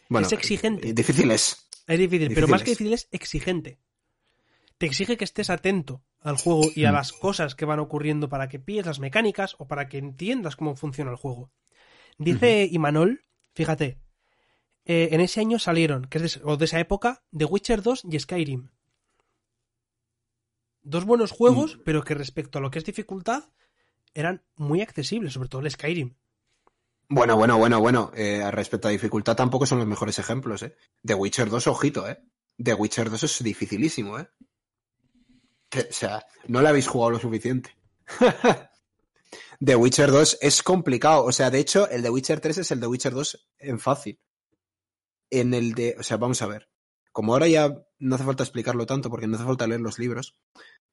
Bueno, 0.08 0.26
es 0.26 0.32
exigente. 0.32 0.88
eh, 0.88 0.92
Difícil 0.94 1.30
es. 1.30 1.68
Es 1.86 1.98
difícil, 1.98 2.32
pero 2.34 2.48
más 2.48 2.62
que 2.62 2.70
difícil 2.70 2.92
es 2.94 3.08
exigente. 3.12 3.78
Te 4.78 4.86
exige 4.86 5.16
que 5.16 5.24
estés 5.24 5.50
atento 5.50 6.02
al 6.20 6.36
juego 6.36 6.62
y 6.74 6.84
a 6.86 6.90
Mm. 6.90 6.94
las 6.94 7.12
cosas 7.12 7.54
que 7.54 7.64
van 7.64 7.78
ocurriendo 7.80 8.28
para 8.28 8.48
que 8.48 8.58
pilles 8.58 8.86
las 8.86 8.98
mecánicas 9.00 9.54
o 9.58 9.66
para 9.68 9.88
que 9.88 9.98
entiendas 9.98 10.56
cómo 10.56 10.74
funciona 10.76 11.10
el 11.10 11.16
juego. 11.16 11.52
Dice 12.18 12.68
Imanol, 12.70 13.24
fíjate, 13.54 13.98
eh, 14.86 15.08
en 15.12 15.20
ese 15.20 15.40
año 15.40 15.58
salieron, 15.58 16.06
que 16.06 16.18
es 16.18 16.22
de, 16.22 16.26
ese- 16.26 16.40
o 16.44 16.56
de 16.56 16.64
esa 16.64 16.80
época, 16.80 17.24
The 17.36 17.44
Witcher 17.44 17.82
2 17.82 18.02
y 18.10 18.18
Skyrim. 18.18 18.70
Dos 20.82 21.04
buenos 21.04 21.30
juegos, 21.30 21.78
pero 21.84 22.02
que 22.02 22.14
respecto 22.14 22.58
a 22.58 22.62
lo 22.62 22.70
que 22.70 22.78
es 22.78 22.84
dificultad, 22.84 23.44
eran 24.12 24.44
muy 24.56 24.82
accesibles, 24.82 25.32
sobre 25.32 25.48
todo 25.48 25.62
el 25.62 25.70
Skyrim. 25.70 26.14
Bueno, 27.08 27.36
bueno, 27.36 27.58
bueno, 27.58 27.80
bueno. 27.80 28.10
Eh, 28.14 28.50
respecto 28.50 28.88
a 28.88 28.90
dificultad, 28.90 29.36
tampoco 29.36 29.66
son 29.66 29.78
los 29.78 29.86
mejores 29.86 30.18
ejemplos, 30.18 30.62
¿eh? 30.62 30.76
The 31.04 31.14
Witcher 31.14 31.50
2, 31.50 31.66
ojito, 31.66 32.08
¿eh? 32.08 32.22
The 32.62 32.74
Witcher 32.74 33.10
2 33.10 33.22
es 33.22 33.42
dificilísimo, 33.42 34.18
¿eh? 34.18 34.28
O 35.76 35.92
sea, 35.92 36.24
no 36.46 36.62
le 36.62 36.68
habéis 36.68 36.86
jugado 36.86 37.12
lo 37.12 37.18
suficiente. 37.18 37.76
The 39.64 39.76
Witcher 39.76 40.10
2 40.10 40.38
es 40.40 40.62
complicado. 40.62 41.24
O 41.24 41.32
sea, 41.32 41.50
de 41.50 41.58
hecho, 41.58 41.88
el 41.88 42.02
The 42.02 42.10
Witcher 42.10 42.40
3 42.40 42.58
es 42.58 42.70
el 42.70 42.80
The 42.80 42.86
Witcher 42.86 43.12
2 43.12 43.48
en 43.58 43.80
fácil. 43.80 44.20
En 45.30 45.54
el 45.54 45.74
de. 45.74 45.96
O 45.98 46.02
sea, 46.02 46.16
vamos 46.16 46.42
a 46.42 46.46
ver. 46.46 46.68
Como 47.12 47.32
ahora 47.32 47.48
ya 47.48 47.74
no 47.98 48.14
hace 48.14 48.24
falta 48.24 48.42
explicarlo 48.42 48.86
tanto 48.86 49.10
porque 49.10 49.26
no 49.26 49.36
hace 49.36 49.44
falta 49.44 49.66
leer 49.66 49.80
los 49.80 49.98
libros 49.98 50.36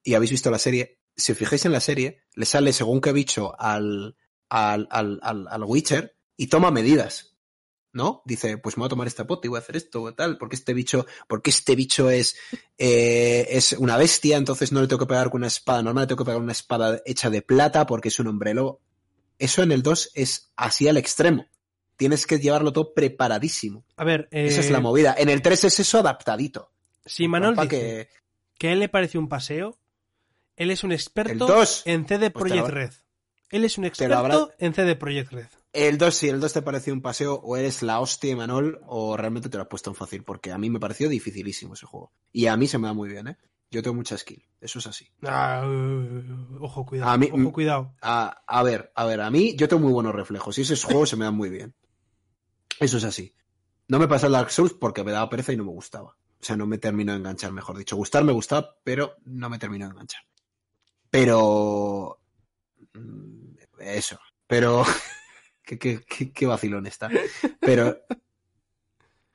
y 0.03 0.13
habéis 0.13 0.31
visto 0.31 0.51
la 0.51 0.59
serie, 0.59 0.99
si 1.15 1.31
os 1.31 1.38
fijáis 1.38 1.65
en 1.65 1.71
la 1.71 1.79
serie, 1.79 2.23
le 2.35 2.45
sale 2.45 2.73
según 2.73 3.01
qué 3.01 3.11
bicho 3.11 3.59
al, 3.59 4.15
al, 4.52 4.88
al, 4.91 5.19
al, 5.23 5.48
al 5.49 5.64
Witcher 5.64 6.15
y 6.38 6.48
toma 6.48 6.69
medidas. 6.72 7.30
¿No? 7.94 8.22
Dice, 8.26 8.57
pues 8.57 8.78
me 8.78 8.82
voy 8.82 8.86
a 8.86 8.90
tomar 8.90 9.07
esta 9.07 9.28
pota 9.28 9.48
y 9.48 9.49
voy 9.49 9.57
a 9.57 9.60
hacer 9.60 9.76
esto 9.76 10.02
o 10.03 10.14
tal, 10.14 10.38
porque 10.38 10.56
este 10.56 10.73
bicho, 10.73 11.06
porque 11.28 11.49
este 11.49 11.76
bicho 11.76 12.10
es, 12.10 12.38
eh, 12.78 13.48
es 13.49 13.73
una 13.73 13.98
bestia, 13.98 14.38
entonces 14.38 14.72
no 14.72 14.80
le 14.80 14.88
tengo 14.88 14.99
que 14.99 15.07
pegar 15.10 15.30
con 15.30 15.40
una 15.41 15.48
espada 15.48 15.84
normal, 15.84 16.03
le 16.03 16.07
tengo 16.07 16.19
que 16.23 16.26
pegar 16.30 16.41
una 16.41 16.53
espada 16.53 17.02
hecha 17.06 17.30
de 17.30 17.41
plata 17.41 17.86
porque 17.86 18.07
es 18.07 18.18
un 18.22 18.28
hombre 18.28 18.53
lobo. 18.53 18.80
Eso 19.40 19.61
en 19.61 19.73
el 19.73 19.84
2 19.84 20.11
es 20.14 20.53
así 20.56 20.88
al 20.88 20.95
extremo. 20.95 21.48
Tienes 21.98 22.26
que 22.26 22.40
llevarlo 22.40 22.72
todo 22.72 22.94
preparadísimo. 22.94 23.84
A 23.98 24.06
ver, 24.06 24.30
eh, 24.32 24.45
Esa 24.48 24.61
es 24.61 24.72
la 24.72 24.80
movida. 24.80 25.14
En 25.18 25.28
el 25.28 25.41
3 25.41 25.65
es 25.65 25.80
eso 25.82 25.99
adaptadito. 25.99 26.72
si 27.06 27.28
Manuel 27.28 27.56
dice 27.57 27.68
que- 27.68 28.10
que 28.57 28.68
a 28.69 28.72
él 28.72 28.80
le 28.80 28.88
pareció 28.88 29.19
un 29.19 29.28
paseo, 29.28 29.78
él 30.56 30.72
es 30.72 30.86
un 30.86 30.94
experto 30.94 31.34
El 31.34 31.40
2, 31.40 31.82
en 31.86 32.07
CD 32.07 32.32
Pues 32.32 32.44
Projekt 32.44 32.61
habrá- 32.65 32.73
Red. 32.86 32.94
Él 33.52 33.65
es 33.65 33.78
un 33.78 33.86
experto 33.86 34.18
habrá- 34.18 34.48
en 34.60 34.73
CD 34.73 34.95
Projekt 34.95 35.32
Red. 35.32 35.48
El 35.73 35.98
2, 35.98 36.14
si 36.15 36.28
el 36.30 36.40
2 36.40 36.52
te 36.53 36.61
pareció 36.61 36.94
un 36.94 37.02
paseo, 37.02 37.36
o 37.36 37.56
eres 37.56 37.82
la 37.82 37.99
hostia, 37.99 38.36
Manol, 38.36 38.82
o 38.88 39.15
realmente 39.15 39.48
te 39.49 39.57
lo 39.57 39.64
has 39.64 39.69
puesto 39.69 39.90
en 39.90 39.95
fácil, 39.95 40.23
porque 40.23 40.52
a 40.52 40.57
mí 40.57 40.69
me 40.69 40.80
pareció 40.80 41.07
dificilísimo 41.10 41.73
ese 41.76 41.86
juego. 41.86 42.11
Y 42.34 42.48
a 42.48 42.57
mí 42.57 42.68
se 42.68 42.78
me 42.78 42.88
da 42.88 42.94
muy 42.94 43.07
bien, 43.10 43.28
¿eh? 43.30 43.38
Yo 43.69 43.82
tengo 43.82 43.95
mucha 43.95 44.18
skill, 44.18 44.44
eso 44.60 44.80
es 44.80 44.88
así. 44.88 45.07
Ah, 45.23 45.64
uh, 45.65 46.57
ojo, 46.65 46.86
cuidado. 46.86 47.10
A 47.11 47.18
mí- 47.18 47.30
ojo, 47.32 47.53
cuidado. 47.53 47.94
A, 48.02 48.44
a 48.45 48.64
ver, 48.64 48.91
a 48.95 49.06
ver, 49.06 49.22
a 49.22 49.30
mí 49.32 49.56
yo 49.56 49.69
tengo 49.69 49.84
muy 49.84 49.94
buenos 49.94 50.14
reflejos, 50.14 50.57
y 50.57 50.61
esos 50.61 50.84
juegos 51.06 51.10
se 51.10 51.15
me 51.15 51.23
dan 51.23 51.36
muy 51.36 51.49
bien. 51.49 51.73
Eso 52.80 52.98
es 52.98 53.03
así. 53.06 53.34
No 53.88 53.98
me 53.99 54.07
pasó 54.10 54.26
el 54.28 54.34
Dark 54.34 54.52
Souls 54.52 54.73
porque 54.73 55.03
me 55.06 55.11
daba 55.14 55.30
pereza 55.30 55.53
y 55.53 55.57
no 55.57 55.64
me 55.64 55.72
gustaba. 55.72 56.10
O 56.41 56.44
sea, 56.44 56.57
no 56.57 56.65
me 56.65 56.80
terminó 56.80 57.11
de 57.14 57.19
enganchar, 57.19 57.52
mejor 57.53 57.78
dicho. 57.78 57.95
Gustar 57.95 58.23
me 58.26 58.32
gustaba, 58.34 58.76
pero 58.84 59.15
no 59.23 59.49
me 59.49 59.60
terminó 59.60 59.86
de 59.86 59.91
enganchar. 59.91 60.22
Pero... 61.10 62.18
mm, 62.93 63.55
Eso. 63.80 64.19
Pero... 64.47 64.84
qué, 65.63 65.77
qué, 65.80 66.01
qué, 66.07 66.31
qué 66.31 66.45
vacilón 66.45 66.85
está. 66.88 67.09
Pero... 67.59 67.97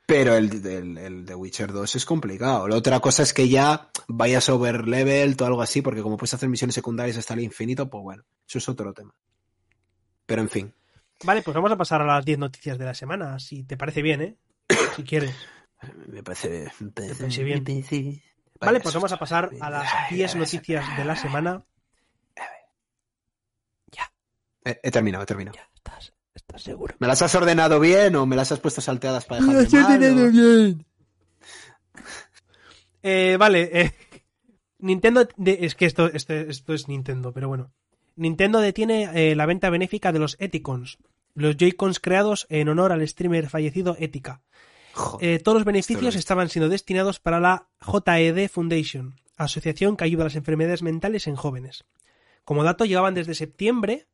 Pero 0.08 0.36
el, 0.36 0.64
el, 0.64 0.98
el 0.98 1.26
de 1.26 1.34
Witcher 1.34 1.72
2 1.72 1.96
es 1.96 2.04
complicado. 2.04 2.68
La 2.68 2.76
otra 2.76 3.00
cosa 3.00 3.24
es 3.24 3.34
que 3.34 3.48
ya 3.48 3.90
vayas 4.06 4.48
over 4.48 4.86
level 4.86 5.36
o 5.40 5.44
algo 5.44 5.62
así, 5.62 5.82
porque 5.82 6.00
como 6.00 6.16
puedes 6.16 6.32
hacer 6.34 6.48
misiones 6.48 6.76
secundarias 6.76 7.16
hasta 7.16 7.34
el 7.34 7.40
infinito, 7.40 7.90
pues 7.90 8.02
bueno, 8.04 8.22
eso 8.48 8.58
es 8.58 8.68
otro 8.68 8.92
tema. 8.94 9.12
Pero 10.24 10.42
en 10.42 10.48
fin. 10.48 10.72
Vale, 11.24 11.42
pues 11.42 11.54
vamos 11.56 11.72
a 11.72 11.76
pasar 11.76 12.02
a 12.02 12.06
las 12.06 12.24
10 12.24 12.38
noticias 12.38 12.78
de 12.78 12.84
la 12.84 12.94
semana, 12.94 13.40
si 13.40 13.64
te 13.64 13.76
parece 13.76 14.00
bien, 14.02 14.22
¿eh? 14.22 14.36
Si 14.94 15.02
quieres. 15.02 15.34
Me 16.06 16.22
parece, 16.22 16.70
me 16.78 16.90
parece, 16.92 17.14
parece 17.16 17.42
bien. 17.44 17.64
me 17.64 17.64
parece- 17.82 18.22
Vale, 18.60 18.80
pues 18.80 18.94
vamos 18.94 19.12
a 19.12 19.18
pasar 19.18 19.50
a 19.60 19.70
las 19.70 19.88
10 20.10 20.36
noticias 20.36 20.96
de 20.96 21.04
la 21.04 21.16
semana. 21.16 21.64
He, 24.68 24.80
he 24.82 24.90
terminado, 24.90 25.22
he 25.22 25.26
terminado. 25.26 25.56
Ya, 25.56 25.68
estás, 25.74 26.12
estás 26.34 26.62
seguro. 26.62 26.94
¿Me 26.98 27.06
las 27.06 27.22
has 27.22 27.34
ordenado 27.34 27.78
bien 27.80 28.16
o 28.16 28.26
me 28.26 28.34
las 28.36 28.50
has 28.52 28.58
puesto 28.60 28.80
salteadas 28.80 29.24
para 29.24 29.40
dejarme 29.40 30.08
mal, 30.08 30.28
o- 30.28 30.30
bien. 30.32 30.86
Eh, 33.02 33.36
vale, 33.38 33.70
eh, 33.72 33.92
Nintendo, 34.78 35.28
de- 35.36 35.58
es 35.62 35.74
que 35.74 35.86
esto, 35.86 36.06
esto, 36.12 36.34
esto 36.34 36.74
es 36.74 36.88
Nintendo, 36.88 37.32
pero 37.32 37.48
bueno. 37.48 37.72
Nintendo 38.16 38.60
detiene 38.60 39.10
eh, 39.30 39.36
la 39.36 39.46
venta 39.46 39.70
benéfica 39.70 40.10
de 40.12 40.18
los 40.18 40.36
Eticons, 40.40 40.98
los 41.34 41.56
Joy-Cons 41.56 42.00
creados 42.00 42.46
en 42.48 42.68
honor 42.68 42.92
al 42.92 43.06
streamer 43.06 43.48
fallecido 43.48 43.96
Etica. 44.00 44.42
Eh, 45.20 45.38
todos 45.38 45.56
los 45.56 45.62
lo 45.64 45.66
beneficios 45.66 46.16
he 46.16 46.18
estaban 46.18 46.48
siendo 46.48 46.70
destinados 46.70 47.20
para 47.20 47.38
la 47.38 47.68
JED 47.80 48.48
Foundation, 48.48 49.20
asociación 49.36 49.96
que 49.96 50.04
ayuda 50.04 50.22
a 50.22 50.26
las 50.26 50.36
enfermedades 50.36 50.82
mentales 50.82 51.26
en 51.26 51.36
jóvenes. 51.36 51.84
Como 52.44 52.64
dato, 52.64 52.86
llevaban 52.86 53.12
desde 53.14 53.34
septiembre 53.34 54.06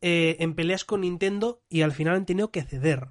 eh, 0.00 0.36
en 0.40 0.54
peleas 0.54 0.84
con 0.84 1.00
Nintendo 1.02 1.60
y 1.68 1.82
al 1.82 1.92
final 1.92 2.14
han 2.16 2.26
tenido 2.26 2.50
que 2.50 2.62
ceder. 2.62 3.08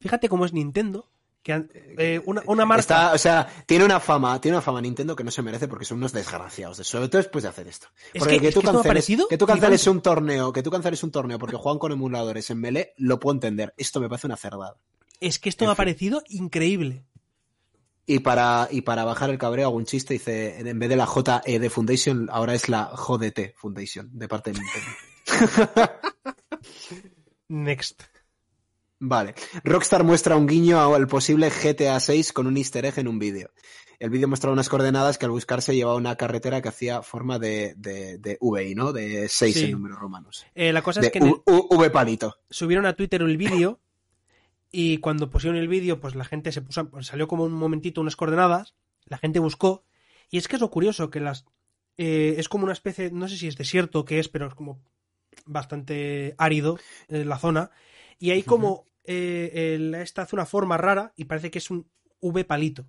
Fíjate 0.00 0.28
cómo 0.28 0.44
es 0.44 0.52
Nintendo, 0.52 1.10
que 1.42 1.52
han- 1.52 1.70
eh, 1.74 2.20
una, 2.26 2.42
una 2.46 2.64
marca... 2.66 2.80
Está, 2.80 3.12
o 3.12 3.18
sea, 3.18 3.46
tiene 3.66 3.84
una 3.84 4.00
fama, 4.00 4.40
tiene 4.40 4.56
una 4.56 4.62
fama 4.62 4.80
Nintendo 4.80 5.14
que 5.16 5.24
no 5.24 5.30
se 5.30 5.42
merece 5.42 5.68
porque 5.68 5.84
son 5.84 5.98
unos 5.98 6.12
desgraciados, 6.12 6.78
de- 6.78 6.84
sobre 6.84 7.08
todo 7.08 7.20
después 7.22 7.42
de 7.42 7.48
hacer 7.48 7.68
esto. 7.68 7.88
Es 8.12 8.20
Porque 8.20 8.36
que- 8.36 8.40
que, 8.42 8.48
es 8.48 8.54
tú 8.54 8.60
que 8.60 8.66
ha 8.68 8.72
canceles, 8.72 8.86
parecido 8.90 9.28
que 9.28 9.38
tú 9.38 9.46
canceles 9.46 9.86
un 9.86 10.00
torneo, 10.00 10.52
que 10.52 10.62
tú 10.62 10.70
canceles 10.70 11.02
un 11.02 11.10
torneo 11.10 11.38
porque 11.38 11.56
juegan 11.56 11.78
con 11.78 11.92
emuladores 11.92 12.50
en 12.50 12.60
Melee, 12.60 12.92
lo 12.98 13.18
puedo 13.20 13.34
entender. 13.34 13.72
Esto 13.76 14.00
me 14.00 14.08
parece 14.08 14.26
una 14.26 14.36
cerdada. 14.36 14.76
Es 15.20 15.38
que 15.38 15.48
esto 15.48 15.64
En 15.64 15.68
me 15.68 15.72
ha 15.72 15.76
parecido 15.76 16.22
increíble. 16.28 17.04
Y 18.06 18.18
para, 18.18 18.68
y 18.70 18.82
para 18.82 19.04
bajar 19.04 19.30
el 19.30 19.38
cabreo 19.38 19.68
hago 19.68 19.76
un 19.78 19.86
chiste, 19.86 20.12
dice, 20.12 20.58
en 20.60 20.78
vez 20.78 20.90
de 20.90 20.96
la 20.96 21.06
JED 21.06 21.70
Foundation, 21.70 22.28
ahora 22.30 22.52
es 22.54 22.68
la 22.68 22.90
JDT 22.94 23.54
Foundation, 23.56 24.10
de 24.12 24.28
parte 24.28 24.52
de 24.52 24.60
Nintendo. 24.60 24.86
Next. 27.48 28.02
Vale. 29.00 29.34
Rockstar 29.64 30.04
muestra 30.04 30.36
un 30.36 30.46
guiño 30.46 30.94
al 30.94 31.06
posible 31.06 31.50
GTA 31.50 31.98
6 32.00 32.32
con 32.32 32.46
un 32.46 32.56
easter 32.56 32.84
egg 32.86 32.98
en 32.98 33.08
un 33.08 33.18
vídeo. 33.18 33.50
El 33.98 34.10
vídeo 34.10 34.28
mostraba 34.28 34.52
unas 34.52 34.68
coordenadas 34.68 35.18
que 35.18 35.26
al 35.26 35.30
buscarse 35.30 35.74
llevaba 35.74 35.96
una 35.96 36.16
carretera 36.16 36.60
que 36.62 36.68
hacía 36.68 37.02
forma 37.02 37.38
de, 37.38 37.74
de, 37.76 38.18
de 38.18 38.38
VI, 38.40 38.74
¿no? 38.74 38.92
De 38.92 39.28
6 39.28 39.54
Sí. 39.54 39.64
en 39.66 39.72
números 39.72 39.98
romanos. 39.98 40.46
Eh, 40.54 40.72
la 40.72 40.82
cosa 40.82 41.00
De 41.00 41.06
es 41.08 41.12
que 41.12 41.18
el- 41.18 41.34
U- 41.46 41.68
V 41.70 41.90
palito. 41.90 42.36
subieron 42.50 42.86
a 42.86 42.94
Twitter 42.94 43.22
el 43.22 43.36
vídeo 43.36 43.80
y 44.72 44.98
cuando 44.98 45.30
pusieron 45.30 45.56
el 45.58 45.68
vídeo, 45.68 46.00
pues 46.00 46.14
la 46.16 46.24
gente 46.24 46.50
se 46.50 46.62
puso, 46.62 46.88
pues 46.90 47.06
salió 47.06 47.28
como 47.28 47.44
un 47.44 47.52
momentito 47.52 48.00
unas 48.00 48.16
coordenadas, 48.16 48.74
la 49.04 49.18
gente 49.18 49.38
buscó 49.38 49.84
y 50.30 50.38
es 50.38 50.48
que 50.48 50.56
es 50.56 50.62
lo 50.62 50.70
curioso 50.70 51.10
que 51.10 51.20
las 51.20 51.44
eh, 51.96 52.34
es 52.38 52.48
como 52.48 52.64
una 52.64 52.72
especie, 52.72 53.10
no 53.12 53.28
sé 53.28 53.36
si 53.36 53.46
es 53.46 53.56
desierto 53.56 54.00
o 54.00 54.04
qué 54.04 54.18
es, 54.18 54.28
pero 54.28 54.48
es 54.48 54.54
como 54.54 54.82
bastante 55.46 56.34
árido 56.38 56.78
en 57.08 57.28
la 57.28 57.38
zona 57.38 57.70
y 58.18 58.30
hay 58.30 58.42
como 58.42 58.86
eh, 59.04 59.74
el- 59.74 59.94
esta 59.96 60.22
hace 60.22 60.34
una 60.36 60.46
forma 60.46 60.76
rara 60.78 61.12
y 61.16 61.24
parece 61.26 61.50
que 61.50 61.58
es 61.58 61.70
un 61.70 61.86
V 62.20 62.44
palito. 62.44 62.86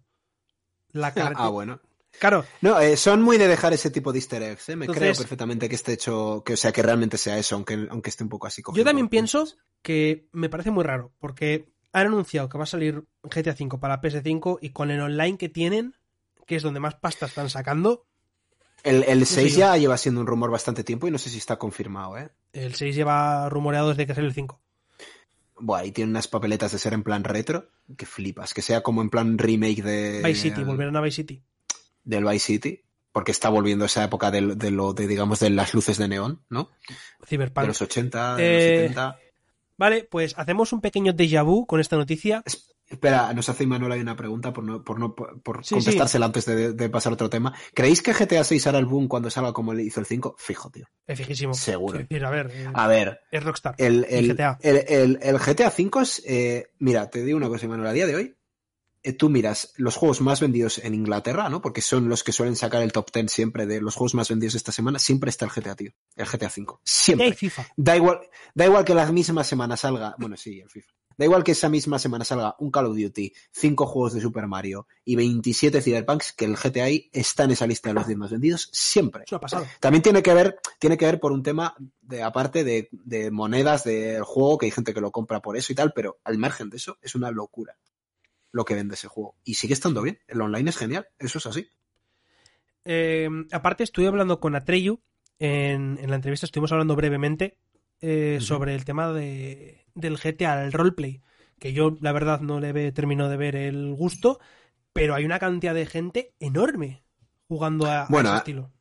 La 0.92 1.14
carretera. 1.14 1.46
Ah, 1.46 1.50
bueno. 1.50 1.82
Claro, 2.18 2.46
No, 2.62 2.80
eh, 2.80 2.96
son 2.96 3.22
muy 3.22 3.38
de 3.38 3.50
dejar 3.50 3.74
ese 3.74 3.90
tipo 3.92 4.14
de 4.14 4.20
easter 4.20 4.42
eggs, 4.42 4.70
¿eh? 4.70 4.76
Me 4.78 4.86
Entonces- 4.86 5.02
creo 5.04 5.16
perfectamente 5.18 5.68
que 5.68 5.76
esté 5.76 5.92
hecho, 5.94 6.44
que 6.46 6.54
o 6.54 6.58
sea, 6.58 6.72
que 6.72 6.82
realmente 6.82 7.18
sea 7.18 7.38
eso, 7.38 7.56
aunque, 7.56 7.88
aunque 7.90 8.10
esté 8.10 8.24
un 8.24 8.30
poco 8.30 8.48
así 8.48 8.62
cogido 8.62 8.82
Yo 8.82 8.86
también 8.88 9.10
pienso 9.10 9.46
que 9.82 10.30
me 10.32 10.48
parece 10.48 10.72
muy 10.72 10.86
raro, 10.86 11.12
porque 11.20 11.68
han 11.92 12.08
anunciado 12.08 12.48
que 12.48 12.58
va 12.58 12.64
a 12.64 12.68
salir 12.68 13.04
GTA 13.24 13.52
V 13.60 13.78
para 13.80 14.00
PS5 14.02 14.60
y 14.62 14.70
con 14.70 14.92
el 14.92 15.02
online 15.02 15.38
que 15.38 15.50
tienen, 15.50 15.96
que 16.48 16.56
es 16.56 16.64
donde 16.64 16.80
más 16.80 16.96
pasta 16.96 17.26
están 17.26 17.50
sacando, 17.50 18.06
El, 18.86 19.04
el 19.04 19.26
sé 19.26 19.42
6 19.42 19.54
yo. 19.54 19.60
ya 19.60 19.78
lleva 19.78 19.98
siendo 19.98 20.22
un 20.22 20.28
rumor 20.28 20.52
bastante 20.52 20.84
tiempo 20.84 21.08
y 21.08 21.12
no 21.12 21.18
sé 21.18 21.30
si 21.30 21.38
está 21.40 21.58
confirmado, 21.58 22.18
¿eh? 22.18 22.30
el 22.54 22.74
6 22.76 22.96
lleva 22.96 23.50
rumoreado 23.50 23.90
desde 23.90 24.06
que 24.08 24.14
salió 24.16 24.28
el 24.30 24.34
5. 24.36 24.62
Buah, 25.58 25.86
y 25.86 25.92
tiene 25.92 26.12
unas 26.12 26.28
papeletas 26.28 26.72
de 26.74 26.80
ser 26.80 26.94
en 26.94 27.04
plan 27.04 27.24
retro, 27.24 27.70
que 27.98 28.06
flipas, 28.06 28.54
que 28.54 28.62
sea 28.62 28.82
como 28.82 29.02
en 29.02 29.10
plan 29.10 29.38
remake 29.38 29.82
de... 29.84 30.22
Vice 30.24 30.42
City, 30.42 30.64
volverán 30.64 30.96
a 30.98 31.02
Vice 31.02 31.16
City. 31.18 31.42
Del 32.04 32.26
Vice 32.26 32.40
City, 32.46 32.84
porque 33.12 33.32
está 33.32 33.50
volviendo 33.50 33.86
esa 33.86 34.04
época 34.04 34.32
de, 34.32 34.42
lo 34.42 34.94
de, 34.94 35.08
digamos, 35.08 35.40
de 35.40 35.50
las 35.50 35.74
luces 35.74 35.98
de 35.98 36.08
neón, 36.10 36.42
¿no? 36.50 36.70
De 37.22 37.28
Cyberpunk. 37.28 37.68
los 37.68 37.82
80, 37.82 38.36
de 38.36 38.44
Eh, 38.44 38.54
los 38.84 38.92
70. 38.94 39.20
Vale, 39.78 40.04
pues 40.04 40.34
hacemos 40.38 40.72
un 40.74 40.82
pequeño 40.82 41.14
déjà 41.14 41.44
vu 41.44 41.66
con 41.66 41.80
esta 41.80 41.96
noticia. 41.96 42.44
Es- 42.46 42.75
Espera, 42.88 43.34
nos 43.34 43.50
hace 43.50 43.66
Manuel 43.66 43.92
ahí 43.94 44.00
una 44.02 44.16
pregunta 44.16 44.54
por 44.54 44.64
no, 44.64 44.84
por 44.84 45.00
no 45.00 45.16
por 45.16 45.66
Sí, 45.66 45.74
contestársela 45.76 46.28
antes 46.28 46.46
de, 46.46 46.74
de 46.74 46.90
pasar 46.90 47.12
a 47.12 47.16
otro 47.16 47.30
tema. 47.32 47.52
¿Creéis 47.74 48.04
que 48.04 48.14
GTA 48.14 48.44
6 48.44 48.68
hará 48.68 48.78
el 48.78 48.86
boom 48.86 49.08
cuando 49.08 49.30
salga 49.32 49.54
como 49.54 49.74
le 49.74 49.82
hizo 49.84 50.00
el 50.00 50.06
5? 50.06 50.36
Fijo, 50.38 50.70
tío. 50.70 50.86
Es 51.08 51.18
fijísimo. 51.18 51.54
Seguro. 51.56 51.98
Quiero 52.08 52.08
decir, 52.08 52.26
a 52.26 52.30
ver, 52.30 52.52
eh, 52.54 52.70
A 52.74 52.88
ver, 52.88 53.22
es 53.32 53.44
Rockstar. 53.44 53.74
el, 53.80 54.06
Y 54.10 54.14
el, 54.16 54.34
GTA. 54.36 54.60
el, 54.62 55.38
GTA 55.40 55.72
5 55.72 56.02
es. 56.02 56.22
eh, 56.28 56.68
mira, 56.78 57.10
te 57.10 57.24
digo 57.24 57.38
una 57.38 57.48
cosa, 57.50 57.68
Manuel. 57.68 57.88
A 57.90 57.94
día 57.94 58.06
de 58.06 58.16
hoy, 58.16 58.36
eh, 59.02 59.14
tú 59.14 59.30
miras 59.32 59.74
los 59.78 59.96
juegos 59.96 60.22
más 60.22 60.40
vendidos 60.40 60.78
en 60.78 60.94
Inglaterra, 60.94 61.50
¿no? 61.50 61.64
Porque 61.64 61.82
son 61.82 62.08
los 62.08 62.24
que 62.24 62.32
suelen 62.34 62.56
sacar 62.56 62.84
el 62.84 62.92
top 62.92 63.10
10 63.12 63.32
siempre 63.32 63.66
de 63.66 63.82
los 63.82 63.96
juegos 63.96 64.14
más 64.14 64.30
vendidos 64.30 64.54
esta 64.54 64.72
semana. 64.72 65.00
Siempre 65.00 65.32
está 65.32 65.46
el 65.46 65.52
GTA, 65.52 65.76
tío. 65.76 65.92
El 66.16 66.28
GTA 66.28 66.50
5. 66.52 66.82
Ya 66.86 66.92
Siempre. 66.92 67.26
hay 67.28 67.34
FIFA. 67.34 67.66
Da 67.78 67.96
igual, 67.98 68.20
da 68.54 68.66
igual 68.66 68.86
que 68.86 68.94
la 68.94 69.12
misma 69.12 69.44
semana 69.44 69.76
salga, 69.76 70.16
bueno, 70.20 70.38
sí, 70.38 70.60
el 70.60 70.70
FIFA. 70.70 70.92
Da 71.18 71.26
igual 71.26 71.44
que 71.44 71.52
esa 71.52 71.70
misma 71.70 72.00
semana 72.00 72.26
salga 72.26 72.56
un 72.60 72.72
Call 72.72 72.88
of 72.88 72.98
Duty, 72.98 73.34
cinco 73.52 73.86
juegos 73.86 74.14
de 74.14 74.22
Super 74.22 74.48
Mario 74.48 74.88
y 75.04 75.16
27 75.16 75.82
Cyberpunks, 75.82 76.34
que 76.34 76.46
el 76.46 76.56
GTA 76.56 76.88
está 77.12 77.44
en 77.46 77.52
esa 77.52 77.68
lista 77.68 77.90
de 77.90 77.96
los 77.96 78.08
10 78.08 78.18
más 78.18 78.32
vendidos 78.32 78.70
siempre. 78.72 79.24
Es 79.26 79.32
una 79.32 79.40
pasada. 79.40 79.68
También 79.80 80.02
tiene 80.02 80.22
que 80.22 80.34
ver, 80.34 80.60
tiene 80.80 80.98
que 80.98 81.06
ver 81.06 81.20
por 81.20 81.32
un 81.32 81.44
tema 81.44 81.76
de 82.02 82.24
aparte 82.24 82.64
de, 82.64 82.90
de 82.92 83.32
monedas 83.32 83.84
del 83.84 84.24
juego, 84.24 84.58
que 84.58 84.66
hay 84.66 84.72
gente 84.72 84.94
que 84.94 85.02
lo 85.02 85.12
compra 85.12 85.42
por 85.42 85.58
eso 85.58 85.72
y 85.72 85.76
tal, 85.76 85.94
pero 85.94 86.20
al 86.24 86.38
margen 86.38 86.70
de 86.70 86.78
eso 86.78 86.98
es 87.02 87.16
una 87.16 87.32
locura 87.32 87.78
lo 88.52 88.64
que 88.64 88.76
vende 88.76 88.96
ese 88.96 89.10
juego. 89.10 89.36
Y 89.44 89.56
sigue 89.56 89.74
estando 89.74 90.02
bien. 90.02 90.20
El 90.28 90.42
online 90.42 90.70
es 90.70 90.78
genial, 90.78 91.08
eso 91.20 91.40
es 91.40 91.46
así. 91.46 91.68
Eh, 92.86 93.28
aparte, 93.52 93.84
estuve 93.84 94.08
hablando 94.08 94.40
con 94.40 94.56
Atreyu. 94.56 95.02
En, 95.38 95.98
en 96.02 96.10
la 96.10 96.16
entrevista 96.16 96.46
estuvimos 96.46 96.72
hablando 96.72 96.96
brevemente 96.96 97.58
eh, 98.00 98.38
sobre 98.40 98.76
el 98.76 98.86
tema 98.86 99.12
de, 99.12 99.85
del 99.96 100.18
GTA, 100.20 100.64
el 100.64 100.74
roleplay. 100.74 101.22
Que 101.60 101.74
yo, 101.74 101.98
la 102.02 102.12
verdad, 102.12 102.42
no 102.42 102.60
le 102.60 102.92
termino 102.92 103.30
de 103.30 103.38
ver 103.38 103.56
el 103.56 103.94
gusto. 103.96 104.40
Pero 104.94 105.16
hay 105.16 105.26
una 105.26 105.40
cantidad 105.40 105.76
de 105.76 105.86
gente 105.88 106.34
enorme 106.40 107.04
jugando 107.48 107.88
a, 107.90 108.12
a 108.18 108.18
Bueno, 108.18 108.24
ese 108.24 108.36
a- 108.36 108.38
estilo. 108.38 108.74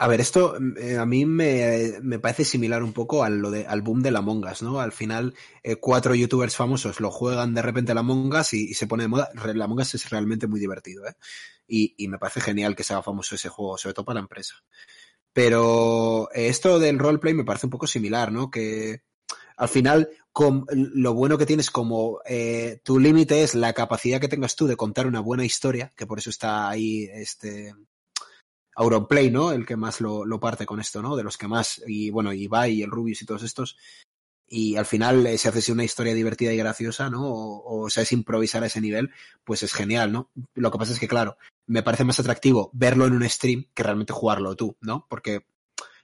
A 0.00 0.06
ver, 0.06 0.20
esto 0.20 0.56
eh, 0.76 0.96
a 0.96 1.04
mí 1.06 1.26
me, 1.26 1.94
me 2.02 2.20
parece 2.20 2.44
similar 2.44 2.84
un 2.84 2.92
poco 2.92 3.24
al, 3.24 3.38
lo 3.40 3.50
de, 3.50 3.66
al 3.66 3.82
boom 3.82 4.00
de 4.00 4.12
la 4.12 4.20
Us, 4.20 4.62
¿no? 4.62 4.80
Al 4.80 4.92
final, 4.92 5.34
eh, 5.64 5.74
cuatro 5.76 6.14
youtubers 6.14 6.54
famosos 6.54 7.00
lo 7.00 7.10
juegan 7.10 7.52
de 7.52 7.62
repente 7.62 7.94
la 7.94 8.02
Us 8.02 8.52
y, 8.54 8.70
y 8.70 8.74
se 8.74 8.86
pone 8.86 9.02
de 9.04 9.08
moda. 9.08 9.28
La 9.54 9.66
Us 9.66 9.94
es 9.96 10.08
realmente 10.10 10.46
muy 10.46 10.60
divertido, 10.60 11.04
¿eh? 11.06 11.14
Y, 11.66 11.94
y 11.98 12.06
me 12.08 12.18
parece 12.18 12.40
genial 12.40 12.76
que 12.76 12.84
sea 12.84 13.02
famoso 13.02 13.34
ese 13.34 13.48
juego, 13.48 13.76
sobre 13.76 13.94
todo 13.94 14.04
para 14.04 14.14
la 14.16 14.20
empresa. 14.22 14.54
Pero 15.32 16.30
eh, 16.34 16.48
esto 16.48 16.78
del 16.78 16.98
roleplay 16.98 17.34
me 17.34 17.44
parece 17.44 17.66
un 17.66 17.70
poco 17.70 17.86
similar, 17.86 18.32
¿no? 18.32 18.50
Que 18.50 19.02
al 19.58 19.68
final 19.68 20.08
lo 20.70 21.14
bueno 21.14 21.36
que 21.36 21.46
tienes 21.46 21.70
como 21.70 22.20
eh, 22.24 22.80
tu 22.84 23.00
límite 23.00 23.42
es 23.42 23.56
la 23.56 23.72
capacidad 23.72 24.20
que 24.20 24.28
tengas 24.28 24.54
tú 24.54 24.68
de 24.68 24.76
contar 24.76 25.08
una 25.08 25.18
buena 25.18 25.44
historia, 25.44 25.92
que 25.96 26.06
por 26.06 26.20
eso 26.20 26.30
está 26.30 26.68
ahí 26.68 27.08
este 27.12 27.74
Auronplay, 28.76 29.32
¿no? 29.32 29.50
El 29.50 29.66
que 29.66 29.74
más 29.76 30.00
lo, 30.00 30.24
lo 30.24 30.38
parte 30.38 30.64
con 30.64 30.78
esto, 30.78 31.02
¿no? 31.02 31.16
De 31.16 31.24
los 31.24 31.36
que 31.36 31.48
más, 31.48 31.82
y 31.88 32.10
bueno, 32.10 32.32
Ibai 32.32 32.74
y 32.74 32.82
el 32.82 32.90
Rubius 32.92 33.22
y 33.22 33.26
todos 33.26 33.42
estos, 33.42 33.76
y 34.46 34.76
al 34.76 34.86
final 34.86 35.26
eh, 35.26 35.36
si 35.36 35.48
haces 35.48 35.68
una 35.70 35.82
historia 35.82 36.14
divertida 36.14 36.52
y 36.52 36.56
graciosa, 36.56 37.10
¿no? 37.10 37.26
O, 37.26 37.84
o 37.84 37.90
sabes 37.90 38.12
improvisar 38.12 38.62
a 38.62 38.66
ese 38.66 38.80
nivel, 38.80 39.10
pues 39.42 39.64
es 39.64 39.74
genial, 39.74 40.12
¿no? 40.12 40.30
Lo 40.54 40.70
que 40.70 40.78
pasa 40.78 40.92
es 40.92 41.00
que, 41.00 41.08
claro, 41.08 41.36
me 41.66 41.82
parece 41.82 42.04
más 42.04 42.20
atractivo 42.20 42.70
verlo 42.72 43.06
en 43.06 43.14
un 43.14 43.28
stream 43.28 43.66
que 43.74 43.82
realmente 43.82 44.12
jugarlo 44.12 44.54
tú, 44.54 44.76
¿no? 44.80 45.04
Porque 45.10 45.46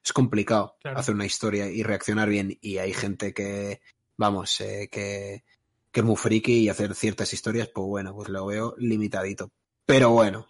es 0.05 0.13
complicado 0.13 0.77
Claro. 0.81 0.99
hacer 0.99 1.15
una 1.15 1.27
historia 1.27 1.71
y 1.71 1.83
reaccionar 1.83 2.29
bien 2.29 2.59
y 2.61 2.79
hay 2.79 2.93
gente 2.93 3.33
que, 3.33 3.81
vamos, 4.17 4.61
eh, 4.61 4.89
que, 4.91 5.45
que 5.91 6.01
es 6.01 6.07
muy 6.07 6.17
friki 6.17 6.59
y 6.61 6.69
hacer 6.69 6.95
ciertas 6.95 7.33
historias, 7.33 7.69
pues 7.69 7.87
bueno, 7.87 8.15
pues 8.15 8.29
lo 8.29 8.47
veo 8.47 8.75
limitadito. 8.79 9.51
Pero 9.87 10.11
bueno, 10.11 10.47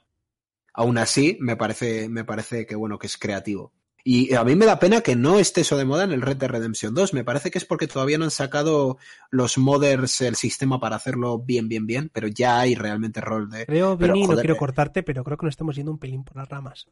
aún 0.73 0.99
así 0.99 1.37
me 1.41 1.57
parece, 1.57 2.09
me 2.09 2.25
parece 2.25 2.67
que 2.67 2.75
bueno, 2.75 2.99
que 2.99 3.07
es 3.07 3.17
creativo. 3.17 3.73
Y 4.07 4.35
a 4.35 4.45
mí 4.45 4.55
me 4.55 4.67
da 4.67 4.79
pena 4.79 5.01
que 5.01 5.17
no 5.17 5.39
esté 5.39 5.63
eso 5.63 5.79
de 5.79 5.87
moda 5.87 6.05
en 6.05 6.13
el 6.13 6.21
Red 6.21 6.37
Dead 6.37 6.51
Redemption 6.51 6.95
2. 6.95 7.15
Me 7.15 7.25
parece 7.25 7.51
que 7.51 7.57
es 7.57 7.65
porque 7.65 7.87
todavía 7.87 8.19
no 8.19 8.25
han 8.25 8.31
sacado 8.31 8.99
los 9.31 9.57
modders, 9.57 10.21
el 10.21 10.37
sistema 10.37 10.79
para 10.79 10.97
hacerlo 10.97 11.39
bien, 11.39 11.69
bien, 11.69 11.87
bien, 11.87 12.11
pero 12.13 12.29
ya 12.29 12.61
hay 12.61 12.75
realmente 12.75 13.23
rol 13.23 13.49
de... 13.49 13.65
Creo, 13.65 13.97
Vini, 13.97 14.27
no 14.27 14.35
quiero 14.35 14.55
eh. 14.55 14.59
cortarte, 14.59 15.03
pero 15.03 15.25
creo 15.25 15.39
que 15.39 15.47
nos 15.47 15.55
estamos 15.55 15.75
yendo 15.75 15.91
un 15.91 15.99
pelín 15.99 16.23
por 16.23 16.37
las 16.37 16.49
ramas. 16.51 16.87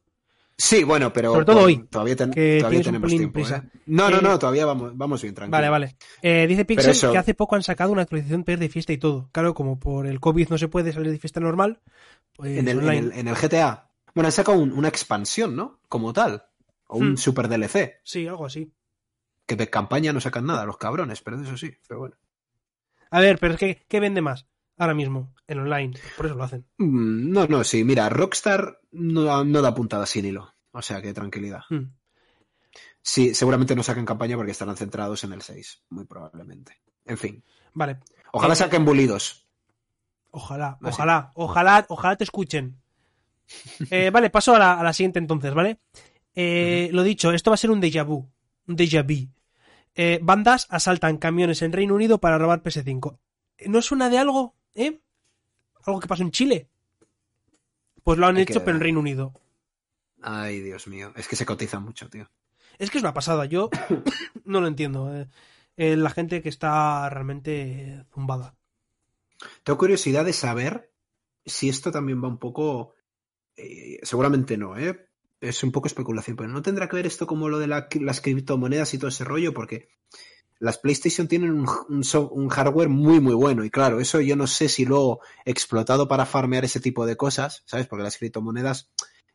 Sí, 0.65 0.85
bueno, 0.85 1.13
pero 1.13 1.33
Sobre 1.33 1.45
todo 1.45 1.61
hoy, 1.63 1.89
todavía, 1.91 2.15
ten- 2.15 2.31
que 2.31 2.59
todavía 2.59 2.81
tienes 2.83 2.87
un 2.87 2.93
tenemos 2.93 3.11
tiempo. 3.11 3.33
prisa. 3.33 3.57
¿eh? 3.75 3.81
No, 3.87 4.11
no, 4.11 4.19
Eh, 4.19 4.23
no, 4.23 4.39
todavía 4.39 4.65
vamos, 4.65 4.97
vamos 4.97 5.21
bien, 5.21 5.35
tranquilo. 5.35 5.57
Vale, 5.57 5.69
vale. 5.69 5.97
Eh, 6.23 6.47
dice 6.47 6.65
Pixel 6.65 6.91
eso- 6.93 7.11
que 7.11 7.19
hace 7.19 7.35
poco 7.35 7.57
han 7.57 7.65
sacado 7.65 7.91
una 7.91 8.03
actualización 8.03 8.45
ir 8.47 8.59
de 8.61 8.69
fiesta 8.69 8.93
y 8.93 8.99
todo. 8.99 9.29
Claro, 9.33 9.55
como 9.55 9.81
por 9.81 10.07
el 10.07 10.21
COVID 10.21 10.51
no 10.51 10.59
se 10.59 10.69
puede 10.69 10.93
salir 10.93 11.11
de 11.11 11.19
fiesta 11.19 11.41
normal, 11.41 11.81
pues 12.37 12.57
En 12.59 12.69
el, 12.69 12.79
en, 12.79 12.89
el, 12.89 13.13
en 13.13 13.27
el 13.27 13.35
GTA. 13.35 13.91
Bueno, 14.15 14.29
han 14.29 14.33
sacado 14.33 14.57
un- 14.59 14.71
una 14.73 14.87
expansión, 14.87 15.57
¿no? 15.57 15.81
Como 15.89 16.13
tal. 16.13 16.45
O 16.87 16.99
un 16.99 17.15
Hmm. 17.15 17.17
super 17.17 17.49
DLC. 17.49 17.99
Sí, 18.05 18.25
algo 18.29 18.47
así. 18.47 18.73
Que 19.47 19.57
de 19.57 19.69
campaña 19.69 20.13
no 20.13 20.21
sacan 20.21 20.47
nada, 20.47 20.65
los 20.65 20.77
cabrones, 20.77 21.23
pero 21.23 21.39
de 21.39 21.45
eso 21.45 21.57
sí. 21.57 21.73
Pero 21.89 21.99
bueno. 21.99 22.15
A 23.11 23.19
ver, 23.19 23.39
pero 23.41 23.55
es 23.55 23.59
que, 23.59 23.85
¿qué 23.89 23.99
vende 23.99 24.21
más 24.23 24.47
ahora 24.79 24.95
mismo 24.95 25.35
en 25.49 25.59
online? 25.59 25.95
Por 26.17 26.27
eso 26.27 26.37
lo 26.37 26.45
hacen. 26.45 26.65
Mm, 26.79 27.33
No, 27.33 27.47
no, 27.49 27.65
sí, 27.65 27.83
mira, 27.83 28.09
Rockstar 28.09 28.79
no, 28.93 29.45
no 29.45 29.61
da 29.63 29.75
puntada 29.75 30.07
sin 30.07 30.25
hilo. 30.27 30.52
O 30.73 30.83
sea 30.83 31.01
que 31.03 31.13
tranquilidad. 31.13 31.63
Hmm. 31.71 31.93
Sí, 33.03 33.35
seguramente 33.35 33.75
no 33.77 33.83
sacan 33.83 34.05
campaña 34.07 34.37
porque 34.37 34.53
estarán 34.53 34.77
centrados 34.77 35.25
en 35.25 35.33
el 35.33 35.43
6, 35.43 35.83
muy 35.91 36.05
probablemente. 36.05 36.81
En 37.05 37.19
fin. 37.19 37.43
Vale. 37.75 37.99
Ojalá 38.33 38.55
Eh, 38.55 38.57
saquen 38.57 38.85
bulidos. 38.85 39.47
Ojalá, 40.31 40.79
Así. 40.81 40.95
ojalá, 40.95 41.33
ojalá, 41.35 41.87
ojalá 41.89 42.17
te 42.17 42.25
escuchen. 42.25 42.79
Eh, 43.91 44.11
vale, 44.11 44.31
paso 44.31 44.55
a 44.55 44.59
la, 44.59 44.81
a 44.81 44.83
la 44.83 44.93
siguiente 44.95 45.19
entonces, 45.19 45.53
¿vale? 45.53 45.79
Eh, 46.35 46.89
Lo 46.93 47.03
dicho, 47.03 47.33
esto 47.33 47.51
va 47.51 47.55
a 47.55 47.59
ser 47.59 47.71
un 47.71 47.83
déjà 47.83 48.07
vu. 48.07 48.31
Un 48.67 48.77
déjà 48.77 49.03
vu. 49.03 49.29
Bandas 50.25 50.67
asaltan 50.71 51.19
camiones 51.19 51.61
en 51.61 51.73
Reino 51.73 51.95
Unido 51.95 52.19
para 52.19 52.39
robar 52.39 52.63
PS5. 52.63 53.19
¿No 53.67 53.83
suena 53.83 54.09
de 54.09 54.17
algo? 54.19 54.55
¿Eh? 54.75 55.01
¿Algo 55.85 56.01
que 56.01 56.09
pasó 56.09 56.23
en 56.23 56.31
Chile? 56.31 56.69
Pues 58.05 58.19
lo 58.19 58.27
han 58.27 58.37
Hay 58.37 58.43
hecho, 58.45 58.55
que- 58.55 58.65
pero 58.65 58.77
en 58.77 58.83
Reino 58.83 59.01
Unido. 59.01 59.35
Ay, 60.23 60.61
Dios 60.61 60.87
mío. 60.87 61.13
Es 61.17 61.29
que 61.29 61.37
se 61.37 61.47
cotiza 61.47 61.81
mucho, 61.81 62.09
tío. 62.09 62.29
Es 62.79 62.91
que 62.91 62.99
es 62.99 63.05
una 63.05 63.15
pasada, 63.15 63.45
yo 63.47 63.71
no 64.45 64.61
lo 64.61 64.67
entiendo. 64.67 65.15
eh. 65.15 65.29
Eh, 65.77 65.97
la 65.97 66.11
gente 66.11 66.43
que 66.43 66.49
está 66.49 67.09
realmente 67.09 68.05
zumbada. 68.13 68.55
Tengo 69.65 69.79
curiosidad 69.79 70.25
de 70.25 70.33
saber 70.33 70.93
si 71.45 71.69
esto 71.69 71.91
también 71.91 72.23
va 72.23 72.29
un 72.29 72.39
poco. 72.39 72.95
eh, 73.57 73.99
seguramente 74.03 74.57
no, 74.57 74.79
¿eh? 74.79 75.09
Es 75.41 75.63
un 75.65 75.73
poco 75.73 75.89
especulación, 75.89 76.37
pero 76.37 76.49
no 76.49 76.63
tendrá 76.63 76.89
que 76.89 76.97
ver 76.97 77.07
esto 77.07 77.27
como 77.27 77.49
lo 77.49 77.59
de 77.59 77.67
la- 77.67 77.89
las 78.01 78.21
criptomonedas 78.21 78.95
y 78.95 78.99
todo 78.99 79.09
ese 79.09 79.25
rollo, 79.25 79.53
porque 79.53 79.89
las 80.61 80.79
PlayStation 80.79 81.27
tienen 81.27 81.51
un, 81.51 81.67
un 82.31 82.49
hardware 82.49 82.89
muy, 82.89 83.19
muy 83.21 83.35
bueno. 83.35 83.65
Y 83.65 83.71
claro, 83.71 83.99
eso 84.01 84.21
yo 84.21 84.37
no 84.37 84.47
sé 84.47 84.69
si 84.69 84.85
luego 84.85 85.21
explotado 85.45 86.07
para 86.07 86.27
farmear 86.27 86.65
ese 86.65 86.79
tipo 86.81 87.05
de 87.07 87.17
cosas, 87.17 87.63
¿sabes? 87.67 87.89
Porque 87.89 88.05
las 88.05 88.17
criptomonedas 88.19 88.89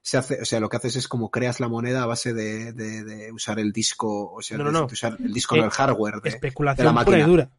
se 0.07 0.17
hace, 0.17 0.41
o 0.41 0.45
sea, 0.45 0.61
lo 0.61 0.69
que 0.69 0.77
haces 0.77 0.95
es 0.95 1.07
como 1.09 1.29
creas 1.29 1.59
la 1.59 1.67
moneda 1.67 2.03
a 2.03 2.05
base 2.05 2.33
de, 2.33 2.71
de- 2.71 3.03
de 3.03 3.31
usar 3.33 3.59
el 3.59 3.73
disco, 3.73 4.31
o 4.31 4.41
sea, 4.41 4.57
No, 4.57 4.63
no, 4.63 4.69
de- 4.71 4.79
no. 4.79 4.87
de 4.87 4.93
usar 4.93 5.17
el 5.19 5.33
disco, 5.33 5.55
Eh, 5.55 5.59
no 5.59 5.65
el 5.65 5.71
hardware. 5.71 6.21
De, 6.21 6.29
Especulación 6.29 6.87
de 6.87 6.93
la 6.93 7.03
pura 7.05 7.17
y 7.17 7.21
máquina. 7.21 7.27
dura. 7.27 7.51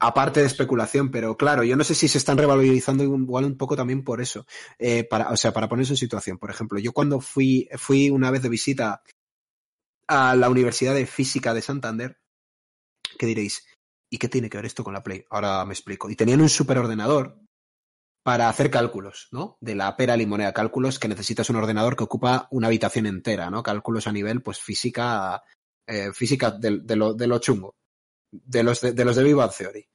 aparte 0.00 0.40
de 0.40 0.46
especulación, 0.46 1.10
pero 1.12 1.36
claro, 1.36 1.62
yo 1.62 1.76
no 1.76 1.84
sé 1.84 1.94
si 1.94 2.08
se 2.08 2.18
están 2.18 2.36
revalorizando 2.36 3.04
igual 3.04 3.44
un 3.44 3.56
poco 3.56 3.76
también 3.76 4.02
por 4.04 4.20
eso. 4.20 4.44
Eh, 4.78 5.04
para, 5.04 5.30
o 5.30 5.36
sea, 5.36 5.52
para 5.52 5.68
ponerse 5.68 5.92
en 5.92 5.96
situación. 5.96 6.36
Por 6.36 6.50
ejemplo, 6.50 6.78
yo 6.80 6.92
cuando 6.92 7.20
fui, 7.20 7.68
fui 7.78 8.10
una 8.10 8.30
vez 8.32 8.42
de 8.42 8.48
visita 8.50 9.02
a 10.08 10.34
la 10.36 10.50
Universidad 10.50 10.94
de 10.94 11.06
Física 11.06 11.54
de 11.54 11.62
Santander, 11.62 12.18
¿qué 13.18 13.24
diréis? 13.26 13.64
¿Y 14.10 14.18
qué 14.18 14.28
tiene 14.28 14.50
que 14.50 14.58
ver 14.58 14.66
esto 14.66 14.84
con 14.84 14.92
la 14.94 15.02
Play? 15.02 15.24
Ahora 15.30 15.64
me 15.64 15.72
explico. 15.72 16.10
Y 16.10 16.16
tenían 16.16 16.40
un 16.42 16.48
superordenador 16.50 17.38
para 18.26 18.48
hacer 18.48 18.72
cálculos, 18.72 19.28
¿no? 19.30 19.56
De 19.60 19.76
la 19.76 19.96
pera 19.96 20.16
limonera, 20.16 20.52
cálculos 20.52 20.98
que 20.98 21.06
necesitas 21.06 21.48
un 21.48 21.54
ordenador 21.56 21.94
que 21.96 22.02
ocupa 22.02 22.48
una 22.50 22.66
habitación 22.66 23.06
entera, 23.06 23.50
¿no? 23.50 23.62
Cálculos 23.62 24.08
a 24.08 24.12
nivel, 24.12 24.42
pues, 24.42 24.58
física, 24.58 25.44
eh, 25.86 26.10
física 26.12 26.50
de, 26.50 26.80
de 26.80 26.96
lo, 26.96 27.14
de 27.14 27.28
lo 27.28 27.38
chungo 27.38 27.76
de 28.32 28.64
los 28.64 28.80
de, 28.80 28.92
de 28.92 29.04
los 29.04 29.14
de 29.14 29.22
Big 29.22 29.36
Bang 29.36 29.52
Theory. 29.56 29.88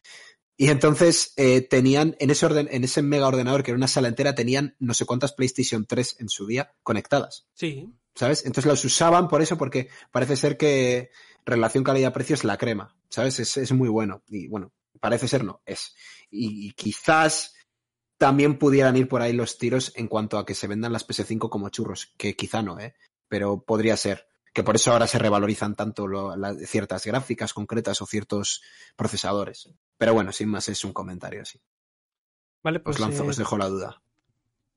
Y 0.58 0.70
entonces 0.70 1.34
eh, 1.36 1.62
tenían 1.62 2.16
en 2.20 2.30
ese 2.30 2.46
orden, 2.46 2.70
en 2.72 2.84
ese 2.86 3.02
mega 3.02 3.28
ordenador 3.28 3.64
que 3.64 3.72
era 3.72 3.78
una 3.78 3.90
sala 3.90 4.08
entera, 4.08 4.34
tenían 4.34 4.76
no 4.80 4.94
sé 4.94 5.06
cuántas 5.06 5.34
PlayStation 5.34 5.86
3 5.86 6.18
en 6.20 6.30
su 6.30 6.46
día 6.46 6.74
conectadas, 6.84 7.48
Sí. 7.54 7.90
¿sabes? 8.16 8.46
Entonces 8.46 8.70
los 8.70 8.86
usaban 8.86 9.28
por 9.28 9.42
eso, 9.42 9.58
porque 9.58 9.90
parece 10.12 10.38
ser 10.38 10.58
que 10.58 11.10
relación 11.46 11.84
calidad-precio 11.84 12.36
es 12.36 12.44
la 12.44 12.58
crema, 12.58 12.96
¿sabes? 13.10 13.40
Es, 13.40 13.58
es 13.58 13.72
muy 13.72 13.90
bueno. 13.90 14.24
Y 14.28 14.48
bueno, 14.48 14.72
parece 15.00 15.28
ser 15.28 15.44
no, 15.44 15.62
es. 15.66 15.96
Y, 16.30 16.68
y 16.68 16.72
quizás 16.74 17.56
también 18.22 18.60
pudieran 18.60 18.96
ir 18.98 19.08
por 19.08 19.24
ahí 19.24 19.34
los 19.34 19.58
tiros 19.58 19.92
en 19.96 20.08
cuanto 20.08 20.38
a 20.38 20.46
que 20.46 20.54
se 20.54 20.68
vendan 20.68 20.94
las 20.94 21.08
PS5 21.08 21.50
como 21.50 21.70
churros, 21.70 22.14
que 22.18 22.36
quizá 22.36 22.62
no, 22.62 22.80
¿eh? 22.80 22.94
Pero 23.28 23.64
podría 23.64 23.98
ser 23.98 24.28
que 24.54 24.62
por 24.64 24.76
eso 24.76 24.92
ahora 24.92 25.08
se 25.08 25.18
revalorizan 25.18 25.76
tanto 25.76 26.06
lo- 26.06 26.36
la- 26.36 26.54
ciertas 26.54 27.04
gráficas 27.04 27.52
concretas 27.56 28.00
o 28.00 28.06
ciertos 28.06 28.62
procesadores. 28.96 29.74
Pero 29.98 30.14
bueno, 30.14 30.32
sin 30.32 30.50
más 30.50 30.70
es 30.70 30.86
un 30.86 30.94
comentario 30.94 31.42
así. 31.42 31.60
Vale, 32.62 32.80
pues 32.80 32.98
Os 32.98 33.00
lanzo, 33.02 33.24
eh, 33.24 33.30
os 33.30 33.38
dejo 33.38 33.58
la 33.58 33.70
duda. 33.70 34.04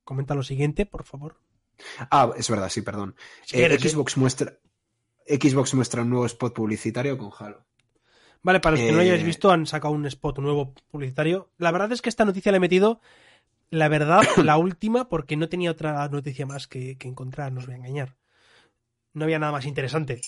comenta 0.04 0.34
lo 0.34 0.42
siguiente, 0.42 0.86
por 0.86 1.04
favor. 1.04 1.36
Ah, 2.10 2.30
es 2.38 2.48
verdad, 2.48 2.70
sí, 2.70 2.80
perdón. 2.80 3.14
Si 3.44 3.56
Eh, 3.56 3.68
quieres. 3.68 3.92
Xbox 3.92 4.16
muestra 4.16 4.58
Xbox 5.26 5.74
muestra 5.74 6.00
un 6.02 6.08
nuevo 6.08 6.24
spot 6.26 6.54
publicitario 6.54 7.18
con 7.18 7.30
Halo. 7.38 7.66
Vale, 8.42 8.60
para 8.60 8.72
los 8.76 8.80
que 8.80 8.90
no 8.90 8.96
lo 8.96 9.02
hayáis 9.02 9.22
Eh, 9.22 9.24
visto, 9.26 9.50
han 9.50 9.66
sacado 9.66 9.92
un 9.92 10.06
spot 10.06 10.38
nuevo 10.38 10.74
publicitario. 10.90 11.50
La 11.58 11.72
verdad 11.72 11.92
es 11.92 12.00
que 12.02 12.10
esta 12.10 12.24
noticia 12.26 12.52
la 12.52 12.56
he 12.58 12.60
metido, 12.60 13.00
la 13.70 13.88
verdad, 13.88 14.22
la 14.44 14.56
última, 14.56 15.08
porque 15.08 15.36
no 15.36 15.48
tenía 15.48 15.70
otra 15.70 16.08
noticia 16.08 16.46
más 16.46 16.66
que, 16.68 16.96
que 16.98 17.08
encontrar, 17.08 17.52
no 17.52 17.60
os 17.60 17.66
voy 17.66 17.74
a 17.74 17.78
engañar. 17.78 18.16
No 19.12 19.24
había 19.24 19.38
nada 19.38 19.52
más 19.52 19.64
interesante, 19.66 20.20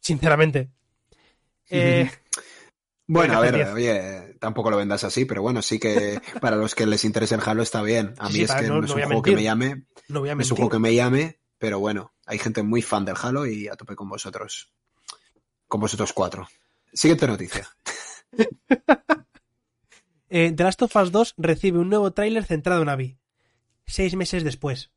sinceramente. 0.00 0.70
Eh, 1.70 2.10
Bueno, 3.06 3.34
a 3.36 3.40
ver, 3.40 3.54
oye, 3.66 4.36
tampoco 4.40 4.70
lo 4.70 4.76
vendas 4.76 5.04
así, 5.04 5.24
pero 5.24 5.42
bueno, 5.42 5.60
sí 5.60 5.78
que 5.78 6.20
para 6.40 6.56
los 6.56 6.74
que 6.74 6.86
les 6.86 7.04
interese 7.04 7.34
el 7.34 7.42
Halo 7.44 7.62
está 7.62 7.82
bien. 7.82 8.14
A 8.18 8.28
mí 8.28 8.34
sí, 8.36 8.42
es 8.44 8.52
que 8.54 8.68
no- 8.68 8.80
no, 8.80 8.84
es 8.84 8.90
un 8.94 9.02
juego 9.02 9.22
que 9.22 9.32
me 9.32 9.42
llame, 9.42 9.86
no 10.08 10.20
voy 10.20 10.30
a 10.30 10.32
es 10.32 10.50
un 10.50 10.56
juego 10.56 10.70
que 10.70 10.78
me 10.78 10.94
llame, 10.94 11.40
pero 11.58 11.78
bueno, 11.78 12.14
hay 12.26 12.38
gente 12.38 12.62
muy 12.62 12.80
fan 12.82 13.04
del 13.04 13.16
Halo 13.20 13.46
y 13.46 13.68
a 13.68 13.74
tope 13.76 13.96
con 13.96 14.08
vosotros. 14.08 14.72
Con 15.68 15.80
vosotros 15.80 16.12
cuatro. 16.12 16.48
Siguiente 16.92 17.26
noticia. 17.26 17.68
Eh, 20.34 20.50
The 20.56 20.64
Last 20.64 20.80
of 20.80 20.96
Us 20.96 21.12
2 21.12 21.34
recibe 21.36 21.78
un 21.78 21.90
nuevo 21.90 22.10
tráiler 22.12 22.42
centrado 22.44 22.80
en 22.80 22.88
Abby. 22.88 23.18
Seis 23.86 24.16
meses 24.16 24.44
después. 24.44 24.90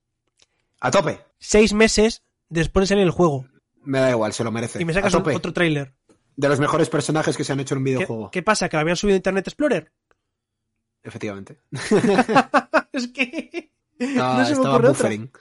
A 0.79 0.91
tope. 0.91 1.19
Seis 1.39 1.73
meses 1.73 2.23
después 2.47 2.83
de 2.83 2.87
salir 2.87 3.03
el 3.03 3.11
juego. 3.11 3.45
Me 3.83 3.99
da 3.99 4.11
igual, 4.11 4.31
se 4.31 4.45
lo 4.45 4.51
merece. 4.53 4.81
Y 4.81 4.85
me 4.85 4.93
sacas 4.93 5.13
un- 5.13 5.29
otro 5.35 5.51
tráiler. 5.51 5.93
De 6.37 6.47
los 6.47 6.59
mejores 6.59 6.89
personajes 6.89 7.35
que 7.35 7.43
se 7.43 7.51
han 7.51 7.59
hecho 7.59 7.75
en 7.75 7.79
un 7.79 7.83
¿Qué, 7.85 7.89
videojuego. 7.91 8.31
qué 8.31 8.43
pasa? 8.43 8.69
¿Que 8.69 8.77
lo 8.77 8.81
habían 8.81 8.95
subido 8.95 9.15
a 9.15 9.17
Internet 9.17 9.47
Explorer? 9.47 9.91
Efectivamente. 11.03 11.59
es 12.93 13.07
que... 13.09 13.71
No 13.99 14.45
se 14.45 14.51
me 14.51 14.57
estaba 14.57 14.75
otra. 14.77 14.89
buffering. 14.89 15.31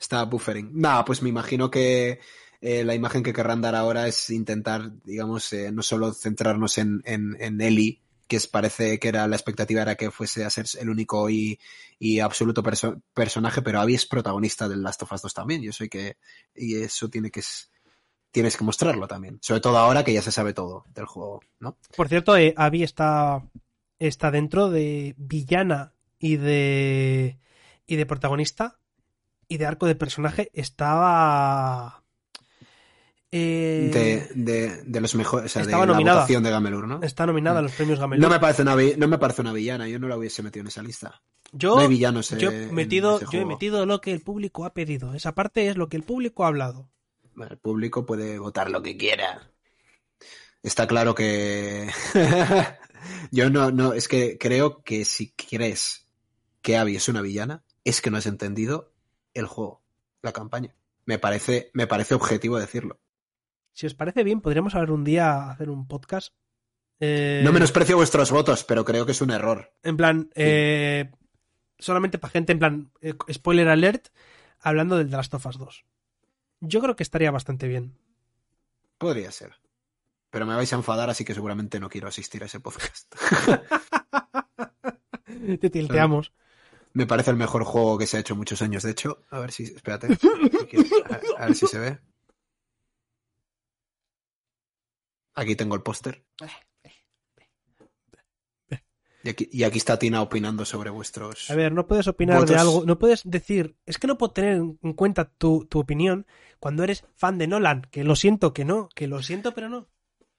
Estaba 0.00 0.24
buffering. 0.24 0.70
Nada, 0.74 1.04
pues 1.04 1.22
me 1.22 1.28
imagino 1.28 1.70
que 1.70 2.20
eh, 2.62 2.84
la 2.84 2.94
imagen 2.94 3.22
que 3.22 3.32
querrán 3.32 3.60
dar 3.60 3.74
ahora 3.74 4.08
es 4.08 4.30
intentar, 4.30 4.92
digamos, 5.04 5.52
eh, 5.52 5.70
no 5.72 5.82
solo 5.82 6.12
centrarnos 6.12 6.78
en, 6.78 7.02
en, 7.04 7.36
en 7.40 7.60
Ellie, 7.60 8.00
que 8.32 8.48
parece 8.50 8.98
que 8.98 9.08
era 9.08 9.28
la 9.28 9.36
expectativa 9.36 9.82
era 9.82 9.94
que 9.94 10.10
fuese 10.10 10.44
a 10.44 10.50
ser 10.50 10.64
el 10.80 10.88
único 10.88 11.28
y, 11.28 11.58
y 11.98 12.20
absoluto 12.20 12.62
perso- 12.62 13.02
personaje, 13.12 13.60
pero 13.60 13.80
Abby 13.80 13.94
es 13.94 14.06
protagonista 14.06 14.68
del 14.68 14.82
Last 14.82 15.02
of 15.02 15.12
Us 15.12 15.22
2 15.22 15.34
también. 15.34 15.62
Yo 15.62 15.72
soy 15.72 15.88
que, 15.90 16.16
y 16.54 16.76
eso 16.76 17.10
tiene 17.10 17.30
que, 17.30 17.42
tienes 18.30 18.56
que 18.56 18.64
mostrarlo 18.64 19.06
también. 19.06 19.38
Sobre 19.42 19.60
todo 19.60 19.76
ahora 19.76 20.02
que 20.02 20.14
ya 20.14 20.22
se 20.22 20.32
sabe 20.32 20.54
todo 20.54 20.84
del 20.94 21.04
juego, 21.04 21.40
¿no? 21.60 21.76
Por 21.94 22.08
cierto, 22.08 22.36
eh, 22.36 22.54
Abby 22.56 22.82
está, 22.82 23.42
está 23.98 24.30
dentro 24.30 24.70
de 24.70 25.14
villana 25.18 25.92
y 26.18 26.36
de, 26.36 27.38
y 27.86 27.96
de 27.96 28.06
protagonista 28.06 28.78
y 29.46 29.58
de 29.58 29.66
arco 29.66 29.86
de 29.86 29.94
personaje. 29.94 30.50
Estaba... 30.54 32.01
eh, 33.34 34.28
De, 34.34 34.42
de, 34.42 34.82
de 34.84 35.00
los 35.00 35.14
mejores, 35.14 35.46
o 35.46 35.48
sea, 35.48 35.64
de 35.64 35.72
la 35.72 35.86
votación 35.86 36.42
de 36.42 36.50
Gamelur, 36.50 36.86
¿no? 36.86 37.02
Está 37.02 37.24
nominada 37.24 37.60
a 37.60 37.62
los 37.62 37.72
premios 37.72 37.98
Gamelur. 37.98 38.22
No 38.22 38.28
me 38.28 38.38
parece 38.38 38.60
una, 38.60 38.76
no 38.98 39.08
me 39.08 39.16
parece 39.16 39.40
una 39.40 39.54
villana, 39.54 39.88
yo 39.88 39.98
no 39.98 40.06
la 40.06 40.18
hubiese 40.18 40.42
metido 40.42 40.60
en 40.60 40.66
esa 40.68 40.82
lista. 40.82 41.22
yo, 41.50 41.76
no 41.76 41.80
hay 41.80 41.88
villanos 41.88 42.28
yo 42.30 42.50
he 42.50 42.70
metido, 42.70 43.20
yo 43.30 43.40
he 43.40 43.46
metido 43.46 43.86
lo 43.86 44.02
que 44.02 44.12
el 44.12 44.20
público 44.20 44.66
ha 44.66 44.74
pedido. 44.74 45.14
Esa 45.14 45.34
parte 45.34 45.68
es 45.68 45.78
lo 45.78 45.88
que 45.88 45.96
el 45.96 46.02
público 46.02 46.44
ha 46.44 46.48
hablado. 46.48 46.90
Bueno, 47.34 47.52
el 47.52 47.58
público 47.58 48.04
puede 48.04 48.38
votar 48.38 48.70
lo 48.70 48.82
que 48.82 48.98
quiera. 48.98 49.50
Está 50.62 50.86
claro 50.86 51.14
que 51.14 51.88
yo 53.32 53.48
no, 53.48 53.70
no, 53.70 53.94
es 53.94 54.08
que 54.08 54.36
creo 54.36 54.82
que 54.82 55.06
si 55.06 55.32
crees 55.32 56.06
que 56.60 56.76
Abby 56.76 56.96
es 56.96 57.08
una 57.08 57.22
villana, 57.22 57.64
es 57.82 58.02
que 58.02 58.10
no 58.10 58.18
has 58.18 58.26
entendido 58.26 58.92
el 59.32 59.46
juego, 59.46 59.82
la 60.20 60.32
campaña. 60.32 60.76
Me 61.06 61.18
parece, 61.18 61.70
me 61.72 61.86
parece 61.86 62.14
objetivo 62.14 62.58
decirlo. 62.58 63.00
Si 63.72 63.86
os 63.86 63.94
parece 63.94 64.24
bien, 64.24 64.40
podríamos 64.40 64.74
hablar 64.74 64.90
un 64.90 65.04
día 65.04 65.50
hacer 65.50 65.70
un 65.70 65.86
podcast. 65.88 66.34
eh, 67.00 67.40
No 67.44 67.52
menosprecio 67.52 67.96
vuestros 67.96 68.30
votos, 68.30 68.64
pero 68.64 68.84
creo 68.84 69.06
que 69.06 69.12
es 69.12 69.20
un 69.22 69.30
error. 69.30 69.72
En 69.82 69.96
plan, 69.96 70.30
eh, 70.34 71.10
solamente 71.78 72.18
para 72.18 72.32
gente, 72.32 72.52
en 72.52 72.58
plan, 72.58 72.92
eh, 73.00 73.14
spoiler 73.32 73.68
alert, 73.68 74.08
hablando 74.60 74.96
del 74.98 75.08
The 75.10 75.16
Last 75.16 75.34
of 75.34 75.46
Us 75.46 75.58
2. 75.58 75.84
Yo 76.60 76.80
creo 76.80 76.96
que 76.96 77.02
estaría 77.02 77.30
bastante 77.30 77.66
bien. 77.66 77.96
Podría 78.98 79.32
ser. 79.32 79.54
Pero 80.30 80.46
me 80.46 80.54
vais 80.54 80.72
a 80.72 80.76
enfadar, 80.76 81.10
así 81.10 81.24
que 81.24 81.34
seguramente 81.34 81.80
no 81.80 81.88
quiero 81.90 82.08
asistir 82.08 82.42
a 82.42 82.46
ese 82.46 82.60
podcast. 82.60 83.12
Te 85.60 85.70
tilteamos. 85.70 86.32
Me 86.94 87.06
parece 87.06 87.30
el 87.30 87.36
mejor 87.36 87.64
juego 87.64 87.98
que 87.98 88.06
se 88.06 88.16
ha 88.16 88.20
hecho 88.20 88.34
en 88.34 88.38
muchos 88.38 88.62
años, 88.62 88.82
de 88.82 88.90
hecho. 88.92 89.22
A 89.30 89.40
ver 89.40 89.50
si, 89.50 89.64
espérate. 89.64 90.08
A 91.38 91.46
ver 91.46 91.54
si 91.54 91.66
se 91.66 91.78
ve. 91.78 91.98
Aquí 95.34 95.56
tengo 95.56 95.74
el 95.74 95.82
póster. 95.82 96.24
Y 99.24 99.28
aquí, 99.28 99.48
y 99.52 99.62
aquí 99.62 99.78
está 99.78 99.98
Tina 100.00 100.20
opinando 100.20 100.64
sobre 100.64 100.90
vuestros. 100.90 101.48
A 101.48 101.54
ver, 101.54 101.72
no 101.72 101.86
puedes 101.86 102.08
opinar 102.08 102.44
de 102.44 102.56
algo, 102.56 102.82
no 102.84 102.98
puedes 102.98 103.22
decir, 103.24 103.76
es 103.86 103.98
que 103.98 104.08
no 104.08 104.18
puedo 104.18 104.32
tener 104.32 104.56
en 104.56 104.92
cuenta 104.94 105.26
tu, 105.38 105.64
tu 105.66 105.78
opinión 105.78 106.26
cuando 106.58 106.82
eres 106.82 107.04
fan 107.14 107.38
de 107.38 107.46
Nolan, 107.46 107.82
que 107.92 108.02
lo 108.02 108.16
siento, 108.16 108.52
que 108.52 108.64
no, 108.64 108.88
que 108.96 109.06
lo 109.06 109.22
siento, 109.22 109.54
pero 109.54 109.68
no. 109.68 109.88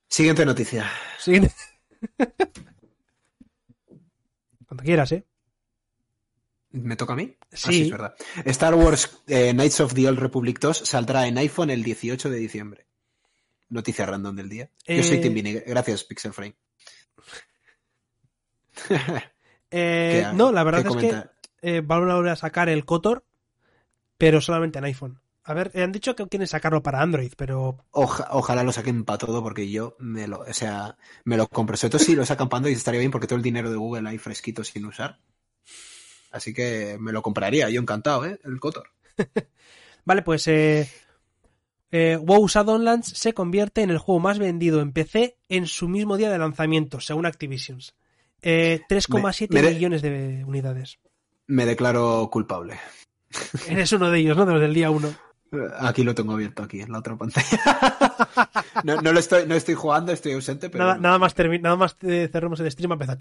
Siguiente 0.10 0.45
noticia. 0.45 0.90
Siguiente. 1.18 1.53
Cuando 4.68 4.84
quieras, 4.84 5.11
¿eh? 5.14 5.26
¿Me 6.72 6.95
toca 6.95 7.14
a 7.14 7.15
mí? 7.15 7.36
Ah, 7.41 7.48
Sí. 7.53 7.84
es 7.84 7.91
verdad. 7.91 8.15
Star 8.45 8.74
Wars 8.76 9.22
eh, 9.28 9.53
Knights 9.53 9.80
of 9.82 9.94
the 9.94 10.07
Old 10.07 10.20
Republic 10.20 10.60
2 10.60 10.78
saldrá 10.80 11.28
en 11.28 11.38
iPhone 11.38 11.70
el 11.70 11.84
18 11.84 12.30
de 12.30 12.38
diciembre. 12.38 12.88
Noticia 13.74 14.06
random 14.06 14.36
del 14.36 14.50
día. 14.50 14.70
Yo 14.88 15.04
soy 15.04 15.18
Eh, 15.18 15.20
Tim 15.22 15.34
Vini. 15.34 15.54
Gracias, 15.54 16.04
Pixel 16.04 16.32
Frame. 16.34 16.56
Eh, 19.76 20.24
¿Qué- 20.30 20.36
no, 20.38 20.52
la 20.52 20.64
verdad 20.64 20.86
es 20.86 20.95
que 20.98 21.24
eh, 21.64 21.82
van 21.84 22.08
a 22.08 22.14
volver 22.16 22.32
a 22.34 22.36
sacar 22.36 22.70
el 22.70 22.86
Kotor, 22.86 23.26
pero 24.20 24.40
solamente 24.40 24.78
en 24.78 24.86
iPhone. 24.86 25.20
A 25.45 25.56
ver, 25.56 25.72
han 25.76 25.91
dicho 25.91 26.16
que 26.16 26.28
quieren 26.28 26.48
sacarlo 26.48 26.84
para 26.84 27.02
Android, 27.02 27.34
pero 27.36 27.84
Oja- 27.90 28.28
ojalá 28.34 28.64
lo 28.64 28.72
saquen 28.72 29.04
para 29.04 29.18
todo 29.18 29.41
porque 29.41 29.72
yo 29.72 29.95
me 29.98 30.28
lo, 30.28 30.41
o 30.41 30.54
sea, 30.54 30.95
me 31.26 31.38
lo 31.38 31.48
compro. 31.48 31.76
Sobre 31.76 31.90
todo 31.90 32.00
si 32.04 32.16
lo 32.16 32.24
sacan 32.24 32.50
para 32.50 32.60
Android 32.60 32.76
estaría 32.78 33.00
bien 33.00 33.10
porque 33.10 33.26
todo 33.26 33.38
el 33.38 33.41
dinero 33.44 33.72
de 33.72 33.78
Google 33.78 34.08
ahí 34.08 34.20
fresquito 34.20 34.64
sin 34.64 34.86
usar. 34.86 35.20
Así 36.32 36.54
que 36.54 36.98
me 37.00 37.12
lo 37.12 37.24
compraría, 37.24 37.68
yo 37.72 37.82
encantado, 37.82 38.26
¿eh? 38.28 38.40
El 38.44 38.60
Cotor. 38.60 38.90
Vale, 40.06 40.22
pues 40.22 40.48
eh, 40.50 40.88
eh, 41.95 42.18
WoW 42.20 42.48
Shadowlands 42.48 43.07
se 43.07 43.34
convierte 43.34 43.84
en 43.84 43.91
el 43.91 43.99
juego 43.99 44.20
más 44.20 44.40
vendido 44.40 44.82
en 44.82 44.91
PC 44.94 45.38
en 45.48 45.68
su 45.68 45.88
mismo 45.88 46.18
día 46.18 46.32
de 46.32 46.40
lanzamiento, 46.40 46.99
según 46.99 47.26
Activision. 47.28 47.80
Eh, 48.41 48.82
3,7 48.90 49.48
Me- 49.53 49.61
me 49.61 49.68
de- 49.70 49.74
millones 49.76 50.02
de 50.02 50.44
unidades. 50.45 50.98
Me 51.48 51.65
declaro 51.65 52.30
culpable. 52.32 52.80
Eres 53.70 53.91
uno 53.94 54.10
de 54.10 54.20
ellos, 54.20 54.36
¿no? 54.36 54.45
De 54.45 54.53
los 54.53 54.61
del 54.61 54.74
día 54.74 54.90
1. 54.90 55.14
Aquí 55.80 56.03
lo 56.03 56.15
tengo 56.15 56.34
abierto, 56.34 56.64
aquí, 56.64 56.82
en 56.82 56.91
la 56.91 56.98
otra 56.98 57.15
pantalla. 57.15 57.48
no, 58.84 58.99
no 59.02 59.14
lo 59.14 59.20
estoy, 59.20 59.45
no 59.45 59.53
estoy 59.53 59.76
jugando, 59.76 60.11
estoy 60.11 60.32
ausente, 60.32 60.70
pero 60.72 60.84
Nada, 60.86 60.98
nada 60.98 61.20
más, 61.20 61.36
nada 61.38 61.76
más 61.76 61.95
eh, 62.02 62.28
cerremos 62.32 62.60
el 62.60 62.72
stream, 62.72 62.91
a 62.91 62.95
empezar. 62.95 63.20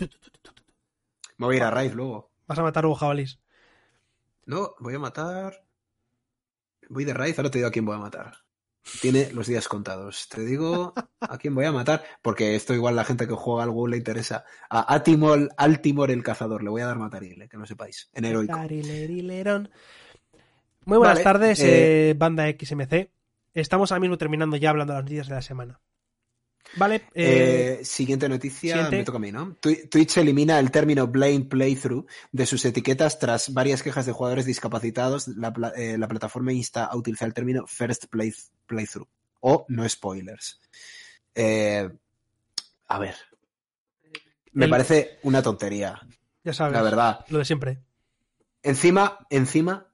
Me 1.36 1.46
voy 1.46 1.56
a 1.56 1.58
ir 1.58 1.62
a 1.64 1.70
Raid 1.70 1.92
luego. 1.92 2.30
Vas 2.46 2.58
a 2.58 2.62
matar 2.62 2.84
luego 2.84 2.96
jabalís. 2.96 3.38
No, 4.46 4.74
voy 4.80 4.94
a 4.94 4.98
matar. 4.98 5.62
Voy 6.88 7.04
de 7.04 7.12
raíz, 7.14 7.38
ahora 7.38 7.50
te 7.50 7.58
digo 7.58 7.68
a 7.68 7.70
quién 7.70 7.84
voy 7.84 7.96
a 7.96 8.00
matar. 8.00 8.32
Tiene 9.00 9.32
los 9.32 9.46
días 9.46 9.68
contados. 9.68 10.28
Te 10.28 10.44
digo 10.44 10.92
a 11.20 11.38
quién 11.38 11.54
voy 11.54 11.64
a 11.64 11.72
matar, 11.72 12.02
porque 12.20 12.56
esto 12.56 12.74
igual 12.74 12.96
la 12.96 13.04
gente 13.04 13.28
que 13.28 13.34
juega 13.34 13.62
al 13.62 13.70
WoW 13.70 13.86
le 13.86 13.96
interesa. 13.96 14.44
A 14.68 14.92
Atimol, 14.94 15.50
Altimor 15.56 16.10
el 16.10 16.22
cazador, 16.22 16.62
le 16.62 16.70
voy 16.70 16.82
a 16.82 16.86
dar 16.86 16.98
matarile, 16.98 17.48
que 17.48 17.56
no 17.56 17.66
sepáis, 17.66 18.10
en 18.12 18.24
heroico. 18.24 18.52
Muy 20.84 20.98
buenas 20.98 21.18
Vale, 21.18 21.24
tardes, 21.24 21.60
eh, 21.60 22.10
eh, 22.10 22.14
banda 22.14 22.44
XMC. 22.48 23.10
Estamos 23.54 23.92
ahora 23.92 24.00
mismo 24.00 24.18
terminando 24.18 24.56
ya 24.56 24.70
hablando 24.70 24.94
de 24.94 24.98
las 24.98 25.04
noticias 25.04 25.28
de 25.28 25.34
la 25.34 25.42
semana. 25.42 25.80
Vale, 26.74 26.96
eh, 27.14 27.78
Eh, 27.80 27.84
siguiente 27.84 28.28
noticia, 28.28 28.72
siguiente. 28.74 28.96
me 28.96 29.04
toca 29.04 29.18
a 29.18 29.20
mí, 29.20 29.30
¿no? 29.30 29.56
Twi- 29.60 29.88
Twitch 29.90 30.16
elimina 30.16 30.58
el 30.58 30.70
término 30.70 31.06
blind 31.06 31.48
playthrough 31.48 32.06
de 32.32 32.46
sus 32.46 32.64
etiquetas 32.64 33.18
tras 33.18 33.52
varias 33.52 33.82
quejas 33.82 34.06
de 34.06 34.12
jugadores 34.12 34.46
discapacitados. 34.46 35.28
La, 35.28 35.52
eh, 35.76 35.98
la 35.98 36.08
plataforma 36.08 36.52
insta 36.52 36.86
a 36.86 36.96
utilizar 36.96 37.28
el 37.28 37.34
término 37.34 37.66
first 37.66 38.06
play- 38.06 38.32
playthrough 38.66 39.08
o 39.40 39.66
no 39.68 39.86
spoilers. 39.88 40.60
Eh, 41.34 41.88
a 42.88 42.98
ver. 42.98 43.16
Me 44.52 44.64
El- 44.66 44.70
parece 44.70 45.18
una 45.22 45.42
tontería, 45.42 46.00
ya 46.44 46.52
sabes, 46.52 46.72
la 46.74 46.82
verdad. 46.82 47.24
lo 47.28 47.38
de 47.38 47.44
siempre. 47.44 47.78
Encima, 48.62 49.26
encima, 49.30 49.92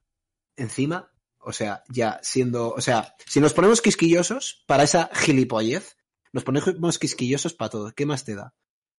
encima, 0.56 1.10
o 1.40 1.52
sea, 1.52 1.82
ya 1.88 2.18
siendo, 2.22 2.70
o 2.70 2.80
sea, 2.80 3.14
si 3.26 3.40
nos 3.40 3.52
ponemos 3.55 3.80
quisquillosos 3.80 4.64
para 4.66 4.82
esa 4.82 5.10
gilipollez, 5.14 5.96
nos 6.32 6.44
ponemos 6.44 6.98
quisquillosos 6.98 7.55
para 7.55 7.70
todo. 7.70 7.92
¿Qué 7.94 8.06
más 8.06 8.24
te 8.24 8.34
da? 8.34 8.55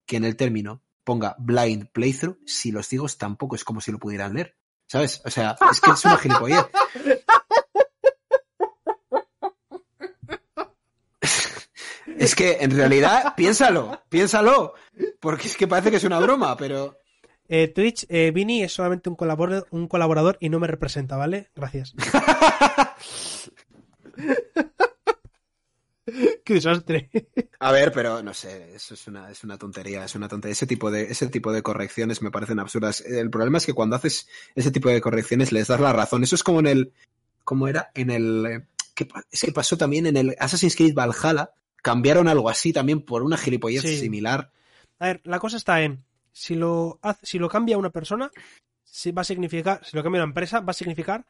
Que 0.05 0.17
en 0.17 0.25
el 0.25 0.35
término 0.35 0.83
ponga 1.03 1.35
blind 1.39 1.89
playthrough, 1.91 2.37
si 2.45 2.71
los 2.71 2.89
digo 2.89 3.07
tampoco 3.17 3.55
es 3.55 3.63
como 3.63 3.81
si 3.81 3.91
lo 3.91 3.99
pudieran 3.99 4.33
leer. 4.33 4.55
¿Sabes? 4.87 5.21
O 5.25 5.29
sea, 5.29 5.55
es 5.71 5.81
que 5.81 5.91
es 5.91 6.05
una 6.05 6.17
gilipollez. 6.17 6.65
Es 12.17 12.35
que 12.35 12.57
en 12.59 12.71
realidad, 12.71 13.33
piénsalo, 13.37 14.03
piénsalo, 14.09 14.73
porque 15.21 15.47
es 15.47 15.55
que 15.55 15.67
parece 15.67 15.89
que 15.89 15.97
es 15.97 16.03
una 16.03 16.19
broma, 16.19 16.57
pero 16.57 16.97
Eh, 17.47 17.69
Twitch, 17.69 18.05
eh, 18.09 18.31
Vini 18.31 18.61
es 18.61 18.73
solamente 18.73 19.09
un 19.09 19.15
colaborador, 19.15 19.67
un 19.71 19.87
colaborador 19.87 20.37
y 20.41 20.49
no 20.49 20.59
me 20.59 20.67
representa, 20.67 21.15
¿vale? 21.15 21.49
Gracias. 21.55 21.93
Qué 26.43 26.53
desastre. 26.55 27.09
A 27.59 27.71
ver, 27.71 27.91
pero 27.91 28.21
no 28.23 28.33
sé, 28.33 28.75
eso 28.75 28.93
es 28.93 29.07
una, 29.07 29.29
es 29.31 29.43
una 29.43 29.57
tontería, 29.57 30.05
es 30.05 30.15
una 30.15 30.27
tontería. 30.27 30.53
Ese 30.53 30.67
tipo 30.67 30.89
de, 30.91 31.03
ese 31.03 31.27
tipo 31.27 31.51
de 31.51 31.61
correcciones 31.63 32.21
me 32.21 32.31
parecen 32.31 32.59
absurdas. 32.59 33.01
El 33.01 33.29
problema 33.29 33.57
es 33.57 33.65
que 33.65 33.73
cuando 33.73 33.95
haces 33.95 34.27
ese 34.55 34.71
tipo 34.71 34.89
de 34.89 35.01
correcciones 35.01 35.51
les 35.51 35.67
das 35.67 35.79
la 35.79 35.93
razón. 35.93 36.23
Eso 36.23 36.35
es 36.35 36.43
como 36.43 36.59
en 36.59 36.67
el, 36.67 36.93
¿cómo 37.43 37.67
era? 37.67 37.91
En 37.95 38.09
el, 38.11 38.45
eh, 38.45 38.65
¿qué 38.95 39.05
pa- 39.05 39.23
es 39.31 39.41
que 39.41 39.51
pasó 39.51 39.77
también 39.77 40.05
en 40.05 40.17
el 40.17 40.35
Assassin's 40.39 40.75
Creed 40.75 40.93
Valhalla. 40.93 41.51
Cambiaron 41.81 42.27
algo 42.27 42.49
así 42.49 42.73
también 42.73 43.01
por 43.01 43.23
una 43.23 43.37
gilipollez 43.37 43.81
Sí. 43.83 43.99
similar. 43.99 44.51
A 44.99 45.07
ver, 45.07 45.21
la 45.23 45.39
cosa 45.39 45.57
está 45.57 45.81
en, 45.81 46.03
si 46.33 46.55
lo, 46.55 46.99
si 47.23 47.39
lo 47.39 47.47
cambia 47.49 47.77
una 47.77 47.89
persona, 47.89 48.29
si 48.83 49.11
va 49.11 49.21
a 49.21 49.25
significar, 49.25 49.79
si 49.85 49.95
lo 49.95 50.03
cambia 50.03 50.21
una 50.21 50.29
empresa, 50.29 50.59
va 50.59 50.71
a 50.71 50.73
significar 50.73 51.25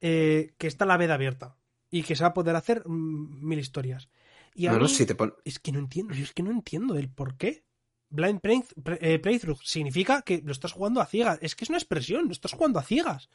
eh, 0.00 0.52
que 0.58 0.66
está 0.66 0.86
la 0.86 0.96
veda 0.96 1.14
abierta 1.14 1.54
y 1.92 2.02
que 2.02 2.16
se 2.16 2.24
va 2.24 2.30
a 2.30 2.34
poder 2.34 2.56
hacer 2.56 2.82
mm, 2.84 3.46
mil 3.46 3.60
historias. 3.60 4.08
Y 4.54 4.66
No, 4.66 4.72
no, 4.72 4.80
mí- 4.80 4.88
si 4.88 5.06
te 5.06 5.14
pon- 5.14 5.34
Es 5.44 5.60
que 5.60 5.70
no 5.70 5.78
entiendo, 5.78 6.12
yo 6.14 6.24
es 6.24 6.32
que 6.32 6.42
no 6.42 6.50
entiendo 6.50 6.96
el 6.96 7.08
por 7.08 7.36
qué. 7.36 7.64
Blind 8.10 8.40
play- 8.40 8.64
eh, 9.00 9.18
playthrough 9.20 9.60
significa 9.62 10.22
que 10.22 10.42
lo 10.44 10.52
estás 10.52 10.72
jugando 10.72 11.00
a 11.00 11.06
ciegas. 11.06 11.38
Es 11.40 11.54
que 11.54 11.64
es 11.64 11.68
una 11.70 11.78
expresión, 11.78 12.26
lo 12.26 12.32
estás 12.32 12.52
jugando 12.52 12.78
a 12.78 12.82
ciegas. 12.82 13.30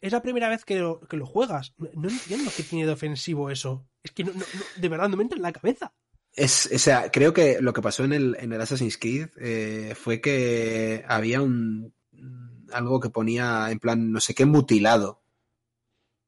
Es 0.00 0.12
la 0.12 0.22
primera 0.22 0.48
vez 0.48 0.64
que 0.64 0.76
lo, 0.78 1.00
que 1.00 1.16
lo 1.16 1.26
juegas. 1.26 1.74
No, 1.78 1.88
no 1.94 2.08
entiendo 2.08 2.50
qué 2.56 2.62
tiene 2.62 2.86
de 2.86 2.92
ofensivo 2.92 3.50
eso. 3.50 3.86
Es 4.02 4.12
que 4.12 4.24
no, 4.24 4.32
no- 4.32 4.38
no- 4.40 4.80
de 4.80 4.88
verdad 4.88 5.08
no 5.08 5.16
me 5.16 5.22
entra 5.24 5.36
en 5.36 5.42
la 5.42 5.52
cabeza. 5.52 5.92
Es, 6.32 6.68
o 6.74 6.78
sea, 6.78 7.10
creo 7.10 7.32
que 7.32 7.60
lo 7.60 7.72
que 7.72 7.80
pasó 7.82 8.04
en 8.04 8.12
el, 8.12 8.36
en 8.40 8.52
el 8.52 8.60
Assassin's 8.60 8.98
Creed 8.98 9.28
eh, 9.40 9.94
fue 9.94 10.20
que 10.20 11.04
había 11.08 11.40
un 11.42 11.94
algo 12.72 12.98
que 13.00 13.10
ponía 13.10 13.70
en 13.70 13.78
plan 13.78 14.10
no 14.10 14.20
sé 14.20 14.34
qué 14.34 14.46
mutilado 14.46 15.22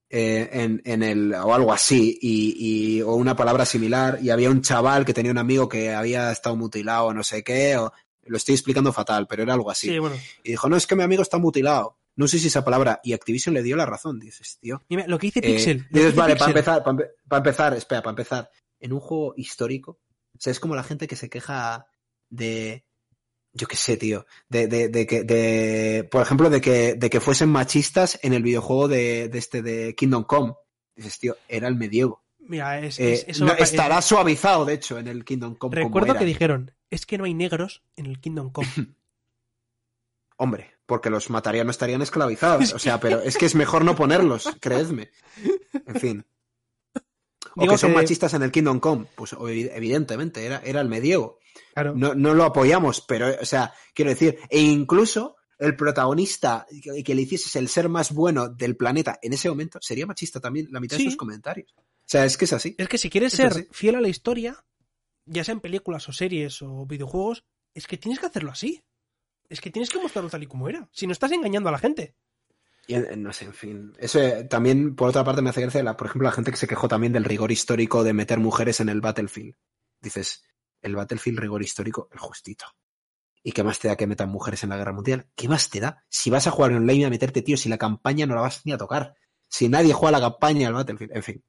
eh, 0.09 0.49
en, 0.53 0.81
en, 0.85 1.03
el 1.03 1.35
o 1.35 1.53
algo 1.53 1.73
así 1.73 2.17
y, 2.23 2.55
y, 2.99 3.03
o 3.03 3.15
una 3.15 3.35
palabra 3.35 3.65
similar 3.67 4.19
y 4.23 4.31
había 4.31 4.51
un 4.51 4.63
chaval 4.63 5.05
que 5.05 5.13
tenía 5.13 5.33
un 5.33 5.39
amigo 5.39 5.69
que 5.69 5.93
había 5.93 6.31
estado 6.31 6.55
mutilado 6.55 7.13
no 7.13 7.25
sé 7.25 7.43
qué 7.43 7.77
o 7.77 7.93
lo 8.23 8.37
estoy 8.37 8.55
explicando 8.55 8.93
fatal 8.93 9.27
pero 9.27 9.43
era 9.43 9.55
algo 9.55 9.69
así 9.69 9.89
Sí, 9.89 9.99
bueno. 9.99 10.15
y 10.45 10.51
dijo 10.51 10.69
no 10.69 10.77
es 10.77 10.87
que 10.87 10.95
mi 10.95 11.03
amigo 11.03 11.23
está 11.23 11.39
mutilado 11.39 11.99
no 12.15 12.29
sé 12.29 12.39
si 12.39 12.47
esa 12.47 12.65
palabra 12.65 13.01
y 13.03 13.15
Activision 13.15 13.53
le 13.53 13.65
dio 13.65 13.75
la 13.77 13.85
razón 13.85 14.21
dices 14.21 14.59
tío 14.61 14.81
Mira, 14.89 15.09
lo 15.09 15.19
que 15.19 15.27
dice 15.27 15.41
eh, 15.41 15.43
Pixel. 15.43 15.79
dices, 15.91 16.05
dice 16.13 16.17
vale 16.17 16.37
para 16.37 16.51
empezar 16.53 16.85
para, 16.85 16.99
para 17.29 17.39
empezar 17.39 17.75
espera 17.75 18.01
para 18.03 18.13
empezar 18.13 18.51
en 18.79 18.93
un 18.93 19.01
juego 19.01 19.35
histórico 19.37 19.99
o 20.35 20.39
sea 20.39 20.53
es 20.53 20.61
como 20.61 20.77
la 20.77 20.85
gente 20.85 21.09
que 21.09 21.17
se 21.17 21.29
queja 21.29 21.89
de 22.31 22.86
yo 23.57 23.67
qué 23.67 23.77
sé, 23.77 23.97
tío, 23.97 24.27
de, 24.49 24.69
de, 24.69 24.89
de 24.89 25.07
que, 25.07 25.25
de, 25.25 26.05
por 26.11 26.23
ejemplo, 26.23 26.51
de 26.51 26.61
que, 26.61 26.95
de 26.95 27.11
que 27.11 27.21
fuesen 27.21 27.49
machistas 27.49 28.19
en 28.23 28.33
el 28.33 28.43
videojuego 28.43 28.87
de, 28.89 29.29
de 29.29 29.39
este 29.39 29.63
de 29.63 29.95
Kingdom 29.95 30.25
Come. 30.25 30.55
Dices, 30.95 31.19
tío, 31.19 31.37
era 31.49 31.69
el 31.69 31.77
medievo. 31.77 32.23
Mira, 32.39 32.79
es, 32.81 32.99
Eh, 33.01 33.13
es- 33.15 33.25
eso 33.29 33.45
no, 33.45 33.53
estará 33.55 34.01
suavizado, 34.03 34.65
de 34.65 34.75
hecho, 34.75 34.99
en 34.99 35.09
el 35.09 35.25
Kingdom 35.25 35.55
Come. 35.57 35.75
Recuerdo 35.75 36.15
que 36.17 36.25
dijeron, 36.25 36.71
es 36.91 37.05
que 37.07 37.19
no 37.19 37.25
hay 37.25 37.35
negros 37.35 37.83
en 37.97 38.07
el 38.07 38.21
Kingdom 38.21 38.51
Come. 38.51 38.69
Hombre, 40.39 40.75
porque 40.87 41.11
los 41.11 41.31
matarían 41.31 41.67
no 41.67 41.71
estarían 41.71 42.03
esclavizados. 42.03 42.73
O 42.75 42.79
sea, 42.79 43.01
pero 43.01 43.21
es 43.21 43.37
que 43.37 43.47
es 43.47 43.55
mejor 43.55 43.85
no 43.85 43.97
ponerlos, 43.97 44.49
creedme. 44.61 45.11
En 45.87 45.95
fin. 45.97 46.25
O 47.57 47.67
que 47.69 47.79
son 47.79 47.91
que- 47.91 47.97
machistas 47.97 48.35
en 48.35 48.43
el 48.43 48.51
Kingdom 48.53 48.81
Come. 48.81 49.07
Pues 49.17 49.33
evi- 49.35 49.71
evidentemente, 49.73 50.45
era, 50.45 50.61
era 50.65 50.81
el 50.81 50.89
medievo. 50.89 51.39
Claro. 51.75 51.95
no, 51.95 52.15
no 52.15 52.35
lo 52.35 52.45
apoyamos, 52.45 53.01
pero, 53.03 53.29
o 53.41 53.45
sea, 53.45 53.73
quiero 53.95 54.11
decir, 54.11 54.39
e 54.51 54.61
incluso 54.61 55.37
el 55.59 55.75
protagonista 55.77 56.67
que, 56.83 57.03
que 57.03 57.15
le 57.15 57.23
hicieses 57.23 57.55
el 57.57 57.69
ser 57.69 57.89
más 57.89 58.13
bueno 58.13 58.49
del 58.49 58.77
planeta 58.77 59.19
en 59.23 59.33
ese 59.33 59.49
momento 59.49 59.79
sería 59.81 60.07
machista 60.07 60.39
también 60.41 60.69
la 60.71 60.81
mitad 60.81 60.97
Sí. 60.99 61.05
de 61.05 61.11
sus 61.11 61.17
comentarios. 61.17 61.75
O 61.79 61.83
sea, 62.05 62.25
es 62.27 62.37
que 62.37 62.45
es 62.45 62.53
así. 62.53 62.75
Es 62.79 62.89
que 62.89 62.99
si 62.99 63.09
quieres 63.11 63.33
Es 63.33 63.37
ser 63.39 63.47
así. 63.49 63.69
fiel 63.73 63.95
a 63.97 64.01
la 64.03 64.09
historia, 64.09 64.65
ya 65.25 65.45
sea 65.45 65.53
en 65.53 65.61
películas 65.61 66.07
o 66.09 66.13
series 66.13 66.61
o 66.63 66.85
videojuegos, 66.87 67.45
es 67.75 67.87
que 67.87 67.97
tienes 67.97 68.21
que 68.21 68.27
hacerlo 68.27 68.51
así. 68.53 68.83
Es 69.49 69.61
que 69.61 69.71
tienes 69.71 69.91
que 69.91 69.99
mostrarlo 70.01 70.29
tal 70.31 70.43
y 70.43 70.47
como 70.47 70.69
era. 70.69 70.89
Si 70.93 71.07
no 71.07 71.13
estás 71.13 71.33
engañando 71.33 71.69
a 71.69 71.73
la 71.73 71.79
gente. 71.79 72.15
Y, 72.87 72.97
no 73.17 73.33
sé, 73.33 73.47
en 73.47 73.55
fin. 73.55 73.93
Eso 73.99 74.21
eh, 74.21 74.45
también, 74.45 74.95
por 74.95 75.09
otra 75.09 75.25
parte, 75.25 75.43
me 75.43 75.51
hace 75.51 75.63
gracia, 75.63 75.83
la, 75.83 75.97
por 75.97 76.07
ejemplo, 76.07 76.29
la 76.29 76.33
gente 76.33 76.51
que 76.51 76.57
se 76.57 76.69
quejó 76.69 76.89
también 76.89 77.13
del 77.13 77.25
rigor 77.25 77.51
histórico 77.51 78.05
de 78.05 78.13
meter 78.13 78.39
mujeres 78.39 78.81
en 78.81 78.89
el 78.89 79.01
Battlefield. 79.01 79.55
Dices, 80.01 80.45
el 80.83 80.95
Battlefield 80.95 81.39
rigor 81.39 81.63
histórico, 81.63 82.09
el 82.13 82.19
justito. 82.19 82.67
¿Y 83.43 83.53
qué 83.53 83.63
más 83.63 83.79
te 83.79 83.89
da 83.89 83.97
que 83.97 84.07
metan 84.07 84.29
mujeres 84.29 84.63
en 84.65 84.71
la 84.71 84.77
guerra 84.77 84.93
mundial? 84.93 85.27
¿Qué 85.35 85.49
más 85.49 85.71
te 85.71 85.81
da? 85.81 86.05
Si 86.09 86.31
vas 86.31 86.47
a 86.47 86.51
jugar 86.51 86.73
online 86.73 87.07
a 87.07 87.11
meterte, 87.11 87.43
tío, 87.43 87.57
si 87.57 87.69
la 87.69 87.79
campaña 87.79 88.27
no 88.27 88.35
la 88.35 88.41
vas 88.41 88.63
ni 88.65 88.73
a 88.73 88.79
tocar. 88.79 89.15
Si 89.49 89.69
nadie 89.69 89.93
juega 89.93 90.19
la 90.19 90.31
campaña 90.31 90.69
al 90.69 90.75
Battlefield, 90.75 91.17
en 91.17 91.23
fin. 91.23 91.45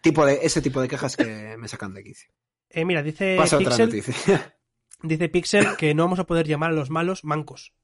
Tipo 0.00 0.24
de, 0.26 0.40
ese 0.42 0.62
tipo 0.62 0.80
de 0.80 0.88
quejas 0.88 1.16
que 1.16 1.56
me 1.58 1.68
sacan 1.68 1.94
de 1.94 2.04
quicio. 2.04 2.30
Eh, 2.68 2.84
mira, 2.84 3.02
dice 3.02 3.36
Pasa 3.36 3.58
otra 3.58 3.76
noticia. 3.76 4.56
dice 5.02 5.28
Pixel 5.28 5.76
que 5.76 5.94
no 5.94 6.04
vamos 6.04 6.18
a 6.18 6.24
poder 6.24 6.46
llamar 6.46 6.70
a 6.70 6.74
los 6.74 6.90
malos 6.90 7.24
mancos. 7.24 7.74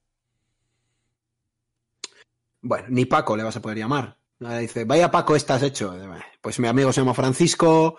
Bueno, 2.62 2.86
ni 2.90 3.04
Paco 3.04 3.36
le 3.36 3.42
vas 3.44 3.56
a 3.56 3.62
poder 3.62 3.78
llamar. 3.78 4.16
Ahora 4.40 4.58
dice, 4.58 4.84
vaya 4.84 5.10
Paco, 5.10 5.34
estás 5.36 5.62
hecho. 5.62 5.94
Pues 6.40 6.58
mi 6.60 6.68
amigo 6.68 6.92
se 6.92 7.00
llama 7.00 7.14
Francisco, 7.14 7.98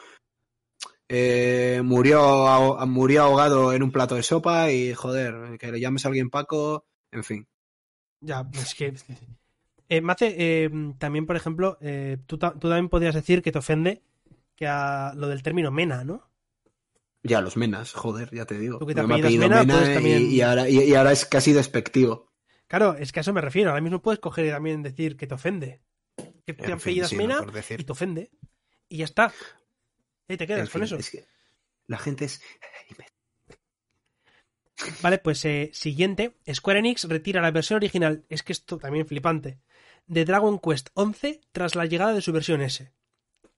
eh, 1.07 1.81
murió, 1.83 2.77
murió 2.87 3.23
ahogado 3.23 3.73
en 3.73 3.83
un 3.83 3.91
plato 3.91 4.15
de 4.15 4.23
sopa 4.23 4.71
y 4.71 4.93
joder, 4.93 5.57
que 5.57 5.71
le 5.71 5.79
llames 5.79 6.05
a 6.05 6.09
alguien 6.09 6.29
Paco, 6.29 6.85
en 7.11 7.23
fin. 7.23 7.47
Ya, 8.21 8.47
es 8.53 8.75
que. 8.75 8.93
Eh, 9.89 10.01
Mace, 10.01 10.35
eh, 10.37 10.69
también, 10.99 11.25
por 11.25 11.35
ejemplo, 11.35 11.77
eh, 11.81 12.17
tú, 12.27 12.37
ta- 12.37 12.53
tú 12.53 12.67
también 12.69 12.89
podrías 12.89 13.15
decir 13.15 13.41
que 13.41 13.51
te 13.51 13.57
ofende 13.57 14.03
que 14.55 14.67
a 14.67 15.13
lo 15.15 15.27
del 15.27 15.41
término 15.41 15.71
mena, 15.71 16.03
¿no? 16.03 16.29
Ya, 17.23 17.41
los 17.41 17.57
menas, 17.57 17.93
joder, 17.93 18.29
ya 18.33 18.45
te 18.45 18.57
digo. 18.59 18.77
Tú 18.77 18.85
que 18.85 18.93
te 18.93 19.01
Me 19.03 19.13
ha 19.15 19.17
apellidas 19.17 19.33
apellido 19.33 19.49
Mena, 19.49 19.73
puedes 19.73 19.89
y- 19.89 19.93
también- 19.93 20.31
y, 20.31 20.41
ahora, 20.41 20.69
y, 20.69 20.79
y 20.83 20.95
ahora 20.95 21.11
es 21.11 21.25
casi 21.25 21.53
despectivo. 21.53 22.28
Claro, 22.69 22.95
es 22.95 23.11
que 23.11 23.19
a 23.19 23.21
eso 23.21 23.33
me 23.33 23.41
refiero. 23.41 23.71
Ahora 23.71 23.81
mismo 23.81 24.01
puedes 24.01 24.19
coger 24.21 24.45
y 24.45 24.49
también 24.51 24.81
decir 24.83 25.17
que 25.17 25.27
te 25.27 25.33
ofende. 25.33 25.81
Que 26.45 26.53
te 26.53 26.79
sí, 26.79 26.99
no, 27.01 27.17
Mena 27.17 27.45
y 27.77 27.83
te 27.83 27.91
ofende. 27.91 28.31
Y 28.87 28.97
ya 28.97 29.05
está. 29.05 29.33
Ahí 30.27 30.37
te 30.37 30.47
quedas 30.47 30.61
En 30.61 30.65
con 30.67 30.71
fin, 30.73 30.83
eso. 30.83 30.95
es 30.97 31.09
que 31.09 31.25
la 31.87 31.97
gente 31.97 32.25
es... 32.25 32.41
Vale, 35.01 35.17
pues 35.17 35.43
eh, 35.45 35.71
siguiente. 35.73 36.37
Square 36.53 36.79
Enix 36.79 37.03
retira 37.05 37.41
la 37.41 37.51
versión 37.51 37.77
original, 37.77 38.23
es 38.29 38.43
que 38.43 38.53
esto 38.53 38.77
también 38.77 39.07
flipante, 39.07 39.59
de 40.07 40.23
Dragon 40.23 40.57
Quest 40.59 40.89
11 40.93 41.41
tras 41.51 41.75
la 41.75 41.85
llegada 41.85 42.13
de 42.13 42.21
su 42.21 42.31
versión 42.31 42.61
S. 42.61 42.93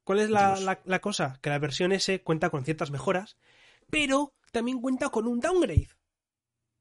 ¿Cuál 0.03 0.19
es 0.19 0.29
la, 0.31 0.53
Dios. 0.55 0.63
la- 0.63 0.81
la 0.83 0.99
cosa? 0.99 1.38
Que 1.41 1.49
la 1.51 1.59
versión 1.59 1.91
S 1.91 2.21
cuenta 2.23 2.49
con 2.49 2.65
ciertas 2.65 2.89
mejoras, 2.89 3.38
pero 3.89 4.33
también 4.51 4.81
cuenta 4.81 5.09
con 5.09 5.27
un 5.27 5.39
downgrade. 5.39 5.89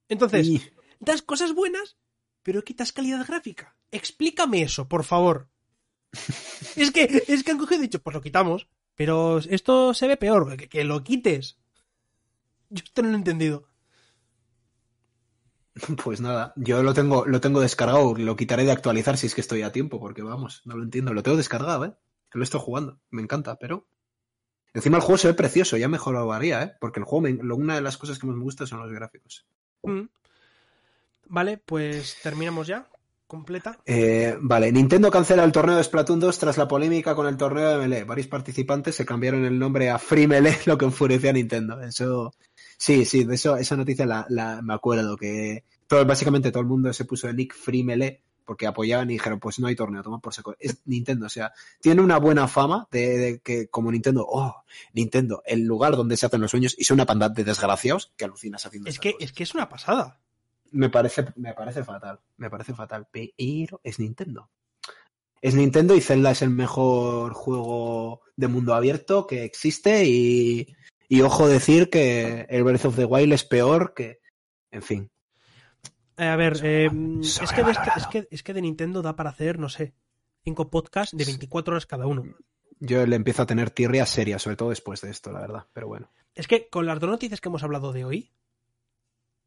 Entonces, 0.08 0.46
Y- 0.46 0.62
das 1.00 1.20
cosas 1.22 1.52
buenas, 1.54 1.98
pero 2.42 2.62
quitas 2.64 2.92
calidad 2.92 3.26
gráfica. 3.26 3.76
Explícame 3.90 4.62
eso, 4.62 4.88
por 4.88 5.04
favor. 5.04 5.48
es 6.76 6.90
que 6.90 7.24
es 7.28 7.44
que 7.44 7.50
han 7.52 7.58
cogido 7.58 7.80
y 7.80 7.86
dicho, 7.86 8.02
pues 8.02 8.14
lo 8.14 8.20
quitamos, 8.20 8.68
pero 8.94 9.38
esto 9.38 9.94
se 9.94 10.08
ve 10.08 10.16
peor, 10.16 10.56
que, 10.56 10.68
que 10.68 10.84
lo 10.84 11.02
quites. 11.04 11.58
Yo 12.68 12.82
esto 12.84 13.02
no 13.02 13.08
lo 13.08 13.14
he 13.14 13.18
entendido. 13.18 13.68
Pues 16.02 16.20
nada, 16.20 16.52
yo 16.56 16.82
lo 16.82 16.92
tengo, 16.94 17.24
lo 17.26 17.40
tengo 17.40 17.60
descargado, 17.60 18.14
lo 18.14 18.36
quitaré 18.36 18.64
de 18.64 18.72
actualizar 18.72 19.16
si 19.16 19.26
es 19.28 19.34
que 19.34 19.40
estoy 19.40 19.62
a 19.62 19.72
tiempo, 19.72 20.00
porque 20.00 20.20
vamos, 20.22 20.62
no 20.64 20.76
lo 20.76 20.82
entiendo, 20.82 21.14
lo 21.14 21.22
tengo 21.22 21.36
descargado, 21.36 21.84
¿eh? 21.84 21.94
Lo 22.32 22.42
estoy 22.42 22.60
jugando, 22.60 23.00
me 23.10 23.22
encanta, 23.22 23.56
pero... 23.56 23.86
Encima 24.74 24.98
el 24.98 25.02
juego 25.02 25.18
se 25.18 25.28
ve 25.28 25.34
precioso, 25.34 25.76
ya 25.76 25.88
mejoraría, 25.88 26.62
¿eh? 26.62 26.72
Porque 26.80 27.00
el 27.00 27.04
juego, 27.04 27.22
me- 27.22 27.42
lo- 27.42 27.56
una 27.56 27.74
de 27.76 27.80
las 27.80 27.96
cosas 27.96 28.18
que 28.18 28.26
más 28.26 28.36
me 28.36 28.42
gusta 28.42 28.66
son 28.66 28.80
los 28.80 28.92
gráficos. 28.92 29.46
Mm. 29.82 30.02
Vale, 31.30 31.58
pues 31.58 32.16
terminamos 32.22 32.66
ya. 32.66 32.86
Completa. 33.26 33.78
Eh, 33.86 34.36
vale, 34.40 34.72
Nintendo 34.72 35.08
cancela 35.08 35.44
el 35.44 35.52
torneo 35.52 35.76
de 35.76 35.84
Splatoon 35.84 36.18
2 36.18 36.36
tras 36.36 36.58
la 36.58 36.66
polémica 36.66 37.14
con 37.14 37.28
el 37.28 37.36
torneo 37.36 37.68
de 37.70 37.76
Melee. 37.78 38.02
Varios 38.02 38.26
participantes 38.26 38.96
se 38.96 39.06
cambiaron 39.06 39.44
el 39.44 39.56
nombre 39.56 39.88
a 39.88 39.98
Free 40.00 40.26
Melee, 40.26 40.58
lo 40.66 40.76
que 40.76 40.86
enfureció 40.86 41.30
a 41.30 41.34
Nintendo. 41.34 41.80
Eso, 41.80 42.34
sí, 42.76 43.04
sí, 43.04 43.22
de 43.22 43.36
eso, 43.36 43.56
esa 43.56 43.76
noticia 43.76 44.04
la, 44.04 44.26
la- 44.30 44.60
me 44.62 44.74
acuerdo, 44.74 45.16
que 45.16 45.62
todo, 45.86 46.04
básicamente 46.04 46.50
todo 46.50 46.62
el 46.62 46.68
mundo 46.68 46.92
se 46.92 47.04
puso 47.04 47.28
el 47.28 47.36
nick 47.36 47.54
Free 47.54 47.84
Melee 47.84 48.20
porque 48.44 48.66
apoyaban 48.66 49.08
y 49.10 49.12
dijeron, 49.12 49.38
pues 49.38 49.60
no 49.60 49.68
hay 49.68 49.76
torneo, 49.76 50.02
toma 50.02 50.18
por 50.18 50.34
saco. 50.34 50.56
Es 50.58 50.78
Nintendo, 50.86 51.26
o 51.26 51.28
sea, 51.28 51.52
tiene 51.80 52.02
una 52.02 52.18
buena 52.18 52.48
fama 52.48 52.88
de, 52.90 53.16
de 53.16 53.38
que 53.38 53.68
como 53.68 53.92
Nintendo, 53.92 54.26
oh, 54.28 54.64
Nintendo, 54.92 55.40
el 55.46 55.60
lugar 55.62 55.94
donde 55.94 56.16
se 56.16 56.26
hacen 56.26 56.40
los 56.40 56.50
sueños 56.50 56.74
y 56.76 56.82
son 56.82 56.96
una 56.96 57.06
panda 57.06 57.28
de 57.28 57.44
desgraciados 57.44 58.10
que 58.16 58.24
alucinas 58.24 58.66
haciendo 58.66 58.90
Es 58.90 58.98
que, 58.98 59.12
cosas 59.12 59.24
es 59.28 59.32
que 59.32 59.44
es 59.44 59.54
una 59.54 59.68
pasada. 59.68 60.18
Me 60.72 60.88
parece, 60.90 61.24
me 61.36 61.54
parece 61.54 61.84
fatal. 61.84 62.20
Me 62.36 62.50
parece 62.50 62.74
fatal. 62.74 63.06
Pero 63.10 63.80
es 63.82 63.98
Nintendo. 63.98 64.50
Es 65.42 65.54
Nintendo 65.54 65.94
y 65.94 66.00
Zelda 66.00 66.32
es 66.32 66.42
el 66.42 66.50
mejor 66.50 67.32
juego 67.32 68.20
de 68.36 68.48
mundo 68.48 68.74
abierto 68.74 69.26
que 69.26 69.44
existe 69.44 70.04
y, 70.04 70.76
y 71.08 71.20
ojo 71.22 71.48
decir 71.48 71.88
que 71.88 72.46
el 72.50 72.62
Breath 72.62 72.84
of 72.84 72.96
the 72.96 73.04
Wild 73.06 73.32
es 73.32 73.44
peor 73.44 73.94
que... 73.94 74.20
En 74.70 74.82
fin. 74.82 75.10
Eh, 76.18 76.26
a 76.26 76.36
ver, 76.36 76.56
Sobre- 76.58 76.84
eh, 76.86 76.90
es, 77.22 77.52
que 77.52 77.64
de 77.64 77.70
este- 77.72 77.90
es, 77.96 78.06
que, 78.06 78.28
es 78.30 78.42
que 78.42 78.52
de 78.54 78.60
Nintendo 78.62 79.00
da 79.00 79.16
para 79.16 79.30
hacer, 79.30 79.58
no 79.58 79.70
sé, 79.70 79.94
cinco 80.44 80.68
podcasts 80.70 81.16
de 81.16 81.24
24 81.24 81.72
horas 81.72 81.86
cada 81.86 82.06
uno. 82.06 82.24
Yo 82.78 83.06
le 83.06 83.16
empiezo 83.16 83.42
a 83.42 83.46
tener 83.46 83.70
tirria 83.70 84.04
seria, 84.06 84.38
sobre 84.38 84.56
todo 84.56 84.68
después 84.70 85.00
de 85.00 85.10
esto, 85.10 85.32
la 85.32 85.40
verdad. 85.40 85.66
Pero 85.72 85.88
bueno. 85.88 86.10
Es 86.34 86.46
que 86.46 86.68
con 86.68 86.84
las 86.86 87.00
dos 87.00 87.08
noticias 87.10 87.40
que 87.40 87.48
hemos 87.48 87.62
hablado 87.62 87.92
de 87.92 88.04
hoy, 88.04 88.30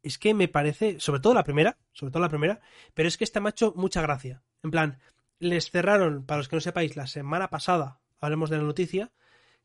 es 0.04 0.18
que 0.18 0.34
me 0.34 0.48
parece, 0.48 1.00
sobre 1.00 1.20
todo 1.20 1.34
la 1.34 1.44
primera, 1.44 1.78
sobre 1.92 2.12
todo 2.12 2.22
la 2.22 2.28
primera, 2.28 2.60
pero 2.92 3.08
es 3.08 3.16
que 3.16 3.24
esta 3.24 3.40
me 3.40 3.48
ha 3.48 3.50
hecho 3.50 3.72
mucha 3.74 4.02
gracia. 4.02 4.42
En 4.62 4.70
plan, 4.70 4.98
les 5.38 5.70
cerraron, 5.70 6.24
para 6.24 6.38
los 6.38 6.48
que 6.48 6.56
no 6.56 6.60
sepáis, 6.60 6.94
la 6.94 7.06
semana 7.06 7.48
pasada, 7.48 8.00
hablemos 8.20 8.50
de 8.50 8.58
la 8.58 8.64
noticia, 8.64 9.12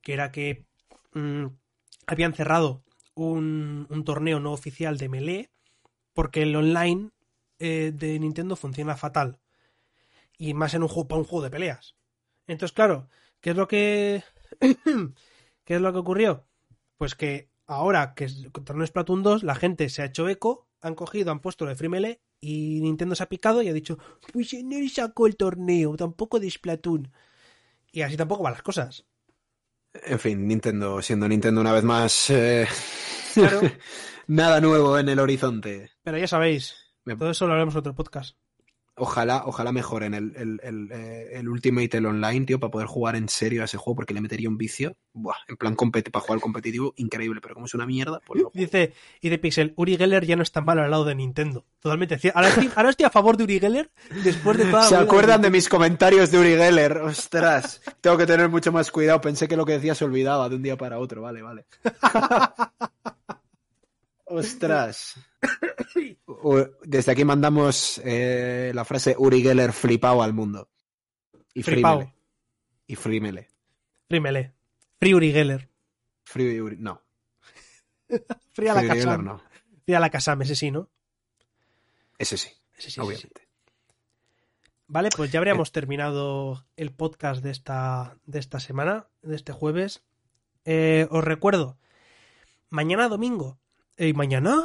que 0.02 0.14
era 0.14 0.32
que 0.32 0.66
mm, 1.14 1.46
habían 2.08 2.34
cerrado 2.34 2.84
un, 3.16 3.86
un 3.90 4.04
torneo 4.06 4.40
no 4.40 4.54
oficial 4.54 4.98
de 4.98 5.10
Melee, 5.10 5.50
porque 6.14 6.44
el 6.44 6.56
online 6.56 7.12
eh, 7.60 7.92
de 7.94 8.18
Nintendo 8.18 8.56
funciona 8.56 8.96
fatal. 8.96 9.40
Y 10.38 10.54
más 10.54 10.74
en 10.74 10.84
un 10.84 10.88
juego, 10.88 11.10
para 11.10 11.20
un 11.20 11.26
juego 11.26 11.44
de 11.44 11.50
peleas. 11.50 11.96
Entonces, 12.48 12.74
claro, 12.74 13.10
¿qué 13.42 13.50
es 13.52 13.56
lo 13.58 13.68
que. 13.68 14.24
¿Qué 15.66 15.76
es 15.76 15.82
lo 15.82 15.92
que 15.92 16.00
ocurrió? 16.00 16.48
Pues 16.98 17.16
que 17.16 17.50
ahora 17.70 18.14
que 18.16 18.26
es 18.26 18.48
torneo 18.66 18.86
Splatoon 18.86 19.24
2, 19.24 19.44
la 19.44 19.56
gente 19.56 19.88
se 19.90 20.02
ha 20.02 20.06
hecho 20.06 20.28
eco, 20.28 20.68
han 20.82 20.96
cogido, 20.96 21.32
han 21.32 21.40
puesto 21.40 21.66
lo 21.66 21.70
de 21.70 21.76
Free 21.76 21.90
Melee 21.90 22.22
y 22.42 22.80
Nintendo 22.82 23.16
se 23.16 23.24
ha 23.24 23.30
picado 23.30 23.62
y 23.62 23.70
ha 23.70 23.74
dicho, 23.74 23.98
pues 24.34 24.54
no 24.64 24.76
sacó 24.90 25.28
el 25.28 25.36
torneo, 25.38 25.96
tampoco 25.96 26.40
de 26.40 26.50
Splatoon. 26.50 27.12
Y 27.92 28.02
así 28.02 28.16
tampoco 28.18 28.44
van 28.44 28.54
las 28.54 28.62
cosas. 28.62 29.06
En 29.94 30.20
fin, 30.20 30.48
Nintendo, 30.48 31.02
siendo 31.02 31.28
Nintendo 31.28 31.62
una 31.62 31.74
vez 31.74 31.84
más. 31.84 32.30
eh, 32.30 32.68
Claro. 33.34 33.62
Nada 34.28 34.62
nuevo 34.62 34.98
en 35.00 35.10
el 35.10 35.20
horizonte. 35.20 35.90
Pero 36.04 36.18
ya 36.18 36.28
sabéis, 36.28 36.76
Me- 37.06 37.16
todo 37.16 37.32
eso 37.32 37.48
lo 37.48 37.54
haremos 37.54 37.74
en 37.74 37.80
otro 37.80 37.96
podcast. 37.96 38.38
Ojalá, 39.00 39.44
ojalá 39.46 39.72
mejoren 39.72 40.14
el, 40.14 40.34
el, 40.36 40.60
el, 40.64 40.92
eh, 40.92 41.30
el 41.34 41.50
Ultimate, 41.50 41.98
el 41.98 42.06
online, 42.06 42.46
tío, 42.46 42.60
para 42.60 42.72
poder 42.72 42.88
jugar 42.88 43.16
en 43.16 43.30
serio 43.30 43.62
a 43.62 43.66
ese 43.66 43.78
juego, 43.78 43.96
porque 43.96 44.14
le 44.14 44.22
metería 44.22 44.50
un 44.50 44.58
vicio. 44.58 44.96
Buah, 45.14 45.36
en 45.48 45.58
plan 45.58 45.76
para 45.76 46.26
jugar 46.26 46.40
competitivo, 46.40 46.94
increíble, 46.98 47.42
pero 47.42 47.56
como 47.56 47.66
es 47.66 47.74
una 47.74 47.86
mierda, 47.86 48.22
pues 48.26 48.42
no. 48.42 48.52
Dice, 48.54 48.94
y 49.22 49.30
de 49.30 49.38
Pixel, 49.38 49.74
Uri 49.76 49.98
Geller 49.98 50.26
ya 50.26 50.36
no 50.36 50.44
está 50.44 50.62
mal 50.62 50.80
al 50.80 50.92
lado 50.92 51.06
de 51.06 51.16
Nintendo. 51.16 51.66
Totalmente 51.80 52.18
cierto. 52.18 52.38
Ahora 52.38 52.50
estoy, 52.50 52.70
ahora 52.76 52.90
estoy 52.90 53.06
a 53.06 53.10
favor 53.10 53.38
de 53.38 53.44
Uri 53.44 53.60
Geller 53.60 53.90
después 54.24 54.58
de 54.58 54.66
toda 54.66 54.84
la 54.84 54.84
¿Se 54.90 54.96
acuerdan 54.96 55.42
de 55.42 55.48
Nintendo. 55.48 55.58
mis 55.58 55.70
comentarios 55.70 56.32
de 56.32 56.40
Uri 56.40 56.56
Geller? 56.56 56.98
Ostras, 56.98 57.82
tengo 58.02 58.18
que 58.18 58.26
tener 58.26 58.50
mucho 58.50 58.72
más 58.72 58.92
cuidado. 58.92 59.22
Pensé 59.22 59.48
que 59.48 59.58
lo 59.58 59.66
que 59.66 59.74
decía 59.74 59.96
se 59.96 60.06
olvidaba 60.06 60.50
de 60.50 60.56
un 60.56 60.64
día 60.64 60.78
para 60.78 61.00
otro. 61.00 61.22
Vale, 61.22 61.42
vale. 61.42 61.66
Ostras. 64.30 65.16
Desde 66.84 67.12
aquí 67.12 67.26
mandamos 67.26 68.00
eh, 68.06 68.72
la 68.74 68.86
frase 68.86 69.16
Uri 69.18 69.42
Geller 69.42 69.74
flipao 69.74 70.22
al 70.22 70.34
mundo. 70.34 70.70
Y 71.54 71.64
Flipao. 71.64 72.14
Y 72.86 72.96
frímele. 72.96 73.50
Frímele. 74.08 74.54
Free 75.00 75.14
Uri 75.16 75.32
Geller. 75.32 75.70
Y 76.36 76.60
Uri... 76.60 76.78
No. 76.78 77.02
Free 78.54 78.68
a 78.68 78.76
la 78.76 78.82
Free. 78.82 79.00
Geller 79.00 79.20
no. 79.20 79.42
Free 79.84 79.96
a 79.96 80.00
la 80.00 80.10
Kasam, 80.10 80.44
ese 80.44 80.56
sí, 80.56 80.70
¿no? 80.70 80.90
Ese 82.20 82.38
sí, 82.38 82.50
Ese 82.78 82.82
sí, 82.82 82.88
ese 82.88 82.92
sí. 82.92 83.00
obviamente. 83.02 83.48
Vale, 84.88 85.10
pues 85.16 85.32
ya 85.32 85.40
habríamos 85.40 85.72
terminado 85.72 86.66
el 86.76 86.92
podcast 86.92 87.44
de 87.44 87.52
esta, 87.52 88.18
de 88.26 88.40
esta 88.40 88.60
semana, 88.60 89.08
de 89.22 89.36
este 89.36 89.54
jueves. 89.54 90.04
Eh, 90.66 91.08
os 91.10 91.24
recuerdo, 91.24 91.78
mañana 92.70 93.08
domingo. 93.08 93.60
Eh, 94.00 94.14
mañana. 94.14 94.56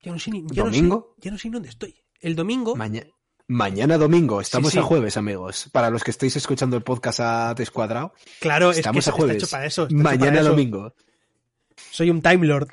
Ya 0.00 0.10
no 0.12 0.18
sé 0.18 0.30
ni. 0.30 0.40
Ya 0.50 0.64
no 0.64 0.70
sé- 0.70 0.76
¿Domingo? 0.78 1.14
ya 1.18 1.30
no 1.30 1.38
sé 1.38 1.50
dónde 1.50 1.68
estoy. 1.68 1.94
El 2.20 2.34
domingo. 2.34 2.74
Maña- 2.74 3.06
Mañana 3.50 3.96
domingo, 3.96 4.40
estamos 4.42 4.72
sí. 4.72 4.78
a 4.78 4.82
jueves, 4.82 5.16
amigos. 5.16 5.68
Para 5.72 5.88
los 5.90 6.02
que 6.04 6.10
estáis 6.10 6.36
escuchando 6.36 6.76
el 6.76 6.82
podcast 6.82 7.20
a 7.20 7.54
descuadrado, 7.54 8.12
claro, 8.40 8.70
estamos 8.72 8.98
es 8.98 9.04
que 9.04 9.10
a 9.10 9.12
está 9.12 9.12
jueves. 9.12 9.36
hecho 9.42 9.50
para 9.50 9.64
eso. 9.66 9.82
está 9.84 9.94
hecho 9.94 10.02
Mañana 10.02 10.26
para 10.26 10.40
eso. 10.40 10.50
domingo. 10.50 10.94
Soy 11.90 12.10
un 12.10 12.20
Time 12.22 12.46
Lord. 12.46 12.68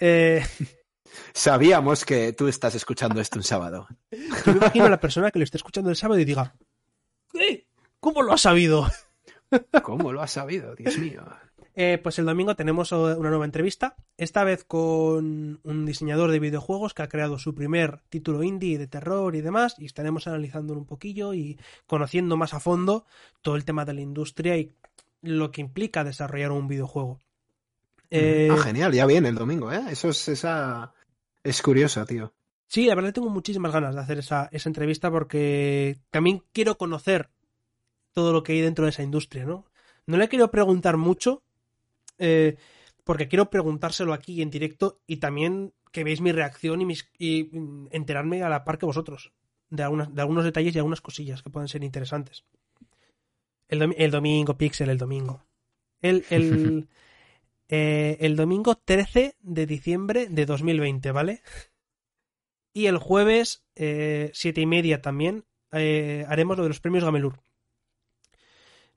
Eh, 0.00 0.44
Sabíamos 1.34 2.04
que 2.04 2.32
tú 2.32 2.48
estás 2.48 2.74
escuchando 2.74 3.20
esto 3.20 3.38
un 3.38 3.44
sábado. 3.44 3.86
yo 4.10 4.52
me 4.52 4.58
imagino 4.58 4.84
a 4.86 4.90
la 4.90 5.00
persona 5.00 5.30
que 5.30 5.38
lo 5.38 5.44
esté 5.44 5.56
escuchando 5.58 5.90
el 5.90 5.96
sábado 5.96 6.18
y 6.20 6.24
diga: 6.24 6.54
"Eh, 7.34 7.66
¿Cómo 8.00 8.22
lo 8.22 8.32
has 8.32 8.40
sabido? 8.42 8.88
¿Cómo 9.82 10.12
lo 10.12 10.22
has 10.22 10.30
sabido? 10.32 10.74
Dios 10.76 10.96
mío. 10.98 11.24
Eh, 11.74 11.98
pues 12.02 12.18
el 12.18 12.26
domingo 12.26 12.56
tenemos 12.56 12.92
eh, 12.92 12.96
una 12.96 13.30
nueva 13.30 13.44
entrevista, 13.44 13.96
esta 14.16 14.42
vez 14.44 14.64
con 14.64 15.60
un 15.62 15.86
diseñador 15.86 16.30
de 16.30 16.40
videojuegos 16.40 16.94
que 16.94 17.02
ha 17.02 17.08
creado 17.08 17.38
su 17.38 17.54
primer 17.54 18.00
título 18.08 18.42
indie 18.42 18.78
de 18.78 18.88
terror 18.88 19.36
y 19.36 19.40
demás, 19.40 19.76
y 19.78 19.86
estaremos 19.86 20.26
analizándolo 20.26 20.80
un 20.80 20.86
poquillo 20.86 21.32
y 21.32 21.58
conociendo 21.86 22.36
más 22.36 22.54
a 22.54 22.60
fondo 22.60 23.06
todo 23.40 23.56
el 23.56 23.64
tema 23.64 23.84
de 23.84 23.94
la 23.94 24.00
industria 24.00 24.56
y 24.56 24.72
lo 25.22 25.52
que 25.52 25.60
implica 25.60 26.02
desarrollar 26.04 26.50
un 26.52 26.66
videojuego. 26.66 27.20
Eh, 28.10 28.48
Ah, 28.50 28.56
genial, 28.56 28.92
ya 28.92 29.06
viene 29.06 29.28
el 29.28 29.36
domingo, 29.36 29.72
¿eh? 29.72 29.82
Eso 29.90 30.08
es 30.08 30.28
esa. 30.28 30.92
Es 31.44 31.62
curiosa, 31.62 32.04
tío. 32.04 32.32
Sí, 32.66 32.86
la 32.86 32.94
verdad 32.94 33.12
tengo 33.12 33.30
muchísimas 33.30 33.72
ganas 33.72 33.94
de 33.94 34.00
hacer 34.00 34.18
esa, 34.18 34.48
esa 34.52 34.68
entrevista 34.68 35.10
porque 35.10 35.98
también 36.10 36.42
quiero 36.52 36.76
conocer 36.76 37.30
todo 38.12 38.32
lo 38.32 38.42
que 38.42 38.52
hay 38.52 38.60
dentro 38.60 38.84
de 38.84 38.90
esa 38.90 39.02
industria, 39.02 39.44
¿no? 39.44 39.66
No 40.06 40.16
le 40.16 40.28
quiero 40.28 40.50
preguntar 40.50 40.96
mucho, 40.96 41.42
eh, 42.20 42.56
porque 43.04 43.26
quiero 43.28 43.50
preguntárselo 43.50 44.12
aquí 44.12 44.40
en 44.42 44.50
directo 44.50 45.00
y 45.06 45.16
también 45.16 45.74
que 45.90 46.04
veáis 46.04 46.20
mi 46.20 46.30
reacción 46.30 46.80
y, 46.80 46.84
mis, 46.86 47.10
y 47.18 47.50
enterarme 47.90 48.42
a 48.44 48.48
la 48.48 48.64
par 48.64 48.78
que 48.78 48.86
vosotros 48.86 49.32
de, 49.70 49.82
algunas, 49.82 50.14
de 50.14 50.20
algunos 50.20 50.44
detalles 50.44 50.74
y 50.74 50.78
algunas 50.78 51.00
cosillas 51.00 51.42
que 51.42 51.50
pueden 51.50 51.68
ser 51.68 51.82
interesantes. 51.82 52.44
El, 53.68 53.80
domi- 53.80 53.94
el 53.98 54.10
domingo, 54.10 54.56
Pixel, 54.56 54.90
el 54.90 54.98
domingo. 54.98 55.44
El, 56.00 56.24
el, 56.30 56.88
eh, 57.68 58.16
el 58.20 58.36
domingo 58.36 58.76
13 58.76 59.36
de 59.40 59.66
diciembre 59.66 60.28
de 60.28 60.46
2020, 60.46 61.10
¿vale? 61.12 61.42
Y 62.72 62.86
el 62.86 62.98
jueves, 62.98 63.64
eh, 63.74 64.30
siete 64.32 64.60
y 64.60 64.66
media 64.66 65.02
también, 65.02 65.44
eh, 65.72 66.24
haremos 66.28 66.56
lo 66.56 66.62
de 66.62 66.68
los 66.70 66.80
premios 66.80 67.04
Gamelur. 67.04 67.40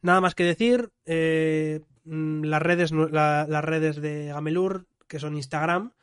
Nada 0.04 0.22
más 0.22 0.36
que 0.36 0.44
decir, 0.44 0.92
eh, 1.06 1.82
mm, 2.04 2.44
las, 2.44 2.62
redes, 2.62 2.92
las 2.92 3.66
redes 3.66 3.96
de 4.02 4.28
Gamelur, 4.28 4.86
que 5.08 5.18
son 5.18 5.36
Instagram, 5.36 5.94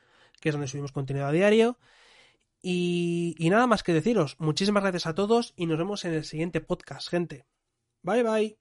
que 0.40 0.48
es 0.48 0.54
donde 0.54 0.66
subimos 0.66 0.90
contenido 0.90 1.26
a 1.26 1.32
diario. 1.32 1.78
Y 2.62 3.36
nada 3.50 3.66
más 3.66 3.82
que 3.82 3.92
deciros, 3.92 4.36
muchísimas 4.38 4.82
gracias 4.82 5.06
a 5.06 5.14
todos 5.14 5.54
y 5.56 5.66
nos 5.66 5.78
vemos 5.78 6.04
en 6.04 6.14
el 6.14 6.24
siguiente 6.24 6.60
podcast, 6.60 7.08
gente. 7.08 7.46
Bye 8.02 8.22
bye. 8.22 8.59